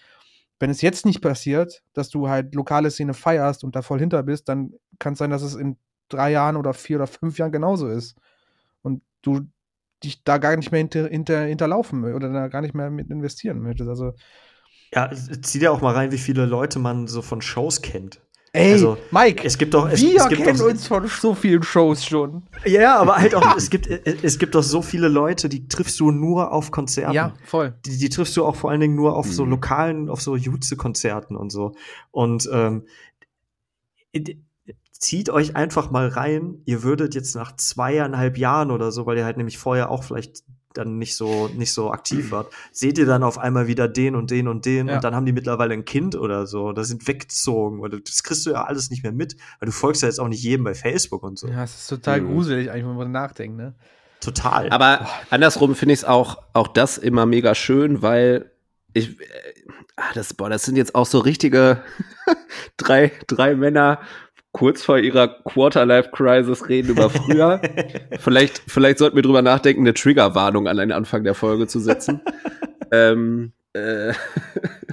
wenn 0.58 0.70
es 0.70 0.82
jetzt 0.82 1.06
nicht 1.06 1.20
passiert, 1.20 1.82
dass 1.92 2.08
du 2.08 2.28
halt 2.28 2.54
lokale 2.54 2.90
Szene 2.90 3.14
feierst 3.14 3.62
und 3.62 3.76
da 3.76 3.82
voll 3.82 4.00
hinter 4.00 4.22
bist, 4.24 4.48
dann 4.48 4.72
kann 4.98 5.12
es 5.12 5.20
sein, 5.20 5.30
dass 5.30 5.42
es 5.42 5.54
in 5.54 5.76
drei 6.10 6.30
Jahren 6.32 6.56
oder 6.56 6.74
vier 6.74 6.96
oder 6.96 7.06
fünf 7.06 7.38
Jahren 7.38 7.52
genauso 7.52 7.88
ist. 7.88 8.16
Und 8.82 9.02
du 9.22 9.46
dich 10.04 10.24
da 10.24 10.38
gar 10.38 10.56
nicht 10.56 10.72
mehr 10.72 10.78
hinter, 10.80 11.08
hinter, 11.08 11.42
hinterlaufen 11.42 12.04
oder 12.14 12.32
da 12.32 12.48
gar 12.48 12.62
nicht 12.62 12.74
mehr 12.74 12.90
mit 12.90 13.10
investieren 13.10 13.60
möchtest. 13.60 13.88
Also 13.88 14.14
ja, 14.92 15.10
zieh 15.42 15.58
dir 15.58 15.72
auch 15.72 15.80
mal 15.80 15.94
rein, 15.94 16.10
wie 16.10 16.18
viele 16.18 16.46
Leute 16.46 16.78
man 16.78 17.06
so 17.06 17.22
von 17.22 17.40
Shows 17.42 17.82
kennt. 17.82 18.20
Ey, 18.52 18.72
also, 18.72 18.98
Mike, 19.12 19.44
es 19.44 19.56
gibt 19.58 19.74
doch, 19.74 19.88
es, 19.88 20.00
wir 20.00 20.16
es 20.16 20.28
gibt 20.28 20.42
kennen 20.42 20.58
doch, 20.58 20.66
uns 20.66 20.84
von 20.88 21.06
so 21.06 21.34
vielen 21.34 21.62
Shows 21.62 22.04
schon. 22.04 22.42
Ja, 22.64 22.98
aber 22.98 23.16
halt 23.16 23.32
auch, 23.36 23.56
es 23.56 23.70
gibt, 23.70 23.86
es 23.86 24.38
gibt 24.40 24.56
doch 24.56 24.64
so 24.64 24.82
viele 24.82 25.06
Leute, 25.06 25.48
die 25.48 25.68
triffst 25.68 26.00
du 26.00 26.10
nur 26.10 26.50
auf 26.50 26.72
Konzerten. 26.72 27.14
Ja, 27.14 27.34
voll. 27.44 27.74
Die, 27.86 27.96
die 27.96 28.08
triffst 28.08 28.36
du 28.36 28.44
auch 28.44 28.56
vor 28.56 28.70
allen 28.70 28.80
Dingen 28.80 28.96
nur 28.96 29.16
auf 29.16 29.26
mhm. 29.26 29.32
so 29.32 29.44
lokalen, 29.44 30.08
auf 30.08 30.20
so 30.20 30.34
Jutze-Konzerten 30.34 31.36
und 31.36 31.50
so. 31.50 31.76
Und 32.10 32.48
ähm, 32.52 32.86
zieht 35.00 35.30
euch 35.30 35.56
einfach 35.56 35.90
mal 35.90 36.08
rein. 36.08 36.62
Ihr 36.66 36.82
würdet 36.82 37.14
jetzt 37.14 37.34
nach 37.34 37.56
zweieinhalb 37.56 38.38
Jahren 38.38 38.70
oder 38.70 38.92
so, 38.92 39.06
weil 39.06 39.16
ihr 39.16 39.24
halt 39.24 39.38
nämlich 39.38 39.58
vorher 39.58 39.90
auch 39.90 40.04
vielleicht 40.04 40.44
dann 40.74 40.98
nicht 40.98 41.16
so 41.16 41.48
nicht 41.48 41.72
so 41.72 41.90
aktiv 41.90 42.30
wart, 42.30 42.52
seht 42.70 42.96
ihr 42.98 43.06
dann 43.06 43.24
auf 43.24 43.38
einmal 43.38 43.66
wieder 43.66 43.88
den 43.88 44.14
und 44.14 44.30
den 44.30 44.46
und 44.46 44.66
den 44.66 44.86
ja. 44.86 44.94
und 44.94 45.04
dann 45.04 45.16
haben 45.16 45.26
die 45.26 45.32
mittlerweile 45.32 45.74
ein 45.74 45.84
Kind 45.84 46.14
oder 46.14 46.46
so, 46.46 46.72
da 46.72 46.84
sind 46.84 47.08
weggezogen 47.08 47.80
oder 47.80 47.98
das 47.98 48.22
kriegst 48.22 48.46
du 48.46 48.50
ja 48.50 48.64
alles 48.64 48.88
nicht 48.88 49.02
mehr 49.02 49.10
mit, 49.10 49.36
weil 49.58 49.66
du 49.66 49.72
folgst 49.72 50.02
ja 50.02 50.08
jetzt 50.08 50.20
auch 50.20 50.28
nicht 50.28 50.42
jedem 50.42 50.62
bei 50.62 50.74
Facebook 50.74 51.24
und 51.24 51.40
so. 51.40 51.48
Ja, 51.48 51.64
es 51.64 51.74
ist 51.74 51.88
total 51.88 52.20
mhm. 52.20 52.34
gruselig 52.34 52.70
eigentlich, 52.70 52.86
wenn 52.86 52.96
man 52.96 53.10
nachdenkt, 53.10 53.56
ne? 53.56 53.74
Total. 54.20 54.70
Aber 54.70 54.98
Boah. 54.98 55.10
andersrum 55.30 55.74
finde 55.74 55.94
ich 55.94 56.00
es 56.00 56.04
auch 56.04 56.42
auch 56.52 56.68
das 56.68 56.98
immer 56.98 57.26
mega 57.26 57.54
schön, 57.56 58.02
weil 58.02 58.52
ich 58.92 59.20
äh, 59.20 59.24
ah, 59.96 60.12
das 60.14 60.34
boah, 60.34 60.50
das 60.50 60.62
sind 60.62 60.76
jetzt 60.76 60.94
auch 60.94 61.06
so 61.06 61.18
richtige 61.18 61.82
drei 62.76 63.10
drei 63.26 63.56
Männer 63.56 63.98
kurz 64.52 64.82
vor 64.82 64.98
ihrer 64.98 65.28
Quarter-Life-Crisis 65.28 66.68
reden 66.68 66.90
über 66.90 67.10
früher. 67.10 67.60
vielleicht, 68.18 68.62
vielleicht 68.66 68.98
sollten 68.98 69.16
wir 69.16 69.22
drüber 69.22 69.42
nachdenken, 69.42 69.82
eine 69.82 69.94
Triggerwarnung 69.94 70.66
an 70.66 70.76
den 70.76 70.92
Anfang 70.92 71.24
der 71.24 71.34
Folge 71.34 71.66
zu 71.66 71.78
setzen. 71.78 72.20
ähm, 72.92 73.52
äh 73.72 74.12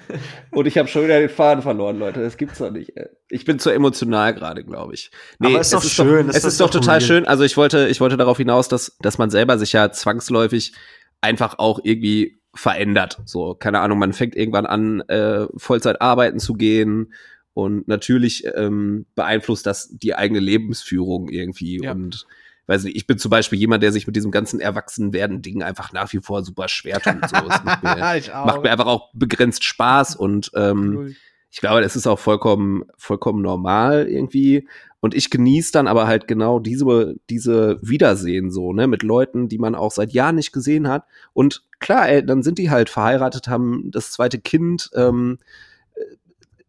und 0.52 0.68
ich 0.68 0.78
habe 0.78 0.88
schon 0.88 1.04
wieder 1.04 1.20
den 1.20 1.30
Faden 1.30 1.64
verloren, 1.64 1.98
Leute. 1.98 2.22
Das 2.22 2.38
gibt's 2.38 2.60
doch 2.60 2.72
nicht. 2.72 2.94
Ich 3.30 3.46
bin 3.46 3.60
zu 3.60 3.72
emotional 3.72 4.34
gerade, 4.34 4.64
glaube 4.64 4.94
ich. 4.94 5.12
Nee, 5.40 5.50
Aber 5.50 5.62
ist 5.62 5.74
doch 5.74 5.84
es 5.84 5.92
schön. 5.92 6.28
Doch, 6.28 6.36
es 6.36 6.44
ist 6.44 6.62
doch 6.62 6.70
total 6.70 7.02
schön. 7.02 7.28
Also 7.28 7.44
ich 7.44 7.58
wollte, 7.58 7.88
ich 7.88 8.00
wollte 8.00 8.18
darauf 8.18 8.38
hinaus, 8.38 8.68
dass, 8.68 8.98
dass 9.00 9.18
man 9.18 9.30
selber 9.30 9.58
sich 9.58 9.74
ja 9.74 9.92
zwangsläufig 9.92 10.74
einfach 11.22 11.58
auch 11.58 11.80
irgendwie 11.84 12.40
verändert. 12.54 13.20
So, 13.26 13.56
keine 13.56 13.80
Ahnung, 13.80 14.00
man 14.00 14.14
fängt 14.14 14.36
irgendwann 14.36 14.66
an, 14.66 15.02
äh, 15.02 15.48
Vollzeit 15.58 16.02
arbeiten 16.02 16.40
zu 16.40 16.54
gehen 16.54 17.14
und 17.58 17.88
natürlich 17.88 18.44
ähm, 18.54 19.08
beeinflusst 19.16 19.66
das 19.66 19.90
die 19.90 20.14
eigene 20.14 20.40
Lebensführung 20.40 21.28
irgendwie. 21.28 21.82
Ja. 21.82 21.94
Und 21.94 22.28
weiß 22.68 22.84
nicht, 22.84 22.96
ich 22.96 23.08
bin 23.08 23.18
zum 23.18 23.32
Beispiel 23.32 23.58
jemand, 23.58 23.82
der 23.82 23.92
sich 23.92 24.06
mit 24.06 24.16
diesem 24.16 24.30
ganzen 24.30 24.60
Erwachsenwerden-Ding 24.60 25.64
einfach 25.64 25.92
nach 25.92 26.14
wie 26.14 26.20
vor 26.20 26.44
super 26.44 26.68
schwer 26.68 27.00
tut. 27.00 27.28
So. 27.28 27.36
Es 27.36 27.64
macht, 27.64 27.82
mir, 27.82 27.96
macht 28.46 28.62
mir 28.62 28.70
einfach 28.70 28.86
auch 28.86 29.10
begrenzt 29.16 29.64
Spaß 29.64 30.16
und 30.16 30.52
ähm, 30.54 30.98
cool. 30.98 31.16
ich 31.50 31.60
glaube, 31.60 31.82
das 31.82 31.96
ist 31.96 32.06
auch 32.06 32.20
vollkommen, 32.20 32.84
vollkommen 32.96 33.42
normal 33.42 34.08
irgendwie. 34.08 34.68
Und 35.00 35.16
ich 35.16 35.32
genieße 35.32 35.72
dann 35.72 35.88
aber 35.88 36.06
halt 36.06 36.28
genau 36.28 36.60
diese, 36.60 37.16
diese 37.28 37.80
Wiedersehen 37.82 38.52
so, 38.52 38.72
ne, 38.72 38.86
mit 38.86 39.02
Leuten, 39.02 39.50
die 39.50 39.58
man 39.58 39.74
auch 39.74 39.92
seit 39.92 40.14
Jahren 40.14 40.36
nicht 40.36 40.52
gesehen 40.52 40.88
hat. 40.88 41.06
Und 41.34 41.64
klar, 41.80 42.08
ey, 42.08 42.24
dann 42.24 42.44
sind 42.44 42.60
die 42.60 42.70
halt 42.70 42.92
verheiratet, 42.92 43.48
haben 43.48 43.90
das 43.90 44.12
zweite 44.12 44.38
Kind, 44.38 44.92
ähm, 44.94 45.40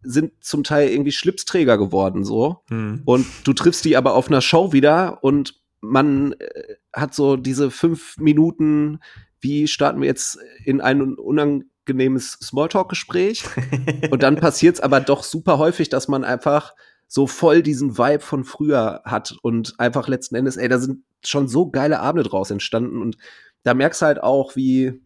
sind 0.02 0.32
zum 0.40 0.64
Teil 0.64 0.90
irgendwie 0.90 1.12
Schlipsträger 1.12 1.78
geworden, 1.78 2.24
so. 2.24 2.62
Hm. 2.68 3.02
Und 3.04 3.26
du 3.44 3.52
triffst 3.52 3.84
die 3.84 3.96
aber 3.96 4.14
auf 4.14 4.28
einer 4.28 4.40
Show 4.40 4.72
wieder 4.72 5.22
und 5.22 5.60
man 5.80 6.32
äh, 6.32 6.76
hat 6.92 7.14
so 7.14 7.36
diese 7.36 7.70
fünf 7.70 8.16
Minuten, 8.18 9.00
wie 9.40 9.68
starten 9.68 10.00
wir 10.00 10.08
jetzt 10.08 10.38
in 10.64 10.80
ein 10.80 11.14
unangenehmes 11.14 12.32
Smalltalk-Gespräch? 12.42 13.44
und 14.10 14.22
dann 14.22 14.36
passiert 14.36 14.76
es 14.76 14.80
aber 14.80 15.00
doch 15.00 15.22
super 15.22 15.58
häufig, 15.58 15.88
dass 15.88 16.08
man 16.08 16.24
einfach 16.24 16.74
so 17.06 17.26
voll 17.26 17.62
diesen 17.62 17.96
Vibe 17.96 18.20
von 18.20 18.44
früher 18.44 19.02
hat 19.04 19.34
und 19.42 19.80
einfach 19.80 20.08
letzten 20.08 20.34
Endes, 20.34 20.56
ey, 20.56 20.68
da 20.68 20.78
sind 20.78 21.04
schon 21.24 21.48
so 21.48 21.70
geile 21.70 22.00
Abende 22.00 22.28
draus 22.28 22.50
entstanden 22.50 23.00
und 23.00 23.16
da 23.62 23.74
merkst 23.74 24.02
du 24.02 24.06
halt 24.06 24.22
auch, 24.22 24.56
wie, 24.56 25.00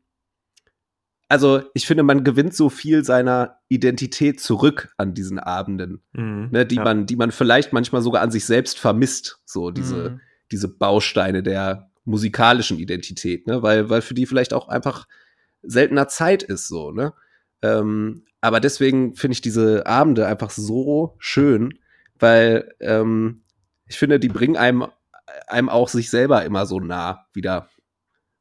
also 1.32 1.62
ich 1.72 1.86
finde, 1.86 2.02
man 2.02 2.24
gewinnt 2.24 2.54
so 2.54 2.68
viel 2.68 3.06
seiner 3.06 3.56
Identität 3.70 4.38
zurück 4.38 4.92
an 4.98 5.14
diesen 5.14 5.38
Abenden, 5.38 6.02
mhm, 6.12 6.50
ne, 6.50 6.66
die 6.66 6.74
ja. 6.74 6.84
man, 6.84 7.06
die 7.06 7.16
man 7.16 7.30
vielleicht 7.30 7.72
manchmal 7.72 8.02
sogar 8.02 8.20
an 8.20 8.30
sich 8.30 8.44
selbst 8.44 8.78
vermisst, 8.78 9.40
so 9.46 9.70
diese, 9.70 10.10
mhm. 10.10 10.20
diese 10.50 10.68
Bausteine 10.68 11.42
der 11.42 11.88
musikalischen 12.04 12.78
Identität, 12.78 13.46
ne, 13.46 13.62
weil, 13.62 13.88
weil 13.88 14.02
für 14.02 14.12
die 14.12 14.26
vielleicht 14.26 14.52
auch 14.52 14.68
einfach 14.68 15.08
seltener 15.62 16.06
Zeit 16.06 16.42
ist, 16.42 16.68
so, 16.68 16.90
ne. 16.90 17.14
Ähm, 17.62 18.26
aber 18.42 18.60
deswegen 18.60 19.14
finde 19.14 19.32
ich 19.32 19.40
diese 19.40 19.86
Abende 19.86 20.26
einfach 20.26 20.50
so 20.50 21.16
schön, 21.18 21.78
weil 22.18 22.74
ähm, 22.80 23.42
ich 23.86 23.96
finde, 23.96 24.20
die 24.20 24.28
bringen 24.28 24.58
einem, 24.58 24.84
einem 25.46 25.70
auch 25.70 25.88
sich 25.88 26.10
selber 26.10 26.44
immer 26.44 26.66
so 26.66 26.78
nah 26.78 27.24
wieder. 27.32 27.70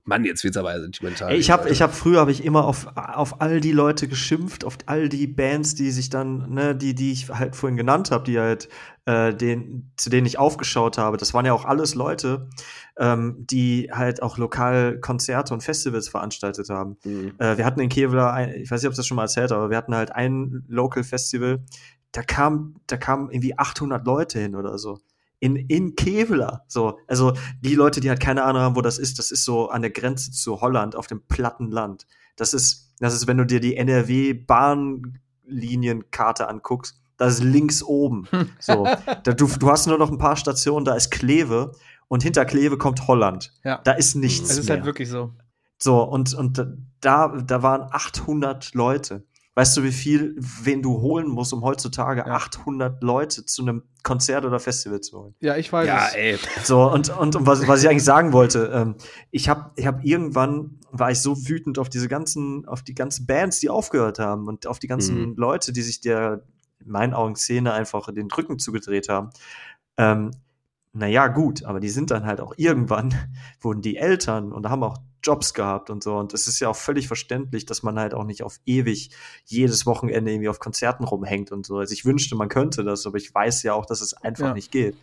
Mann, 0.04 0.26
jetzt 0.26 0.44
wird's 0.44 0.58
aber 0.58 0.80
sentimental. 0.80 1.34
Ich 1.36 1.52
habe 1.52 1.70
ich 1.70 1.82
hab 1.82 1.94
früher 1.94 2.20
habe 2.20 2.32
ich 2.32 2.44
immer 2.44 2.66
auf, 2.66 2.88
auf 2.96 3.40
all 3.40 3.62
die 3.62 3.72
Leute 3.72 4.08
geschimpft, 4.08 4.66
auf 4.66 4.78
all 4.88 5.10
die 5.10 5.28
Bands, 5.28 5.76
die 5.76 5.92
sich 5.92 6.10
dann, 6.10 6.50
ne, 6.52 6.76
die 6.76 6.96
die 6.96 7.12
ich 7.12 7.30
halt 7.30 7.56
vorhin 7.56 7.78
genannt 7.78 8.10
habe, 8.10 8.24
die 8.24 8.40
halt 8.40 8.68
äh, 9.06 9.34
den 9.34 9.92
zu 9.98 10.10
denen 10.10 10.26
ich 10.26 10.40
aufgeschaut 10.40 10.98
habe. 10.98 11.18
Das 11.18 11.34
waren 11.36 11.46
ja 11.46 11.54
auch 11.54 11.66
alles 11.66 11.94
Leute, 11.94 12.50
ähm, 12.98 13.46
die 13.50 13.90
halt 13.92 14.24
auch 14.24 14.40
lokal 14.40 15.00
Konzerte 15.00 15.54
und 15.54 15.62
Festivals 15.62 16.10
veranstaltet 16.10 16.70
haben. 16.70 16.98
Mhm. 17.04 17.34
Äh, 17.38 17.58
wir 17.58 17.66
hatten 17.66 17.80
in 17.80 17.90
Kevlar, 17.90 18.34
ein, 18.34 18.56
ich 18.56 18.72
weiß 18.72 18.82
nicht, 18.82 18.88
ob 18.88 18.94
ich 18.94 18.98
das 18.98 19.06
schon 19.06 19.18
mal 19.18 19.24
erzählt 19.24 19.52
habe, 19.52 19.62
aber 19.62 19.70
wir 19.70 19.78
hatten 19.78 19.96
halt 19.96 20.12
ein 20.12 20.64
Local 20.68 21.04
Festival. 21.04 21.64
Da 22.12 22.24
kam 22.24 22.76
da 22.88 22.98
kamen 22.98 23.30
irgendwie 23.30 23.58
800 23.58 24.06
Leute 24.06 24.40
hin 24.40 24.56
oder 24.56 24.78
so 24.80 25.00
in, 25.42 25.58
in 25.58 25.96
Kevlar. 25.96 26.64
So, 26.68 26.98
also 27.08 27.34
die 27.60 27.76
Leute, 27.76 28.00
die 28.00 28.08
halt 28.10 28.22
keine 28.22 28.44
Ahnung 28.44 28.62
haben, 28.62 28.78
wo 28.78 28.82
das 28.82 29.00
ist, 29.00 29.20
das 29.20 29.32
ist 29.32 29.44
so 29.44 29.68
an 29.70 29.82
der 29.82 29.92
Grenze 29.92 30.32
zu 30.32 30.62
Holland 30.62 30.96
auf 30.96 31.08
dem 31.08 31.28
platten 31.28 31.70
Land. 31.70 32.08
Das 32.38 32.54
ist, 32.54 32.94
das 33.00 33.14
ist, 33.14 33.28
wenn 33.28 33.38
du 33.38 33.46
dir 33.46 33.60
die 33.60 33.76
NRW-Bahnlinienkarte 33.76 36.48
anguckst, 36.48 37.02
das 37.18 37.34
ist 37.34 37.44
links 37.44 37.84
oben. 37.84 38.26
Hm. 38.30 38.48
So, 38.60 38.88
da, 39.24 39.34
du, 39.34 39.48
du 39.48 39.70
hast 39.70 39.88
nur 39.88 39.98
noch 39.98 40.10
ein 40.12 40.20
paar 40.20 40.38
Stationen, 40.38 40.86
da 40.86 40.96
ist 40.96 41.10
Kleve 41.10 41.72
und 42.08 42.24
hinter 42.24 42.46
Kleve 42.46 42.78
kommt 42.78 43.08
Holland. 43.08 43.52
Ja. 43.64 43.82
Da 43.84 43.94
ist 43.94 44.14
nichts. 44.16 44.48
Das 44.48 44.60
ist 44.60 44.68
mehr. 44.68 44.78
halt 44.78 44.86
wirklich 44.86 45.10
so. 45.10 45.34
So, 45.80 46.04
und, 46.04 46.36
und 46.36 46.64
da, 47.00 47.30
da 47.30 47.64
waren 47.64 47.88
800 47.92 48.76
Leute. 48.76 49.26
Weißt 49.56 49.76
du, 49.76 49.82
wie 49.84 49.92
viel, 49.92 50.36
wen 50.38 50.84
du 50.84 51.02
holen 51.02 51.28
musst, 51.28 51.52
um 51.52 51.64
heutzutage 51.64 52.22
ja. 52.22 52.28
800 52.28 53.02
Leute 53.02 53.44
zu 53.46 53.64
einem 53.64 53.82
Konzert 54.04 54.46
oder 54.46 54.60
Festival 54.60 55.02
zu 55.02 55.20
holen? 55.20 55.36
Ja, 55.40 55.56
ich 55.58 55.72
weiß. 55.72 55.88
Ja, 55.88 56.08
ey. 56.08 56.38
So, 56.64 56.92
und, 56.92 57.10
und, 57.10 57.36
und 57.36 57.46
was, 57.46 57.68
was 57.68 57.84
ich 57.84 57.90
eigentlich 57.90 58.04
sagen 58.04 58.34
wollte, 58.34 58.72
ähm, 58.74 58.96
ich 59.30 59.50
habe 59.50 59.72
ich 59.76 59.86
hab 59.86 60.04
irgendwann, 60.04 60.80
war 60.92 61.12
ich 61.12 61.20
so 61.20 61.36
wütend 61.48 61.78
auf 61.78 61.90
diese 61.90 62.08
ganzen, 62.08 62.68
auf 62.68 62.82
die 62.82 62.96
ganzen 62.96 63.26
Bands, 63.26 63.60
die 63.60 63.70
aufgehört 63.70 64.20
haben 64.20 64.48
und 64.48 64.68
auf 64.68 64.80
die 64.80 64.88
ganzen 64.88 65.30
mhm. 65.30 65.36
Leute, 65.36 65.72
die 65.72 65.82
sich 65.82 66.02
der, 66.02 66.44
in 66.84 66.92
meinen 66.92 67.14
Augen, 67.14 67.36
Szene 67.36 67.74
einfach 67.74 68.12
den 68.12 68.30
Rücken 68.32 68.60
zugedreht 68.60 69.10
haben. 69.10 69.30
Ähm, 69.98 70.32
naja, 70.94 71.28
gut, 71.28 71.64
aber 71.64 71.80
die 71.80 71.90
sind 71.90 72.12
dann 72.12 72.26
halt 72.26 72.42
auch 72.42 72.54
irgendwann, 72.58 73.14
wurden 73.62 73.82
die 73.82 73.98
Eltern 73.98 74.52
und 74.52 74.70
haben 74.70 74.84
auch 74.84 74.98
Jobs 75.24 75.54
gehabt 75.54 75.90
und 75.90 76.04
so. 76.04 76.18
Und 76.18 76.34
es 76.34 76.48
ist 76.48 76.60
ja 76.60 76.70
auch 76.70 76.76
völlig 76.76 77.08
verständlich, 77.08 77.66
dass 77.66 77.84
man 77.84 78.00
halt 78.00 78.14
auch 78.14 78.24
nicht 78.24 78.44
auf 78.44 78.60
ewig 78.66 79.12
jedes 79.46 79.86
Wochenende 79.86 80.32
irgendwie 80.32 80.50
auf 80.50 80.60
Konzerten 80.60 81.04
rumhängt 81.04 81.52
und 81.52 81.66
so. 81.66 81.78
Also 81.78 81.94
ich 81.94 82.06
wünschte, 82.06 82.36
man 82.36 82.50
könnte 82.50 82.84
das, 82.84 83.06
aber 83.06 83.18
ich 83.18 83.34
weiß 83.34 83.64
ja 83.64 83.74
auch, 83.74 83.86
dass 83.86 84.02
es 84.02 84.14
einfach 84.14 84.48
ja. 84.48 84.54
nicht 84.54 84.72
geht. 84.72 84.96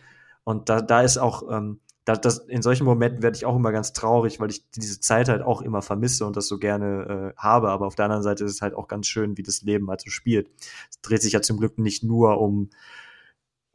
Und 0.43 0.69
da, 0.69 0.81
da 0.81 1.01
ist 1.01 1.17
auch, 1.17 1.43
ähm, 1.51 1.79
da, 2.05 2.15
das, 2.15 2.39
in 2.39 2.61
solchen 2.61 2.85
Momenten 2.85 3.21
werde 3.21 3.37
ich 3.37 3.45
auch 3.45 3.55
immer 3.55 3.71
ganz 3.71 3.93
traurig, 3.93 4.39
weil 4.39 4.49
ich 4.49 4.67
diese 4.71 4.99
Zeit 4.99 5.29
halt 5.29 5.43
auch 5.43 5.61
immer 5.61 5.81
vermisse 5.81 6.25
und 6.25 6.35
das 6.35 6.47
so 6.47 6.57
gerne 6.57 7.33
äh, 7.35 7.39
habe. 7.39 7.69
Aber 7.69 7.85
auf 7.85 7.95
der 7.95 8.05
anderen 8.05 8.23
Seite 8.23 8.45
ist 8.45 8.53
es 8.53 8.61
halt 8.61 8.73
auch 8.73 8.87
ganz 8.87 9.07
schön, 9.07 9.37
wie 9.37 9.43
das 9.43 9.61
Leben 9.61 9.89
halt 9.89 10.01
so 10.01 10.09
spielt. 10.09 10.49
Es 10.89 11.01
dreht 11.01 11.21
sich 11.21 11.33
ja 11.33 11.41
zum 11.41 11.57
Glück 11.57 11.77
nicht 11.77 12.03
nur 12.03 12.41
um 12.41 12.69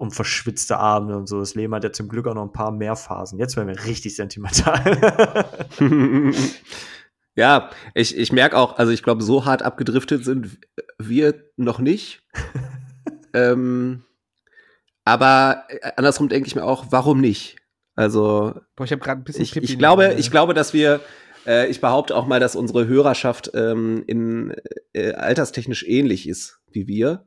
um 0.05 0.11
verschwitzte 0.11 0.79
Abende 0.79 1.17
und 1.17 1.29
so. 1.29 1.41
Das 1.41 1.55
Leben 1.55 1.75
hat 1.75 1.85
ja 1.85 1.93
zum 1.93 2.09
Glück 2.09 2.27
auch 2.27 2.35
noch 2.35 2.45
ein 2.45 2.53
paar 2.53 2.71
mehr 2.71 2.97
Phasen. 2.97 3.39
Jetzt 3.39 3.57
werden 3.57 3.69
wir 3.69 3.85
richtig 3.85 4.15
sentimental. 4.15 5.47
ja, 7.35 7.71
ich, 7.95 8.17
ich 8.17 8.33
merke 8.33 8.57
auch, 8.57 8.79
also 8.79 8.93
ich 8.93 9.03
glaube, 9.03 9.23
so 9.23 9.45
hart 9.45 9.63
abgedriftet 9.63 10.25
sind 10.25 10.59
wir 10.99 11.35
noch 11.57 11.81
nicht. 11.81 12.23
ähm, 13.35 14.05
aber 15.05 15.65
äh, 15.69 15.93
andersrum 15.97 16.29
denke 16.29 16.47
ich 16.47 16.55
mir 16.55 16.65
auch, 16.65 16.87
warum 16.91 17.21
nicht? 17.21 17.57
Also, 17.97 18.55
Boah, 18.77 18.85
ich 18.85 18.93
habe 18.93 19.03
gerade 19.03 19.21
ein 19.21 19.25
bisschen 19.25 19.43
ich, 19.43 19.57
ich 19.57 19.79
glaube, 19.79 20.15
ich 20.15 20.31
glaube, 20.31 20.55
dass 20.55 20.73
wir 20.73 21.01
äh, 21.47 21.69
ich 21.69 21.81
behaupte 21.81 22.17
auch 22.17 22.27
mal, 22.27 22.41
dass 22.41 22.57
unsere 22.57 22.87
Hörerschaft 22.87 23.51
ähm, 23.55 24.03
in 24.07 24.55
äh, 24.93 25.13
alterstechnisch 25.13 25.85
ähnlich 25.87 26.29
ist 26.29 26.61
wie 26.71 26.87
wir. 26.87 27.27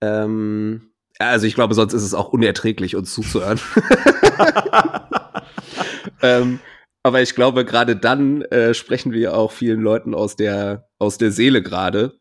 Ähm, 0.00 0.89
also 1.28 1.46
ich 1.46 1.54
glaube, 1.54 1.74
sonst 1.74 1.92
ist 1.92 2.02
es 2.02 2.14
auch 2.14 2.32
unerträglich, 2.32 2.96
uns 2.96 3.12
zuzuhören. 3.12 3.60
ähm, 6.22 6.60
Aber 7.02 7.22
ich 7.22 7.34
glaube, 7.34 7.64
gerade 7.64 7.96
dann 7.96 8.42
äh, 8.42 8.74
sprechen 8.74 9.12
wir 9.12 9.34
auch 9.34 9.52
vielen 9.52 9.80
Leuten 9.80 10.14
aus 10.14 10.36
der, 10.36 10.88
aus 10.98 11.18
der 11.18 11.30
Seele 11.30 11.62
gerade. 11.62 12.18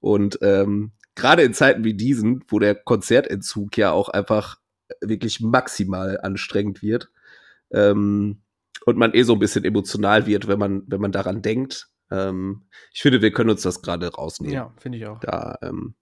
Und 0.00 0.38
ähm, 0.42 0.92
gerade 1.14 1.42
in 1.42 1.54
Zeiten 1.54 1.84
wie 1.84 1.94
diesen, 1.94 2.44
wo 2.48 2.58
der 2.58 2.74
Konzertentzug 2.74 3.76
ja 3.76 3.92
auch 3.92 4.08
einfach 4.08 4.56
wirklich 5.00 5.40
maximal 5.40 6.18
anstrengend 6.22 6.82
wird 6.82 7.10
ähm, 7.70 8.42
und 8.86 8.96
man 8.96 9.12
eh 9.12 9.22
so 9.22 9.34
ein 9.34 9.38
bisschen 9.38 9.64
emotional 9.64 10.26
wird, 10.26 10.48
wenn 10.48 10.58
man, 10.58 10.82
wenn 10.86 11.00
man 11.00 11.12
daran 11.12 11.42
denkt. 11.42 11.88
Ähm, 12.10 12.62
ich 12.92 13.02
finde, 13.02 13.20
wir 13.20 13.32
können 13.32 13.50
uns 13.50 13.62
das 13.62 13.82
gerade 13.82 14.14
rausnehmen. 14.14 14.54
Ja, 14.54 14.72
finde 14.78 14.98
ich 14.98 15.06
auch. 15.06 15.20
Da, 15.20 15.58
ähm, 15.62 15.94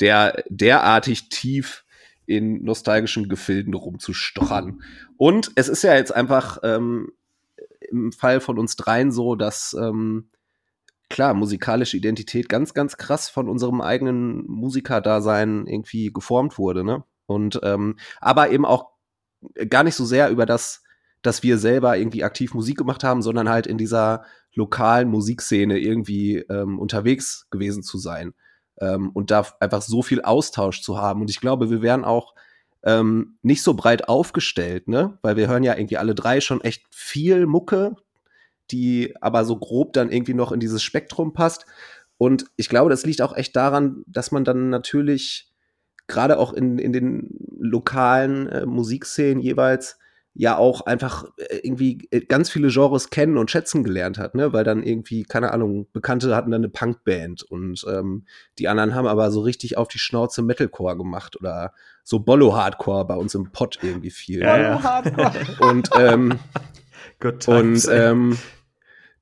der, 0.00 0.42
derartig 0.48 1.28
tief 1.28 1.84
in 2.30 2.62
nostalgischen 2.62 3.28
Gefilden 3.28 3.74
rumzustochern. 3.74 4.82
Und 5.16 5.50
es 5.56 5.68
ist 5.68 5.82
ja 5.82 5.94
jetzt 5.94 6.14
einfach 6.14 6.58
ähm, 6.62 7.10
im 7.80 8.12
Fall 8.12 8.40
von 8.40 8.56
uns 8.56 8.76
dreien 8.76 9.10
so, 9.10 9.34
dass 9.34 9.76
ähm, 9.78 10.28
klar, 11.08 11.34
musikalische 11.34 11.96
Identität 11.96 12.48
ganz, 12.48 12.72
ganz 12.72 12.96
krass 12.96 13.28
von 13.28 13.48
unserem 13.48 13.80
eigenen 13.80 14.46
Musikerdasein 14.46 15.66
irgendwie 15.66 16.12
geformt 16.12 16.56
wurde, 16.56 16.84
ne? 16.84 17.02
Und 17.26 17.58
ähm, 17.64 17.96
aber 18.20 18.50
eben 18.50 18.64
auch 18.64 18.90
gar 19.68 19.82
nicht 19.82 19.96
so 19.96 20.04
sehr 20.04 20.30
über 20.30 20.46
das, 20.46 20.84
dass 21.22 21.42
wir 21.42 21.58
selber 21.58 21.96
irgendwie 21.98 22.22
aktiv 22.22 22.54
Musik 22.54 22.78
gemacht 22.78 23.02
haben, 23.02 23.22
sondern 23.22 23.48
halt 23.48 23.66
in 23.66 23.76
dieser 23.76 24.24
lokalen 24.54 25.08
Musikszene 25.08 25.78
irgendwie 25.78 26.36
ähm, 26.48 26.78
unterwegs 26.78 27.48
gewesen 27.50 27.82
zu 27.82 27.98
sein 27.98 28.34
ähm, 28.80 29.10
und 29.10 29.30
da 29.30 29.46
einfach 29.60 29.82
so 29.82 30.02
viel 30.02 30.22
Austausch 30.22 30.82
zu 30.82 30.98
haben. 30.98 31.20
Und 31.20 31.30
ich 31.30 31.40
glaube, 31.40 31.70
wir 31.70 31.82
wären 31.82 32.04
auch 32.04 32.34
ähm, 32.82 33.36
nicht 33.42 33.62
so 33.62 33.74
breit 33.74 34.08
aufgestellt, 34.08 34.88
ne? 34.88 35.18
Weil 35.22 35.36
wir 35.36 35.48
hören 35.48 35.64
ja 35.64 35.76
irgendwie 35.76 35.98
alle 35.98 36.14
drei 36.14 36.40
schon 36.40 36.62
echt 36.62 36.84
viel 36.90 37.46
Mucke, 37.46 37.96
die 38.70 39.14
aber 39.20 39.44
so 39.44 39.56
grob 39.56 39.92
dann 39.92 40.10
irgendwie 40.10 40.34
noch 40.34 40.52
in 40.52 40.60
dieses 40.60 40.82
Spektrum 40.82 41.32
passt. 41.32 41.66
Und 42.16 42.46
ich 42.56 42.68
glaube, 42.68 42.90
das 42.90 43.04
liegt 43.04 43.22
auch 43.22 43.34
echt 43.36 43.56
daran, 43.56 44.02
dass 44.06 44.30
man 44.30 44.44
dann 44.44 44.70
natürlich 44.70 45.50
gerade 46.06 46.38
auch 46.38 46.52
in, 46.52 46.78
in 46.78 46.92
den 46.92 47.28
lokalen 47.58 48.48
äh, 48.48 48.66
Musikszenen 48.66 49.40
jeweils 49.40 49.98
ja 50.34 50.56
auch 50.56 50.82
einfach 50.82 51.24
äh, 51.36 51.58
irgendwie 51.62 52.08
äh, 52.10 52.20
ganz 52.20 52.50
viele 52.50 52.68
Genres 52.68 53.10
kennen 53.10 53.36
und 53.36 53.50
schätzen 53.50 53.82
gelernt 53.84 54.18
hat, 54.18 54.34
ne? 54.34 54.52
Weil 54.52 54.64
dann 54.64 54.82
irgendwie, 54.82 55.24
keine 55.24 55.52
Ahnung, 55.52 55.88
Bekannte 55.92 56.34
hatten 56.36 56.50
dann 56.50 56.62
eine 56.62 56.68
Punkband 56.68 57.42
und 57.42 57.84
ähm, 57.88 58.24
die 58.58 58.68
anderen 58.68 58.94
haben 58.94 59.06
aber 59.06 59.30
so 59.30 59.40
richtig 59.40 59.76
auf 59.76 59.88
die 59.88 59.98
Schnauze 59.98 60.42
Metalcore 60.42 60.96
gemacht 60.96 61.36
oder 61.40 61.72
so 62.04 62.20
Bollo-Hardcore 62.20 63.06
bei 63.06 63.16
uns 63.16 63.34
im 63.34 63.50
Pott 63.52 63.78
irgendwie 63.82 64.10
viel. 64.10 64.40
Ja, 64.40 64.58
ja. 64.58 64.82
Hardcore. 64.82 65.32
Und, 65.60 65.90
ähm, 65.98 66.38
Good 67.20 67.48
und 67.48 67.56
times, 67.56 67.86
ey. 67.86 68.10
ähm, 68.10 68.38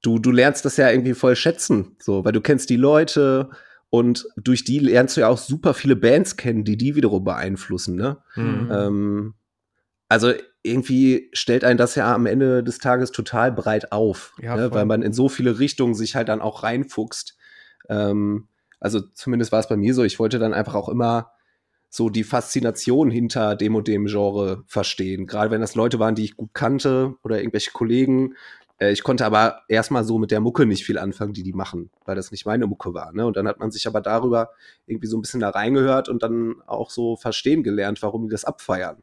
du, 0.02 0.18
du 0.18 0.30
lernst 0.30 0.64
das 0.64 0.76
ja 0.76 0.90
irgendwie 0.90 1.14
voll 1.14 1.36
schätzen, 1.36 1.96
so, 1.98 2.24
weil 2.24 2.32
du 2.32 2.40
kennst 2.40 2.70
die 2.70 2.76
Leute 2.76 3.50
und 3.90 4.28
durch 4.36 4.64
die 4.64 4.78
lernst 4.78 5.16
du 5.16 5.22
ja 5.22 5.28
auch 5.28 5.38
super 5.38 5.74
viele 5.74 5.96
Bands 5.96 6.36
kennen, 6.36 6.64
die 6.64 6.76
die 6.76 6.94
wiederum 6.94 7.24
beeinflussen, 7.24 7.96
ne? 7.96 8.18
Mhm. 8.36 8.70
Ähm, 8.70 9.34
also 10.08 10.32
irgendwie 10.68 11.30
stellt 11.32 11.64
einen 11.64 11.78
das 11.78 11.94
ja 11.94 12.14
am 12.14 12.26
Ende 12.26 12.62
des 12.62 12.78
Tages 12.78 13.10
total 13.10 13.52
breit 13.52 13.92
auf, 13.92 14.34
Ja, 14.40 14.56
ne? 14.56 14.72
weil 14.72 14.84
man 14.84 15.02
in 15.02 15.12
so 15.12 15.28
viele 15.28 15.58
Richtungen 15.58 15.94
sich 15.94 16.14
halt 16.14 16.28
dann 16.28 16.40
auch 16.40 16.62
reinfuchst. 16.62 17.36
Ähm, 17.88 18.48
also 18.80 19.00
zumindest 19.00 19.52
war 19.52 19.60
es 19.60 19.68
bei 19.68 19.76
mir 19.76 19.94
so, 19.94 20.04
ich 20.04 20.18
wollte 20.18 20.38
dann 20.38 20.54
einfach 20.54 20.74
auch 20.74 20.88
immer 20.88 21.32
so 21.90 22.10
die 22.10 22.24
Faszination 22.24 23.10
hinter 23.10 23.56
dem 23.56 23.74
und 23.74 23.88
dem 23.88 24.06
Genre 24.06 24.62
verstehen. 24.66 25.26
Gerade 25.26 25.50
wenn 25.50 25.60
das 25.60 25.74
Leute 25.74 25.98
waren, 25.98 26.14
die 26.14 26.24
ich 26.24 26.36
gut 26.36 26.50
kannte 26.52 27.14
oder 27.22 27.38
irgendwelche 27.38 27.70
Kollegen. 27.70 28.34
Äh, 28.78 28.92
ich 28.92 29.02
konnte 29.02 29.24
aber 29.24 29.62
erstmal 29.68 30.04
so 30.04 30.18
mit 30.18 30.30
der 30.30 30.40
Mucke 30.40 30.66
nicht 30.66 30.84
viel 30.84 30.98
anfangen, 30.98 31.32
die 31.32 31.42
die 31.42 31.54
machen, 31.54 31.90
weil 32.04 32.14
das 32.16 32.30
nicht 32.30 32.46
meine 32.46 32.66
Mucke 32.66 32.92
war. 32.94 33.12
Ne? 33.12 33.26
Und 33.26 33.36
dann 33.36 33.48
hat 33.48 33.58
man 33.58 33.70
sich 33.70 33.86
aber 33.86 34.00
darüber 34.00 34.50
irgendwie 34.86 35.06
so 35.06 35.16
ein 35.16 35.22
bisschen 35.22 35.40
da 35.40 35.50
reingehört 35.50 36.08
und 36.08 36.22
dann 36.22 36.56
auch 36.66 36.90
so 36.90 37.16
verstehen 37.16 37.62
gelernt, 37.62 38.02
warum 38.02 38.24
die 38.24 38.30
das 38.32 38.44
abfeiern. 38.44 39.02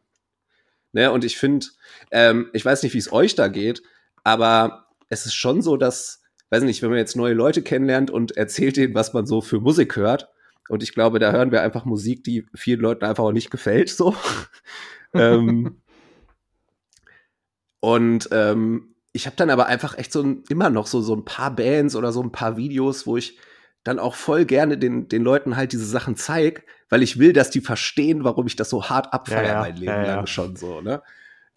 Ne? 0.96 1.12
Und 1.12 1.26
ich 1.26 1.38
finde, 1.38 1.68
ähm, 2.10 2.50
ich 2.54 2.64
weiß 2.64 2.82
nicht, 2.82 2.94
wie 2.94 3.00
es 3.00 3.12
euch 3.12 3.36
da 3.36 3.50
geht, 3.50 3.84
aber 4.24 4.88
es 5.10 5.26
ist 5.26 5.36
schon 5.36 5.62
so, 5.62 5.76
dass, 5.76 6.24
weiß 6.52 6.64
nicht, 6.64 6.82
wenn 6.82 6.90
man 6.90 6.98
jetzt 6.98 7.18
neue 7.18 7.34
Leute 7.34 7.62
kennenlernt 7.62 8.10
und 8.10 8.38
erzählt 8.38 8.78
denen, 8.78 8.96
was 8.96 9.12
man 9.12 9.26
so 9.26 9.42
für 9.42 9.60
Musik 9.60 9.98
hört, 9.98 10.30
und 10.70 10.82
ich 10.82 10.94
glaube, 10.94 11.20
da 11.20 11.32
hören 11.32 11.52
wir 11.52 11.62
einfach 11.62 11.84
Musik, 11.86 12.24
die 12.24 12.48
vielen 12.56 12.80
Leuten 12.80 13.04
einfach 13.04 13.26
auch 13.26 13.34
nicht 13.34 13.52
gefällt, 13.52 13.90
so. 13.90 14.16
ähm, 15.14 15.82
und 17.82 18.30
ähm, 18.32 18.96
ich 19.12 19.26
habe 19.28 19.36
dann 19.36 19.50
aber 19.50 19.66
einfach 19.66 19.98
echt 19.98 20.14
so 20.14 20.24
ein, 20.24 20.44
immer 20.48 20.70
noch 20.70 20.88
so, 20.88 21.02
so 21.02 21.14
ein 21.14 21.26
paar 21.26 21.54
Bands 21.54 21.96
oder 21.96 22.14
so 22.14 22.24
ein 22.24 22.32
paar 22.32 22.56
Videos, 22.56 23.06
wo 23.06 23.18
ich 23.18 23.38
dann 23.84 24.00
auch 24.00 24.16
voll 24.16 24.46
gerne 24.46 24.78
den, 24.78 25.10
den 25.10 25.24
Leuten 25.24 25.58
halt 25.58 25.74
diese 25.74 25.86
Sachen 25.86 26.16
zeig, 26.16 26.66
weil 26.90 27.04
ich 27.04 27.18
will, 27.18 27.34
dass 27.34 27.50
die 27.50 27.62
verstehen, 27.62 28.24
warum 28.24 28.48
ich 28.48 28.56
das 28.56 28.70
so 28.70 28.90
hart 28.90 29.14
abfeiere 29.14 29.44
Ja, 29.44 29.54
ja, 29.54 29.60
mein 29.62 29.76
Leben 29.76 29.92
ja, 29.92 30.16
lang 30.16 30.28
schon 30.28 30.56
so, 30.56 30.82
ne? 30.82 31.02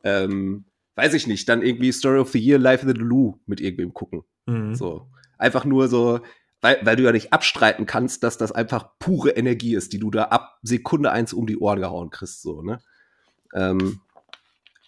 Ähm, 0.04 0.64
weiß 0.96 1.14
ich 1.14 1.26
nicht, 1.26 1.48
dann 1.48 1.62
irgendwie 1.62 1.92
Story 1.92 2.18
of 2.18 2.30
the 2.30 2.38
Year, 2.38 2.58
Life 2.58 2.86
in 2.86 2.94
the 2.94 3.00
Lou 3.00 3.38
mit 3.46 3.60
irgendwem 3.60 3.94
gucken. 3.94 4.24
Mhm. 4.46 4.74
So. 4.74 5.08
Einfach 5.36 5.64
nur 5.64 5.88
so, 5.88 6.20
weil, 6.60 6.78
weil 6.82 6.96
du 6.96 7.04
ja 7.04 7.12
nicht 7.12 7.32
abstreiten 7.32 7.86
kannst, 7.86 8.22
dass 8.22 8.38
das 8.38 8.52
einfach 8.52 8.98
pure 8.98 9.30
Energie 9.30 9.74
ist, 9.74 9.92
die 9.92 9.98
du 9.98 10.10
da 10.10 10.24
ab 10.24 10.58
Sekunde 10.62 11.12
eins 11.12 11.32
um 11.32 11.46
die 11.46 11.58
Ohren 11.58 11.80
gehauen 11.80 12.10
kriegst, 12.10 12.42
so, 12.42 12.62
ne? 12.62 12.80
Ähm, 13.54 14.00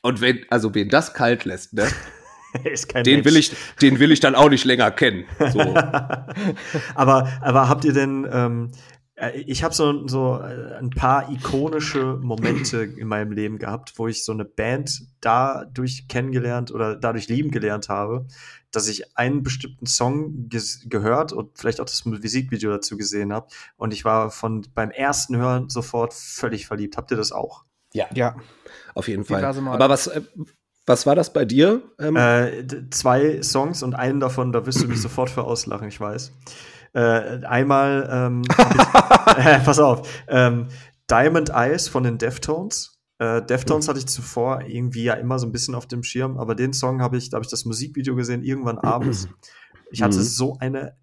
und 0.03 0.21
wenn, 0.21 0.45
also 0.51 0.75
wen 0.75 0.89
das 0.89 1.15
kalt 1.15 1.45
lässt, 1.45 1.75
ne? 1.75 1.87
Ist 2.65 2.89
kein 2.89 3.05
Den 3.05 3.17
Mensch. 3.17 3.27
will 3.27 3.37
ich, 3.37 3.53
den 3.81 4.01
will 4.01 4.11
ich 4.11 4.19
dann 4.19 4.35
auch 4.35 4.49
nicht 4.49 4.65
länger 4.65 4.91
kennen. 4.91 5.25
So. 5.53 5.61
aber, 6.97 7.29
aber 7.41 7.69
habt 7.69 7.85
ihr 7.85 7.93
denn, 7.93 8.29
ähm, 8.33 8.73
äh, 8.73 9.00
ich 9.35 9.63
habe 9.63 9.75
so, 9.75 10.07
so 10.09 10.41
äh, 10.41 10.77
ein 10.79 10.91
paar 10.91 11.31
ikonische 11.31 12.19
Momente 12.23 12.83
in 12.83 13.09
meinem 13.09 13.33
Leben 13.33 13.59
gehabt, 13.59 13.95
wo 13.97 14.09
ich 14.09 14.25
so 14.25 14.33
eine 14.33 14.45
Band 14.45 15.03
dadurch 15.21 16.09
kennengelernt 16.09 16.71
oder 16.71 16.97
dadurch 16.97 17.29
lieben 17.29 17.51
gelernt 17.51 17.89
habe, 17.89 18.27
dass 18.71 18.89
ich 18.89 19.17
einen 19.17 19.43
bestimmten 19.43 19.87
Song 19.87 20.49
gehört 20.87 21.33
und 21.33 21.59
vielleicht 21.59 21.81
auch 21.81 21.87
das 21.87 22.05
Musikvideo 22.05 22.71
dazu 22.71 22.97
gesehen 22.97 23.33
habe. 23.33 23.49
Und 23.77 23.93
ich 23.93 24.05
war 24.05 24.31
von 24.31 24.67
beim 24.75 24.91
ersten 24.91 25.37
Hören 25.37 25.69
sofort 25.69 26.15
völlig 26.15 26.67
verliebt. 26.67 26.97
Habt 26.97 27.11
ihr 27.11 27.17
das 27.17 27.33
auch? 27.33 27.65
Ja, 27.93 28.07
Auf 28.95 29.09
jeden 29.09 29.25
Fall. 29.25 29.41
Aber 29.75 29.89
was, 29.89 30.07
äh, 30.07 30.23
was 30.87 31.07
war 31.07 31.15
das 31.15 31.33
bei 31.33 31.45
dir? 31.45 31.83
Ähm, 31.99 32.17
Äh, 32.17 32.65
zwei 32.91 33.43
Songs 33.43 33.83
und 33.83 33.95
einen 33.95 34.21
davon, 34.21 34.53
da 34.53 34.65
wirst 34.67 34.83
du 34.83 34.89
mich 34.89 35.01
sofort 35.01 35.31
für 35.31 35.45
auslachen, 35.45 35.89
ich 35.89 36.01
weiß. 36.01 36.33
Äh, 36.93 37.45
einmal, 37.45 38.09
ähm, 38.11 38.43
äh, 39.37 39.61
pass 39.61 39.79
auf, 39.79 40.09
ähm, 40.29 40.69
Diamond 41.11 41.51
Eyes 41.51 41.89
von 41.89 42.03
den 42.05 42.19
Deftones. 42.19 42.99
Äh, 43.19 43.43
Deftones 43.43 43.89
hatte 43.89 43.99
ich 43.99 44.07
zuvor 44.07 44.63
irgendwie 44.63 45.05
ja 45.05 45.15
immer 45.15 45.39
so 45.39 45.47
ein 45.47 45.53
bisschen 45.53 45.75
auf 45.75 45.87
dem 45.87 46.03
Schirm, 46.03 46.39
aber 46.39 46.55
den 46.55 46.73
Song 46.73 47.03
habe 47.03 47.17
ich, 47.19 47.31
da 47.31 47.37
habe 47.37 47.45
ich 47.45 47.51
das 47.51 47.65
Musikvideo 47.65 48.17
gesehen, 48.17 48.43
irgendwann 48.43 48.79
abends. 48.95 49.29
Ich 49.91 50.03
hatte 50.03 50.19
Mhm. 50.19 50.23
so 50.23 50.57
eine 50.59 50.97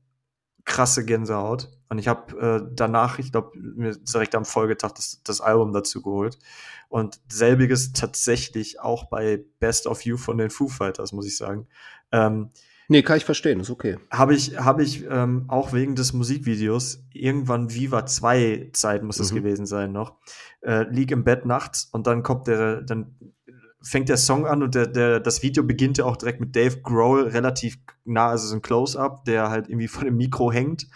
krasse 0.65 1.05
Gänsehaut 1.05 1.69
und 1.89 1.97
ich 1.97 2.07
habe 2.07 2.39
äh, 2.39 2.69
danach, 2.73 3.19
ich 3.19 3.31
glaube, 3.31 3.51
mir 3.57 3.95
direkt 3.95 4.35
am 4.35 4.45
Folgetag 4.45 4.91
das, 4.93 5.21
das 5.23 5.39
Album 5.41 5.71
dazu 5.73 6.01
geholt. 6.01 6.37
Und 6.89 7.19
selbiges 7.29 7.91
tatsächlich 7.91 8.79
auch 8.79 9.05
bei 9.09 9.43
Best 9.59 9.87
of 9.87 10.03
You 10.03 10.15
von 10.17 10.37
den 10.37 10.49
Foo 10.49 10.69
Fighters, 10.69 11.11
muss 11.11 11.27
ich 11.27 11.35
sagen. 11.37 11.67
Ähm, 12.13 12.49
nee, 12.87 13.01
kann 13.01 13.17
ich 13.17 13.25
verstehen, 13.25 13.59
ist 13.59 13.69
okay. 13.69 13.97
habe 14.11 14.33
ich, 14.35 14.57
habe 14.59 14.83
ich 14.83 15.05
ähm, 15.09 15.45
auch 15.47 15.73
wegen 15.73 15.95
des 15.95 16.13
Musikvideos 16.13 17.03
irgendwann 17.13 17.73
Viva 17.73 18.05
2 18.05 18.69
Zeit 18.73 19.03
muss 19.03 19.19
es 19.19 19.31
Mhm. 19.31 19.37
gewesen 19.37 19.65
sein 19.65 19.91
noch, 19.91 20.15
äh, 20.61 20.83
lieg 20.89 21.11
im 21.11 21.23
Bett 21.23 21.45
nachts 21.45 21.89
und 21.91 22.07
dann 22.07 22.23
kommt 22.23 22.47
der, 22.47 22.81
dann 22.81 23.15
fängt 23.81 24.09
der 24.09 24.17
Song 24.17 24.45
an 24.45 24.63
und 24.63 24.75
der, 24.75 24.87
der, 24.87 25.19
das 25.19 25.43
Video 25.43 25.63
beginnt 25.63 25.97
ja 25.97 26.05
auch 26.05 26.17
direkt 26.17 26.39
mit 26.41 26.55
Dave 26.55 26.81
Grohl 26.81 27.23
relativ 27.27 27.77
nah, 28.05 28.29
also 28.29 28.47
so 28.47 28.55
ein 28.55 28.61
Close-Up, 28.61 29.23
der 29.25 29.49
halt 29.49 29.69
irgendwie 29.69 29.87
vor 29.87 30.03
dem 30.03 30.17
Mikro 30.17 30.51
hängt 30.51 30.87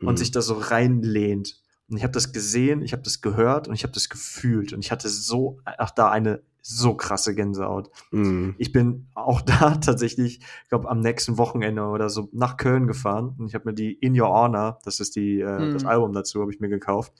und 0.00 0.12
Mhm. 0.14 0.16
sich 0.18 0.30
da 0.30 0.42
so 0.42 0.54
reinlehnt. 0.54 1.56
Und 1.88 1.96
ich 1.96 2.02
habe 2.02 2.12
das 2.12 2.32
gesehen, 2.32 2.82
ich 2.82 2.92
habe 2.92 3.02
das 3.02 3.20
gehört 3.22 3.68
und 3.68 3.74
ich 3.74 3.84
habe 3.84 3.92
das 3.92 4.08
gefühlt 4.08 4.72
und 4.72 4.84
ich 4.84 4.90
hatte 4.92 5.08
so, 5.08 5.60
ach 5.64 5.90
da 5.92 6.10
eine 6.10 6.40
so 6.68 6.94
krasse 6.94 7.34
Gänsehaut 7.34 7.90
Mhm. 8.10 8.54
ich 8.58 8.72
bin 8.72 9.06
auch 9.14 9.40
da 9.70 9.76
tatsächlich, 9.76 10.40
ich 10.64 10.68
glaube, 10.68 10.88
am 10.90 11.00
nächsten 11.00 11.38
Wochenende 11.38 11.82
oder 11.84 12.10
so 12.10 12.28
nach 12.32 12.56
Köln 12.56 12.86
gefahren 12.86 13.34
und 13.38 13.46
ich 13.46 13.54
habe 13.54 13.68
mir 13.68 13.74
die 13.74 13.92
In 13.92 14.20
Your 14.20 14.28
Honor, 14.28 14.78
das 14.84 14.98
ist 15.00 15.14
die, 15.16 15.40
äh, 15.40 15.60
Mhm. 15.68 15.72
das 15.72 15.84
Album 15.84 16.12
dazu, 16.12 16.40
habe 16.40 16.52
ich 16.52 16.60
mir 16.60 16.68
gekauft. 16.68 17.12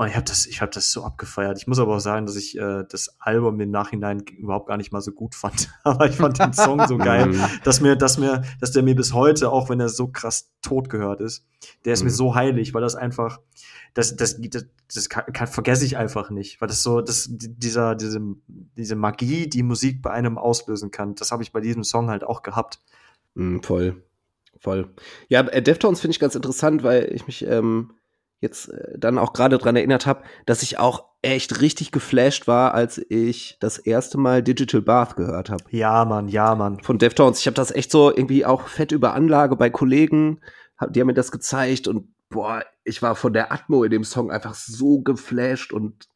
Und 0.00 0.08
ich 0.08 0.14
habe 0.16 0.24
das, 0.24 0.46
ich 0.46 0.62
habe 0.62 0.72
das 0.72 0.92
so 0.92 1.04
abgefeiert. 1.04 1.58
Ich 1.58 1.66
muss 1.66 1.78
aber 1.78 1.94
auch 1.96 2.00
sagen, 2.00 2.24
dass 2.24 2.34
ich 2.34 2.56
äh, 2.56 2.84
das 2.88 3.20
Album 3.20 3.60
im 3.60 3.70
Nachhinein 3.70 4.20
überhaupt 4.20 4.68
gar 4.68 4.78
nicht 4.78 4.92
mal 4.92 5.02
so 5.02 5.12
gut 5.12 5.34
fand. 5.34 5.68
aber 5.84 6.08
ich 6.08 6.16
fand 6.16 6.38
den 6.38 6.54
Song 6.54 6.86
so 6.88 6.96
geil, 6.96 7.26
Mhm. 7.26 7.44
dass 7.64 7.82
mir, 7.82 7.96
dass 7.96 8.16
mir, 8.16 8.40
dass 8.62 8.72
der 8.72 8.82
mir 8.82 8.96
bis 8.96 9.12
heute, 9.12 9.52
auch 9.52 9.68
wenn 9.68 9.78
er 9.78 9.90
so 9.90 10.06
krass 10.08 10.52
tot 10.62 10.88
gehört 10.88 11.20
ist, 11.20 11.44
der 11.84 11.92
ist 11.92 12.02
mir 12.02 12.08
Mhm. 12.08 12.14
so 12.14 12.34
heilig, 12.34 12.72
weil 12.72 12.80
das 12.80 12.94
einfach, 12.94 13.40
das, 13.92 14.16
das, 14.16 14.40
das, 14.40 14.64
das 14.94 15.08
kann, 15.10 15.30
kann, 15.34 15.48
vergesse 15.48 15.84
ich 15.84 15.98
einfach 15.98 16.30
nicht, 16.30 16.62
weil 16.62 16.68
das 16.68 16.82
so, 16.82 17.02
das, 17.02 17.26
dieser, 17.30 17.94
diese, 17.94 18.22
diese 18.48 18.96
Magie, 18.96 19.50
die 19.50 19.62
Musik 19.62 20.00
bei 20.00 20.12
einem 20.12 20.38
auslösen 20.38 20.90
kann, 20.90 21.14
das 21.14 21.30
habe 21.30 21.42
ich 21.42 21.52
bei 21.52 21.60
diesem 21.60 21.84
Song 21.84 22.08
halt 22.08 22.24
auch 22.24 22.40
gehabt. 22.40 22.80
Mm, 23.34 23.58
voll. 23.60 24.02
Voll. 24.60 24.94
Ja, 25.28 25.40
äh, 25.40 25.62
Deftones 25.62 26.00
finde 26.00 26.12
ich 26.12 26.20
ganz 26.20 26.34
interessant, 26.34 26.82
weil 26.82 27.10
ich 27.14 27.26
mich 27.26 27.46
ähm, 27.46 27.92
jetzt 28.40 28.68
äh, 28.68 28.98
dann 28.98 29.18
auch 29.18 29.32
gerade 29.32 29.58
dran 29.58 29.76
erinnert 29.76 30.06
habe, 30.06 30.22
dass 30.46 30.62
ich 30.62 30.78
auch 30.78 31.04
echt 31.22 31.60
richtig 31.60 31.92
geflasht 31.92 32.48
war, 32.48 32.74
als 32.74 32.98
ich 33.10 33.58
das 33.60 33.78
erste 33.78 34.18
Mal 34.18 34.42
Digital 34.42 34.80
Bath 34.80 35.16
gehört 35.16 35.50
habe. 35.50 35.62
Ja, 35.70 36.04
Mann, 36.04 36.28
ja, 36.28 36.54
Mann. 36.54 36.82
Von 36.82 36.98
Deftones. 36.98 37.40
Ich 37.40 37.46
habe 37.46 37.54
das 37.54 37.70
echt 37.70 37.90
so 37.90 38.10
irgendwie 38.10 38.46
auch 38.46 38.68
fett 38.68 38.92
über 38.92 39.14
Anlage 39.14 39.56
bei 39.56 39.68
Kollegen, 39.70 40.40
hab, 40.78 40.92
die 40.92 41.00
haben 41.00 41.08
mir 41.08 41.14
das 41.14 41.30
gezeigt 41.30 41.88
und 41.88 42.14
boah, 42.30 42.64
ich 42.84 43.02
war 43.02 43.16
von 43.16 43.32
der 43.32 43.52
Atmo 43.52 43.84
in 43.84 43.90
dem 43.90 44.04
Song 44.04 44.30
einfach 44.30 44.54
so 44.54 45.00
geflasht 45.00 45.72
und 45.72 46.08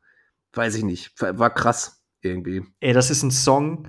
weiß 0.55 0.77
ich 0.77 0.85
nicht, 0.85 1.13
war 1.21 1.51
krass 1.53 2.03
irgendwie. 2.23 2.65
Ey, 2.81 2.95
das 2.95 3.11
ist 3.11 3.23
ein 3.23 3.31
Song. 3.31 3.89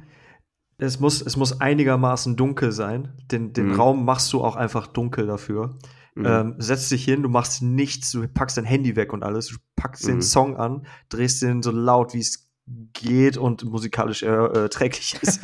Es 0.78 1.00
muss, 1.00 1.22
es 1.22 1.38
muss 1.38 1.62
einigermaßen 1.62 2.36
dunkel 2.36 2.74
sein. 2.74 3.14
Den, 3.32 3.54
den 3.54 3.68
Mhm. 3.68 3.76
Raum 3.76 4.06
machst 4.06 4.34
du 4.34 4.44
auch 4.44 4.58
einfach 4.58 4.88
dunkel 4.88 5.26
dafür. 5.28 5.78
Mhm. 6.16 6.26
Ähm, 6.26 6.56
setzt 6.60 6.90
dich 6.92 7.04
hin, 7.04 7.24
du 7.24 7.30
machst 7.30 7.62
nichts, 7.62 8.12
du 8.12 8.26
packst 8.28 8.56
dein 8.58 8.64
Handy 8.66 8.96
weg 8.96 9.12
und 9.14 9.22
alles, 9.24 9.48
du 9.48 9.56
packst 9.76 10.08
den 10.08 10.16
Mhm. 10.18 10.22
Song 10.22 10.58
an, 10.58 10.88
drehst 11.10 11.42
den 11.42 11.62
so 11.62 11.72
laut, 11.72 12.14
wie 12.14 12.20
es 12.22 12.48
geht 12.94 13.38
und 13.38 13.64
musikalisch 13.66 14.24
äh, 14.24 14.28
erträglich 14.28 15.18
ist. 15.22 15.42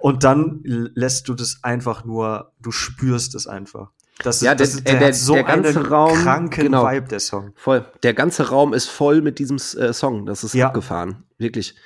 und 0.00 0.24
dann 0.24 0.60
lässt 0.64 1.28
du 1.28 1.34
das 1.34 1.60
einfach 1.62 2.04
nur, 2.04 2.52
du 2.60 2.70
spürst 2.72 3.34
es 3.34 3.46
einfach. 3.46 3.90
Das, 4.24 4.40
Ja, 4.40 4.54
das, 4.56 4.82
der- 4.82 4.94
der, 4.94 4.98
der- 5.00 5.14
so 5.14 5.34
der 5.34 5.44
ganze 5.44 5.88
Raum, 5.88 6.14
kranken 6.14 6.62
genau. 6.64 6.90
Vibe, 6.90 7.06
der 7.06 7.20
Song. 7.20 7.52
Voll. 7.54 7.84
Der 8.02 8.14
ganze 8.14 8.48
Raum 8.48 8.72
ist 8.74 8.88
voll 8.88 9.20
mit 9.20 9.38
diesem 9.38 9.58
äh, 9.78 9.92
Song. 9.92 10.26
Das 10.26 10.42
ist 10.42 10.54
Ja. 10.54 10.68
abgefahren. 10.68 11.22
Wirklich. 11.36 11.76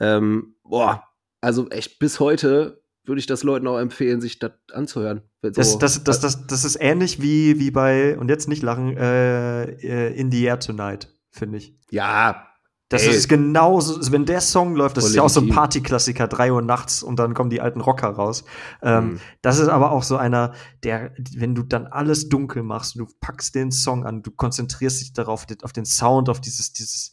Ähm, 0.00 0.54
boah, 0.64 1.02
also 1.42 1.68
echt 1.68 1.98
bis 1.98 2.18
heute 2.18 2.81
würde 3.04 3.18
ich 3.18 3.26
das 3.26 3.42
Leuten 3.42 3.66
auch 3.66 3.78
empfehlen, 3.78 4.20
sich 4.20 4.38
das 4.38 4.52
anzuhören. 4.72 5.22
Wenn 5.40 5.52
Das, 5.52 5.72
so- 5.72 5.78
das, 5.78 6.04
das, 6.04 6.20
das, 6.20 6.46
das 6.46 6.64
ist 6.64 6.76
ähnlich 6.80 7.20
wie, 7.20 7.58
wie 7.58 7.70
bei, 7.70 8.16
und 8.18 8.28
jetzt 8.28 8.48
nicht 8.48 8.62
lachen, 8.62 8.96
äh, 8.96 9.64
äh, 9.64 10.14
In 10.18 10.30
the 10.30 10.44
Air 10.44 10.60
Tonight, 10.60 11.08
finde 11.30 11.58
ich. 11.58 11.74
ja, 11.90 12.46
Das 12.88 13.02
Ey. 13.04 13.10
ist 13.16 13.28
genauso, 13.28 14.12
wenn 14.12 14.24
der 14.26 14.40
Song 14.42 14.76
läuft, 14.76 14.96
das 14.98 15.04
Voll 15.04 15.10
ist 15.12 15.16
ja 15.16 15.22
auch 15.22 15.30
so 15.30 15.40
ein. 15.40 15.48
Partyklassiker, 15.48 16.28
drei 16.28 16.52
Uhr 16.52 16.60
nachts 16.62 17.02
und 17.02 17.18
dann 17.18 17.32
kommen 17.34 17.48
die 17.50 17.60
alten 17.62 17.80
Rocker 17.80 18.08
raus. 18.10 18.44
Ähm, 18.82 19.04
Mhm. 19.14 19.20
Das 19.40 19.58
ist 19.58 19.68
aber 19.68 19.90
auch 19.92 20.02
so 20.04 20.16
einer, 20.16 20.52
der, 20.84 21.12
wenn 21.34 21.54
du 21.56 21.62
dann 21.62 21.86
alles 21.88 22.28
dunkel 22.28 22.62
machst, 22.62 22.96
du 22.96 23.06
packst 23.20 23.54
den 23.54 23.72
Song 23.72 24.04
an, 24.06 24.22
du 24.22 24.30
konzentrierst 24.30 25.00
dich 25.00 25.12
darauf, 25.14 25.46
auf 25.62 25.72
den 25.72 25.86
Sound, 25.86 26.28
auf 26.28 26.40
dieses, 26.40 26.72
dieses, 26.74 27.12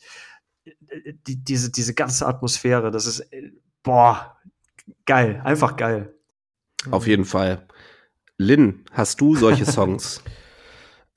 äh, 0.66 1.14
die, 1.26 1.44
diese, 1.44 1.72
diese 1.72 1.94
ganze 1.94 2.28
Atmosphäre, 2.28 2.92
das 2.92 3.06
ist, 3.08 3.22
äh, 3.32 3.52
boah, 3.82 4.36
geil, 5.06 5.42
einfach 5.44 5.76
geil. 5.76 6.14
auf 6.92 7.08
jeden 7.08 7.26
Fall. 7.26 7.68
Lynn, 8.38 8.86
hast 8.92 9.20
du 9.22 9.36
solche 9.36 9.66
Songs? 9.72 10.24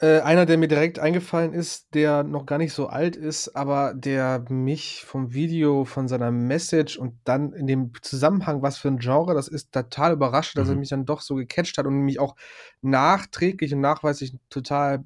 Äh, 0.00 0.20
einer, 0.20 0.46
der 0.46 0.58
mir 0.58 0.66
direkt 0.66 0.98
eingefallen 0.98 1.52
ist, 1.52 1.94
der 1.94 2.24
noch 2.24 2.44
gar 2.44 2.58
nicht 2.58 2.72
so 2.72 2.88
alt 2.88 3.14
ist, 3.14 3.54
aber 3.54 3.94
der 3.94 4.44
mich 4.48 5.04
vom 5.04 5.32
Video, 5.32 5.84
von 5.84 6.08
seiner 6.08 6.32
Message 6.32 6.96
und 6.96 7.20
dann 7.24 7.52
in 7.52 7.68
dem 7.68 7.92
Zusammenhang, 8.02 8.62
was 8.62 8.78
für 8.78 8.88
ein 8.88 8.98
Genre 8.98 9.34
das 9.34 9.46
ist, 9.46 9.70
total 9.72 10.14
überrascht, 10.14 10.58
dass 10.58 10.68
er 10.68 10.74
Mhm. 10.74 10.80
mich 10.80 10.88
dann 10.88 11.04
doch 11.06 11.20
so 11.20 11.36
gecatcht 11.36 11.78
hat 11.78 11.86
und 11.86 12.00
mich 12.00 12.18
auch 12.18 12.34
nachträglich 12.80 13.72
und 13.74 13.80
nachweislich 13.80 14.34
total 14.50 15.04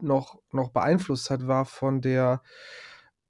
noch, 0.00 0.38
noch 0.52 0.70
beeinflusst 0.70 1.30
hat, 1.30 1.46
war 1.48 1.64
von 1.64 2.00
der 2.00 2.40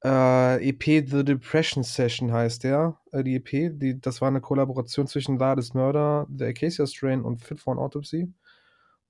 äh, 0.05 0.68
EP 0.68 1.09
The 1.09 1.24
Depression 1.24 1.82
Session 1.82 2.32
heißt 2.32 2.64
der, 2.64 2.98
äh, 3.12 3.24
die 3.24 3.36
EP, 3.36 3.78
die, 3.78 4.01
das 4.01 4.20
war 4.20 4.28
eine 4.28 4.40
Kollaboration 4.40 5.06
zwischen 5.06 5.39
Da 5.39 5.55
des 5.56 5.74
Murder, 5.74 6.26
The 6.36 6.44
Acacia 6.47 6.86
Strain 6.86 7.22
und 7.22 7.43
Fit 7.43 7.60
for 7.60 7.72
an 7.72 7.78
Autopsy. 7.78 8.32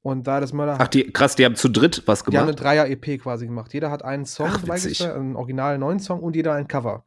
Und 0.02 0.26
Da 0.26 0.38
des 0.40 0.52
Murder 0.52 0.76
Ach, 0.78 0.88
die, 0.88 1.10
krass, 1.10 1.34
die 1.34 1.44
haben 1.46 1.56
zu 1.56 1.68
dritt 1.68 2.02
was 2.06 2.22
die 2.24 2.36
haben 2.36 2.44
eine 2.44 2.54
gemacht. 2.54 2.60
Dreier-EP 2.64 3.20
quasi 3.22 3.46
gemacht. 3.46 3.72
Jeder 3.72 3.90
hat 3.90 4.04
einen 4.04 4.26
Song 4.26 4.48
Ach, 4.50 4.62
witzig. 4.66 5.02
einen 5.02 5.34
originalen 5.34 5.80
neuen 5.80 5.98
Song 5.98 6.20
und 6.20 6.36
jeder 6.36 6.52
ein 6.54 6.68
Cover. 6.68 7.04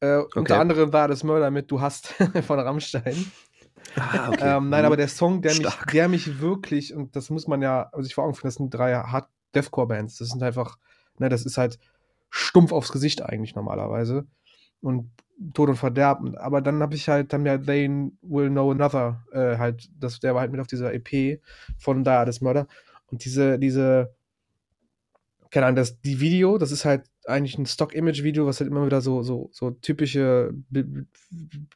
Äh, 0.00 0.16
Okay. 0.16 0.38
Unter 0.40 0.58
anderem 0.58 0.92
war 0.92 1.06
das 1.08 1.22
Mörder 1.24 1.50
mit 1.50 1.70
Du 1.70 1.80
hast 1.80 2.08
von 2.46 2.58
Rammstein. 2.58 3.26
Ah, 3.96 4.28
okay. 4.30 4.56
Ähm, 4.56 4.70
nein, 4.70 4.84
aber 4.84 4.96
der 4.96 5.08
Song, 5.08 5.42
der 5.42 5.54
mich, 5.54 5.68
der 5.92 6.08
mich 6.08 6.40
wirklich, 6.40 6.94
und 6.94 7.14
das 7.14 7.30
muss 7.30 7.46
man 7.46 7.60
ja 7.62 7.90
sich 7.98 8.14
vor 8.14 8.24
Augen 8.24 8.34
führen, 8.34 8.48
das 8.48 8.54
sind 8.54 8.70
drei 8.72 8.94
Hard 8.94 9.28
Deathcore-Bands. 9.54 10.18
Das 10.18 10.28
sind 10.28 10.42
einfach, 10.42 10.78
ne, 11.18 11.28
das 11.28 11.44
ist 11.44 11.58
halt 11.58 11.78
stumpf 12.32 12.72
aufs 12.72 12.90
Gesicht 12.90 13.22
eigentlich 13.22 13.54
normalerweise. 13.54 14.26
Und 14.80 15.10
Tod 15.54 15.68
und 15.68 15.76
Verderben. 15.76 16.36
Aber 16.36 16.60
dann 16.60 16.80
habe 16.82 16.94
ich 16.94 17.08
halt, 17.08 17.32
dann 17.32 17.46
ja 17.46 17.58
They 17.58 17.88
Will 18.22 18.48
Know 18.48 18.70
Another, 18.70 19.24
äh, 19.32 19.58
halt, 19.58 19.88
das, 19.98 20.18
der 20.20 20.34
war 20.34 20.40
halt 20.40 20.50
mit 20.50 20.60
auf 20.60 20.66
dieser 20.66 20.92
EP 20.94 21.40
von 21.78 22.04
Da 22.04 22.24
des 22.24 22.40
Mörder. 22.40 22.66
Und 23.10 23.24
diese, 23.24 23.58
diese, 23.58 24.14
keine 25.50 25.66
Ahnung, 25.66 25.76
das, 25.76 26.00
die 26.00 26.20
Video, 26.20 26.58
das 26.58 26.72
ist 26.72 26.84
halt 26.84 27.04
eigentlich 27.26 27.58
ein 27.58 27.66
Stock-Image-Video, 27.66 28.46
was 28.46 28.60
halt 28.60 28.70
immer 28.70 28.84
wieder 28.84 29.00
so, 29.00 29.22
so, 29.22 29.50
so 29.52 29.70
typische 29.70 30.52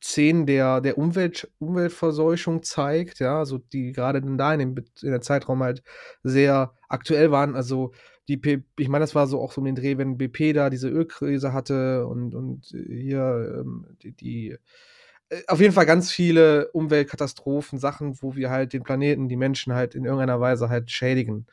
Szenen 0.03 0.47
der, 0.47 0.81
der 0.81 0.99
Umwelt, 0.99 1.51
Umweltverseuchung 1.59 2.63
zeigt, 2.63 3.21
ja, 3.21 3.45
so 3.45 3.59
die 3.59 3.93
gerade 3.93 4.23
da 4.23 4.55
in 4.55 4.59
dem, 4.59 4.85
in 5.03 5.11
der 5.11 5.21
Zeitraum 5.21 5.63
halt 5.63 5.83
sehr 6.23 6.73
aktuell 6.89 7.31
waren. 7.31 7.55
Also 7.55 7.93
die, 8.29 8.37
P 8.37 8.63
ich 8.79 8.89
meine, 8.89 9.03
das 9.03 9.15
war 9.15 9.27
so 9.27 9.41
auch 9.41 9.53
so 9.53 9.61
um 9.61 9.65
den 9.67 9.75
Dreh, 9.77 9.99
wenn 9.99 10.19
BP 10.19 10.53
da 10.53 10.71
diese 10.71 10.89
Ölkrise 10.89 11.53
hatte 11.53 12.07
und, 12.07 12.35
und 12.35 12.67
hier 12.67 13.61
ähm, 13.61 13.87
die, 14.03 14.13
die 14.13 14.57
äh, 15.31 15.43
auf 15.49 15.61
jeden 15.61 15.73
Fall 15.73 15.87
ganz 15.87 16.11
viele 16.11 16.71
Umweltkatastrophen, 16.73 17.79
Sachen, 17.79 18.21
wo 18.23 18.37
wir 18.37 18.51
halt 18.51 18.73
den 18.73 18.83
Planeten, 18.83 19.29
die 19.29 19.37
Menschen 19.37 19.75
halt 19.75 19.95
in 19.95 20.05
irgendeiner 20.05 20.41
Weise 20.41 20.69
halt 20.69 20.91
schädigen. 20.91 21.47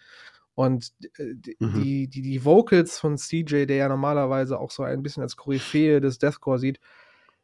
Und 0.56 0.94
äh, 1.18 1.34
die, 1.36 1.58
Mhm. 1.60 1.74
die, 1.74 2.08
die, 2.10 2.22
die 2.22 2.45
Vocals 2.45 3.00
von 3.00 3.18
CJ, 3.18 3.66
der 3.66 3.78
ja 3.78 3.90
normalerweise 3.90 4.60
auch 4.60 4.72
so 4.72 4.84
ein 4.84 5.04
bisschen 5.04 5.24
als 5.24 5.36
Koryphäe 5.38 6.02
des 6.02 6.20
Deathcore 6.20 6.60
sieht, 6.60 6.80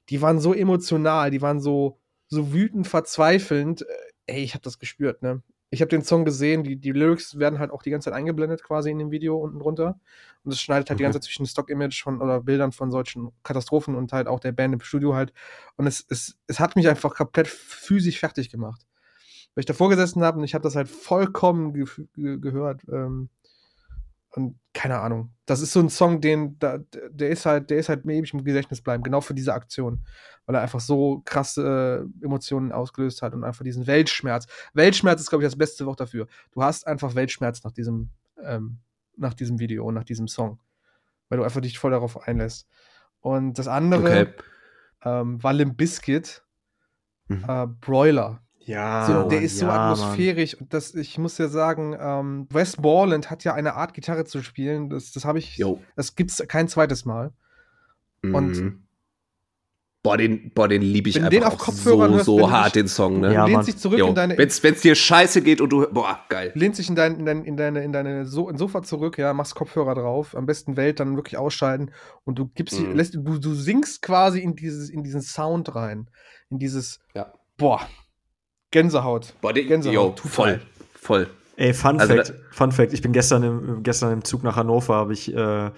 die 0.09 0.21
waren 0.21 0.39
so 0.39 0.53
emotional, 0.53 1.31
die 1.31 1.41
waren 1.41 1.59
so, 1.59 1.99
so 2.27 2.53
wütend, 2.53 2.87
verzweifelnd. 2.87 3.83
Äh, 3.83 3.85
Ey, 4.27 4.43
ich 4.43 4.53
habe 4.53 4.61
das 4.61 4.77
gespürt, 4.79 5.23
ne? 5.23 5.41
Ich 5.71 5.81
habe 5.81 5.89
den 5.89 6.01
Song 6.01 6.25
gesehen, 6.25 6.63
die, 6.63 6.77
die 6.77 6.91
Lyrics 6.91 7.37
werden 7.37 7.59
halt 7.59 7.69
auch 7.71 7.83
die 7.83 7.91
ganze 7.91 8.05
Zeit 8.05 8.15
eingeblendet 8.17 8.63
quasi 8.63 8.89
in 8.89 8.97
dem 8.97 9.11
Video 9.11 9.37
unten 9.37 9.59
drunter. 9.59 9.99
Und 10.43 10.51
es 10.51 10.59
schneidet 10.61 10.89
halt 10.89 10.99
die 10.99 11.03
Mhm. 11.03 11.07
ganze 11.07 11.19
Zeit 11.19 11.25
zwischen 11.25 11.45
Stock-Image 11.45 12.01
von 12.03 12.21
oder 12.21 12.41
Bildern 12.41 12.71
von 12.71 12.91
solchen 12.91 13.31
Katastrophen 13.43 13.95
und 13.95 14.11
halt 14.11 14.27
auch 14.27 14.39
der 14.39 14.51
Band 14.51 14.73
im 14.73 14.79
Studio 14.81 15.13
halt. 15.13 15.31
Und 15.75 15.85
es, 15.85 16.05
es, 16.09 16.37
es 16.47 16.59
hat 16.59 16.75
mich 16.75 16.87
einfach 16.87 17.13
komplett 17.13 17.47
physisch 17.47 18.19
fertig 18.19 18.49
gemacht. 18.49 18.85
Weil 19.55 19.61
ich 19.61 19.65
davor 19.65 19.89
gesessen 19.89 20.23
habe 20.23 20.37
und 20.39 20.43
ich 20.43 20.53
habe 20.53 20.63
das 20.63 20.75
halt 20.75 20.87
vollkommen 20.89 21.73
ge 21.73 21.85
ge 22.15 22.39
gehört. 22.39 22.81
Ähm, 22.91 23.29
und 24.31 24.59
keine 24.73 24.99
Ahnung. 24.99 25.33
Das 25.45 25.61
ist 25.61 25.73
so 25.73 25.79
ein 25.79 25.89
Song, 25.89 26.21
den, 26.21 26.57
da, 26.59 26.77
der 27.09 27.29
ist 27.29 27.45
halt, 27.45 27.69
der 27.69 27.77
ist 27.79 27.89
halt 27.89 28.05
mir 28.05 28.13
ewig 28.13 28.33
im 28.33 28.43
Gedächtnis 28.43 28.81
bleiben, 28.81 29.01
genau 29.03 29.21
für 29.21 29.33
diese 29.33 29.53
Aktion. 29.53 30.03
Weil 30.45 30.55
er 30.55 30.61
einfach 30.61 30.79
so 30.79 31.21
krasse 31.25 32.07
äh, 32.21 32.25
Emotionen 32.25 32.71
ausgelöst 32.71 33.21
hat 33.21 33.33
und 33.33 33.43
einfach 33.43 33.63
diesen 33.63 33.87
Weltschmerz. 33.87 34.45
Weltschmerz 34.73 35.21
ist, 35.21 35.29
glaube 35.29 35.43
ich, 35.43 35.47
das 35.47 35.57
beste 35.57 35.85
Wort 35.85 35.99
dafür. 35.99 36.27
Du 36.51 36.61
hast 36.63 36.85
einfach 36.87 37.15
Weltschmerz 37.15 37.63
nach 37.63 37.71
diesem, 37.71 38.09
ähm, 38.43 38.77
nach 39.17 39.33
diesem 39.33 39.59
Video 39.59 39.85
und 39.85 39.95
nach 39.95 40.03
diesem 40.03 40.27
Song. 40.27 40.59
Weil 41.29 41.39
du 41.39 41.43
einfach 41.43 41.61
dich 41.61 41.77
voll 41.79 41.91
darauf 41.91 42.27
einlässt. 42.27 42.67
Und 43.21 43.57
das 43.59 43.67
andere 43.67 44.01
Okay. 44.03 44.33
ähm, 45.03 45.43
war 45.43 45.53
Limp 45.53 45.77
Bizkit, 45.77 46.43
Mhm. 47.27 47.45
äh, 47.47 47.67
Broiler. 47.67 48.41
Ja, 48.69 49.05
So, 49.07 49.13
Mann, 49.13 49.29
der 49.29 49.41
ist 49.41 49.57
so 49.57 49.65
ja, 49.65 49.71
Mann. 49.75 49.91
atmosphärisch 49.91 50.53
und 50.59 50.73
das, 50.73 50.93
ich 50.93 51.17
muss 51.17 51.37
ja 51.39 51.47
sagen, 51.47 51.95
ähm, 51.99 52.47
Wes 52.51 52.75
Borland 52.77 53.31
hat 53.31 53.43
ja 53.43 53.53
eine 53.55 53.73
Art 53.73 53.93
Gitarre 53.93 54.25
zu 54.25 54.43
spielen, 54.43 54.89
das, 54.89 55.11
das 55.11 55.25
habe 55.25 55.39
ich, 55.39 55.57
Jo. 55.57 55.79
das 55.95 56.15
gibt's 56.15 56.43
kein 56.47 56.67
zweites 56.67 57.03
Mal. 57.05 57.31
Und- 58.23 58.57
Mhm. 58.57 58.83
Boah, 60.01 60.15
den, 60.15 60.51
boah, 60.53 60.69
den 60.69 60.81
liebe 60.81 61.09
ich 61.09 61.15
Wenn 61.15 61.23
einfach 61.25 61.31
den 61.39 61.43
auf 61.43 61.53
auch 61.55 61.57
Kopfhörern 61.65 62.09
so, 62.11 62.15
hörst, 62.15 62.25
so 62.27 62.37
wenn 62.37 62.51
hart, 62.51 62.75
den 62.75 62.87
Song, 62.87 63.19
ne? 63.19 63.33
Ja, 63.33 63.43
lehnst 63.43 63.55
Mann. 63.57 63.65
dich 63.65 63.77
zurück 63.77 63.99
Jo. 63.99 64.07
in 64.07 64.15
deine, 64.15 64.37
Wenn's, 64.37 64.63
wenn's 64.63 64.79
dir 64.79 64.95
scheiße 64.95 65.41
geht 65.41 65.59
und 65.59 65.69
du, 65.73 65.87
boah, 65.91 66.19
geil. 66.29 66.53
lehnst 66.55 66.79
dich 66.79 66.87
in 66.87 66.95
dein, 66.95 67.19
in 67.19 67.25
dein, 67.25 67.43
in 67.43 67.57
deine, 67.57 67.83
in 67.83 67.91
deine 67.91 68.25
so 68.25 68.49
in 68.49 68.55
Sofa 68.57 68.81
zurück, 68.81 69.17
ja, 69.17 69.33
machst 69.33 69.55
Kopfhörer 69.55 69.95
drauf, 69.95 70.37
am 70.37 70.45
besten 70.45 70.77
Welt 70.77 71.01
dann 71.01 71.17
wirklich 71.17 71.37
ausschalten 71.37 71.91
und 72.23 72.39
du 72.39 72.45
gibst 72.47 72.79
Mhm. 72.79 72.95
lässt, 72.95 73.15
du, 73.15 73.39
du 73.39 73.53
singst 73.53 74.01
quasi 74.01 74.39
in 74.39 74.55
dieses, 74.55 74.89
in 74.89 75.03
diesen 75.03 75.21
Sound 75.21 75.75
rein, 75.75 76.09
in 76.49 76.59
dieses, 76.59 77.01
Ja. 77.13 77.33
boah, 77.57 77.81
Gänsehaut. 78.71 79.33
Boah, 79.41 79.53
den, 79.53 79.67
Gänsehaut, 79.67 80.17
total. 80.17 80.29
voll, 80.31 80.61
voll. 80.93 81.27
Ey, 81.55 81.73
Fun 81.73 81.99
Also 81.99 82.15
Fact, 82.15 82.33
Fun 82.51 82.71
Fact, 82.71 82.93
ich 82.93 83.01
bin 83.01 83.11
gestern 83.11 83.43
im, 83.43 83.83
gestern 83.83 84.13
im 84.13 84.23
Zug 84.23 84.43
nach 84.43 84.55
Hannover, 84.55 84.95
habe 84.95 85.13
ich, 85.13 85.33
äh, 85.33 85.71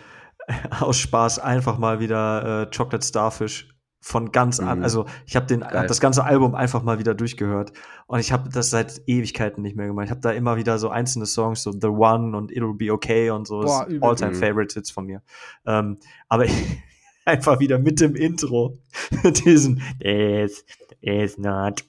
aus 0.79 0.97
Spaß 0.97 1.39
einfach 1.39 1.77
mal 1.77 1.99
wieder 1.99 2.63
äh, 2.63 2.75
Chocolate 2.75 3.05
Starfish 3.05 3.67
von 4.03 4.31
ganz 4.31 4.59
an. 4.59 4.79
Mhm. 4.79 4.83
Also 4.83 5.05
ich 5.27 5.35
habe 5.35 5.45
den 5.45 5.61
Geil. 5.61 5.85
das 5.87 5.99
ganze 6.01 6.23
Album 6.23 6.55
einfach 6.55 6.81
mal 6.81 6.97
wieder 6.97 7.13
durchgehört 7.13 7.71
und 8.07 8.19
ich 8.19 8.31
habe 8.31 8.49
das 8.49 8.71
seit 8.71 9.01
Ewigkeiten 9.05 9.61
nicht 9.61 9.75
mehr 9.75 9.85
gemacht. 9.87 10.05
Ich 10.05 10.11
habe 10.11 10.21
da 10.21 10.31
immer 10.31 10.57
wieder 10.57 10.79
so 10.79 10.89
einzelne 10.89 11.27
Songs, 11.27 11.61
so 11.61 11.71
The 11.71 11.87
One 11.87 12.35
und 12.35 12.51
It'll 12.51 12.75
Be 12.75 12.91
Okay 12.91 13.29
und 13.29 13.47
so. 13.47 13.61
All-Time 13.61 14.31
Mhm. 14.31 14.35
Favorite 14.35 14.73
Hits 14.73 14.89
von 14.89 15.05
mir. 15.05 15.21
Ähm, 15.67 15.99
aber 16.29 16.45
einfach 17.25 17.59
wieder 17.59 17.77
mit 17.77 18.01
dem 18.01 18.15
Intro 18.15 18.79
diesen 19.45 19.81
It's 19.99 20.65
it's 21.01 21.37
not 21.37 21.83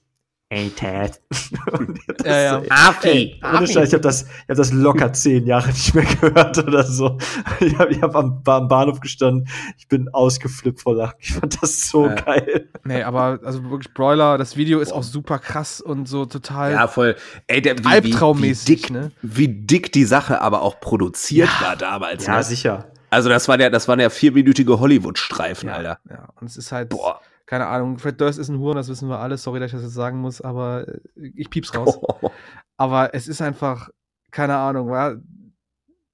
Und 1.72 1.98
das 2.18 2.26
Ja, 2.26 2.40
ja. 2.42 2.62
Afi! 2.68 3.08
Ey, 3.08 3.40
ohne 3.42 3.66
Scheiß, 3.66 3.88
ich 3.88 3.94
habe 3.94 4.02
das, 4.02 4.22
ich 4.24 4.48
hab 4.50 4.56
das 4.56 4.72
locker 4.72 5.12
zehn 5.12 5.46
Jahre 5.46 5.68
nicht 5.72 5.94
mehr 5.94 6.04
gehört 6.04 6.58
oder 6.58 6.84
so. 6.84 7.16
Ich 7.60 7.76
habe 7.78 7.90
ich 7.92 8.02
hab 8.02 8.14
am, 8.14 8.40
war 8.44 8.60
am 8.60 8.68
Bahnhof 8.68 9.00
gestanden, 9.00 9.48
ich 9.78 9.88
bin 9.88 10.08
ausgeflippt 10.12 10.80
vor 10.82 10.94
Lachen. 10.94 11.16
Ich 11.20 11.32
fand 11.34 11.62
das 11.62 11.88
so 11.88 12.06
Ja. 12.06 12.14
geil. 12.14 12.68
Nee, 12.84 13.02
aber 13.02 13.40
also 13.44 13.62
wirklich 13.70 13.92
Broiler, 13.94 14.36
das 14.38 14.56
Video 14.56 14.80
ist 14.80 14.92
auch 14.92 15.02
super 15.02 15.38
krass 15.38 15.80
und 15.80 16.06
so 16.08 16.26
total 16.26 16.72
Ja, 16.72 16.86
voll. 16.86 17.16
Ey, 17.46 17.62
der, 17.62 17.78
wie, 17.78 17.86
albtraummäßig, 17.86 18.68
wie, 18.68 18.76
dick, 18.76 18.90
ne? 18.90 19.10
wie 19.22 19.48
dick 19.48 19.92
die 19.92 20.04
Sache 20.04 20.40
aber 20.42 20.62
auch 20.62 20.80
produziert 20.80 21.48
war 21.62 21.76
damals. 21.76 22.26
Ja, 22.26 22.36
ne? 22.36 22.42
sicher. 22.44 22.86
Also 23.10 23.28
das 23.28 23.46
war 23.48 23.58
der, 23.58 23.68
das 23.70 23.88
waren 23.88 24.00
ja 24.00 24.08
vierminütige 24.10 24.80
Hollywood-Streifen, 24.80 25.68
Ja, 25.68 25.74
Alter. 25.76 25.98
ja. 26.08 26.28
Und 26.40 26.46
es 26.48 26.56
ist 26.56 26.72
halt, 26.72 26.88
Boah. 26.90 27.20
Keine 27.52 27.66
Ahnung, 27.66 27.98
Fred 27.98 28.18
Durst 28.18 28.38
ist 28.38 28.48
ein 28.48 28.60
Huren, 28.60 28.76
das 28.76 28.88
wissen 28.88 29.10
wir 29.10 29.18
alle. 29.18 29.36
Sorry, 29.36 29.60
dass 29.60 29.66
ich 29.66 29.72
das 29.74 29.82
jetzt 29.82 29.92
sagen 29.92 30.20
muss, 30.22 30.40
aber 30.40 30.88
äh, 30.88 31.32
ich 31.36 31.50
pieps 31.50 31.74
raus. 31.76 31.98
Aber 32.78 33.14
es 33.14 33.28
ist 33.28 33.42
einfach, 33.42 33.90
keine 34.30 34.56
Ahnung, 34.56 34.88
ja, 34.88 35.16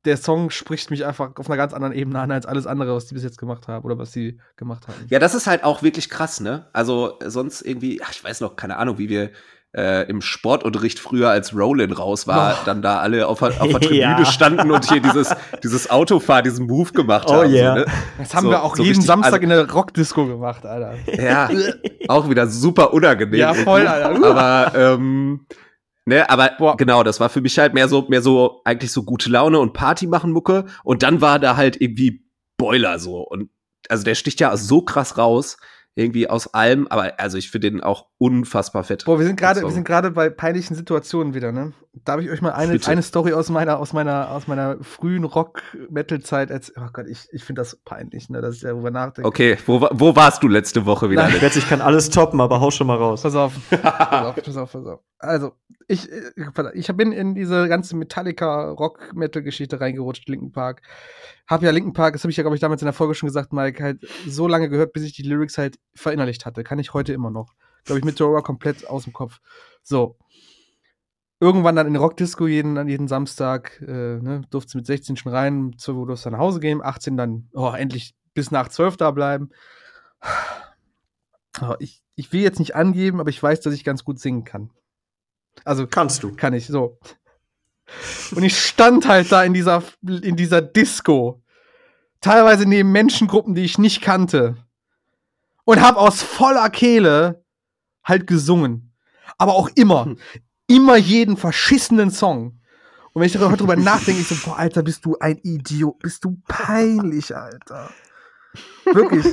der 0.04 0.16
Song 0.16 0.50
spricht 0.50 0.90
mich 0.90 1.06
einfach 1.06 1.36
auf 1.36 1.48
einer 1.48 1.56
ganz 1.56 1.72
anderen 1.72 1.94
Ebene 1.94 2.18
an 2.18 2.32
als 2.32 2.44
alles 2.44 2.66
andere, 2.66 2.92
was 2.92 3.06
die 3.06 3.14
bis 3.14 3.22
jetzt 3.22 3.38
gemacht 3.38 3.68
haben 3.68 3.84
oder 3.84 3.96
was 3.98 4.10
sie 4.10 4.40
gemacht 4.56 4.88
haben. 4.88 5.06
Ja, 5.10 5.20
das 5.20 5.36
ist 5.36 5.46
halt 5.46 5.62
auch 5.62 5.84
wirklich 5.84 6.10
krass, 6.10 6.40
ne? 6.40 6.66
Also 6.72 7.16
sonst 7.24 7.62
irgendwie, 7.62 8.02
ach, 8.02 8.10
ich 8.10 8.24
weiß 8.24 8.40
noch, 8.40 8.56
keine 8.56 8.76
Ahnung, 8.76 8.98
wie 8.98 9.08
wir 9.08 9.30
äh, 9.78 10.02
im 10.10 10.20
Sportunterricht 10.20 10.98
früher, 10.98 11.30
als 11.30 11.54
Roland 11.54 11.98
raus 11.98 12.26
war, 12.26 12.54
Oh. 12.60 12.64
dann 12.66 12.82
da 12.82 12.98
alle 12.98 13.28
auf, 13.28 13.38
der- 13.38 13.60
auf 13.62 13.68
der 13.68 13.80
Tribüne 13.80 14.00
Ja. 14.00 14.24
standen 14.24 14.70
und 14.70 14.90
hier 14.90 15.00
dieses, 15.00 15.34
dieses 15.62 15.88
Autofahr, 15.90 16.42
diesen 16.42 16.66
Move 16.66 16.92
gemacht 16.92 17.28
Oh 17.30 17.34
haben. 17.44 17.52
yeah. 17.52 17.74
So, 17.74 17.78
ne? 17.80 17.86
Das 18.18 18.34
haben 18.34 18.44
So- 18.44 18.50
wir 18.50 18.62
auch 18.64 18.76
so 18.76 18.82
jeden 18.82 18.90
richtig- 18.96 19.06
Samstag 19.06 19.32
also- 19.34 19.42
in 19.44 19.48
der 19.50 19.70
Rockdisco 19.70 20.26
gemacht, 20.26 20.66
Alter. 20.66 20.94
Ja, 21.22 21.48
auch 22.08 22.28
wieder 22.28 22.46
super 22.48 22.92
unangenehm. 22.92 23.38
Ja, 23.38 23.54
voll. 23.54 23.86
Alter. 23.86 24.26
Aber, 24.26 24.72
ähm, 24.78 25.46
ne, 26.06 26.28
aber 26.28 26.50
Boah. 26.58 26.76
genau, 26.76 27.02
das 27.04 27.20
war 27.20 27.28
für 27.28 27.40
mich 27.40 27.58
halt 27.58 27.74
mehr 27.74 27.88
so, 27.88 28.06
mehr 28.08 28.22
so, 28.22 28.60
eigentlich 28.64 28.90
so 28.92 29.04
gute 29.04 29.30
Laune 29.30 29.58
und 29.60 29.72
Party 29.72 30.06
machen 30.06 30.32
Mucke. 30.32 30.64
Und 30.84 31.02
dann 31.02 31.20
war 31.20 31.38
da 31.38 31.56
halt 31.56 31.80
irgendwie 31.80 32.24
Boiler 32.56 32.98
so. 32.98 33.18
Und 33.20 33.50
also 33.88 34.04
der 34.04 34.16
sticht 34.16 34.40
ja 34.40 34.56
so 34.56 34.82
krass 34.82 35.16
raus, 35.16 35.56
irgendwie 35.98 36.30
aus 36.30 36.54
allem. 36.54 36.86
Aber 36.88 37.18
also 37.18 37.36
ich 37.36 37.50
finde 37.50 37.70
den 37.70 37.80
auch 37.82 38.06
unfassbar 38.18 38.84
fett. 38.84 39.04
Boah, 39.04 39.18
wir 39.18 39.26
sind 39.26 39.38
gerade, 39.38 39.62
wir 39.62 39.70
sind 39.70 39.84
gerade 39.84 40.12
bei 40.12 40.30
peinlichen 40.30 40.76
Situationen 40.76 41.34
wieder, 41.34 41.50
ne? 41.50 41.72
Darf 42.04 42.20
ich 42.20 42.30
euch 42.30 42.40
mal 42.40 42.52
eine, 42.52 42.74
Bitte. 42.74 42.88
eine 42.88 43.02
Story 43.02 43.32
aus 43.32 43.50
meiner, 43.50 43.80
aus 43.80 43.92
meiner, 43.92 44.30
aus 44.30 44.46
meiner 44.46 44.76
frühen 44.82 45.24
Rock-Metal-Zeit 45.24 46.50
erzählen? 46.50 46.86
Oh 46.86 46.90
Gott, 46.92 47.06
ich, 47.08 47.28
ich 47.32 47.42
finde 47.42 47.60
das 47.60 47.74
peinlich, 47.74 48.30
ne, 48.30 48.40
dass 48.40 48.54
ich 48.54 48.60
darüber 48.60 48.92
nachdenke. 48.92 49.26
Okay, 49.26 49.58
wo, 49.66 49.80
wo 49.90 50.14
warst 50.14 50.42
du 50.44 50.48
letzte 50.48 50.86
Woche 50.86 51.10
wieder? 51.10 51.22
Nein. 51.22 51.32
Ich, 51.38 51.42
wette, 51.42 51.58
ich 51.58 51.68
kann 51.68 51.80
alles 51.80 52.10
toppen, 52.10 52.40
aber 52.40 52.60
hau 52.60 52.70
schon 52.70 52.86
mal 52.86 52.96
raus. 52.96 53.22
Pass 53.22 53.34
auf, 53.34 53.52
pass 53.70 54.24
auf, 54.24 54.34
pass 54.36 54.56
auf, 54.56 54.72
pass 54.72 54.86
auf. 54.86 55.00
Also, 55.18 55.52
ich, 55.88 56.08
ich- 56.10 56.74
ich 56.74 56.96
bin 56.96 57.12
in 57.12 57.34
diese 57.34 57.66
ganze 57.68 57.96
Metallica-Rock-Metal-Geschichte 57.96 59.80
reingerutscht, 59.80 60.28
Linken 60.28 60.52
Park. 60.52 60.82
Hab 61.46 61.62
ja 61.62 61.70
Linken 61.70 61.92
Park, 61.94 62.12
das 62.12 62.22
habe 62.22 62.30
ich 62.30 62.36
ja, 62.36 62.42
glaube 62.42 62.54
ich, 62.56 62.60
damals 62.60 62.82
in 62.82 62.86
der 62.86 62.92
Folge 62.92 63.14
schon 63.14 63.26
gesagt, 63.28 63.52
Mike, 63.52 63.82
halt 63.82 64.06
so 64.26 64.46
lange 64.46 64.68
gehört, 64.68 64.92
bis 64.92 65.02
ich 65.02 65.12
die 65.14 65.22
Lyrics 65.22 65.58
halt 65.58 65.78
verinnerlicht 65.94 66.46
hatte. 66.46 66.62
Kann 66.62 66.78
ich 66.78 66.94
heute 66.94 67.12
immer 67.12 67.30
noch. 67.30 67.54
Glaube 67.84 67.98
ich, 68.00 68.04
mit 68.04 68.20
Dora 68.20 68.42
komplett 68.42 68.86
aus 68.86 69.04
dem 69.04 69.12
Kopf. 69.14 69.40
So. 69.82 70.16
Irgendwann 71.40 71.76
dann 71.76 71.86
in 71.86 71.96
Rockdisco 71.96 72.46
jeden, 72.48 72.88
jeden 72.88 73.06
Samstag, 73.08 73.80
äh, 73.80 74.18
ne, 74.18 74.42
durfte 74.50 74.76
mit 74.76 74.86
16 74.86 75.16
schon 75.16 75.32
rein, 75.32 75.74
12 75.78 75.96
Uhr 75.96 76.06
durfte 76.08 76.30
nach 76.32 76.38
Hause 76.40 76.58
gehen, 76.60 76.82
18 76.82 77.16
dann, 77.16 77.48
oh, 77.52 77.70
endlich 77.70 78.14
bis 78.34 78.50
nach 78.50 78.68
12 78.68 78.96
da 78.96 79.10
bleiben. 79.12 79.50
Oh, 81.62 81.74
ich, 81.78 82.02
ich 82.16 82.32
will 82.32 82.40
jetzt 82.42 82.58
nicht 82.58 82.74
angeben, 82.76 83.20
aber 83.20 83.30
ich 83.30 83.42
weiß, 83.42 83.60
dass 83.60 83.72
ich 83.74 83.84
ganz 83.84 84.04
gut 84.04 84.18
singen 84.20 84.44
kann. 84.44 84.70
Also 85.64 85.86
Kannst 85.86 86.22
du. 86.22 86.34
kann 86.34 86.54
ich 86.54 86.66
so. 86.66 86.98
Und 88.34 88.42
ich 88.42 88.58
stand 88.58 89.08
halt 89.08 89.32
da 89.32 89.42
in 89.44 89.54
dieser, 89.54 89.82
in 90.02 90.36
dieser 90.36 90.60
Disco. 90.60 91.42
Teilweise 92.20 92.66
neben 92.66 92.92
Menschengruppen, 92.92 93.54
die 93.54 93.64
ich 93.64 93.78
nicht 93.78 94.02
kannte. 94.02 94.56
Und 95.64 95.80
hab 95.80 95.96
aus 95.96 96.22
voller 96.22 96.68
Kehle 96.70 97.44
halt 98.04 98.26
gesungen. 98.26 98.92
Aber 99.36 99.54
auch 99.54 99.70
immer. 99.74 100.14
Immer 100.66 100.96
jeden 100.96 101.36
verschissenen 101.36 102.10
Song. 102.10 102.60
Und 103.12 103.20
wenn 103.20 103.26
ich 103.26 103.32
darüber 103.32 103.56
drüber 103.56 103.76
nachdenke, 103.76 104.20
ich 104.20 104.28
so, 104.28 104.36
boah, 104.44 104.58
Alter, 104.58 104.82
bist 104.82 105.04
du 105.04 105.16
ein 105.18 105.38
Idiot. 105.42 105.98
Bist 106.00 106.24
du 106.24 106.38
peinlich, 106.46 107.34
Alter. 107.34 107.90
Wirklich. 108.84 109.26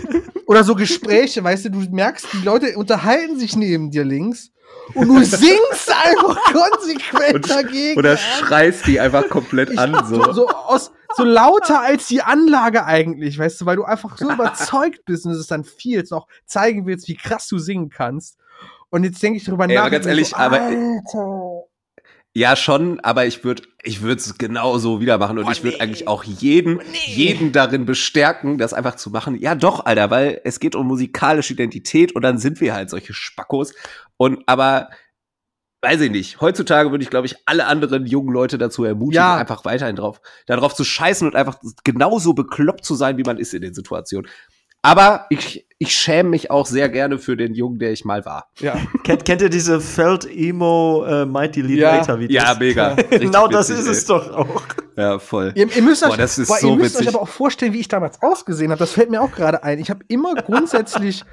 Oder 0.47 0.64
so 0.64 0.76
Gespräche, 0.76 1.43
weißt 1.43 1.65
du, 1.65 1.69
du 1.72 1.80
merkst, 1.80 2.27
die 2.34 2.43
Leute 2.43 2.77
unterhalten 2.77 3.39
sich 3.39 3.56
neben 3.56 3.91
dir 3.91 4.03
links 4.03 4.52
und 4.94 5.08
du 5.08 5.24
singst 5.24 5.92
einfach 5.92 6.40
konsequent 6.54 7.34
Und- 7.36 7.50
dagegen. 7.50 7.98
Oder 8.00 8.18
schreist 8.18 8.86
die 8.88 9.00
einfach 9.00 9.28
komplett 9.30 9.72
Ich- 9.72 9.80
an, 9.80 9.94
so, 10.08 10.24
so. 10.26 10.34
so, 10.34 10.48
aus, 10.50 10.92
so 11.18 11.24
lauter 11.24 11.82
als 11.82 12.08
die 12.08 12.22
Anlage 12.22 12.86
eigentlich, 12.86 13.38
weißt 13.40 13.62
du, 13.62 13.66
weil 13.66 13.76
du 13.78 13.84
einfach 13.84 14.18
so 14.18 14.30
überzeugt 14.32 15.06
bist 15.06 15.26
und 15.26 15.32
es 15.34 15.48
dann 15.48 15.64
viel 15.64 15.98
jetzt 15.98 16.12
noch 16.12 16.28
zeigen 16.46 16.86
willst, 16.86 17.08
wie 17.08 17.16
krass 17.18 17.48
du 17.48 17.58
singen 17.58 17.90
kannst. 17.90 18.38
Und 18.92 19.04
jetzt 19.04 19.22
denke 19.22 19.38
ich 19.38 19.44
darüber 19.46 19.68
Ey, 19.68 19.76
nach. 19.76 19.82
aber 19.82 19.90
ganz 19.92 20.06
ehrlich, 20.06 20.36
aber- 20.36 20.62
Alter. 20.62 21.55
Ja, 22.38 22.57
schon, 22.57 22.99
aber 22.99 23.26
ich 23.26 23.45
würde 23.45 23.64
ich 23.82 24.02
würde 24.02 24.20
es 24.20 24.38
genauso 24.38 24.99
wieder 24.99 25.18
machen 25.18 25.38
und 25.40 25.45
Oh, 25.45 25.52
ich 25.52 25.64
würde 25.64 25.78
nee. 25.78 25.84
eigentlich 25.84 26.07
auch 26.10 26.26
jeden 26.26 26.78
Nee. 26.78 26.84
jeden 27.07 27.53
darin 27.53 27.86
bestärken, 27.86 28.57
das 28.57 28.74
einfach 28.74 28.95
zu 28.95 29.10
machen. 29.10 29.40
Ja, 29.40 29.56
doch, 29.56 29.86
Alter, 29.86 30.12
weil 30.12 30.41
es 30.44 30.60
geht 30.60 30.76
um 30.76 30.86
musikalische 30.86 31.53
Identität 31.53 32.14
und 32.14 32.24
dann 32.24 32.38
sind 32.38 32.60
wir 32.60 32.74
halt 32.74 32.90
solche 32.90 33.14
Spackos 33.14 33.74
und 34.18 34.44
aber 34.48 34.90
weiß 35.82 36.02
ich 36.02 36.12
nicht. 36.12 36.41
Heutzutage 36.41 36.91
würde 36.91 37.03
ich 37.06 37.10
glaube 37.10 37.28
ich 37.28 37.36
alle 37.45 37.68
anderen 37.68 38.06
jungen 38.06 38.34
Leute 38.34 38.57
dazu 38.57 38.84
ermutigen, 38.84 39.16
Ja. 39.24 39.38
einfach 39.38 39.64
weiterhin 39.64 39.95
drauf 39.95 40.20
darauf 40.45 40.74
zu 40.76 40.84
scheißen 40.84 41.26
und 41.28 41.36
einfach 41.38 41.60
genauso 41.86 42.34
bekloppt 42.34 42.84
zu 42.84 42.95
sein, 42.95 43.18
wie 43.18 43.24
man 43.24 43.38
ist 43.38 43.53
in 43.53 43.62
den 43.62 43.74
Situationen. 43.74 44.30
Aber 44.86 45.26
ich, 45.30 45.68
ich 45.80 45.95
schäme 45.95 46.30
mich 46.30 46.52
auch 46.52 46.68
sehr 46.68 46.90
gerne 46.90 47.18
für 47.18 47.36
den 47.36 47.56
Jungen, 47.56 47.80
der 47.80 47.91
ich 47.91 48.06
mal 48.06 48.24
war. 48.24 48.52
Ja. 48.60 48.78
Kennt, 49.03 49.26
kennt 49.26 49.41
ihr 49.41 49.49
diese 49.49 49.82
Felt 49.82 50.26
Emo 50.26 51.03
äh, 51.06 51.26
Mighty 51.26 51.62
Lead 51.62 51.80
Ja. 51.80 51.95
Later 51.95 52.20
Videos? 52.20 52.44
Ja, 52.44 52.56
mega. 52.60 52.94
Genau 53.10 53.48
das 53.48 53.70
witzig, 53.70 53.82
ist 53.82 53.88
ey. 53.88 53.94
es 53.94 54.06
doch 54.06 54.32
auch. 54.32 54.62
Ja, 54.95 55.18
voll. 55.18 55.53
Ihr, 55.56 55.76
ihr 55.76 55.82
müsst, 55.82 56.03
Boah, 56.03 56.12
euch, 56.12 56.18
das 56.18 56.38
ist 56.38 56.49
boah, 56.49 56.57
so 56.60 56.70
ihr 56.70 56.76
müsst 56.76 57.02
euch 57.02 57.07
aber 57.07 57.22
auch 57.22 57.28
vorstellen, 57.28 57.74
wie 57.74 57.80
ich 57.80 57.88
damals 57.88 58.22
ausgesehen 58.22 58.70
habe. 58.72 58.80
Das 58.80 58.91
fällt 58.91 59.10
mir 59.10 59.22
auch 59.22 59.32
gerade 59.32 59.64
ein. 59.64 59.80
Ich 59.80 59.90
habe 59.90 60.02
immer 60.07 60.36
grundsätzlich 60.45 61.26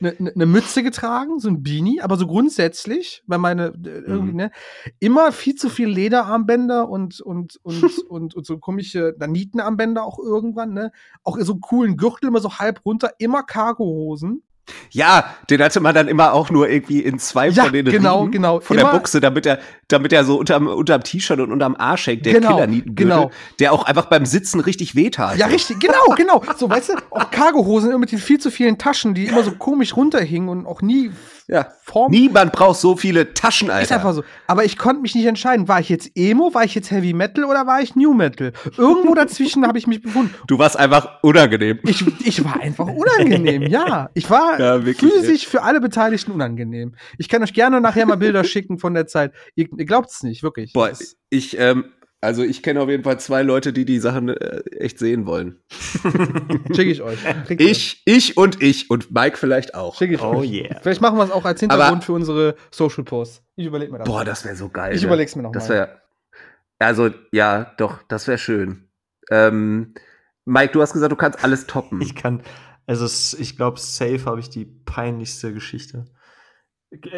eine 0.00 0.14
ne, 0.18 0.32
ne 0.34 0.46
Mütze 0.46 0.82
getragen, 0.82 1.38
so 1.40 1.48
ein 1.48 1.62
Beanie, 1.62 2.00
aber 2.00 2.16
so 2.16 2.26
grundsätzlich, 2.26 3.22
weil 3.26 3.38
meine 3.38 3.66
äh, 3.66 4.00
irgendwie, 4.06 4.30
Mhm. 4.32 4.36
ne, 4.36 4.50
immer 4.98 5.32
viel 5.32 5.54
zu 5.54 5.68
viel 5.68 5.88
Lederarmbänder 5.88 6.88
und 6.88 7.20
und 7.20 7.58
und 7.62 7.82
und, 8.10 8.34
und 8.34 8.46
so 8.46 8.58
komische 8.58 9.14
Nietenarmbänder 9.18 10.02
auch 10.04 10.18
irgendwann, 10.18 10.72
ne? 10.74 10.92
Auch 11.24 11.38
so 11.40 11.56
coolen 11.58 11.96
Gürtel 11.96 12.28
immer 12.28 12.40
so 12.40 12.58
halb 12.58 12.84
runter, 12.84 13.10
immer 13.18 13.42
Cargohosen. 13.42 14.42
Ja, 14.90 15.34
den 15.48 15.62
hatte 15.62 15.80
man 15.80 15.94
dann 15.94 16.08
immer 16.08 16.32
auch 16.32 16.50
nur 16.50 16.68
irgendwie 16.68 17.00
in 17.00 17.18
zwei 17.18 17.48
Ja, 17.48 17.64
von 17.64 17.72
den 17.72 17.84
genau, 17.86 18.18
Riemen 18.20 18.32
genau. 18.32 18.60
von 18.60 18.76
Immer- 18.78 18.90
der 18.90 18.98
Buchse, 18.98 19.20
damit 19.20 19.46
er, 19.46 19.58
damit 19.88 20.12
er 20.12 20.24
so 20.24 20.38
unterm, 20.38 20.66
unterm 20.66 21.02
T-Shirt 21.02 21.38
und 21.40 21.52
unterm 21.52 21.76
Arsch 21.78 22.06
hängt, 22.06 22.26
der 22.26 22.34
Genau, 22.34 22.54
Killernietengürtel, 22.54 23.16
genau. 23.16 23.30
der 23.58 23.72
auch 23.72 23.84
einfach 23.84 24.06
beim 24.06 24.26
Sitzen 24.26 24.60
richtig 24.60 24.94
wehtat. 24.94 25.36
Ja, 25.36 25.46
richtig, 25.46 25.80
genau, 25.80 26.14
genau. 26.16 26.42
So, 26.56 26.68
weißt 26.68 26.90
du, 26.90 26.92
auch 27.10 27.30
Cargohosen 27.30 27.90
immer 27.90 27.98
mit 27.98 28.12
den 28.12 28.18
viel 28.18 28.38
zu 28.38 28.50
vielen 28.50 28.78
Taschen, 28.78 29.14
die 29.14 29.26
immer 29.26 29.42
so 29.42 29.52
komisch 29.52 29.96
runterhingen 29.96 30.48
und 30.48 30.66
auch 30.66 30.82
nie 30.82 31.10
Ja. 31.50 31.66
Form 31.82 32.12
Niemand 32.12 32.52
braucht 32.52 32.78
so 32.78 32.96
viele 32.96 33.34
Taschen, 33.34 33.70
Alter. 33.70 33.82
Ist 33.82 33.92
einfach 33.92 34.14
so. 34.14 34.22
Aber 34.46 34.64
ich 34.64 34.78
konnte 34.78 35.02
mich 35.02 35.14
nicht 35.16 35.26
entscheiden. 35.26 35.66
War 35.66 35.80
ich 35.80 35.88
jetzt 35.88 36.12
Emo, 36.14 36.54
war 36.54 36.62
ich 36.64 36.76
jetzt 36.76 36.92
Heavy 36.92 37.12
Metal 37.12 37.44
oder 37.44 37.66
war 37.66 37.80
ich 37.82 37.96
New 37.96 38.14
Metal? 38.14 38.52
Irgendwo 38.76 39.14
dazwischen 39.14 39.66
habe 39.66 39.76
ich 39.76 39.88
mich 39.88 40.00
befunden. 40.00 40.32
Du 40.46 40.58
warst 40.60 40.78
einfach 40.78 41.22
unangenehm. 41.22 41.80
Ich, 41.82 42.04
ich 42.24 42.44
war 42.44 42.60
einfach 42.60 42.86
unangenehm, 42.86 43.62
ja. 43.62 44.10
Ich 44.14 44.30
war 44.30 44.60
Ja, 44.60 44.86
wirklich, 44.86 45.12
physisch 45.12 45.48
für 45.48 45.62
alle 45.62 45.80
Beteiligten 45.80 46.30
unangenehm. 46.30 46.94
Ich 47.18 47.28
kann 47.28 47.42
euch 47.42 47.52
gerne 47.52 47.80
nachher 47.80 48.06
mal 48.06 48.16
Bilder 48.16 48.44
schicken 48.44 48.78
von 48.78 48.94
der 48.94 49.08
Zeit. 49.08 49.32
Ihr, 49.56 49.66
ihr 49.76 49.86
glaubt 49.86 50.10
es 50.10 50.22
nicht, 50.22 50.44
wirklich. 50.44 50.72
Boah, 50.72 50.90
Das 50.90 51.16
ich, 51.30 51.58
ähm, 51.58 51.86
also 52.20 52.42
ich 52.42 52.62
kenne 52.62 52.80
auf 52.82 52.88
jeden 52.88 53.02
Fall 53.04 53.18
zwei 53.20 53.42
Leute, 53.42 53.72
die 53.72 53.84
die 53.84 53.98
Sachen 53.98 54.28
äh, 54.28 54.60
echt 54.78 54.98
sehen 54.98 55.26
wollen. 55.26 55.60
Schicke 56.74 56.90
ich 56.90 57.02
euch. 57.02 57.18
Kriegt 57.46 57.60
ihr. 57.62 57.70
Ich, 57.70 58.02
ich 58.04 58.36
und 58.36 58.62
ich 58.62 58.90
und 58.90 59.10
Mike 59.12 59.36
vielleicht 59.36 59.74
auch. 59.74 59.96
Schicke 59.96 60.14
ich 60.14 60.22
Oh 60.22 60.36
euch. 60.38 60.50
yeah. 60.50 60.78
Vielleicht 60.82 61.00
machen 61.00 61.16
wir 61.18 61.24
es 61.24 61.30
auch 61.30 61.44
als 61.44 61.60
Hintergrund 61.60 61.88
Aber- 61.90 62.02
für 62.02 62.12
unsere 62.12 62.56
Social 62.70 63.04
Posts. 63.04 63.42
Ich 63.56 63.66
überlege 63.66 63.92
mir 63.92 63.98
das. 63.98 64.06
Boah, 64.08 64.24
das 64.24 64.44
wäre 64.44 64.56
so 64.56 64.68
geil. 64.68 64.94
ich 64.94 65.02
ne? 65.02 65.06
überleg's 65.08 65.34
mir 65.36 65.42
noch 65.42 65.52
Das 65.52 65.68
mal. 65.68 65.74
wäre, 65.74 66.00
also 66.78 67.10
ja, 67.32 67.72
doch, 67.78 68.02
das 68.08 68.26
wäre 68.28 68.38
schön. 68.38 68.88
Ähm, 69.30 69.94
Mike, 70.44 70.72
du 70.72 70.80
hast 70.82 70.92
gesagt, 70.92 71.12
du 71.12 71.16
kannst 71.16 71.44
alles 71.44 71.66
toppen. 71.66 72.00
Ich 72.00 72.14
kann, 72.14 72.42
also 72.86 73.06
ich 73.38 73.56
glaube, 73.56 73.78
safe 73.78 74.24
habe 74.24 74.40
ich 74.40 74.48
die 74.50 74.64
peinlichste 74.64 75.52
Geschichte. 75.52 76.06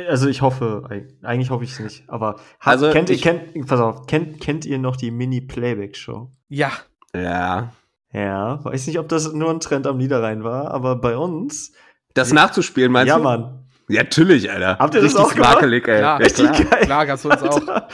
Also 0.08 0.28
ich 0.28 0.42
hoffe, 0.42 0.84
eig- 0.90 1.24
eigentlich 1.24 1.50
hoffe 1.50 1.64
ich 1.64 1.72
es 1.72 1.80
nicht, 1.80 2.04
aber 2.08 2.34
hat, 2.60 2.72
Also 2.74 2.90
kennt, 2.90 3.08
ihr, 3.08 3.16
ich- 3.16 3.22
kennt, 3.22 3.66
pass 3.66 3.80
auf, 3.80 4.06
kennt, 4.06 4.40
kennt 4.40 4.66
ihr 4.66 4.78
noch 4.78 4.96
die 4.96 5.10
Mini-Playback-Show? 5.10 6.30
Ja. 6.48 6.70
ja. 7.16 7.72
Ja, 8.12 8.62
weiß 8.62 8.86
nicht, 8.88 8.98
ob 8.98 9.08
das 9.08 9.32
nur 9.32 9.48
ein 9.50 9.60
Trend 9.60 9.86
am 9.86 9.96
Niederrhein 9.96 10.44
war, 10.44 10.70
aber 10.72 10.96
bei 10.96 11.16
uns. 11.16 11.72
Das 12.12 12.30
nachzuspielen, 12.34 12.92
meinst 12.92 13.08
ja, 13.08 13.16
du? 13.16 13.22
Mann. 13.22 13.64
Ja, 13.88 14.02
natürlich, 14.02 14.50
Alter. 14.50 14.76
Habt 14.78 14.94
ihr 14.94 15.00
das 15.00 15.12
Richtig 15.14 15.24
auch 15.24 15.34
gemacht? 15.34 15.52
smakelig, 15.52 15.88
ey. 15.88 15.98
Klar. 15.98 16.18
Ja, 16.20 16.24
Richtig 16.24 16.52
klar. 16.52 16.70
geil. 16.70 16.84
Klar, 16.84 17.06
gab's 17.06 17.24
uns 17.24 17.42
auch. 17.42 17.56
Alter, 17.56 17.86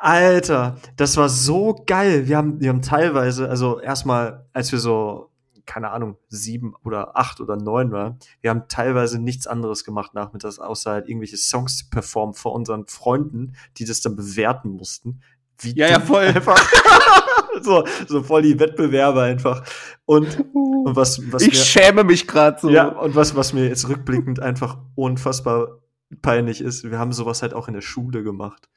Alter, 0.00 0.76
das 0.96 1.16
war 1.16 1.28
so 1.28 1.80
geil. 1.86 2.26
Wir 2.26 2.36
haben, 2.36 2.60
wir 2.60 2.70
haben 2.70 2.82
teilweise, 2.82 3.48
also 3.48 3.78
erstmal, 3.80 4.46
als 4.52 4.72
wir 4.72 4.80
so, 4.80 5.29
keine 5.66 5.90
Ahnung, 5.90 6.16
sieben 6.28 6.74
oder 6.84 7.16
acht 7.16 7.40
oder 7.40 7.56
neun 7.56 7.92
waren, 7.92 8.18
wir 8.40 8.50
haben 8.50 8.64
teilweise 8.68 9.18
nichts 9.20 9.46
anderes 9.46 9.84
gemacht 9.84 10.14
nachmittags, 10.14 10.58
außer 10.58 10.90
halt 10.92 11.08
irgendwelche 11.08 11.36
Songs 11.36 11.78
zu 11.78 11.90
performen 11.90 12.34
vor 12.34 12.52
unseren 12.52 12.86
Freunden, 12.86 13.54
die 13.76 13.84
das 13.84 14.00
dann 14.00 14.16
bewerten 14.16 14.70
mussten. 14.70 15.22
Wie 15.58 15.74
Ja, 15.76 15.88
ja, 15.88 16.00
voll. 16.00 16.24
Einfach. 16.24 16.58
so, 17.62 17.84
so 18.08 18.22
voll 18.22 18.42
die 18.42 18.58
Wettbewerbe 18.58 19.22
einfach. 19.22 19.62
Und, 20.06 20.40
und 20.54 20.96
was, 20.96 21.20
was 21.32 21.42
Ich 21.42 21.48
mir- 21.50 21.54
schäme 21.58 22.04
mich 22.04 22.26
gerade 22.26 22.58
so. 22.60 22.70
ja, 22.70 22.88
und 22.88 23.14
was, 23.14 23.36
was 23.36 23.52
mir 23.52 23.66
jetzt 23.68 23.88
rückblickend 23.88 24.40
einfach 24.40 24.78
unfassbar 24.94 25.78
peinlich 26.22 26.60
ist, 26.60 26.90
wir 26.90 26.98
haben 26.98 27.12
sowas 27.12 27.42
halt 27.42 27.54
auch 27.54 27.68
in 27.68 27.74
der 27.74 27.82
Schule 27.82 28.22
gemacht. 28.22 28.68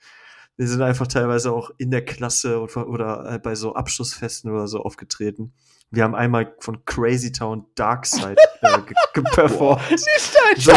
Wir 0.57 0.67
sind 0.67 0.81
einfach 0.81 1.07
teilweise 1.07 1.51
auch 1.51 1.71
in 1.77 1.89
der 1.91 2.05
Klasse 2.05 2.59
oder, 2.61 3.33
äh, 3.33 3.39
bei 3.39 3.55
so 3.55 3.73
Abschlussfesten 3.73 4.51
oder 4.51 4.67
so 4.67 4.81
aufgetreten. 4.81 5.53
Wir 5.89 6.03
haben 6.03 6.15
einmal 6.15 6.55
von 6.59 6.85
Crazy 6.85 7.31
Town 7.31 7.65
Darkside 7.75 8.35
äh, 8.61 8.81
ge- 8.81 8.95
geperformt. 9.13 9.89
Nicht 9.91 10.33
dein 10.35 10.59
So, 10.59 10.71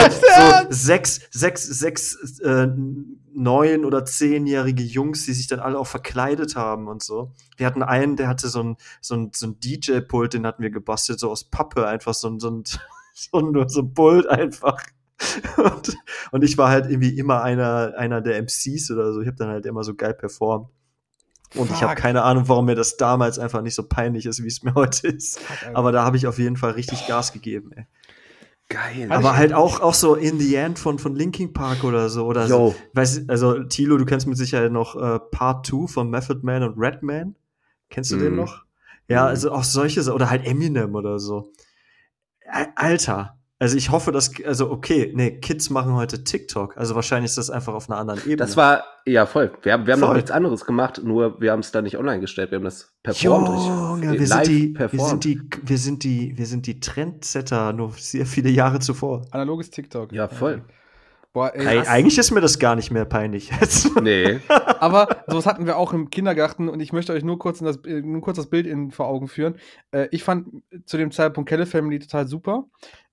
so 0.65 0.67
sechs, 0.71 1.21
sechs, 1.31 1.63
sechs, 1.65 2.39
äh, 2.41 2.69
neun 3.35 3.85
oder 3.85 4.05
zehnjährige 4.05 4.83
Jungs, 4.83 5.25
die 5.27 5.33
sich 5.35 5.47
dann 5.47 5.61
alle 5.61 5.79
auch 5.79 5.87
verkleidet 5.87 6.57
haben 6.57 6.89
und 6.89 7.03
so. 7.03 7.33
Wir 7.59 7.67
hatten 7.67 7.83
einen, 7.83 8.17
der 8.17 8.29
hatte 8.29 8.49
so 8.49 8.63
ein, 8.63 8.77
so 9.03 9.15
ein, 9.15 9.31
so 9.35 9.47
ein 9.49 9.61
DJ-Pult, 9.61 10.35
den 10.35 10.47
hatten 10.47 10.63
wir 10.63 10.71
gebastelt, 10.71 11.21
so 11.21 11.31
aus 11.31 11.45
Pappe, 11.45 11.87
einfach 11.87 12.15
so 12.15 12.29
ein, 12.29 12.41
so 12.41 12.51
ein, 12.51 12.65
so 13.15 13.39
ein, 13.39 13.69
so 13.69 13.81
ein 13.83 13.93
Pult 13.95 14.27
einfach. 14.27 14.79
Und, 15.57 15.97
und 16.33 16.45
ich 16.45 16.59
war 16.59 16.69
halt 16.69 16.91
irgendwie 16.91 17.17
immer 17.19 17.43
einer, 17.43 17.95
einer 17.97 18.21
der 18.21 18.37
MCs 18.43 18.91
oder 18.91 19.13
so. 19.15 19.21
Ich 19.23 19.27
habe 19.27 19.37
dann 19.37 19.49
halt 19.49 19.65
immer 19.67 19.83
so 19.83 19.95
geil 19.95 20.13
performt. 20.15 20.69
Und 21.55 21.71
ich 21.71 21.81
habe 21.83 21.93
Fuck. 21.95 21.99
keine 21.99 22.23
Ahnung, 22.23 22.49
warum 22.49 22.67
mir 22.67 22.75
das 22.75 22.97
damals 22.99 23.39
einfach 23.39 23.63
nicht 23.63 23.75
so 23.75 23.85
peinlich 23.89 24.27
ist, 24.27 24.43
wie 24.43 24.49
es 24.49 24.63
mir 24.63 24.75
heute 24.75 25.09
ist. 25.09 25.39
Fuck. 25.41 25.75
Aber 25.75 25.91
da 25.93 26.05
habe 26.05 26.17
ich 26.19 26.27
auf 26.27 26.39
jeden 26.39 26.57
Fall 26.57 26.73
richtig 26.73 27.07
Gas 27.07 27.33
gegeben, 27.33 27.71
ey. 27.75 27.87
Geil. 28.69 29.07
Aber 29.11 29.37
halt 29.37 29.53
auch, 29.53 29.81
auch 29.81 29.95
so 29.95 30.17
in 30.17 30.41
the 30.41 30.57
end 30.57 30.79
von, 30.79 30.99
von 30.99 31.15
Linkin 31.15 31.53
Park 31.53 31.85
oder 31.85 32.09
so. 32.11 32.27
Oder 32.27 32.43
Yo. 32.49 32.71
so. 32.71 32.75
Weiß, 32.95 33.23
also, 33.29 33.63
Tilo, 33.63 33.97
du 33.97 34.05
kennst 34.05 34.27
mit 34.27 34.37
Sicherheit 34.37 34.73
noch 34.73 34.97
äh, 35.01 35.21
Part 35.31 35.67
2 35.69 35.87
von 35.87 36.11
Method 36.11 36.41
Man 36.43 36.65
und 36.65 36.75
Redman. 36.77 37.37
Kennst 37.91 38.11
du 38.11 38.17
den 38.17 38.33
Mhm. 38.33 38.37
noch? 38.39 38.65
Ja, 39.09 39.23
Mhm. 39.23 39.29
also 39.29 39.53
auch 39.53 39.63
solche, 39.65 40.03
oder 40.13 40.29
halt 40.31 40.45
Eminem 40.45 40.97
oder 40.97 41.21
so. 41.21 41.53
Alter. 42.75 43.36
Also 43.59 43.79
ich 43.79 43.91
hoffe, 43.91 44.13
dass, 44.13 44.33
also 44.45 44.71
okay, 44.71 45.13
nee, 45.15 45.41
Kids 45.41 45.71
machen 45.71 45.95
heute 45.95 46.25
TikTok. 46.25 46.77
Also 46.77 46.95
wahrscheinlich 46.95 47.31
ist 47.31 47.39
das 47.39 47.49
einfach 47.49 47.73
auf 47.73 47.89
einer 47.89 47.99
anderen 47.99 48.21
Ebene. 48.21 48.37
Das 48.37 48.55
war, 48.59 48.85
ja, 49.07 49.25
voll. 49.25 49.51
Wir 49.63 49.73
haben, 49.73 49.87
wir 49.87 49.95
haben 49.95 50.01
noch 50.01 50.09
Voll. 50.09 50.17
nichts 50.17 50.31
anderes 50.31 50.67
gemacht, 50.67 51.01
nur 51.03 51.41
wir 51.41 51.53
haben 51.53 51.61
es 51.61 51.73
da 51.73 51.81
nicht 51.81 51.97
online 51.97 52.21
gestellt. 52.21 52.51
Wir 52.51 52.57
haben 52.57 52.65
das 52.65 52.93
performt. 53.03 53.49
Junge, 53.49 54.11
richtig, 54.13 54.21
wir 54.21 54.27
sind, 54.27 54.47
die, 54.47 54.69
wir 54.69 54.75
performt. 54.75 55.09
sind 55.11 55.25
die, 55.25 55.41
wir 55.63 55.79
sind 55.79 56.05
die, 56.05 56.37
wir 56.37 56.47
sind 56.47 56.67
die 56.67 56.81
Trendsetter 56.81 57.73
nur 57.73 57.93
sehr 57.93 58.27
viele 58.27 58.51
Jahre 58.51 58.79
zuvor. 58.79 59.25
Analoges 59.31 59.71
TikTok. 59.71 60.13
Ja, 60.13 60.29
voll. 60.29 60.63
Boah, 61.37 61.55
ey, 61.55 61.81
eigentlich 61.81 62.17
ist 62.17 62.31
mir 62.31 62.41
das 62.41 62.59
gar 62.59 62.77
nicht 62.77 62.91
mehr 62.91 63.05
peinlich 63.05 63.51
jetzt. 63.61 63.95
Nee. 64.01 64.41
Aber 64.81 65.23
sowas 65.27 65.45
hatten 65.45 65.67
wir 65.67 65.77
auch 65.77 65.93
im 65.93 66.09
Kindergarten 66.09 66.71
und 66.71 66.81
ich 66.81 66.95
möchte 66.95 67.13
euch 67.13 67.25
nur 67.25 67.39
kurz, 67.39 67.61
in 67.61 67.67
das, 67.67 67.77
äh, 67.85 68.01
nur 68.01 68.23
kurz 68.23 68.39
das 68.39 68.49
Bild 68.49 68.67
in, 68.67 68.91
vor 68.91 69.07
Augen 69.07 69.29
führen. 69.29 69.57
Äh, 69.91 70.09
ich 70.13 70.25
fand 70.25 70.63
zu 70.87 70.97
dem 70.97 71.11
Zeitpunkt 71.11 71.49
Kelle 71.49 71.67
Family 71.67 71.99
total 71.99 72.27
super. 72.27 72.65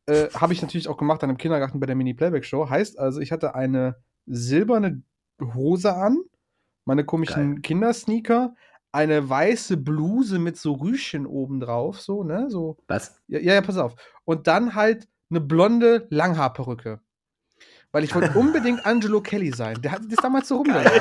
Äh, 0.05 0.29
Habe 0.33 0.53
ich 0.53 0.61
natürlich 0.61 0.87
auch 0.87 0.97
gemacht 0.97 1.23
dann 1.23 1.29
im 1.29 1.37
Kindergarten 1.37 1.79
bei 1.79 1.85
der 1.85 1.95
Mini-Playback-Show. 1.95 2.69
Heißt 2.69 2.99
also, 2.99 3.19
ich 3.19 3.31
hatte 3.31 3.55
eine 3.55 3.95
silberne 4.25 5.01
Hose 5.41 5.95
an, 5.95 6.17
meine 6.85 7.05
komischen 7.05 7.61
Kindersneaker, 7.61 8.53
eine 8.91 9.27
weiße 9.27 9.77
Bluse 9.77 10.39
mit 10.39 10.57
so 10.57 10.73
Rüschen 10.73 11.25
oben 11.25 11.59
drauf, 11.59 11.99
so, 11.99 12.23
ne? 12.23 12.49
So, 12.49 12.77
Was? 12.87 13.21
ja, 13.27 13.39
ja, 13.39 13.61
pass 13.61 13.77
auf. 13.77 13.95
Und 14.25 14.47
dann 14.47 14.75
halt 14.75 15.07
eine 15.29 15.41
blonde 15.41 16.07
Langhaarperücke. 16.09 16.99
Weil 17.91 18.03
ich 18.03 18.13
wollte 18.13 18.31
unbedingt 18.37 18.85
Angelo 18.85 19.21
Kelly 19.21 19.51
sein. 19.51 19.81
Der 19.81 19.93
hat 19.93 20.01
das 20.09 20.17
damals 20.21 20.47
so 20.47 20.57
rumgelaufen. 20.57 20.91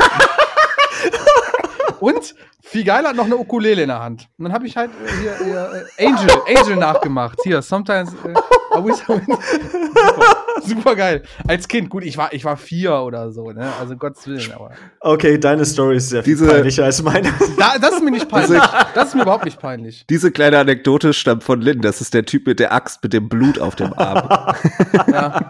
Und 2.01 2.35
viel 2.62 2.83
geiler 2.83 3.12
noch 3.12 3.27
eine 3.27 3.37
Ukulele 3.37 3.83
in 3.83 3.89
der 3.89 4.01
Hand. 4.01 4.29
Und 4.37 4.47
dann 4.47 4.53
habe 4.53 4.66
ich 4.66 4.77
halt 4.77 4.91
äh, 4.91 5.20
hier, 5.20 5.39
hier 5.39 5.87
äh, 5.99 6.07
Angel, 6.07 6.31
Angel 6.57 6.77
nachgemacht. 6.77 7.39
Hier, 7.45 7.62
sometimes. 7.62 8.12
Äh, 8.24 8.35
super, 8.73 9.20
super 10.62 10.97
geil. 10.97 11.23
Als 11.47 11.69
Kind, 11.69 11.90
gut, 11.90 12.05
ich 12.05 12.16
war, 12.16 12.32
ich 12.32 12.44
war 12.44 12.57
vier 12.57 12.94
oder 13.01 13.32
so, 13.32 13.51
ne? 13.53 13.73
Also 13.81 13.97
Gottes 13.97 14.27
Willen, 14.27 14.53
aber. 14.53 14.70
Okay, 15.01 15.39
deine 15.39 15.65
Story 15.65 15.97
ist 15.97 16.09
sehr 16.11 16.23
viel 16.23 16.35
Diese- 16.35 16.49
peinlicher 16.49 16.85
als 16.85 17.03
meine. 17.03 17.32
Da, 17.59 17.78
das 17.78 17.93
ist 17.93 18.03
mir 18.03 18.11
nicht 18.11 18.28
peinlich. 18.28 18.62
Das 18.94 19.09
ist 19.09 19.15
mir 19.15 19.23
überhaupt 19.23 19.44
nicht 19.44 19.61
peinlich. 19.61 20.05
Diese 20.09 20.31
kleine 20.32 20.59
Anekdote 20.59 21.12
stammt 21.12 21.44
von 21.44 21.61
Lynn. 21.61 21.81
Das 21.81 22.01
ist 22.01 22.15
der 22.15 22.24
Typ 22.24 22.47
mit 22.47 22.59
der 22.61 22.73
Axt 22.73 23.03
mit 23.03 23.12
dem 23.12 23.28
Blut 23.28 23.59
auf 23.59 23.74
dem 23.77 23.93
Arm. 23.94 24.28
Ja, 24.93 25.09
ja. 25.12 25.40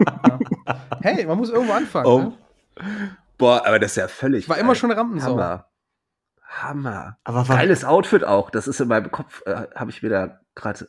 Hey, 1.01 1.27
man 1.27 1.37
muss 1.39 1.51
irgendwo 1.51 1.73
anfangen. 1.73 2.07
Oh. 2.07 2.19
Ne? 2.19 2.33
Boah, 3.39 3.67
aber 3.67 3.79
das 3.79 3.93
ist 3.93 3.97
ja 3.97 4.09
völlig. 4.09 4.45
Ich 4.45 4.49
war 4.49 4.57
geil. 4.57 4.65
immer 4.65 4.75
schon 4.75 4.91
Rampensau. 4.91 5.31
Hammer. 5.33 5.67
Hammer. 6.49 7.17
Aber 7.25 7.45
Geiles 7.45 7.85
Outfit 7.85 8.25
auch. 8.25 8.51
Das 8.51 8.69
ist 8.69 8.81
in 8.81 8.89
meinem 8.89 9.11
Kopf, 9.11 9.43
äh, 9.47 9.67
habe 9.75 9.91
ich 9.91 10.03
wieder 10.03 10.41
gerade 10.55 10.87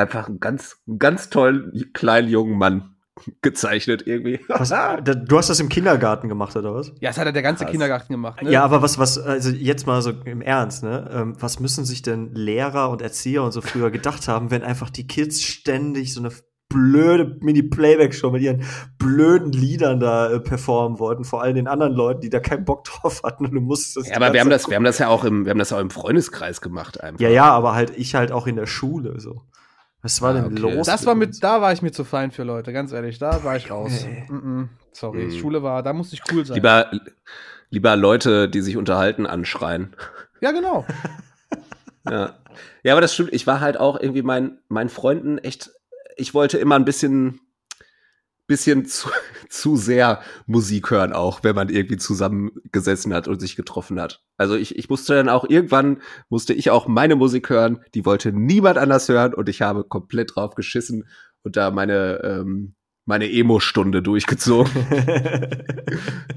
einfach 0.00 0.28
einen 0.28 0.40
ganz, 0.40 0.78
ganz 0.98 1.30
tollen 1.30 1.90
kleinen 1.92 2.28
jungen 2.28 2.58
Mann 2.58 2.96
gezeichnet 3.42 4.06
irgendwie. 4.06 4.40
was, 4.48 4.70
du 4.70 5.38
hast 5.38 5.50
das 5.50 5.60
im 5.60 5.68
Kindergarten 5.68 6.28
gemacht, 6.28 6.56
oder 6.56 6.74
was? 6.74 6.88
Ja, 7.00 7.10
das 7.10 7.18
hat 7.18 7.26
ja 7.26 7.32
der 7.32 7.42
ganze 7.42 7.64
Krass. 7.64 7.72
Kindergarten 7.72 8.12
gemacht. 8.12 8.42
Ne? 8.42 8.50
Ja, 8.50 8.64
aber 8.64 8.82
was, 8.82 8.98
was, 8.98 9.18
also 9.18 9.50
jetzt 9.50 9.86
mal 9.86 10.02
so 10.02 10.10
im 10.10 10.40
Ernst, 10.40 10.82
ne? 10.82 11.08
Ähm, 11.12 11.36
was 11.38 11.60
müssen 11.60 11.84
sich 11.84 12.02
denn 12.02 12.34
Lehrer 12.34 12.90
und 12.90 13.02
Erzieher 13.02 13.42
und 13.42 13.52
so 13.52 13.60
früher 13.60 13.90
gedacht 13.90 14.28
haben, 14.28 14.50
wenn 14.50 14.62
einfach 14.62 14.90
die 14.90 15.06
Kids 15.06 15.42
ständig 15.42 16.14
so 16.14 16.20
eine 16.20 16.30
blöde 16.70 17.36
Mini-Playback-Show 17.40 18.30
mit 18.30 18.42
ihren 18.42 18.62
blöden 18.96 19.52
Liedern 19.52 20.00
da 20.00 20.30
äh, 20.30 20.40
performen 20.40 20.98
wollten, 20.98 21.24
vor 21.24 21.42
allem 21.42 21.56
den 21.56 21.68
anderen 21.68 21.92
Leuten, 21.92 22.22
die 22.22 22.30
da 22.30 22.40
keinen 22.40 22.64
Bock 22.64 22.84
drauf 22.84 23.22
hatten 23.24 23.44
und 23.44 23.52
du 23.52 23.60
musstest 23.60 23.96
das 23.96 24.08
Ja, 24.08 24.16
aber 24.16 24.32
wir 24.32 24.40
haben 24.40 24.50
das, 24.50 24.68
wir 24.68 24.76
haben 24.76 24.84
das 24.84 24.98
ja 24.98 25.08
auch 25.08 25.24
im, 25.24 25.44
wir 25.44 25.50
haben 25.50 25.58
das 25.58 25.72
auch 25.72 25.80
im 25.80 25.90
Freundeskreis 25.90 26.60
gemacht 26.60 27.00
einfach. 27.00 27.20
Ja, 27.20 27.28
ja, 27.28 27.50
aber 27.50 27.74
halt 27.74 27.92
ich 27.98 28.14
halt 28.14 28.32
auch 28.32 28.46
in 28.46 28.56
der 28.56 28.66
Schule 28.66 29.20
so. 29.20 29.42
Was 30.02 30.22
war 30.22 30.30
Ah, 30.30 30.34
denn 30.34 30.44
okay. 30.46 30.76
los? 30.76 30.86
Das 30.86 31.04
war 31.06 31.14
mit, 31.14 31.42
da 31.42 31.60
war 31.60 31.72
ich 31.72 31.82
mir 31.82 31.92
zu 31.92 32.04
fein 32.04 32.30
für 32.30 32.42
Leute, 32.44 32.72
ganz 32.72 32.92
ehrlich, 32.92 33.18
da 33.18 33.44
war 33.44 33.56
ich 33.56 33.70
raus. 33.70 34.06
Nee. 34.06 34.24
Mm 34.28 34.36
-mm, 34.62 34.68
sorry, 34.92 35.26
Mm. 35.26 35.32
Schule 35.38 35.62
war, 35.62 35.82
da 35.82 35.92
musste 35.92 36.14
ich 36.16 36.22
cool 36.32 36.44
sein. 36.46 36.54
Lieber, 36.54 36.90
lieber 37.68 37.96
Leute, 37.96 38.48
die 38.48 38.62
sich 38.62 38.76
unterhalten, 38.76 39.26
anschreien. 39.26 39.94
ja, 40.40 40.52
genau. 40.52 40.86
Ja. 42.08 42.34
ja, 42.82 42.92
aber 42.94 43.02
das 43.02 43.12
stimmt. 43.12 43.32
Ich 43.34 43.46
war 43.46 43.60
halt 43.60 43.78
auch 43.78 44.00
irgendwie 44.00 44.22
mein, 44.22 44.58
meinen 44.68 44.88
Freunden 44.88 45.36
echt, 45.36 45.70
ich 46.16 46.32
wollte 46.32 46.56
immer 46.56 46.76
ein 46.76 46.86
bisschen, 46.86 47.40
bisschen 48.50 48.84
zu, 48.86 49.08
zu 49.48 49.76
sehr 49.76 50.20
Musik 50.46 50.90
hören, 50.90 51.12
auch 51.14 51.42
wenn 51.42 51.54
man 51.54 51.70
irgendwie 51.70 51.96
zusammengesessen 51.96 53.14
hat 53.14 53.28
und 53.28 53.40
sich 53.40 53.56
getroffen 53.56 53.98
hat. 54.00 54.22
Also 54.36 54.56
ich, 54.56 54.76
ich 54.76 54.90
musste 54.90 55.14
dann 55.14 55.28
auch 55.30 55.44
irgendwann, 55.48 56.02
musste 56.28 56.52
ich 56.52 56.70
auch 56.70 56.86
meine 56.86 57.16
Musik 57.16 57.48
hören, 57.48 57.80
die 57.94 58.04
wollte 58.04 58.32
niemand 58.32 58.76
anders 58.76 59.08
hören 59.08 59.32
und 59.32 59.48
ich 59.48 59.62
habe 59.62 59.84
komplett 59.84 60.34
drauf 60.36 60.54
geschissen 60.54 61.06
und 61.42 61.56
da 61.56 61.70
meine, 61.70 62.20
ähm, 62.22 62.74
meine 63.06 63.30
Emo-Stunde 63.32 64.02
durchgezogen. 64.02 64.70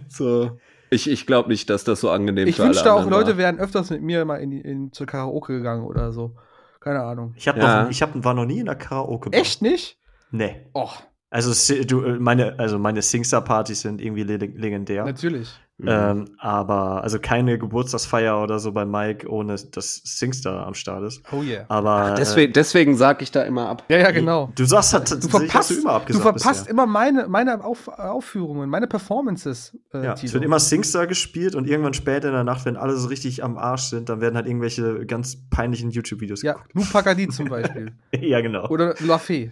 so. 0.08 0.58
Ich, 0.90 1.10
ich 1.10 1.26
glaube 1.26 1.50
nicht, 1.50 1.70
dass 1.70 1.84
das 1.84 2.00
so 2.02 2.10
angenehm 2.12 2.48
Ich 2.48 2.58
für 2.58 2.64
alle 2.64 2.70
wünschte 2.72 2.94
auch, 2.94 3.04
war. 3.04 3.10
Leute 3.10 3.38
wären 3.38 3.60
öfters 3.60 3.90
mit 3.90 4.02
mir 4.04 4.26
mal 4.26 4.38
in, 4.38 4.52
in, 4.52 4.92
zur 4.92 5.08
Karaoke 5.08 5.54
gegangen 5.58 5.84
oder 5.84 6.12
so. 6.12 6.36
Keine 6.80 7.02
Ahnung. 7.02 7.34
ich 7.36 7.48
hab 7.48 7.58
Ja. 7.58 7.84
noch, 7.84 7.90
ich 7.90 8.02
hab, 8.02 8.12
war 8.24 8.34
noch 8.34 8.46
nie 8.46 8.60
in 8.60 8.66
der 8.66 8.76
Karaoke. 8.76 9.32
Echt 9.32 9.62
nicht? 9.62 9.98
Nee. 10.32 10.68
Och, 10.76 11.02
Also 11.34 11.52
si- 11.52 11.86
du, 11.86 12.04
äh, 12.04 12.20
meine, 12.20 12.60
also 12.60 12.78
meine 12.78 13.02
Singstar-Partys 13.02 13.82
sind 13.82 14.00
irgendwie 14.00 14.22
le 14.22 14.38
legendär. 14.38 15.04
natürlich. 15.04 15.50
Mhm. 15.80 15.88
Ähm, 15.90 16.26
aber, 16.38 17.04
also 17.04 17.18
keine 17.18 17.58
Geburtstagsfeier 17.58 18.40
oder 18.40 18.60
so 18.60 18.72
bei 18.72 18.86
Mike, 18.86 19.28
ohne 19.28 19.56
dass 19.56 20.02
Singstar 20.04 20.68
am 20.68 20.76
Start 20.76 21.04
ist. 21.04 21.24
Oh 21.32 21.42
yeah. 21.42 21.66
Aber. 21.70 22.12
Ach, 22.12 22.16
deswegen 22.16 22.52
äh, 22.52 22.54
deswegen 22.54 22.96
sage 22.96 23.24
ich 23.24 23.32
da 23.32 23.42
immer 23.42 23.68
ab. 23.68 23.84
Ja, 23.90 23.98
ja, 23.98 24.12
genau. 24.12 24.52
Du 24.56 24.64
sagst 24.66 24.94
halt, 24.94 25.10
du 25.10 25.28
verpasst, 25.28 25.72
du 25.72 25.80
immer 25.82 25.94
abgesagt. 25.94 26.24
Du 26.24 26.40
verpasst 26.40 26.60
bisher. 26.66 26.70
immer 26.70 26.86
meine, 26.86 27.28
meine 27.28 27.66
Auf, 27.66 27.88
Aufführungen, 27.88 28.70
meine 28.70 28.86
Performances. 28.86 29.76
Äh, 29.92 30.04
ja, 30.06 30.14
es 30.14 30.32
wird 30.32 30.44
immer 30.44 30.60
Singstar 30.60 31.08
gespielt 31.08 31.56
und 31.56 31.68
irgendwann 31.68 31.96
später 31.96 32.28
in 32.28 32.36
der 32.36 32.44
Nacht, 32.44 32.66
wenn 32.66 32.78
alle 32.78 32.96
so 32.96 33.08
richtig 33.08 33.44
am 33.44 33.58
Arsch 33.58 33.86
sind, 33.86 34.10
dann 34.10 34.22
werden 34.22 34.36
halt 34.36 34.46
irgendwelche 34.46 35.08
ganz 35.08 35.38
peinlichen 35.50 35.90
YouTube-Videos 35.90 36.44
ja, 36.44 36.54
geguckt. 36.54 36.72
Ja, 36.76 36.82
Lou 36.82 36.88
Pagadi 36.92 37.28
zum 37.30 37.50
Beispiel. 37.50 37.92
ja, 38.22 38.42
genau. 38.42 38.68
Oder 38.68 38.94
La 39.00 39.18
Fee. 39.18 39.52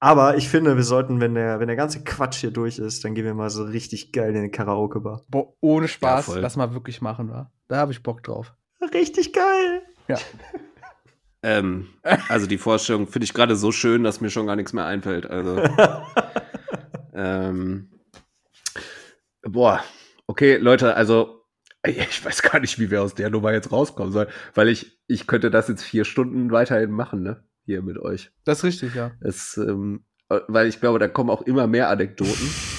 Aber 0.00 0.36
ich 0.36 0.48
finde, 0.48 0.76
wir 0.76 0.84
sollten, 0.84 1.20
wenn 1.20 1.34
der, 1.34 1.58
wenn 1.58 1.66
der 1.66 1.76
ganze 1.76 2.04
Quatsch 2.04 2.36
hier 2.36 2.52
durch 2.52 2.78
ist, 2.78 3.04
dann 3.04 3.14
gehen 3.14 3.24
wir 3.24 3.34
mal 3.34 3.50
so 3.50 3.64
richtig 3.64 4.12
geil 4.12 4.34
in 4.34 4.42
den 4.42 4.52
Karaoke-Bar. 4.52 5.24
Boah, 5.28 5.54
ohne 5.60 5.88
Spaß, 5.88 6.28
ja, 6.28 6.36
lass 6.36 6.56
mal 6.56 6.72
wirklich 6.72 7.00
machen, 7.00 7.30
wa? 7.30 7.50
Da 7.66 7.78
habe 7.78 7.90
ich 7.90 8.02
Bock 8.02 8.22
drauf. 8.22 8.54
Richtig 8.94 9.32
geil. 9.32 9.82
Ja. 10.06 10.18
ähm, 11.42 11.88
also 12.28 12.46
die 12.46 12.58
Vorstellung 12.58 13.08
finde 13.08 13.24
ich 13.24 13.34
gerade 13.34 13.56
so 13.56 13.72
schön, 13.72 14.04
dass 14.04 14.20
mir 14.20 14.30
schon 14.30 14.46
gar 14.46 14.54
nichts 14.54 14.72
mehr 14.72 14.86
einfällt. 14.86 15.26
Also. 15.26 15.62
ähm, 17.12 17.90
boah, 19.42 19.82
okay, 20.28 20.58
Leute, 20.58 20.94
also 20.94 21.44
ich 21.84 22.24
weiß 22.24 22.42
gar 22.42 22.60
nicht, 22.60 22.78
wie 22.78 22.90
wir 22.90 23.02
aus 23.02 23.14
der 23.14 23.30
Nummer 23.30 23.52
jetzt 23.52 23.72
rauskommen 23.72 24.12
sollen, 24.12 24.28
weil 24.54 24.68
ich, 24.68 25.00
ich 25.08 25.26
könnte 25.26 25.50
das 25.50 25.68
jetzt 25.68 25.82
vier 25.82 26.04
Stunden 26.04 26.52
weiterhin 26.52 26.90
machen, 26.90 27.22
ne? 27.22 27.47
Hier 27.68 27.82
mit 27.82 27.98
euch. 27.98 28.30
Das 28.44 28.58
ist 28.58 28.64
richtig, 28.64 28.94
ja. 28.94 29.10
Es, 29.20 29.58
ähm, 29.58 30.04
weil 30.28 30.68
ich 30.68 30.80
glaube, 30.80 30.98
da 30.98 31.06
kommen 31.06 31.28
auch 31.28 31.42
immer 31.42 31.66
mehr 31.66 31.88
Anekdoten. 31.88 32.34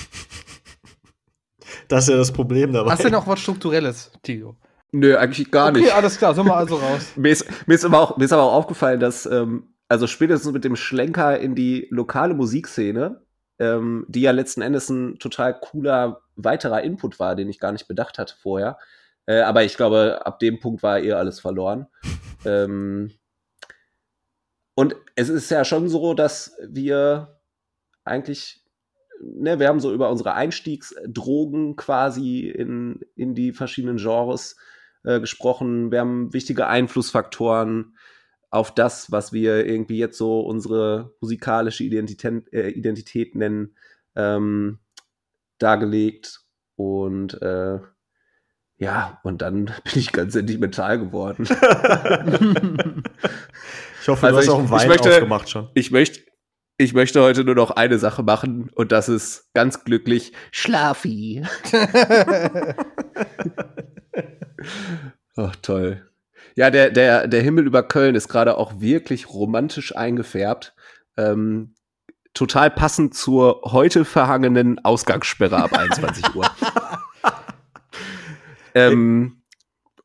Das 1.87 2.03
ist 2.03 2.11
ja 2.11 2.17
das 2.17 2.31
Problem 2.31 2.71
dabei. 2.71 2.91
Hast 2.91 3.03
du 3.03 3.09
noch 3.09 3.25
was 3.25 3.39
Strukturelles, 3.39 4.11
Tigo? 4.21 4.55
Nö, 4.91 5.17
eigentlich 5.17 5.49
gar 5.49 5.69
okay, 5.69 5.79
nicht. 5.79 5.87
Okay, 5.87 5.97
alles 5.97 6.19
klar, 6.19 6.35
sollen 6.35 6.45
wir 6.45 6.55
also 6.55 6.75
raus. 6.77 7.13
mir, 7.15 7.31
ist, 7.31 7.47
mir, 7.67 7.73
ist 7.73 7.83
aber 7.83 7.99
auch, 7.99 8.17
mir 8.17 8.25
ist 8.25 8.31
aber 8.31 8.43
auch 8.43 8.53
aufgefallen, 8.53 8.99
dass, 8.99 9.25
ähm, 9.25 9.73
also 9.87 10.05
spätestens 10.05 10.51
mit 10.51 10.63
dem 10.63 10.75
Schlenker 10.75 11.39
in 11.39 11.55
die 11.55 11.87
lokale 11.89 12.35
Musikszene, 12.35 13.23
ähm, 13.57 14.05
die 14.07 14.21
ja 14.21 14.29
letzten 14.29 14.61
Endes 14.61 14.87
ein 14.89 15.17
total 15.17 15.59
cooler 15.59 16.21
weiterer 16.35 16.83
Input 16.83 17.19
war, 17.19 17.35
den 17.35 17.49
ich 17.49 17.59
gar 17.59 17.71
nicht 17.71 17.87
bedacht 17.87 18.19
hatte 18.19 18.35
vorher. 18.39 18.77
Äh, 19.25 19.41
aber 19.41 19.63
ich 19.63 19.75
glaube, 19.75 20.21
ab 20.27 20.37
dem 20.37 20.59
Punkt 20.59 20.83
war 20.83 20.99
eh 20.99 21.13
alles 21.13 21.39
verloren. 21.39 21.87
ähm, 22.45 23.09
es 25.19 25.27
ist 25.27 25.51
ja 25.51 25.65
schon 25.65 25.89
so, 25.89 26.13
dass 26.13 26.55
wir 26.65 27.39
eigentlich, 28.05 28.63
ne, 29.21 29.59
wir 29.59 29.67
haben 29.67 29.81
so 29.81 29.93
über 29.93 30.09
unsere 30.09 30.33
Einstiegsdrogen 30.33 31.75
quasi 31.75 32.47
in, 32.47 33.01
in 33.15 33.35
die 33.35 33.51
verschiedenen 33.51 33.97
Genres 33.97 34.55
äh, 35.03 35.19
gesprochen. 35.19 35.91
Wir 35.91 35.99
haben 35.99 36.31
wichtige 36.31 36.67
Einflussfaktoren 36.67 37.97
auf 38.49 38.73
das, 38.73 39.11
was 39.11 39.33
wir 39.33 39.65
irgendwie 39.65 39.97
jetzt 39.97 40.17
so 40.17 40.39
unsere 40.39 41.13
musikalische 41.19 41.83
Identität, 41.83 42.51
äh, 42.53 42.69
Identität 42.69 43.35
nennen, 43.35 43.75
ähm, 44.15 44.79
dargelegt. 45.57 46.45
Und 46.77 47.41
äh, 47.41 47.79
ja, 48.77 49.19
und 49.23 49.41
dann 49.41 49.65
bin 49.83 49.95
ich 49.95 50.13
ganz 50.13 50.31
sentimental 50.31 50.97
geworden. 50.97 51.45
Ich 54.09 54.11
hoffe, 54.11 54.25
also 54.25 54.35
du 54.35 54.39
hast 54.39 54.45
ich, 54.45 54.49
auch 54.49 54.59
einen 54.59 54.71
Wein 54.71 54.87
möchte, 54.87 55.09
aufgemacht 55.11 55.49
schon. 55.51 55.69
Ich 55.75 55.91
möchte, 55.91 56.21
ich 56.77 56.93
möchte 56.95 57.21
heute 57.21 57.43
nur 57.43 57.53
noch 57.53 57.69
eine 57.69 57.99
Sache 57.99 58.23
machen 58.23 58.71
und 58.73 58.91
das 58.91 59.07
ist 59.07 59.53
ganz 59.53 59.83
glücklich 59.83 60.33
Schlafi. 60.49 61.43
Ach, 65.35 65.55
toll. 65.61 66.09
Ja, 66.55 66.71
der, 66.71 66.89
der, 66.89 67.27
der 67.27 67.41
Himmel 67.43 67.67
über 67.67 67.83
Köln 67.83 68.15
ist 68.15 68.29
gerade 68.29 68.57
auch 68.57 68.81
wirklich 68.81 69.29
romantisch 69.29 69.95
eingefärbt. 69.95 70.73
Ähm, 71.15 71.75
total 72.33 72.71
passend 72.71 73.13
zur 73.13 73.61
heute 73.65 74.05
verhangenen 74.05 74.83
Ausgangssperre 74.83 75.57
ab 75.57 75.73
21 75.73 76.33
Uhr. 76.33 76.49
ähm, 78.73 79.39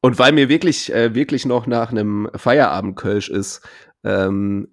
und 0.05 0.19
weil 0.19 0.33
mir 0.33 0.51
wirklich, 0.51 0.93
äh, 0.93 1.15
wirklich 1.15 1.47
noch 1.47 1.67
nach 1.67 1.91
einem 1.91 2.29
Feierabend-Kölsch 2.37 3.31
ist 3.31 3.63
ähm, 4.05 4.69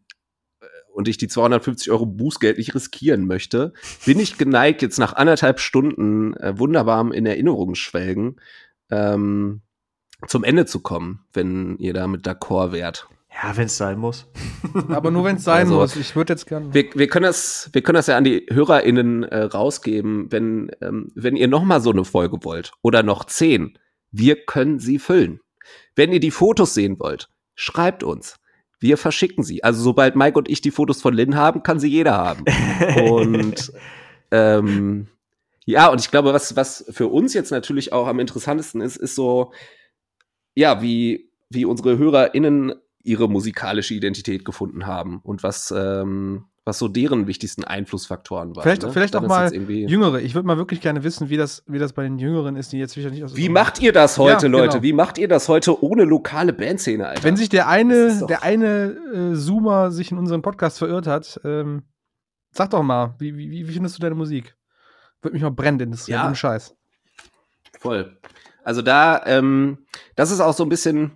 und 0.94 1.08
ich 1.08 1.18
die 1.18 1.28
250 1.28 1.92
Euro 1.92 2.06
Bußgeld 2.06 2.58
nicht 2.58 2.76
riskieren 2.76 3.26
möchte, 3.26 3.74
bin 4.06 4.20
ich 4.20 4.38
geneigt, 4.38 4.82
jetzt 4.82 5.00
nach 5.00 5.14
anderthalb 5.14 5.60
Stunden 5.60 6.36
äh, 6.36 6.58
wunderbarem 6.58 7.12
in 7.12 7.26
Erinnerung 7.26 7.76
schwelgen, 7.76 8.36
ähm, 8.90 9.62
zum 10.28 10.44
Ende 10.44 10.66
zu 10.66 10.82
kommen, 10.82 11.26
wenn 11.34 11.78
ihr 11.78 11.94
damit 11.94 12.28
d'accord 12.28 12.74
wärt. 12.74 13.08
Ja, 13.34 13.56
wenn 13.56 13.68
es 13.68 13.78
sein 13.78 13.98
muss. 13.98 14.28
Aber 14.90 15.10
nur 15.10 15.24
wenn 15.24 15.38
es 15.38 15.46
sein 15.46 15.62
also, 15.62 15.76
muss. 15.76 15.96
Ich 15.96 16.16
würde 16.18 16.34
jetzt 16.34 16.46
gerne. 16.46 16.74
Wir, 16.74 16.90
wir, 16.94 17.08
können 17.08 17.24
das, 17.24 17.70
wir 17.72 17.82
können 17.82 17.96
das 17.96 18.08
ja 18.08 18.18
an 18.18 18.26
die 18.26 18.46
HörerInnen 18.50 19.24
äh, 19.24 19.44
rausgeben, 19.44 20.32
wenn, 20.32 20.70
ähm, 20.82 21.12
wenn 21.16 21.38
ihr 21.38 21.48
noch 21.48 21.64
mal 21.64 21.80
so 21.80 21.92
eine 21.92 22.04
Folge 22.04 22.44
wollt 22.44 22.74
oder 22.82 23.02
noch 23.02 23.24
zehn 23.24 23.78
wir 24.12 24.46
können 24.46 24.80
sie 24.80 25.00
füllen. 25.00 25.40
Wenn 25.96 26.12
ihr 26.12 26.20
die 26.20 26.32
Fotos 26.32 26.74
sehen 26.74 27.00
wollt, 27.00 27.30
schreibt 27.56 28.04
uns. 28.04 28.40
Wir 28.82 28.98
verschicken 28.98 29.44
sie. 29.44 29.64
Also 29.64 29.82
sobald 29.82 30.16
Mike 30.16 30.38
und 30.38 30.50
ich 30.50 30.60
die 30.60 30.72
Fotos 30.72 31.02
von 31.02 31.14
Lynn 31.14 31.36
haben, 31.36 31.64
kann 31.64 31.80
sie 31.80 31.88
jeder 31.88 32.18
haben. 32.18 32.44
und 33.00 33.72
ähm, 34.32 35.08
ja, 35.66 35.88
und 35.88 36.02
ich 36.02 36.10
glaube, 36.10 36.34
was, 36.34 36.56
was 36.56 36.84
für 36.90 37.08
uns 37.08 37.34
jetzt 37.34 37.52
natürlich 37.52 37.94
auch 37.94 38.08
am 38.08 38.20
interessantesten 38.20 38.82
ist, 38.82 38.98
ist 38.98 39.14
so, 39.14 39.54
ja, 40.56 40.82
wie, 40.82 41.30
wie 41.50 41.66
unsere 41.66 41.98
HörerInnen 42.00 42.74
ihre 43.04 43.30
musikalische 43.30 43.94
Identität 43.94 44.44
gefunden 44.44 44.88
haben 44.88 45.22
und 45.24 45.44
was, 45.44 45.72
ähm, 45.72 46.46
was 46.64 46.78
so 46.78 46.88
deren 46.88 47.26
wichtigsten 47.26 47.64
Einflussfaktoren 47.64 48.56
waren. 48.56 48.64
Vielleicht, 48.64 48.84
ne? 48.84 48.92
vielleicht 48.92 49.16
auch 49.16 49.26
mal 49.26 49.52
Jüngere. 49.54 50.22
Ich 50.22 50.36
würde 50.36 50.46
mal 50.46 50.58
wirklich 50.58 50.80
gerne 50.80 51.04
wissen, 51.04 51.30
wie 51.30 51.38
das, 51.38 51.64
wie 51.66 51.80
das 51.80 51.94
bei 51.94 52.04
den 52.04 52.20
Jüngeren 52.20 52.56
ist, 52.56 52.72
die 52.72 52.78
jetzt 52.78 52.94
sicher 52.94 53.10
nicht 53.10 53.24
aus. 53.24 53.36
Wie 53.36 53.50
macht 53.50 53.82
ihr 53.82 53.92
das 53.94 54.20
heute, 54.20 54.46
ja, 54.46 54.52
Leute? 54.52 54.74
Genau. 54.74 54.84
Wie 54.84 54.94
macht 54.94 55.18
ihr 55.18 55.28
das 55.28 55.50
heute 55.50 55.84
ohne 55.84 56.04
lokale 56.04 56.54
Bandszene, 56.54 57.08
Alter? 57.08 57.24
Wenn 57.24 57.36
sich 57.36 57.50
der 57.50 57.68
eine, 57.68 58.26
der 58.28 58.44
eine 58.44 59.32
äh, 59.34 59.36
Zoomer 59.36 59.92
sich 59.92 60.12
in 60.12 60.20
unseren 60.20 60.44
Podcast 60.44 60.78
verirrt 60.78 61.08
hat, 61.08 61.42
ähm, 61.44 61.84
sag 62.52 62.70
doch 62.70 62.84
mal, 62.84 63.16
wie, 63.18 63.36
wie, 63.38 63.50
wie 63.50 63.74
findest 63.74 63.98
du 63.98 64.02
deine 64.02 64.16
Musik? 64.16 64.56
Würde 65.24 65.34
mich 65.34 65.44
mal 65.44 65.50
brennen, 65.50 65.92
das 65.92 66.02
ist 66.02 66.08
ja 66.08 66.28
ein 66.28 66.36
Scheiß. 66.36 66.76
Voll. 67.80 68.18
Also 68.64 68.84
da, 68.84 69.24
ähm, 69.26 69.80
das 70.16 70.30
ist 70.30 70.40
auch 70.40 70.54
so 70.54 70.64
ein 70.64 70.70
bisschen, 70.70 71.12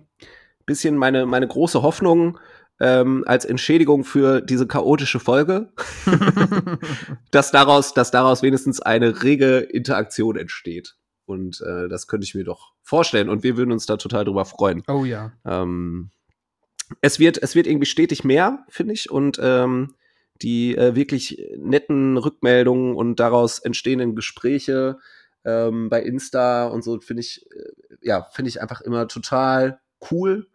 bisschen 0.64 0.96
meine, 0.96 1.26
meine 1.26 1.46
große 1.46 1.82
Hoffnung 1.82 2.38
ähm, 2.80 3.24
als 3.26 3.44
Entschädigung 3.44 4.04
für 4.04 4.40
diese 4.40 4.66
chaotische 4.66 5.20
Folge, 5.20 5.72
dass 7.30 7.50
daraus, 7.50 7.94
dass 7.94 8.10
daraus 8.10 8.42
wenigstens 8.42 8.80
eine 8.80 9.22
rege 9.22 9.58
Interaktion 9.58 10.36
entsteht. 10.36 10.96
Und 11.24 11.60
äh, 11.62 11.88
das 11.88 12.06
könnte 12.06 12.24
ich 12.24 12.34
mir 12.34 12.44
doch 12.44 12.72
vorstellen. 12.82 13.28
Und 13.28 13.42
wir 13.42 13.56
würden 13.56 13.72
uns 13.72 13.86
da 13.86 13.96
total 13.96 14.24
drüber 14.24 14.44
freuen. 14.44 14.82
Oh 14.88 15.04
ja. 15.04 15.32
Ähm, 15.44 16.10
es 17.00 17.18
wird, 17.18 17.42
es 17.42 17.54
wird 17.54 17.66
irgendwie 17.66 17.86
stetig 17.86 18.22
mehr, 18.22 18.64
finde 18.68 18.94
ich. 18.94 19.10
Und 19.10 19.38
ähm, 19.42 19.94
die 20.42 20.76
äh, 20.76 20.94
wirklich 20.94 21.42
netten 21.56 22.16
Rückmeldungen 22.16 22.94
und 22.94 23.18
daraus 23.18 23.58
entstehenden 23.58 24.14
Gespräche 24.14 24.98
ähm, 25.44 25.88
bei 25.88 26.02
Insta 26.02 26.66
und 26.66 26.84
so 26.84 27.00
finde 27.00 27.22
ich, 27.22 27.46
äh, 27.52 27.96
ja, 28.02 28.28
finde 28.32 28.50
ich 28.50 28.60
einfach 28.60 28.80
immer 28.82 29.08
total 29.08 29.80
cool 30.10 30.46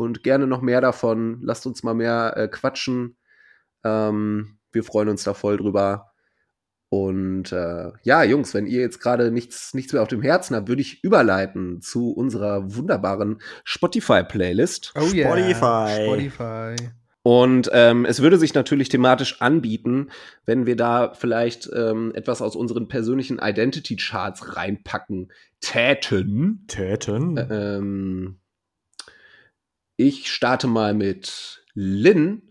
und 0.00 0.22
gerne 0.22 0.46
noch 0.46 0.62
mehr 0.62 0.80
davon. 0.80 1.40
Lasst 1.42 1.66
uns 1.66 1.82
mal 1.82 1.92
mehr 1.92 2.32
äh, 2.34 2.48
quatschen. 2.48 3.18
Ähm, 3.84 4.56
wir 4.72 4.82
freuen 4.82 5.10
uns 5.10 5.24
da 5.24 5.34
voll 5.34 5.58
drüber. 5.58 6.12
Und 6.88 7.52
äh, 7.52 7.90
ja, 8.02 8.24
Jungs, 8.24 8.54
wenn 8.54 8.66
ihr 8.66 8.80
jetzt 8.80 9.00
gerade 9.00 9.30
nichts, 9.30 9.74
nichts 9.74 9.92
mehr 9.92 10.00
auf 10.00 10.08
dem 10.08 10.22
Herzen 10.22 10.56
habt, 10.56 10.68
würde 10.68 10.80
ich 10.80 11.04
überleiten 11.04 11.82
zu 11.82 12.12
unserer 12.12 12.74
wunderbaren 12.74 13.42
Spotify-Playlist. 13.64 14.94
Oh 14.96 15.14
yeah. 15.14 15.30
Spotify. 15.30 16.04
Spotify. 16.06 16.90
Und 17.22 17.68
ähm, 17.74 18.06
es 18.06 18.22
würde 18.22 18.38
sich 18.38 18.54
natürlich 18.54 18.88
thematisch 18.88 19.42
anbieten, 19.42 20.08
wenn 20.46 20.64
wir 20.64 20.76
da 20.76 21.12
vielleicht 21.12 21.68
ähm, 21.74 22.12
etwas 22.14 22.40
aus 22.40 22.56
unseren 22.56 22.88
persönlichen 22.88 23.38
Identity-Charts 23.38 24.56
reinpacken 24.56 25.30
täten. 25.60 26.64
Täten. 26.68 27.46
ähm, 27.50 28.39
ich 30.08 30.32
starte 30.32 30.66
mal 30.66 30.94
mit 30.94 31.62
Lynn, 31.74 32.50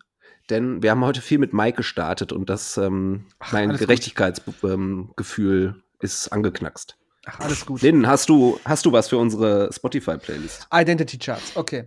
denn 0.50 0.84
wir 0.84 0.92
haben 0.92 1.04
heute 1.04 1.22
viel 1.22 1.40
mit 1.40 1.54
Mike 1.54 1.78
gestartet 1.78 2.32
und 2.32 2.50
das 2.50 2.78
ähm, 2.78 3.26
Ach, 3.40 3.52
mein 3.54 3.76
Gerechtigkeitsgefühl 3.76 5.66
ähm, 5.76 5.84
ist 6.00 6.30
angeknackst. 6.30 6.96
Ach, 7.26 7.40
alles 7.42 7.66
gut. 7.66 7.82
Lynn, 7.82 8.08
hast 8.08 8.30
du, 8.30 8.60
hast 8.66 8.86
du 8.86 8.92
was 8.92 9.10
für 9.10 9.18
unsere 9.18 9.70
Spotify-Playlist? 9.74 10.68
Identity 10.74 11.18
Charts, 11.18 11.56
okay. 11.56 11.86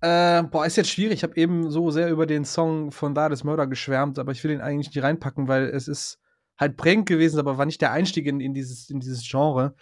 Äh, 0.00 0.42
boah, 0.42 0.66
ist 0.66 0.76
jetzt 0.76 0.90
schwierig. 0.90 1.14
Ich 1.14 1.22
habe 1.22 1.36
eben 1.36 1.70
so 1.70 1.90
sehr 1.90 2.10
über 2.10 2.26
den 2.26 2.44
Song 2.44 2.90
von 2.90 3.14
Da 3.14 3.28
des 3.28 3.44
Mörder 3.44 3.66
geschwärmt, 3.66 4.18
aber 4.18 4.32
ich 4.32 4.42
will 4.42 4.50
ihn 4.50 4.60
eigentlich 4.60 4.94
nicht 4.94 5.02
reinpacken, 5.02 5.48
weil 5.48 5.64
es 5.64 5.88
ist 5.88 6.18
halt 6.58 6.76
prägend 6.76 7.06
gewesen, 7.06 7.38
aber 7.38 7.58
war 7.58 7.66
nicht 7.66 7.80
der 7.80 7.92
Einstieg 7.92 8.26
in, 8.26 8.40
in, 8.40 8.54
dieses, 8.54 8.90
in 8.90 9.00
dieses 9.00 9.26
Genre. 9.28 9.74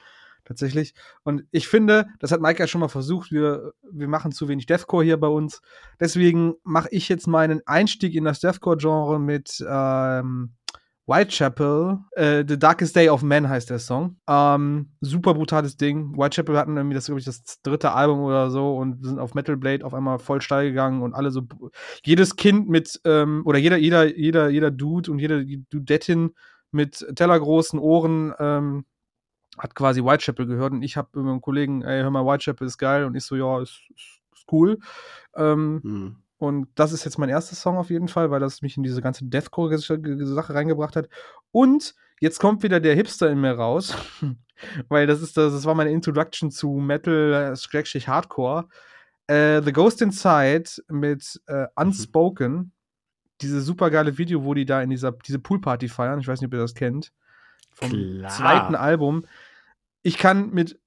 Tatsächlich. 0.45 0.95
Und 1.23 1.45
ich 1.51 1.69
finde, 1.69 2.07
das 2.19 2.33
hat 2.33 2.41
Mike 2.41 2.61
ja 2.61 2.67
schon 2.67 2.81
mal 2.81 2.89
versucht, 2.89 3.33
wir, 3.33 3.73
wir 3.91 4.09
machen 4.09 4.33
zu 4.33 4.49
wenig 4.49 4.67
Deathcore 4.67 5.05
hier 5.05 5.19
bei 5.19 5.29
uns. 5.29 5.61
Deswegen 6.01 6.55
mache 6.65 6.89
ich 6.91 7.09
jetzt 7.09 7.27
meinen 7.27 7.61
Einstieg 7.67 8.15
in 8.15 8.25
das 8.25 8.41
Deathcore-Genre 8.41 9.19
mit 9.19 9.65
ähm, 9.69 10.55
Whitechapel, 11.07 11.99
äh, 12.13 12.45
The 12.47 12.59
Darkest 12.59 12.95
Day 12.95 13.09
of 13.09 13.23
Man 13.23 13.49
heißt 13.49 13.71
der 13.71 13.81
Song. 13.81 14.17
Ähm, 14.29 14.93
super 15.01 15.35
brutales 15.35 15.77
Ding. 15.77 16.17
Whitechapel 16.17 16.57
hatten 16.57 16.77
irgendwie 16.77 16.95
das, 16.95 17.07
glaube 17.07 17.19
ich, 17.19 17.25
das 17.25 17.61
dritte 17.63 17.93
Album 17.93 18.21
oder 18.21 18.51
so 18.51 18.77
und 18.77 19.05
sind 19.05 19.19
auf 19.19 19.35
Metal 19.35 19.57
Blade 19.57 19.85
auf 19.85 19.95
einmal 19.95 20.21
voll 20.21 20.41
steil 20.41 20.69
gegangen 20.69 21.03
und 21.03 21.15
alle 21.15 21.33
so, 21.33 21.43
jedes 22.05 22.37
Kind 22.37 22.69
mit, 22.69 23.01
ähm, 23.05 23.43
oder 23.45 23.59
jeder, 23.59 23.77
jeder, 23.77 24.17
jeder, 24.17 24.49
jeder 24.49 24.71
Dude 24.71 25.11
und 25.11 25.19
jede 25.19 25.45
Dudettin 25.71 26.35
mit 26.71 27.05
tellergroßen 27.17 27.79
Ohren, 27.81 28.33
ähm, 28.39 28.85
hat 29.59 29.75
quasi 29.75 30.03
Whitechapel 30.03 30.47
gehört 30.47 30.73
und 30.73 30.83
ich 30.83 30.97
habe 30.97 31.21
mit 31.21 31.29
einem 31.29 31.41
Kollegen, 31.41 31.83
ey, 31.83 32.03
hör 32.03 32.11
mal, 32.11 32.25
Whitechapel 32.25 32.67
ist 32.67 32.79
geil 32.79 33.05
und 33.05 33.15
ich 33.15 33.25
so, 33.25 33.37
ja, 33.37 33.61
ist, 33.61 33.81
ist 33.95 34.23
cool. 34.51 34.79
Ähm, 35.37 35.81
hm. 35.83 36.17
Und 36.39 36.69
das 36.75 36.93
ist 36.93 37.05
jetzt 37.05 37.19
mein 37.19 37.29
erster 37.29 37.55
Song 37.55 37.77
auf 37.77 37.91
jeden 37.91 38.09
Fall, 38.09 38.33
weil 38.33 38.41
das 38.41 38.63
mich 38.63 38.77
in 38.77 38.83
diese 38.83 39.01
ganze 39.01 39.25
Deathcore-Sache 39.25 40.55
reingebracht 40.55 40.97
hat. 40.97 41.09
Und 41.53 41.95
jetzt 42.21 42.41
kommt 42.41 42.65
wieder 42.65 42.81
der 42.81 42.97
Hipster 42.97 43.31
in 43.31 43.41
mir 43.41 43.53
raus, 43.53 43.95
weil 44.89 45.07
das 45.07 45.23
ist 45.23 45.37
das, 45.37 45.53
das 45.53 45.65
war 45.67 45.77
meine 45.77 45.93
Introduction 45.93 46.51
zu 46.51 46.71
Metal, 46.73 47.55
äh, 47.55 48.01
Hardcore. 48.01 48.67
Äh, 49.29 49.63
The 49.63 49.73
Ghost 49.73 50.03
Inside 50.03 50.83
mit 50.89 51.41
äh, 51.47 51.67
Unspoken, 51.77 52.53
mhm. 52.53 52.73
dieses 53.41 53.65
supergeile 53.65 54.19
Video, 54.19 54.43
wo 54.43 54.53
die 54.55 54.67
da 54.67 54.83
in 54.83 54.91
dieser 54.91 55.13
diese 55.13 55.39
Poolparty 55.39 55.89
feiern. 55.89 56.19
Ich 56.19 56.27
weiß 56.27 56.41
nicht, 56.41 56.49
ob 56.49 56.55
ihr 56.55 56.61
das 56.61 56.75
kennt. 56.75 57.13
Vom 57.73 57.91
Klar. 57.91 58.31
zweiten 58.31 58.75
Album. 58.75 59.25
Ich 60.03 60.19
kann 60.19 60.51
mit 60.51 60.79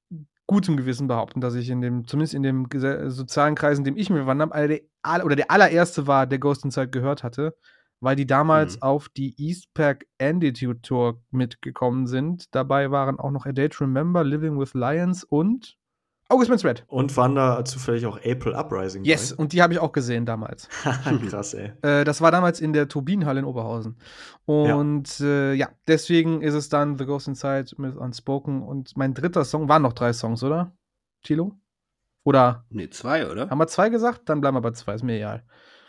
gutem 0.47 0.77
Gewissen 0.77 1.07
behaupten, 1.07 1.41
dass 1.41 1.55
ich 1.55 1.69
in 1.69 1.81
dem, 1.81 2.07
zumindest 2.07 2.33
in 2.33 2.43
dem 2.43 2.67
sozialen 3.07 3.55
Kreis, 3.55 3.77
in 3.77 3.83
dem 3.83 3.97
ich 3.97 4.09
mir 4.09 4.25
wandere, 4.25 4.67
der, 4.67 5.25
oder 5.25 5.35
der 5.35 5.49
allererste 5.49 6.07
war, 6.07 6.27
der 6.27 6.39
Ghost 6.39 6.63
Inside 6.63 6.89
gehört 6.89 7.23
hatte, 7.23 7.55
weil 7.99 8.15
die 8.15 8.27
damals 8.27 8.75
mhm. 8.75 8.81
auf 8.83 9.09
die 9.09 9.33
Eastpack 9.37 10.05
Anditude 10.21 10.81
Tour 10.81 11.21
mitgekommen 11.31 12.05
sind. 12.05 12.53
Dabei 12.53 12.91
waren 12.91 13.19
auch 13.19 13.31
noch 13.31 13.45
A 13.45 13.51
Day 13.51 13.69
to 13.69 13.85
Remember, 13.85 14.23
Living 14.23 14.59
with 14.59 14.73
Lions 14.73 15.23
und 15.23 15.77
August 16.27 16.49
Man's 16.49 16.65
Red. 16.65 16.84
Und 16.88 17.15
waren 17.18 17.35
da 17.35 17.64
zufällig 17.64 18.06
auch 18.07 18.18
April 18.18 18.56
Uprising. 18.56 19.03
Yes, 19.03 19.35
bei? 19.35 19.41
und 19.41 19.53
die 19.53 19.61
habe 19.61 19.73
ich 19.73 19.80
auch 19.80 19.91
gesehen 19.91 20.26
damals. 20.26 20.68
Krass, 21.30 21.53
ey. 21.53 21.73
Äh, 21.84 22.03
das 22.03 22.19
war 22.19 22.31
damals 22.31 22.60
in 22.60 22.73
der 22.73 22.88
Turbinenhalle 22.88 23.41
in 23.41 23.45
Oberhausen. 23.45 23.97
Und 24.45 25.19
ja. 25.19 25.26
Äh, 25.26 25.53
ja. 25.53 25.69
deswegen 25.88 26.41
ist 26.41 26.56
es 26.56 26.69
dann 26.69 26.97
The 26.97 27.06
Ghost 27.06 27.27
Inside 27.27 27.76
mit 27.77 27.95
Unspoken. 27.95 28.64
Und 28.64 28.97
mein 28.97 29.14
dritter 29.14 29.45
Song, 29.45 29.69
waren 29.69 29.84
noch 29.84 29.93
drei 29.93 30.14
Songs, 30.14 30.43
oder? 30.43 30.72
Tilo? 31.23 31.53
Oder? 32.23 32.65
Nee, 32.69 32.89
zwei, 32.89 33.30
oder? 33.30 33.49
Haben 33.52 33.60
wir 33.60 33.68
zwei 33.68 33.89
gesagt? 33.89 34.22
Dann 34.26 34.41
bleiben 34.41 34.57
wir 34.57 34.61
bei 34.61 34.72
zwei, 34.72 34.95
ist 34.95 35.03
mir 35.03 35.18
egal. 35.18 35.43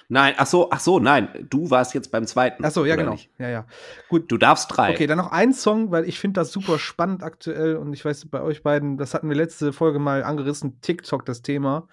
Nein, 0.09 0.35
ach 0.37 0.47
so, 0.47 0.71
ach 0.71 0.81
so, 0.81 1.01
nein, 1.01 1.47
du 1.51 1.71
warst 1.71 1.95
jetzt 1.95 2.13
beim 2.13 2.27
zweiten. 2.27 2.65
Ach 2.65 2.71
so, 2.71 2.85
ja, 2.85 2.97
genau. 2.97 3.13
Nicht? 3.13 3.31
Ja, 3.39 3.49
ja. 3.49 3.67
Gut. 4.09 4.31
Du 4.31 4.39
darfst 4.39 4.69
drei. 4.77 4.93
Okay, 4.93 5.07
dann 5.07 5.19
noch 5.19 5.33
ein 5.33 5.53
Song, 5.53 5.91
weil 5.91 6.09
ich 6.09 6.19
finde 6.21 6.41
das 6.41 6.53
super 6.53 6.79
spannend 6.79 7.23
aktuell 7.23 7.77
und 7.77 7.93
ich 7.93 8.05
weiß 8.05 8.27
bei 8.27 8.41
euch 8.41 8.63
beiden, 8.63 8.99
das 8.99 9.15
hatten 9.15 9.29
wir 9.29 9.37
letzte 9.37 9.73
Folge 9.73 9.99
mal 9.99 10.23
angerissen, 10.23 10.81
TikTok 10.81 11.25
das 11.27 11.43
Thema. 11.43 11.89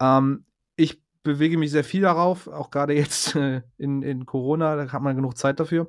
Ähm, 0.00 0.44
ich 0.76 1.02
bewege 1.22 1.56
mich 1.56 1.70
sehr 1.70 1.84
viel 1.84 2.02
darauf, 2.02 2.48
auch 2.48 2.70
gerade 2.70 2.94
jetzt 2.94 3.36
äh, 3.36 3.62
in, 3.78 4.02
in 4.02 4.26
Corona, 4.26 4.76
da 4.76 4.92
hat 4.92 5.02
man 5.02 5.16
genug 5.16 5.36
Zeit 5.36 5.60
dafür. 5.60 5.88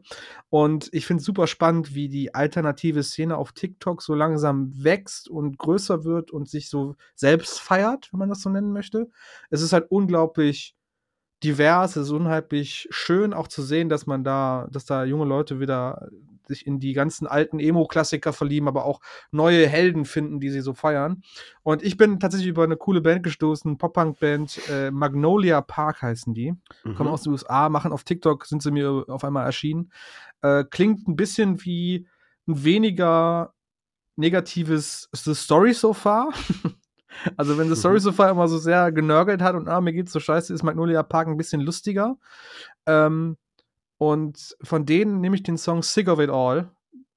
Und 0.50 0.90
ich 0.92 1.06
finde 1.06 1.22
es 1.22 1.26
super 1.26 1.48
spannend, 1.48 1.96
wie 1.96 2.10
die 2.10 2.36
alternative 2.36 3.04
Szene 3.04 3.38
auf 3.38 3.52
TikTok 3.54 4.02
so 4.02 4.14
langsam 4.14 4.72
wächst 4.84 5.30
und 5.30 5.58
größer 5.58 6.04
wird 6.04 6.32
und 6.32 6.50
sich 6.50 6.70
so 6.70 6.96
selbst 7.16 7.60
feiert, 7.60 8.10
wenn 8.12 8.20
man 8.20 8.30
das 8.30 8.42
so 8.42 8.50
nennen 8.50 8.72
möchte. 8.72 9.10
Es 9.50 9.62
ist 9.62 9.74
halt 9.74 9.90
unglaublich 9.90 10.76
divers, 11.44 11.96
es 11.96 12.08
ist 12.08 12.12
unheimlich 12.12 12.88
schön 12.92 13.34
auch 13.34 13.48
zu 13.48 13.62
sehen, 13.62 13.90
dass 13.90 14.06
man 14.06 14.24
da, 14.24 14.68
dass 14.72 14.86
da 14.86 15.04
junge 15.04 15.26
Leute 15.26 15.60
wieder 15.60 16.10
sich 16.48 16.68
in 16.68 16.80
die 16.80 16.94
ganzen 16.94 17.28
alten 17.28 17.60
Emo-Klassiker 17.60 18.34
verlieben, 18.34 18.68
aber 18.68 18.86
auch 18.86 19.00
neue 19.32 19.68
Helden 19.68 20.06
finden, 20.06 20.40
die 20.40 20.50
sie 20.50 20.62
so 20.62 20.74
feiern. 20.74 21.24
Und 21.64 21.84
ich 21.84 21.98
bin 21.98 22.20
tatsächlich 22.20 22.50
über 22.50 22.64
eine 22.64 22.78
coole 22.78 23.02
Band 23.02 23.24
gestoßen, 23.24 23.78
Pop-Punk-Band, 23.78 24.70
äh, 24.70 24.92
Magnolia 24.92 25.62
Park 25.62 26.02
heißen 26.02 26.34
die. 26.34 26.54
Mhm. 26.84 26.96
Kommen 26.96 27.10
aus 27.10 27.24
den 27.24 27.32
USA, 27.32 27.70
machen 27.70 27.92
auf 27.94 28.04
TikTok, 28.04 28.46
sind 28.46 28.62
sie 28.62 28.72
mir 28.72 29.06
auf 29.08 29.24
einmal 29.24 29.46
erschienen. 29.46 29.92
Äh, 30.42 30.66
klingt 30.70 31.08
ein 31.08 31.16
bisschen 31.16 31.64
wie 31.64 32.08
ein 32.48 32.64
weniger 32.64 33.54
negatives 34.16 35.10
The 35.14 35.34
Story 35.34 35.74
so 35.74 35.94
far. 35.94 36.34
Also, 37.38 37.58
wenn 37.58 37.70
The 37.70 37.76
Story 37.76 37.96
mhm. 37.96 38.00
so 38.00 38.12
far 38.12 38.30
immer 38.30 38.48
so 38.48 38.58
sehr 38.58 38.92
genörgelt 38.92 39.42
hat 39.42 39.56
und 39.56 39.68
ah, 39.68 39.82
mir 39.82 39.94
geht's 39.94 40.12
so 40.12 40.20
scheiße, 40.20 40.54
ist 40.54 40.64
Magnolia 40.64 41.04
Park 41.04 41.28
ein 41.28 41.38
bisschen 41.38 41.62
lustiger. 41.62 42.18
Ähm, 42.86 43.38
und 43.98 44.56
von 44.62 44.86
denen 44.86 45.22
nehme 45.22 45.36
ich 45.36 45.44
den 45.44 45.58
Song 45.58 45.84
Sick 45.84 46.08
of 46.08 46.20
It 46.20 46.30
All. 46.30 46.70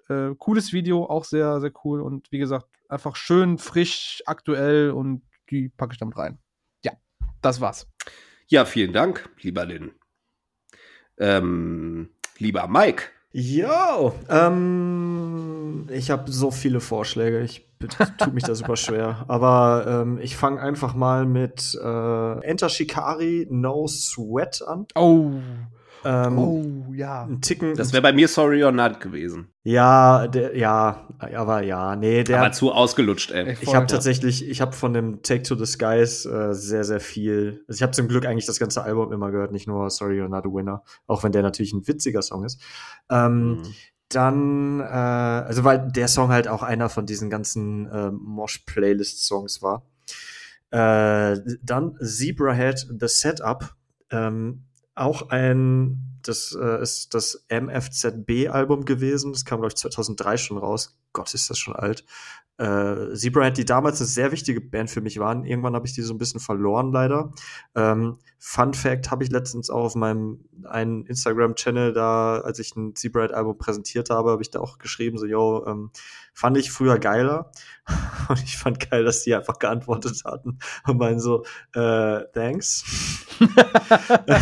Äh, 0.08 0.34
cooles 0.38 0.72
Video, 0.72 1.04
auch 1.04 1.24
sehr, 1.24 1.60
sehr 1.60 1.72
cool 1.84 2.00
und 2.00 2.30
wie 2.30 2.38
gesagt, 2.38 2.66
einfach 2.88 3.16
schön, 3.16 3.58
frisch, 3.58 4.22
aktuell 4.26 4.90
und 4.90 5.22
die 5.50 5.68
packe 5.68 5.94
ich 5.94 5.98
damit 5.98 6.16
rein. 6.16 6.38
Ja, 6.84 6.92
das 7.42 7.60
war's. 7.60 7.88
Ja, 8.46 8.64
vielen 8.64 8.92
Dank, 8.92 9.28
lieber 9.40 9.64
Lin. 9.64 9.92
Ähm, 11.18 12.10
lieber 12.38 12.68
Mike. 12.68 13.15
Jo, 13.38 14.14
ähm, 14.30 15.88
ich 15.92 16.10
habe 16.10 16.32
so 16.32 16.50
viele 16.50 16.80
Vorschläge. 16.80 17.42
Ich 17.42 17.66
tut 18.18 18.32
mich 18.32 18.44
da 18.44 18.54
super 18.54 18.76
schwer. 18.76 19.24
Aber 19.28 19.84
ähm, 19.86 20.18
ich 20.22 20.38
fange 20.38 20.58
einfach 20.58 20.94
mal 20.94 21.26
mit 21.26 21.74
äh, 21.74 22.40
Enter 22.40 22.70
Shikari 22.70 23.46
No 23.50 23.88
Sweat 23.88 24.62
an. 24.66 24.86
Oh. 24.94 25.32
Ähm, 26.08 26.38
oh, 26.38 26.94
ja. 26.94 27.24
Ein 27.24 27.40
Ticken. 27.40 27.74
Das 27.74 27.92
wäre 27.92 28.00
bei 28.00 28.12
mir 28.12 28.28
Sorry 28.28 28.62
or 28.62 28.70
Not 28.70 29.00
gewesen. 29.00 29.48
Ja, 29.64 30.28
der, 30.28 30.56
ja, 30.56 31.08
aber 31.18 31.64
ja, 31.64 31.96
nee, 31.96 32.22
der. 32.22 32.38
Aber 32.38 32.52
zu 32.52 32.70
ausgelutscht, 32.70 33.32
ey. 33.32 33.56
Ich 33.60 33.74
habe 33.74 33.86
tatsächlich, 33.86 34.48
ich 34.48 34.60
habe 34.60 34.72
von 34.72 34.92
dem 34.92 35.22
Take 35.22 35.42
to 35.42 35.56
the 35.56 35.66
Skies 35.66 36.24
äh, 36.24 36.54
sehr, 36.54 36.84
sehr 36.84 37.00
viel. 37.00 37.64
Also 37.66 37.78
ich 37.78 37.82
habe 37.82 37.90
zum 37.90 38.06
Glück 38.06 38.24
eigentlich 38.24 38.46
das 38.46 38.60
ganze 38.60 38.84
Album 38.84 39.12
immer 39.12 39.32
gehört, 39.32 39.50
nicht 39.50 39.66
nur 39.66 39.90
Sorry 39.90 40.22
or 40.22 40.28
Not 40.28 40.46
a 40.46 40.48
Winner, 40.48 40.84
auch 41.08 41.24
wenn 41.24 41.32
der 41.32 41.42
natürlich 41.42 41.72
ein 41.72 41.88
witziger 41.88 42.22
Song 42.22 42.44
ist. 42.44 42.62
Ähm, 43.10 43.48
mhm. 43.48 43.62
Dann, 44.08 44.78
äh, 44.78 44.84
also 44.84 45.64
weil 45.64 45.90
der 45.90 46.06
Song 46.06 46.28
halt 46.28 46.46
auch 46.46 46.62
einer 46.62 46.88
von 46.88 47.04
diesen 47.04 47.30
ganzen 47.30 47.90
äh, 47.90 48.12
Mosh-Playlist-Songs 48.12 49.60
war. 49.60 49.84
Äh, 50.70 51.40
dann 51.64 51.96
Zebrahead 52.00 52.86
The 53.00 53.08
Setup. 53.08 53.74
Ähm, 54.12 54.66
auch 54.96 55.30
ein, 55.30 56.18
das 56.22 56.56
äh, 56.60 56.82
ist 56.82 57.14
das 57.14 57.46
MFZB-Album 57.48 58.84
gewesen. 58.84 59.32
Das 59.32 59.44
kam, 59.44 59.60
glaube 59.60 59.72
ich, 59.72 59.76
2003 59.76 60.36
schon 60.36 60.58
raus. 60.58 60.98
Gott, 61.12 61.32
ist 61.34 61.48
das 61.48 61.58
schon 61.58 61.76
alt 61.76 62.04
äh, 62.58 63.12
Zebrahead, 63.14 63.58
die 63.58 63.64
damals 63.66 64.00
eine 64.00 64.06
sehr 64.06 64.32
wichtige 64.32 64.60
Band 64.60 64.90
für 64.90 65.00
mich 65.00 65.18
waren. 65.18 65.44
Irgendwann 65.44 65.74
habe 65.74 65.86
ich 65.86 65.92
die 65.92 66.02
so 66.02 66.14
ein 66.14 66.18
bisschen 66.18 66.40
verloren, 66.40 66.90
leider. 66.90 67.32
Ähm, 67.74 68.18
Fun 68.38 68.72
Fact 68.72 69.10
habe 69.10 69.24
ich 69.24 69.30
letztens 69.30 69.68
auch 69.68 69.84
auf 69.84 69.94
meinem 69.94 70.40
einen 70.64 71.04
Instagram-Channel 71.04 71.92
da, 71.92 72.38
als 72.38 72.58
ich 72.58 72.74
ein 72.74 72.94
Zebrahead-Album 72.94 73.58
präsentiert 73.58 74.08
habe, 74.08 74.30
habe 74.30 74.42
ich 74.42 74.50
da 74.50 74.60
auch 74.60 74.78
geschrieben, 74.78 75.18
so, 75.18 75.26
yo, 75.26 75.66
ähm, 75.66 75.90
fand 76.32 76.56
ich 76.56 76.70
früher 76.70 76.98
geiler. 76.98 77.50
Und 78.28 78.42
ich 78.42 78.56
fand 78.56 78.90
geil, 78.90 79.04
dass 79.04 79.22
die 79.22 79.34
einfach 79.34 79.58
geantwortet 79.58 80.22
hatten 80.24 80.58
und 80.86 80.98
meinen 80.98 81.20
so, 81.20 81.44
äh, 81.74 82.24
thanks. 82.32 82.84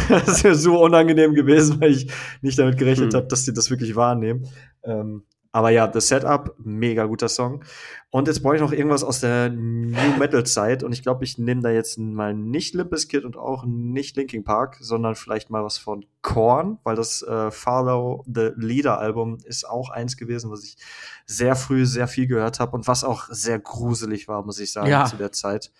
das 0.08 0.42
wäre 0.42 0.54
so 0.54 0.80
unangenehm 0.82 1.34
gewesen, 1.34 1.80
weil 1.80 1.90
ich 1.90 2.10
nicht 2.40 2.58
damit 2.58 2.78
gerechnet 2.78 3.12
hm. 3.12 3.18
habe, 3.18 3.28
dass 3.28 3.44
die 3.44 3.52
das 3.52 3.70
wirklich 3.70 3.94
wahrnehmen. 3.94 4.48
Ähm, 4.84 5.24
aber 5.54 5.70
ja, 5.70 5.88
The 5.90 6.00
Setup, 6.00 6.56
mega 6.58 7.04
guter 7.04 7.28
Song. 7.28 7.62
Und 8.10 8.26
jetzt 8.26 8.42
brauche 8.42 8.56
ich 8.56 8.60
noch 8.60 8.72
irgendwas 8.72 9.04
aus 9.04 9.20
der 9.20 9.50
New 9.50 10.16
Metal 10.18 10.44
Zeit. 10.44 10.82
Und 10.82 10.90
ich 10.92 11.04
glaube, 11.04 11.22
ich 11.22 11.38
nehme 11.38 11.62
da 11.62 11.70
jetzt 11.70 11.96
mal 11.96 12.34
nicht 12.34 12.74
Limp 12.74 12.90
Bizkit 12.90 13.24
und 13.24 13.36
auch 13.36 13.64
nicht 13.64 14.16
Linkin 14.16 14.42
Park, 14.42 14.78
sondern 14.80 15.14
vielleicht 15.14 15.50
mal 15.50 15.62
was 15.62 15.78
von 15.78 16.06
Korn, 16.22 16.78
weil 16.82 16.96
das 16.96 17.22
äh, 17.22 17.52
Follow 17.52 18.24
the 18.26 18.50
Leader 18.56 18.98
Album 18.98 19.38
ist 19.44 19.64
auch 19.64 19.90
eins 19.90 20.16
gewesen, 20.16 20.50
was 20.50 20.64
ich 20.64 20.76
sehr 21.24 21.54
früh 21.54 21.86
sehr 21.86 22.08
viel 22.08 22.26
gehört 22.26 22.58
habe 22.58 22.72
und 22.72 22.88
was 22.88 23.04
auch 23.04 23.28
sehr 23.28 23.60
gruselig 23.60 24.26
war, 24.26 24.44
muss 24.44 24.58
ich 24.58 24.72
sagen, 24.72 24.88
ja. 24.88 25.04
zu 25.04 25.16
der 25.16 25.30
Zeit. 25.30 25.70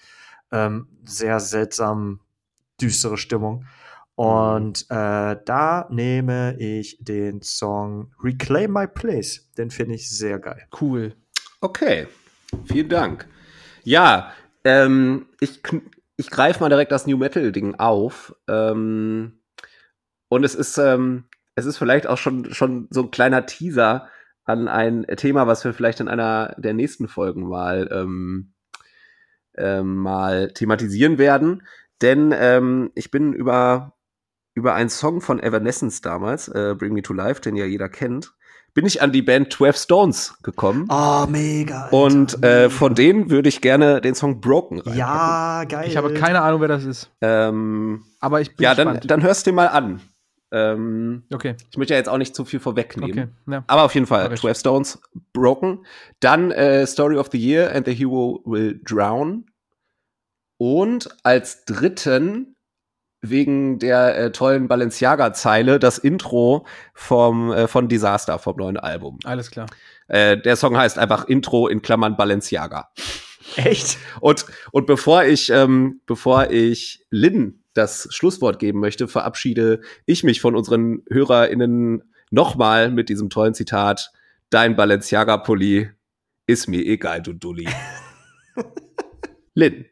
Ähm, 0.53 0.87
sehr 1.05 1.41
seltsam 1.41 2.21
düstere 2.81 3.17
Stimmung. 3.17 3.65
Und 4.17 4.87
äh, 4.91 5.37
da 5.45 5.89
nehme 5.91 6.57
ich 6.59 6.99
den 7.01 7.43
Song 7.43 8.13
Reclaim 8.23 8.73
My 8.73 8.87
Place. 8.87 9.51
Den 9.59 9.71
finde 9.71 9.97
ich 9.97 10.09
sehr 10.09 10.39
geil. 10.39 10.67
Cool. 10.81 11.15
Okay, 11.61 12.07
vielen 12.67 12.89
Dank. 12.89 13.27
Ja, 13.83 14.33
ähm, 14.65 15.27
ich, 15.41 15.63
ich 16.17 16.31
greife 16.31 16.61
mal 16.61 16.69
direkt 16.69 16.93
das 16.93 17.07
New 17.07 17.17
Metal-Ding 17.17 17.75
auf. 17.77 18.37
Ähm, 18.47 19.41
und 20.29 20.45
es 20.45 20.55
ist, 20.55 20.79
ähm, 20.79 21.25
es 21.55 21.67
ist 21.67 21.79
vielleicht 21.79 22.07
auch 22.07 22.19
schon, 22.19 22.53
schon 22.53 22.87
so 22.91 23.03
ein 23.03 23.11
kleiner 23.11 23.47
Teaser. 23.47 24.09
an 24.45 24.69
ein 24.69 25.07
Thema, 25.17 25.47
was 25.47 25.65
wir 25.65 25.73
vielleicht 25.73 26.01
in 26.01 26.09
einer 26.09 26.55
der 26.59 26.75
nächsten 26.75 27.09
Folgen 27.09 27.49
mal, 27.49 27.89
ähm, 27.91 28.53
ähm, 29.57 29.97
mal 29.97 30.53
thematisieren 30.53 31.19
werden. 31.19 31.63
Denn 32.03 32.35
ähm, 32.37 32.91
ich 32.95 33.11
bin 33.11 33.33
über, 33.33 33.97
über 34.55 34.75
einen 34.75 34.89
Song 34.89 35.21
von 35.21 35.41
Evanescence 35.41 36.01
damals, 36.01 36.49
äh, 36.49 36.75
Bring 36.79 36.93
Me 36.95 37.03
to 37.03 37.13
Life, 37.13 37.41
den 37.41 37.57
ja 37.57 37.65
jeder 37.65 37.89
kennt, 37.89 38.33
bin 38.73 38.87
ich 38.87 39.03
an 39.03 39.13
die 39.13 39.23
Band 39.23 39.53
12 39.53 39.77
Stones 39.77 40.35
gekommen. 40.43 40.87
Oh, 40.91 41.27
mega. 41.29 41.85
Alter, 41.85 41.97
und 41.97 42.43
äh, 42.45 42.71
von 42.71 42.95
denen 42.95 43.31
würde 43.31 43.49
ich 43.49 43.61
gerne 43.61 44.01
den 44.01 44.15
Song 44.15 44.41
Broken 44.41 44.81
rein. 44.81 44.97
Ja, 44.97 45.65
geil. 45.69 45.87
Ich 45.89 45.97
habe 45.97 46.13
keine 46.15 46.43
Ahnung, 46.43 46.61
wer 46.61 46.69
das 46.69 46.85
ist. 46.85 47.11
Ähm, 47.21 48.05
Aber 48.21 48.41
ich 48.41 48.57
bin 48.57 48.65
Ja, 48.65 48.75
gespannt. 48.75 49.03
dann, 49.03 49.09
dann 49.09 49.23
hörst 49.23 49.47
du 49.47 49.51
dir 49.51 49.55
mal 49.57 49.69
an. 49.69 50.01
Ähm, 50.51 51.25
okay. 51.33 51.57
ich 51.71 51.77
möchte 51.79 51.95
ja 51.95 51.99
jetzt 51.99 52.09
auch 52.09 52.19
nicht 52.19 52.35
zu 52.37 52.45
viel 52.45 52.61
vorwegnehmen. 52.61 53.11
Okay. 53.11 53.53
Ja. 53.53 53.65
Aber 53.67 53.83
auf 53.83 53.95
jeden 53.95 54.07
Fall, 54.07 54.25
Mach 54.25 54.33
ich. 54.35 54.41
12 54.41 54.59
Stones, 54.59 54.99
Broken. 55.33 55.85
Dann 56.21 56.51
äh, 56.53 56.87
Story 56.87 57.17
of 57.17 57.29
the 57.33 57.39
Year 57.39 57.73
and 57.75 57.87
the 57.87 57.95
Hero 57.95 58.41
Will 58.45 58.81
Drown. 58.85 59.47
Und 60.57 61.09
als 61.25 61.65
dritten, 61.65 62.54
wegen 63.31 63.79
der 63.79 64.17
äh, 64.17 64.33
tollen 64.33 64.69
Balenciaga-Zeile, 64.69 65.79
das 65.79 65.99
Intro 65.99 66.67
vom, 66.93 67.53
äh, 67.53 67.69
von 67.69 67.89
Disaster, 67.89 68.39
vom 68.39 68.57
neuen 68.57 68.77
Album. 68.77 69.19
Alles 69.25 69.51
klar. 69.51 69.67
Äh, 70.09 70.39
der 70.39 70.57
Song 70.57 70.77
heißt 70.77 70.99
einfach 70.99 71.27
Intro 71.27 71.69
in 71.69 71.83
Klammern 71.83 72.17
Balenciaga. 72.17 72.91
Echt? 73.57 73.99
Und, 74.21 74.47
und 74.73 74.87
bevor 74.87 75.25
ich, 75.25 75.51
ähm, 75.51 76.01
bevor 76.07 76.51
ich 76.51 77.05
Lynn 77.11 77.63
das 77.73 78.09
Schlusswort 78.11 78.59
geben 78.59 78.81
möchte, 78.81 79.09
verabschiede 79.09 79.81
ich 80.07 80.25
mich 80.25 80.41
von 80.41 80.57
unseren 80.57 81.03
HörerInnen 81.11 82.05
nochmal 82.31 82.91
mit 82.91 83.09
diesem 83.09 83.31
tollen 83.31 83.55
Zitat. 83.55 84.13
Dein 84.51 84.77
Balenciaga-Pulli 84.77 85.91
ist 86.47 86.69
mir 86.69 86.85
egal, 86.85 87.23
du 87.23 87.33
Dulli. 87.33 87.69
Lynn. 89.55 89.87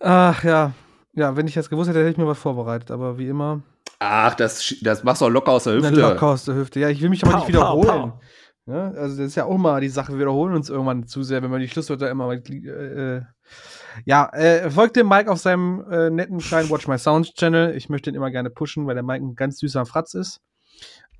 Ach 0.00 0.44
ja. 0.44 0.74
Ja, 1.16 1.34
wenn 1.36 1.46
ich 1.48 1.54
das 1.54 1.68
gewusst 1.70 1.88
hätte, 1.90 1.98
hätte 2.00 2.10
ich 2.10 2.16
mir 2.18 2.26
was 2.26 2.38
vorbereitet. 2.38 2.90
Aber 2.90 3.18
wie 3.18 3.28
immer, 3.28 3.62
Ach, 3.98 4.34
das, 4.34 4.74
das 4.82 5.02
machst 5.02 5.22
du 5.22 5.26
auch 5.26 5.30
locker 5.30 5.52
aus 5.52 5.64
der 5.64 5.74
Hüfte. 5.74 5.90
locker 6.00 6.26
aus 6.28 6.44
der 6.44 6.54
Hüfte. 6.54 6.80
Ja, 6.80 6.88
ich 6.90 7.00
will 7.00 7.08
mich 7.08 7.24
aber 7.24 7.32
Pow, 7.32 7.40
nicht 7.48 7.56
pow, 7.56 7.76
wiederholen. 7.82 8.12
pow. 8.12 8.20
Ja, 8.68 8.90
also 8.90 9.16
das 9.16 9.28
ist 9.28 9.36
ja 9.36 9.44
auch 9.44 9.56
mal 9.56 9.80
die 9.80 9.88
Sache, 9.88 10.12
wir 10.12 10.18
wiederholen 10.18 10.54
uns 10.54 10.68
irgendwann 10.70 11.06
zu 11.06 11.22
sehr, 11.22 11.40
wenn 11.42 11.52
wir 11.52 11.60
die 11.60 11.68
Schlusswörter 11.68 12.10
immer 12.10 12.32
äh, 12.32 12.36
äh, 12.36 13.22
ja, 14.04 14.28
äh, 14.32 14.70
folgt 14.70 14.96
dem 14.96 15.08
Mike 15.08 15.30
auf 15.30 15.38
seinem 15.38 15.84
äh, 15.88 16.10
netten 16.10 16.38
kleinen 16.38 16.68
Watch 16.68 16.88
My 16.88 16.98
Sounds 16.98 17.32
Channel. 17.34 17.76
Ich 17.76 17.88
möchte 17.88 18.10
ihn 18.10 18.16
immer 18.16 18.30
gerne 18.32 18.50
pushen, 18.50 18.86
weil 18.86 18.94
der 18.94 19.04
Mike 19.04 19.24
ein 19.24 19.34
ganz 19.36 19.58
süßer 19.58 19.86
Fratz 19.86 20.14
ist. 20.14 20.40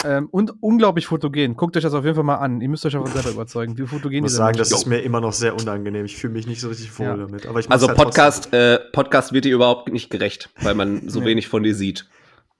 Ähm, 0.05 0.29
und 0.31 0.53
unglaublich 0.63 1.07
fotogen. 1.07 1.57
Guckt 1.57 1.77
euch 1.77 1.83
das 1.83 1.95
auf 1.95 2.05
jeden 2.05 2.15
Fall 2.15 2.25
mal 2.25 2.37
an. 2.37 2.61
Ihr 2.61 2.69
müsst 2.69 2.85
euch 2.87 2.97
auch 2.97 3.07
selber 3.07 3.31
überzeugen, 3.31 3.79
wie 3.79 3.87
fotogen 3.87 4.17
Ich 4.17 4.23
muss 4.23 4.33
dieser 4.33 4.45
sagen, 4.45 4.59
das 4.59 4.71
ist 4.71 4.87
mir 4.87 4.99
immer 5.01 5.21
noch 5.21 5.33
sehr 5.33 5.55
unangenehm. 5.55 6.05
Ich 6.05 6.17
fühle 6.17 6.35
mich 6.35 6.47
nicht 6.47 6.61
so 6.61 6.69
richtig 6.69 6.97
wohl 6.99 7.07
Ja. 7.07 7.17
damit. 7.17 7.47
Aber 7.47 7.61
ich 7.61 7.67
muss 7.69 7.73
Also 7.73 7.89
halt 7.89 7.97
Podcast, 7.97 8.53
äh, 8.53 8.79
Podcast 8.93 9.33
wird 9.33 9.47
dir 9.47 9.55
überhaupt 9.55 9.91
nicht 9.93 10.11
gerecht, 10.11 10.51
weil 10.61 10.75
man 10.75 11.09
so 11.09 11.21
Nee. 11.21 11.27
wenig 11.27 11.49
von 11.49 11.63
dir 11.63 11.75
sieht. 11.75 12.07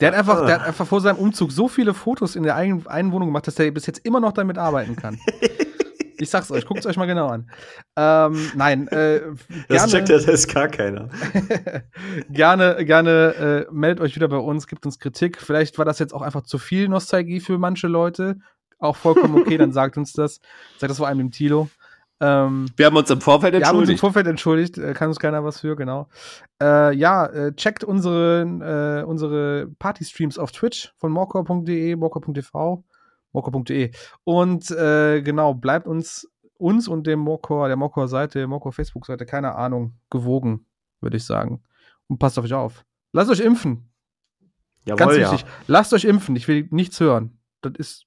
Der 0.01 0.09
hat, 0.13 0.19
einfach, 0.19 0.43
Ah. 0.43 0.47
der 0.47 0.61
hat 0.61 0.67
einfach 0.67 0.87
vor 0.87 1.01
seinem 1.01 1.17
Umzug 1.17 1.53
so 1.53 1.69
viele 1.69 1.95
Fotos 1.95 2.37
in 2.37 2.43
der 2.43 2.57
eigenen, 2.57 2.87
einen 2.87 3.13
Wohnung 3.13 3.29
gemacht, 3.29 3.47
dass 3.47 3.59
er 3.59 3.71
bis 3.71 3.87
jetzt 3.87 4.05
immer 4.05 4.21
noch 4.21 4.33
damit 4.33 4.59
arbeiten 4.59 4.97
kann. 4.97 5.19
ich 6.19 6.31
sag's 6.31 6.51
euch, 6.51 6.67
guckt's 6.67 6.87
euch 6.87 6.97
mal 6.97 7.07
genau 7.07 7.29
an. 7.29 7.51
Ähm, 7.97 8.51
nein, 8.55 8.89
äh, 8.89 9.21
Das 9.69 9.79
gerne, 9.79 9.93
checkt 9.93 10.09
ja 10.09 10.19
das 10.19 10.49
gar 10.49 10.69
keiner. 10.69 11.09
gerne, 12.31 12.85
gerne 12.85 13.67
äh, 13.69 13.73
meldet 13.73 14.01
euch 14.01 14.15
wieder 14.17 14.29
bei 14.29 14.39
uns, 14.39 14.67
gibt 14.67 14.87
uns 14.87 14.99
Kritik. 14.99 15.41
Vielleicht 15.41 15.79
war 15.79 15.85
das 15.85 15.99
jetzt 15.99 16.15
auch 16.15 16.23
einfach 16.23 16.43
zu 16.43 16.59
viel 16.59 16.89
Nostalgie 16.89 17.41
für 17.41 17.59
manche 17.59 17.89
Leute. 17.89 18.37
Auch 18.79 18.97
vollkommen 18.97 19.37
okay, 19.41 19.57
dann 19.57 19.73
sagt 19.73 19.97
uns 19.97 20.13
das. 20.13 20.41
Sagt 20.79 20.91
das 20.91 20.99
vor 20.99 21.07
allem 21.07 21.19
dem 21.19 21.31
Tilo. 21.31 21.69
Ähm, 22.21 22.67
Wir 22.77 22.87
haben 22.87 22.97
uns 22.97 23.11
im 23.11 23.21
Vorfeld 23.21 23.55
wir 23.55 23.67
haben 23.67 23.77
uns 23.77 23.89
im 23.89 23.93
entschuldigt. 23.93 24.01
Vorfeld 24.01 24.27
entschuldigt, 24.27 24.79
äh, 24.79 24.95
kann 24.95 25.09
uns 25.09 25.19
keiner 25.19 25.45
was 25.45 25.61
für, 25.61 25.77
genau. 25.77 26.09
Äh, 26.63 26.95
ja, 26.97 27.27
äh, 27.27 27.55
checkt 27.55 27.85
unsere, 27.85 29.03
äh, 29.03 29.05
unsere 29.05 29.69
Party-Streams 29.79 30.39
auf 30.39 30.53
Twitch 30.53 30.95
von 30.97 31.13
morcor.de, 31.13 31.95
morcor.tv, 31.97 32.85
morcor.de. 33.33 33.91
Und 34.25 34.71
äh, 34.71 35.23
genau, 35.23 35.55
bleibt 35.55 35.87
uns, 35.87 36.31
uns 36.59 36.89
und 36.89 37.07
dem 37.07 37.21
Morcor, 37.21 37.69
der 37.69 37.77
Morcor-Seite, 37.77 38.47
Morcor-Facebook-Seite, 38.47 39.27
keine 39.27 39.55
Ahnung, 39.55 39.95
gewogen, 40.11 40.67
würde 41.01 41.17
ich 41.17 41.25
sagen. 41.25 41.63
Und 42.09 42.19
passt 42.19 42.39
auf 42.39 42.45
euch 42.45 42.55
auf. 42.55 42.85
Lasst 43.13 43.31
euch 43.31 43.41
impfen. 43.41 43.91
Jawohl, 44.85 44.99
Ganz 44.99 45.17
ja. 45.17 45.33
wichtig. 45.33 45.51
Lasst 45.67 45.93
euch 45.93 46.05
impfen. 46.05 46.37
Ich 46.37 46.47
will 46.49 46.69
nichts 46.71 47.01
hören. 47.01 47.39
Das 47.61 47.73
ist, 47.77 48.07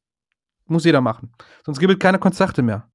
muss 0.66 0.86
jeder 0.86 1.02
machen. 1.02 1.34
Sonst 1.66 1.80
gibt 1.80 1.92
es 1.92 2.00
keine 2.00 2.20
Konzerte 2.20 2.62
mehr. 2.62 2.89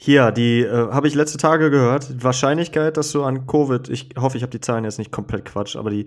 Hier, 0.00 0.30
die 0.30 0.60
äh, 0.60 0.92
habe 0.92 1.08
ich 1.08 1.16
letzte 1.16 1.38
Tage 1.38 1.70
gehört. 1.70 2.08
Die 2.08 2.22
Wahrscheinlichkeit, 2.22 2.96
dass 2.96 3.10
du 3.10 3.24
an 3.24 3.48
Covid, 3.48 3.88
ich 3.88 4.10
hoffe, 4.16 4.36
ich 4.36 4.44
habe 4.44 4.50
die 4.52 4.60
Zahlen 4.60 4.84
jetzt 4.84 4.98
nicht 4.98 5.10
komplett 5.10 5.44
Quatsch, 5.44 5.74
aber 5.74 5.90
die, 5.90 6.06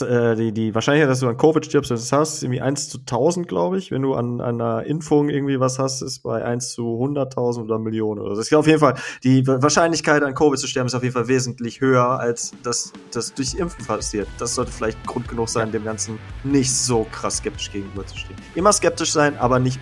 äh, 0.00 0.36
die, 0.36 0.52
die 0.52 0.72
Wahrscheinlichkeit, 0.76 1.10
dass 1.10 1.18
du 1.18 1.28
an 1.28 1.36
Covid 1.36 1.66
stirbst, 1.66 1.90
das 1.90 2.12
hast, 2.12 2.34
ist 2.34 2.42
irgendwie 2.44 2.60
1 2.60 2.88
zu 2.88 2.98
1000, 2.98 3.48
glaube 3.48 3.78
ich. 3.78 3.90
Wenn 3.90 4.02
du 4.02 4.14
an, 4.14 4.40
an 4.40 4.60
einer 4.60 4.84
Impfung 4.86 5.28
irgendwie 5.28 5.58
was 5.58 5.80
hast, 5.80 6.02
ist 6.02 6.20
bei 6.22 6.44
1 6.44 6.72
zu 6.74 6.82
100.000 6.82 7.64
oder 7.64 7.80
Millionen 7.80 8.20
oder 8.20 8.30
so. 8.36 8.36
Das 8.36 8.46
ist 8.46 8.54
auf 8.54 8.68
jeden 8.68 8.78
Fall, 8.78 8.94
die 9.24 9.44
Wa- 9.44 9.60
Wahrscheinlichkeit 9.60 10.22
an 10.22 10.36
Covid 10.36 10.60
zu 10.60 10.68
sterben 10.68 10.86
ist 10.86 10.94
auf 10.94 11.02
jeden 11.02 11.14
Fall 11.14 11.26
wesentlich 11.26 11.80
höher, 11.80 12.20
als 12.20 12.52
dass 12.62 12.92
das 13.10 13.34
durch 13.34 13.54
Impfen 13.54 13.84
passiert. 13.84 14.28
Das 14.38 14.54
sollte 14.54 14.70
vielleicht 14.70 15.04
Grund 15.04 15.26
genug 15.26 15.48
sein, 15.48 15.72
dem 15.72 15.82
Ganzen 15.82 16.20
nicht 16.44 16.72
so 16.72 17.08
krass 17.10 17.38
skeptisch 17.38 17.72
gegenüberzustehen. 17.72 18.36
Immer 18.54 18.72
skeptisch 18.72 19.10
sein, 19.10 19.36
aber 19.36 19.58
nicht, 19.58 19.80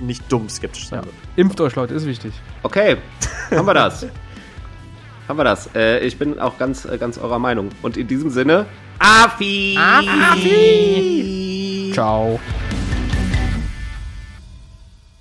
nicht 0.00 0.30
dumm 0.30 0.48
skeptisch 0.48 0.88
sein. 0.88 1.02
Ja. 1.04 1.10
Impft 1.36 1.60
euch, 1.60 1.74
Leute, 1.74 1.94
ist 1.94 2.06
wichtig. 2.06 2.32
Okay, 2.62 2.96
haben 3.50 3.66
wir 3.66 3.74
das. 3.74 4.06
haben 5.28 5.38
wir 5.38 5.44
das. 5.44 5.68
Äh, 5.74 6.00
ich 6.00 6.18
bin 6.18 6.38
auch 6.38 6.58
ganz, 6.58 6.84
äh, 6.84 6.98
ganz 6.98 7.18
eurer 7.18 7.38
Meinung. 7.38 7.70
Und 7.82 7.96
in 7.96 8.06
diesem 8.06 8.30
Sinne, 8.30 8.66
Afi! 8.98 9.76
Afi! 9.78 11.90
Ciao. 11.92 12.40